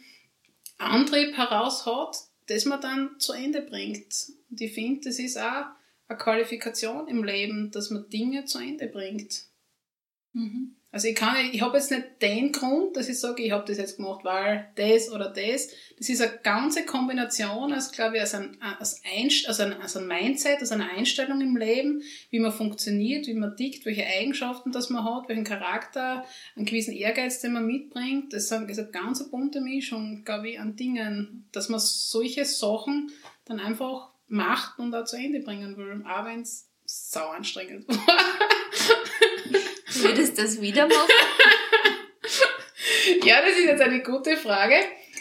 Antrieb 0.79 1.37
heraus 1.37 1.87
hat, 1.87 2.17
das 2.47 2.64
man 2.64 2.81
dann 2.81 3.19
zu 3.19 3.33
Ende 3.33 3.62
bringt. 3.62 4.31
Und 4.51 4.61
ich 4.61 4.73
finde, 4.73 5.09
das 5.09 5.19
ist 5.19 5.39
auch 5.39 5.67
eine 6.09 6.19
Qualifikation 6.19 7.09
im 7.09 7.25
Leben, 7.25 7.71
dass 7.71 7.91
man 7.91 8.09
Dinge 8.09 8.45
zu 8.45 8.59
Ende 8.59 8.87
bringt. 8.87 9.45
Mhm. 10.33 10.77
Also 10.97 11.09
ich 11.09 11.15
kann, 11.15 11.37
ich 11.53 11.61
habe 11.61 11.77
jetzt 11.77 11.91
nicht 11.91 12.23
den 12.23 12.53
Grund, 12.53 12.97
dass 12.97 13.11
ich 13.11 13.21
sage, 13.21 13.43
ich 13.43 13.51
habe 13.51 13.67
das 13.67 13.77
jetzt 13.77 13.99
gemacht, 13.99 14.25
weil 14.25 14.73
das 14.77 15.13
oder 15.13 15.29
das. 15.29 15.69
Das 15.99 16.09
ist 16.09 16.23
eine 16.23 16.39
ganze 16.43 16.87
Kombination, 16.87 17.71
als 17.71 17.93
glaube 17.93 18.17
ich, 18.17 18.23
als 18.23 18.35
ein, 18.35 18.57
als, 18.63 19.03
Einst 19.05 19.47
also 19.47 19.65
ein, 19.65 19.75
als 19.75 19.95
ein 19.97 20.07
Mindset, 20.07 20.61
als 20.61 20.73
eine 20.73 20.89
Einstellung 20.89 21.43
im 21.43 21.55
Leben, 21.55 22.03
wie 22.31 22.39
man 22.39 22.51
funktioniert, 22.51 23.27
wie 23.27 23.35
man 23.35 23.57
tickt, 23.59 23.85
welche 23.85 24.07
Eigenschaften 24.07 24.73
das 24.73 24.89
man 24.89 25.05
hat, 25.05 25.29
welchen 25.29 25.45
Charakter, 25.45 26.25
einen 26.55 26.65
gewissen 26.65 26.95
Ehrgeiz, 26.95 27.41
den 27.41 27.53
man 27.53 27.67
mitbringt. 27.67 28.33
Das 28.33 28.45
ist 28.45 28.53
eine 28.55 28.91
ganz 28.91 29.31
bunte 29.31 29.61
Mischung, 29.61 30.25
glaube 30.25 30.49
ich, 30.49 30.61
an 30.61 30.77
Dingen, 30.77 31.47
dass 31.53 31.69
man 31.69 31.81
solche 31.81 32.47
Sachen 32.47 33.11
dann 33.45 33.61
einfach 33.61 34.16
macht 34.29 34.79
und 34.79 34.95
auch 34.95 35.05
zu 35.05 35.16
Ende 35.16 35.41
bringen 35.41 35.77
will, 35.77 36.05
auch 36.09 36.24
wenn 36.24 36.41
es 36.43 36.68
sau 36.85 37.29
anstrengend 37.29 37.89
war. 37.89 37.97
Würdest 39.89 40.39
du 40.39 40.43
das 40.43 40.61
wieder 40.61 40.87
machen? 40.87 41.11
ja, 43.24 43.41
das 43.41 43.59
ist 43.59 43.64
jetzt 43.64 43.83
eine 43.83 44.03
gute 44.03 44.37
Frage. 44.37 44.77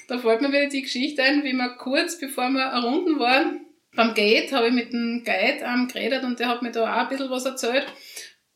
Da 0.08 0.20
fällt 0.20 0.42
mir 0.42 0.50
wieder 0.50 0.68
die 0.68 0.82
Geschichte 0.84 1.24
ein, 1.24 1.44
wie 1.44 1.54
wir 1.54 1.70
kurz 1.78 2.20
bevor 2.20 2.50
wir 2.50 2.62
errunden 2.62 3.20
waren, 3.20 3.66
beim 3.96 4.14
Gate 4.14 4.52
habe 4.52 4.68
ich 4.68 4.74
mit 4.74 4.92
dem 4.92 5.24
Guide 5.24 5.64
ähm, 5.64 5.88
geredet 5.88 6.24
und 6.24 6.40
der 6.40 6.50
hat 6.50 6.62
mir 6.62 6.72
da 6.72 6.84
auch 6.84 7.04
ein 7.04 7.10
bisschen 7.10 7.30
was 7.30 7.46
erzählt 7.46 7.86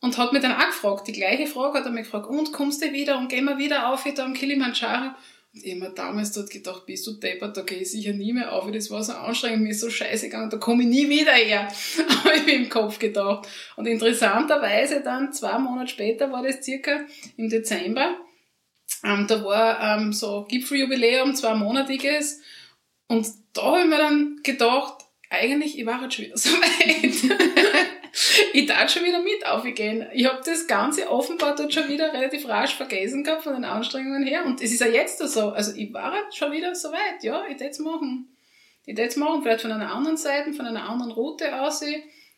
und 0.00 0.18
hat 0.18 0.32
mich 0.32 0.42
dann 0.42 0.52
auch 0.52 0.66
gefragt, 0.66 1.08
die 1.08 1.12
gleiche 1.12 1.46
Frage 1.46 1.78
hat 1.78 1.86
er 1.86 1.92
mich 1.92 2.04
gefragt, 2.04 2.26
und 2.26 2.52
kommst 2.52 2.82
du 2.82 2.92
wieder 2.92 3.18
und 3.18 3.28
gehen 3.28 3.46
wir 3.46 3.58
wieder 3.58 3.88
auf 3.88 4.04
da 4.14 4.24
am 4.24 4.34
Kilimanjaro? 4.34 5.12
Ich 5.52 5.74
habe 5.74 5.92
damals 5.94 6.32
dort 6.32 6.48
gedacht, 6.48 6.86
bist 6.86 7.06
du 7.06 7.14
deppert, 7.14 7.56
da 7.56 7.62
gehe 7.62 7.78
ich 7.78 7.90
sicher 7.90 8.12
nie 8.12 8.32
mehr 8.32 8.52
auf, 8.52 8.70
das 8.70 8.90
war 8.90 9.02
so 9.02 9.12
anstrengend, 9.12 9.62
mir 9.62 9.70
ist 9.70 9.80
so 9.80 9.90
scheiße 9.90 10.26
gegangen, 10.26 10.48
da 10.48 10.58
komme 10.58 10.84
ich 10.84 10.88
nie 10.88 11.08
wieder 11.08 11.32
her, 11.32 11.66
habe 12.24 12.36
ich 12.36 12.46
mir 12.46 12.54
im 12.54 12.68
Kopf 12.68 13.00
gedacht. 13.00 13.48
Und 13.76 13.86
interessanterweise 13.86 15.00
dann, 15.02 15.32
zwei 15.32 15.58
Monate 15.58 15.90
später 15.90 16.30
war 16.30 16.44
das 16.44 16.62
circa 16.64 17.00
im 17.36 17.48
Dezember, 17.48 18.16
ähm, 19.02 19.26
da 19.26 19.44
war 19.44 19.98
ähm, 19.98 20.12
so 20.12 20.46
Gipfeljubiläum, 20.48 21.34
zweimonatiges, 21.34 22.40
und 23.08 23.26
da 23.54 23.62
habe 23.62 23.80
ich 23.80 23.86
mir 23.86 23.98
dann 23.98 24.40
gedacht, 24.44 25.04
eigentlich, 25.30 25.76
ich 25.76 25.84
war 25.84 26.00
jetzt 26.00 26.14
schon 26.14 26.26
wieder 26.26 26.36
so 26.36 26.50
weit. 26.50 27.98
ich 28.52 28.66
darf 28.66 28.90
schon 28.90 29.04
wieder 29.04 29.22
mit 29.22 29.46
aufgehen. 29.46 30.06
Ich 30.12 30.26
habe 30.26 30.40
das 30.44 30.66
Ganze 30.66 31.08
offenbar 31.10 31.54
dort 31.54 31.72
schon 31.72 31.88
wieder 31.88 32.12
relativ 32.12 32.48
rasch 32.48 32.74
vergessen 32.74 33.24
gehabt 33.24 33.44
von 33.44 33.54
den 33.54 33.64
Anstrengungen 33.64 34.24
her. 34.24 34.44
Und 34.44 34.60
es 34.60 34.72
ist 34.72 34.80
ja 34.80 34.88
jetzt 34.88 35.18
so. 35.18 35.50
Also 35.50 35.72
ich 35.76 35.92
war 35.92 36.14
schon 36.32 36.52
wieder 36.52 36.74
so 36.74 36.90
weit. 36.90 37.22
Ja, 37.22 37.44
ich 37.48 37.60
es 37.60 37.78
machen. 37.78 38.36
Ich 38.86 38.98
es 38.98 39.16
machen, 39.16 39.42
vielleicht 39.42 39.62
von 39.62 39.72
einer 39.72 39.92
anderen 39.92 40.16
Seite, 40.16 40.52
von 40.52 40.66
einer 40.66 40.88
anderen 40.88 41.12
Route 41.12 41.60
aus. 41.60 41.82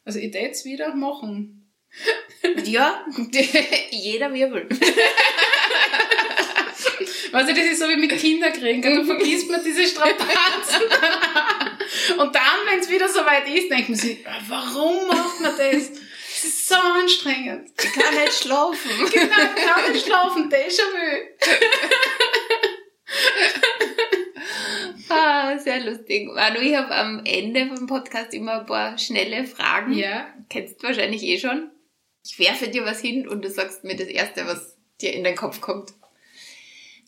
Also 0.04 0.18
ich 0.18 0.34
es 0.34 0.64
wieder 0.64 0.94
machen. 0.94 1.58
Ja, 2.64 3.06
jeder 3.90 4.34
Wirbel. 4.34 4.68
Weißt 7.32 7.48
du, 7.48 7.54
das 7.54 7.64
ist 7.64 7.78
so 7.78 7.88
wie 7.88 7.96
mit 7.96 8.10
Kinderkriegen. 8.10 8.82
Du 8.82 9.04
vergisst 9.04 9.48
man 9.50 9.62
diese 9.64 9.84
Strapazen. 9.84 10.82
Und 12.18 12.34
dann, 12.34 12.66
wenn 12.68 12.80
es 12.80 12.88
wieder 12.88 13.08
so 13.08 13.20
weit 13.20 13.48
ist, 13.48 13.70
denkt 13.70 13.88
man 13.88 13.98
sich, 13.98 14.18
warum 14.48 15.08
macht 15.08 15.40
man 15.40 15.56
das? 15.56 15.90
Das 15.92 16.44
ist 16.44 16.68
so 16.68 16.74
anstrengend. 16.74 17.70
Ich 17.80 17.92
kann 17.92 18.14
nicht 18.14 18.32
schlafen. 18.32 18.90
Genau, 19.12 19.36
ich 19.56 19.64
kann 19.64 19.92
nicht 19.92 20.06
schlafen. 20.06 20.50
Déjà-vu. 20.50 21.28
Ah, 25.08 25.58
sehr 25.58 25.80
lustig. 25.80 26.28
Manu, 26.32 26.60
ich 26.60 26.74
habe 26.74 26.94
am 26.94 27.22
Ende 27.26 27.66
vom 27.66 27.86
Podcast 27.86 28.32
immer 28.32 28.60
ein 28.60 28.66
paar 28.66 28.96
schnelle 28.96 29.44
Fragen. 29.44 29.92
Ja. 29.92 30.32
Kennst 30.48 30.82
du 30.82 30.86
wahrscheinlich 30.86 31.22
eh 31.22 31.38
schon. 31.38 31.70
Ich 32.24 32.38
werfe 32.38 32.68
dir 32.68 32.84
was 32.84 33.00
hin 33.00 33.28
und 33.28 33.42
du 33.44 33.50
sagst 33.50 33.84
mir 33.84 33.96
das 33.96 34.08
Erste, 34.08 34.46
was 34.46 34.78
dir 35.00 35.12
in 35.12 35.24
den 35.24 35.36
Kopf 35.36 35.60
kommt. 35.60 35.92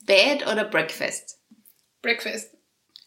Bed 0.04 0.46
oder 0.46 0.64
Breakfast? 0.64 1.40
Breakfast. 2.02 2.54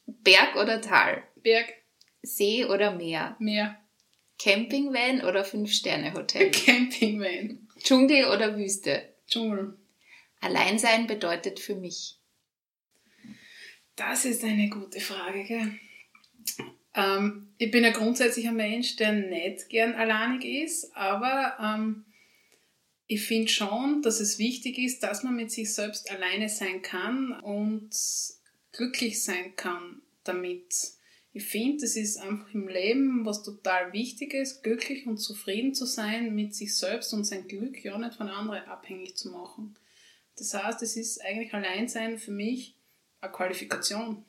Berg 0.08 0.56
oder 0.56 0.82
Tal? 0.82 1.24
Berg. 1.36 1.74
See 2.22 2.66
oder 2.66 2.96
Meer? 2.96 3.36
Meer. 3.40 3.80
Campingvan 4.40 5.22
oder 5.22 5.44
Fünf-Sterne-Hotel? 5.44 6.52
Campingvan. 6.66 7.68
Dschungel 7.80 8.26
oder 8.26 8.58
Wüste? 8.58 9.14
Dschungel. 9.28 9.78
Alleinsein 10.40 11.08
bedeutet 11.08 11.60
für 11.60 11.76
mich. 11.76 12.18
Das 13.96 14.26
ist 14.26 14.44
eine 14.44 14.70
gute 14.70 15.00
Frage, 15.00 15.44
gell? 15.44 15.80
Ähm, 16.94 17.54
ich 17.58 17.72
bin 17.72 17.84
ja 17.84 17.92
grundsätzlich 17.92 18.48
ein 18.48 18.56
Mensch, 18.56 18.96
der 18.96 19.12
nicht 19.12 19.70
gern 19.70 19.96
alleinig 19.96 20.46
ist, 20.46 20.96
aber 20.96 21.58
ähm, 21.60 22.06
ich 23.08 23.24
finde 23.24 23.50
schon, 23.50 24.02
dass 24.02 24.20
es 24.20 24.38
wichtig 24.38 24.78
ist, 24.78 25.02
dass 25.02 25.24
man 25.24 25.36
mit 25.36 25.52
sich 25.52 25.74
selbst 25.74 26.12
alleine 26.12 26.50
sein 26.50 26.82
kann 26.82 27.32
und 27.40 27.90
glücklich 28.72 29.24
sein 29.24 29.56
kann 29.56 30.02
damit. 30.24 30.97
Ich 31.38 31.46
finde, 31.46 31.82
das 31.82 31.96
ist 31.96 32.18
einfach 32.18 32.52
im 32.52 32.68
Leben 32.68 33.24
was 33.24 33.44
total 33.44 33.94
Wichtiges, 33.94 34.64
glücklich 34.64 35.06
und 35.06 35.18
zufrieden 35.20 35.76
zu 35.76 35.86
sein 35.86 36.34
mit 36.34 36.56
sich 36.56 36.76
selbst 36.76 37.14
und 37.14 37.26
sein 37.26 37.48
Glück 37.48 37.86
ja 37.86 37.96
nicht 37.96 38.16
von 38.16 38.28
anderen 38.28 38.64
abhängig 38.64 39.16
zu 39.16 39.30
machen. 39.30 39.78
Das 40.36 40.56
heißt, 40.56 40.82
es 40.82 40.98
ist 40.98 41.24
eigentlich 41.24 41.54
Alleinsein 41.54 42.18
für 42.18 42.32
mich 42.32 42.76
eine 43.22 43.32
Qualifikation. 43.32 44.26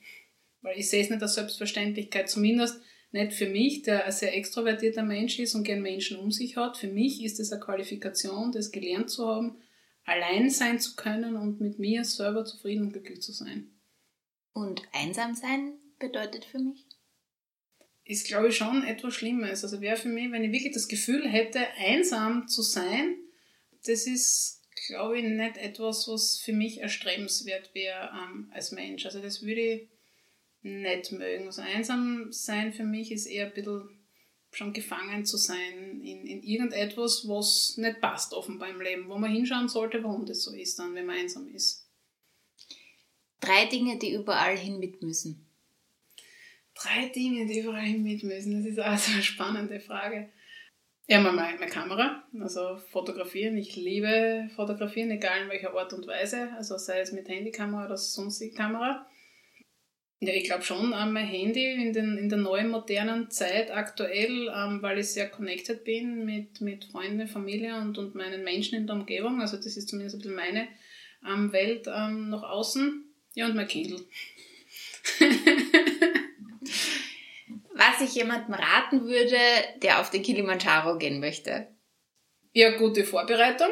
Weil 0.60 0.78
ich 0.78 0.90
sehe 0.90 1.02
es 1.02 1.08
nicht 1.08 1.22
als 1.22 1.32
Selbstverständlichkeit, 1.32 2.28
zumindest 2.28 2.78
nicht 3.10 3.32
für 3.32 3.48
mich, 3.48 3.84
der 3.84 4.04
ein 4.04 4.12
sehr 4.12 4.36
extrovertierter 4.36 5.02
Mensch 5.02 5.38
ist 5.38 5.54
und 5.54 5.64
gern 5.64 5.80
Menschen 5.80 6.18
um 6.18 6.30
sich 6.30 6.58
hat. 6.58 6.76
Für 6.76 6.88
mich 6.88 7.24
ist 7.24 7.40
es 7.40 7.52
eine 7.52 7.62
Qualifikation, 7.62 8.52
das 8.52 8.70
gelernt 8.70 9.08
zu 9.08 9.26
haben, 9.26 9.56
allein 10.04 10.50
sein 10.50 10.78
zu 10.78 10.94
können 10.94 11.36
und 11.36 11.58
mit 11.58 11.78
mir 11.78 12.04
selber 12.04 12.44
zufrieden 12.44 12.82
und 12.82 12.92
glücklich 12.92 13.22
zu 13.22 13.32
sein. 13.32 13.70
Und 14.52 14.82
einsam 14.92 15.34
sein 15.34 15.72
bedeutet 15.98 16.44
für 16.44 16.58
mich? 16.58 16.87
Ist, 18.08 18.26
glaube 18.26 18.48
ich, 18.48 18.56
schon 18.56 18.84
etwas 18.84 19.14
Schlimmes. 19.14 19.62
Also 19.62 19.82
wäre 19.82 19.96
für 19.96 20.08
mich, 20.08 20.32
wenn 20.32 20.42
ich 20.42 20.50
wirklich 20.50 20.72
das 20.72 20.88
Gefühl 20.88 21.28
hätte, 21.28 21.60
einsam 21.76 22.48
zu 22.48 22.62
sein, 22.62 23.16
das 23.84 24.06
ist, 24.06 24.62
glaube 24.86 25.18
ich, 25.18 25.24
nicht 25.24 25.58
etwas, 25.58 26.08
was 26.08 26.38
für 26.38 26.54
mich 26.54 26.80
erstrebenswert 26.80 27.74
wäre 27.74 28.10
ähm, 28.14 28.50
als 28.50 28.72
Mensch. 28.72 29.04
Also 29.04 29.20
das 29.20 29.42
würde 29.42 29.60
ich 29.60 29.88
nicht 30.62 31.12
mögen. 31.12 31.46
Also 31.46 31.60
einsam 31.60 32.32
sein 32.32 32.72
für 32.72 32.84
mich 32.84 33.12
ist 33.12 33.26
eher 33.26 33.48
ein 33.48 33.52
bisschen 33.52 33.90
schon 34.52 34.72
gefangen 34.72 35.26
zu 35.26 35.36
sein 35.36 36.00
in, 36.00 36.26
in 36.26 36.42
irgendetwas, 36.42 37.28
was 37.28 37.76
nicht 37.76 38.00
passt 38.00 38.32
offenbar 38.32 38.70
im 38.70 38.80
Leben, 38.80 39.10
wo 39.10 39.18
man 39.18 39.30
hinschauen 39.30 39.68
sollte, 39.68 40.02
warum 40.02 40.24
das 40.24 40.42
so 40.42 40.54
ist 40.54 40.78
dann, 40.78 40.94
wenn 40.94 41.04
man 41.04 41.18
einsam 41.18 41.46
ist. 41.54 41.86
Drei 43.40 43.66
Dinge, 43.66 43.98
die 43.98 44.14
überall 44.14 44.56
hin 44.56 44.78
mit 44.78 45.02
müssen. 45.02 45.47
Drei 46.82 47.08
Dinge, 47.08 47.46
die 47.46 47.60
überall 47.60 47.98
mit 47.98 48.22
müssen. 48.22 48.62
Das 48.62 48.70
ist 48.70 48.78
auch 48.78 48.96
so 48.96 49.12
eine 49.12 49.22
spannende 49.22 49.80
Frage. 49.80 50.28
Ja, 51.08 51.20
meine, 51.20 51.58
meine 51.58 51.70
Kamera, 51.70 52.22
also 52.38 52.76
fotografieren. 52.92 53.56
Ich 53.56 53.74
liebe 53.76 54.50
fotografieren, 54.54 55.10
egal 55.10 55.42
in 55.42 55.48
welcher 55.48 55.74
Art 55.74 55.92
und 55.94 56.06
Weise. 56.06 56.50
Also 56.56 56.76
sei 56.76 57.00
es 57.00 57.12
mit 57.12 57.28
Handykamera 57.28 57.86
oder 57.86 57.96
sonstige 57.96 58.54
Kamera. 58.54 59.06
Ja, 60.20 60.32
ich 60.34 60.44
glaube 60.44 60.64
schon 60.64 60.92
an 60.92 61.12
mein 61.12 61.26
Handy 61.26 61.64
in, 61.72 61.92
den, 61.92 62.18
in 62.18 62.28
der 62.28 62.38
neuen 62.38 62.70
modernen 62.70 63.30
Zeit 63.30 63.70
aktuell, 63.70 64.52
ähm, 64.54 64.82
weil 64.82 64.98
ich 64.98 65.12
sehr 65.12 65.30
connected 65.30 65.84
bin 65.84 66.24
mit, 66.24 66.60
mit 66.60 66.84
Freunden, 66.86 67.26
Familie 67.26 67.76
und, 67.76 67.96
und 67.98 68.14
meinen 68.14 68.44
Menschen 68.44 68.76
in 68.76 68.86
der 68.86 68.96
Umgebung. 68.96 69.40
Also 69.40 69.56
das 69.56 69.76
ist 69.76 69.88
zumindest 69.88 70.16
ein 70.16 70.18
bisschen 70.18 70.36
meine 70.36 70.68
ähm, 71.26 71.52
Welt 71.52 71.86
ähm, 71.86 72.30
nach 72.30 72.42
außen. 72.42 73.04
Ja, 73.34 73.46
und 73.46 73.56
mein 73.56 73.68
Kindle. 73.68 74.00
Was 77.78 78.00
ich 78.00 78.16
jemandem 78.16 78.54
raten 78.54 79.06
würde, 79.06 79.38
der 79.82 80.00
auf 80.00 80.10
den 80.10 80.24
Kilimanjaro 80.24 80.98
gehen 80.98 81.20
möchte. 81.20 81.68
Ja, 82.52 82.76
gute 82.76 83.04
Vorbereitung 83.04 83.70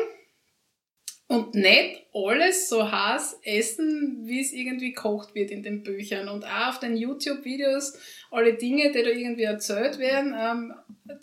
und 1.28 1.56
nicht 1.56 2.06
alles 2.14 2.68
so 2.68 2.90
heiß 2.90 3.40
essen, 3.42 4.20
wie 4.26 4.40
es 4.40 4.52
irgendwie 4.52 4.92
kocht 4.92 5.34
wird 5.34 5.50
in 5.50 5.64
den 5.64 5.82
Büchern. 5.82 6.28
Und 6.28 6.44
auch 6.44 6.68
auf 6.68 6.78
den 6.78 6.96
YouTube-Videos, 6.96 7.98
alle 8.30 8.54
Dinge, 8.54 8.92
die 8.92 9.02
da 9.02 9.10
irgendwie 9.10 9.42
erzählt 9.42 9.98
werden, 9.98 10.36
ähm, 10.38 10.74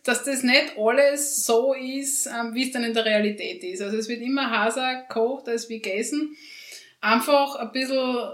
dass 0.03 0.25
das 0.25 0.43
nicht 0.43 0.77
alles 0.77 1.45
so 1.45 1.73
ist, 1.73 2.27
ähm, 2.27 2.53
wie 2.53 2.63
es 2.63 2.71
dann 2.71 2.83
in 2.83 2.93
der 2.93 3.05
Realität 3.05 3.63
ist. 3.63 3.81
Also 3.81 3.95
es 3.95 4.09
wird 4.09 4.21
immer 4.21 4.51
heißer 4.51 5.05
gekocht 5.07 5.47
als 5.47 5.69
wie 5.69 5.79
gegessen. 5.79 6.35
Einfach 6.99 7.55
ein 7.55 7.71
bisschen 7.71 8.29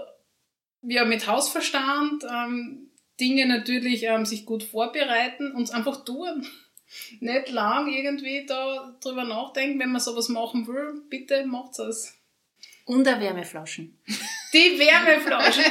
ja, 0.82 1.04
mit 1.04 1.28
Hausverstand, 1.28 2.24
ähm, 2.24 2.89
Dinge 3.20 3.46
natürlich 3.46 4.04
ähm, 4.04 4.24
sich 4.24 4.46
gut 4.46 4.62
vorbereiten 4.62 5.52
und 5.52 5.64
es 5.64 5.70
einfach 5.70 6.04
tun 6.04 6.46
nicht 7.20 7.50
lang 7.50 7.88
irgendwie 7.88 8.46
da 8.46 8.96
drüber 9.02 9.24
nachdenken, 9.24 9.78
wenn 9.78 9.92
man 9.92 10.00
sowas 10.00 10.28
machen 10.28 10.66
will, 10.66 11.02
bitte 11.08 11.44
macht's 11.46 11.78
es. 11.78 12.14
Und 12.86 13.06
eine 13.06 13.20
Wärmeflaschen. 13.24 13.96
Die 14.52 14.78
Wärmeflaschen. 14.78 15.64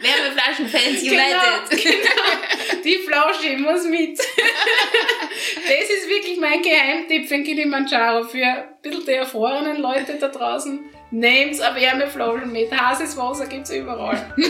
Wärmeflaschen-Fans 0.00 1.02
Genau, 1.02 1.12
United. 1.22 1.82
genau. 1.82 2.82
Die 2.84 2.98
Flasche 2.98 3.56
muss 3.58 3.84
mit. 3.86 4.16
Das 4.18 5.90
ist 5.90 6.08
wirklich 6.08 6.38
mein 6.38 6.62
Geheimtipp 6.62 7.26
für 7.26 7.42
Kilimanjaro. 7.42 8.24
Für 8.24 8.44
ein 8.44 8.64
bisschen 8.80 9.04
die 9.04 9.10
erfahrenen 9.12 9.78
Leute 9.82 10.16
da 10.20 10.28
draußen. 10.28 10.78
Nehmt 11.10 11.60
eine 11.60 11.80
Wärmeflasche 11.80 12.46
mit. 12.46 12.70
Heißes 12.70 13.16
Wasser 13.16 13.46
gibt's 13.46 13.70
überall. 13.70 14.32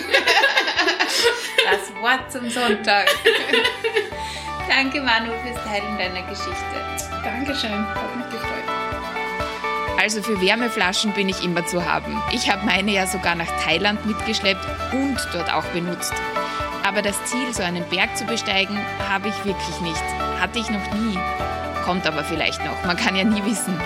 Das 1.71 2.03
Wort 2.03 2.31
zum 2.33 2.49
Sonntag. 2.49 3.09
Danke, 4.69 5.01
Manu, 5.01 5.33
fürs 5.45 5.63
Teilen 5.65 5.99
deiner 5.99 6.23
Geschichte. 6.29 6.53
Dankeschön. 7.23 7.87
Hat 7.87 8.17
mich 8.17 8.27
gefreut. 8.31 8.65
Also 10.01 10.23
für 10.23 10.41
Wärmeflaschen 10.41 11.13
bin 11.13 11.29
ich 11.29 11.45
immer 11.45 11.67
zu 11.67 11.85
haben. 11.85 12.23
Ich 12.33 12.51
habe 12.51 12.65
meine 12.65 12.93
ja 12.93 13.07
sogar 13.07 13.35
nach 13.35 13.51
Thailand 13.63 14.05
mitgeschleppt 14.07 14.65
und 14.93 15.19
dort 15.33 15.53
auch 15.53 15.65
benutzt. 15.67 16.15
Aber 16.87 17.03
das 17.03 17.23
Ziel, 17.25 17.53
so 17.53 17.63
einen 17.63 17.85
Berg 17.91 18.17
zu 18.17 18.25
besteigen, 18.25 18.79
habe 19.09 19.29
ich 19.29 19.45
wirklich 19.45 19.81
nicht. 19.81 20.03
Hatte 20.41 20.59
ich 20.59 20.71
noch 20.71 20.95
nie. 20.95 21.19
Kommt 21.85 22.07
aber 22.07 22.25
vielleicht 22.25 22.65
noch, 22.65 22.83
man 22.85 22.97
kann 22.97 23.17
ja 23.17 23.25
nie 23.25 23.45
wissen. 23.45 23.79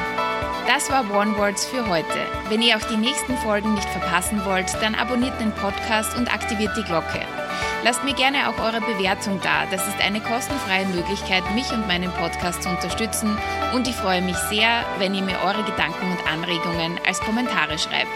Das 0.67 0.91
war 0.91 1.03
One 1.11 1.37
Words 1.39 1.67
für 1.67 1.89
heute. 1.89 2.07
Wenn 2.49 2.63
ihr 2.63 2.77
auch 2.77 2.89
die 2.89 2.97
nächsten 2.97 3.37
Folgen 3.39 3.75
nicht 3.75 3.89
verpassen 3.89 4.45
wollt, 4.45 4.73
dann 4.81 4.95
abonniert 4.95 5.41
den 5.41 5.53
Podcast 5.53 6.17
und 6.17 6.33
aktiviert 6.33 6.77
die 6.77 6.85
Glocke. 6.85 7.21
Lasst 7.85 8.05
mir 8.05 8.15
gerne 8.15 8.49
auch 8.49 8.59
eure 8.59 8.81
Bewertung 8.81 9.41
da. 9.43 9.67
Das 9.71 9.87
ist 9.89 10.01
eine 10.01 10.21
kostenfreie 10.21 10.87
Möglichkeit, 10.87 11.43
mich 11.55 11.71
und 11.73 11.89
meinen 11.89 12.13
Podcast 12.13 12.63
zu 12.63 12.69
unterstützen. 12.69 13.37
Und 13.75 13.89
ich 13.89 13.97
freue 13.97 14.23
mich 14.23 14.37
sehr, 14.51 14.85
wenn 14.99 15.15
ihr 15.15 15.23
mir 15.23 15.41
eure 15.45 15.65
Gedanken 15.65 16.13
und 16.13 16.33
Anregungen 16.33 16.99
als 17.07 17.19
Kommentare 17.21 17.79
schreibt. 17.79 18.13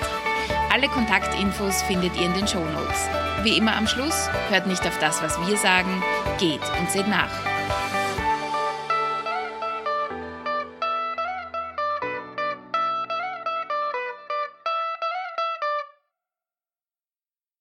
Alle 0.72 0.88
Kontaktinfos 0.88 1.82
findet 1.82 2.14
ihr 2.16 2.26
in 2.26 2.34
den 2.34 2.46
Shownotes. 2.46 3.08
Wie 3.42 3.56
immer 3.56 3.76
am 3.76 3.88
Schluss, 3.88 4.28
hört 4.50 4.66
nicht 4.68 4.86
auf 4.86 4.98
das, 4.98 5.20
was 5.20 5.36
wir 5.46 5.56
sagen, 5.56 6.02
geht 6.38 6.62
und 6.78 6.90
seht 6.90 7.08
nach. 7.08 7.55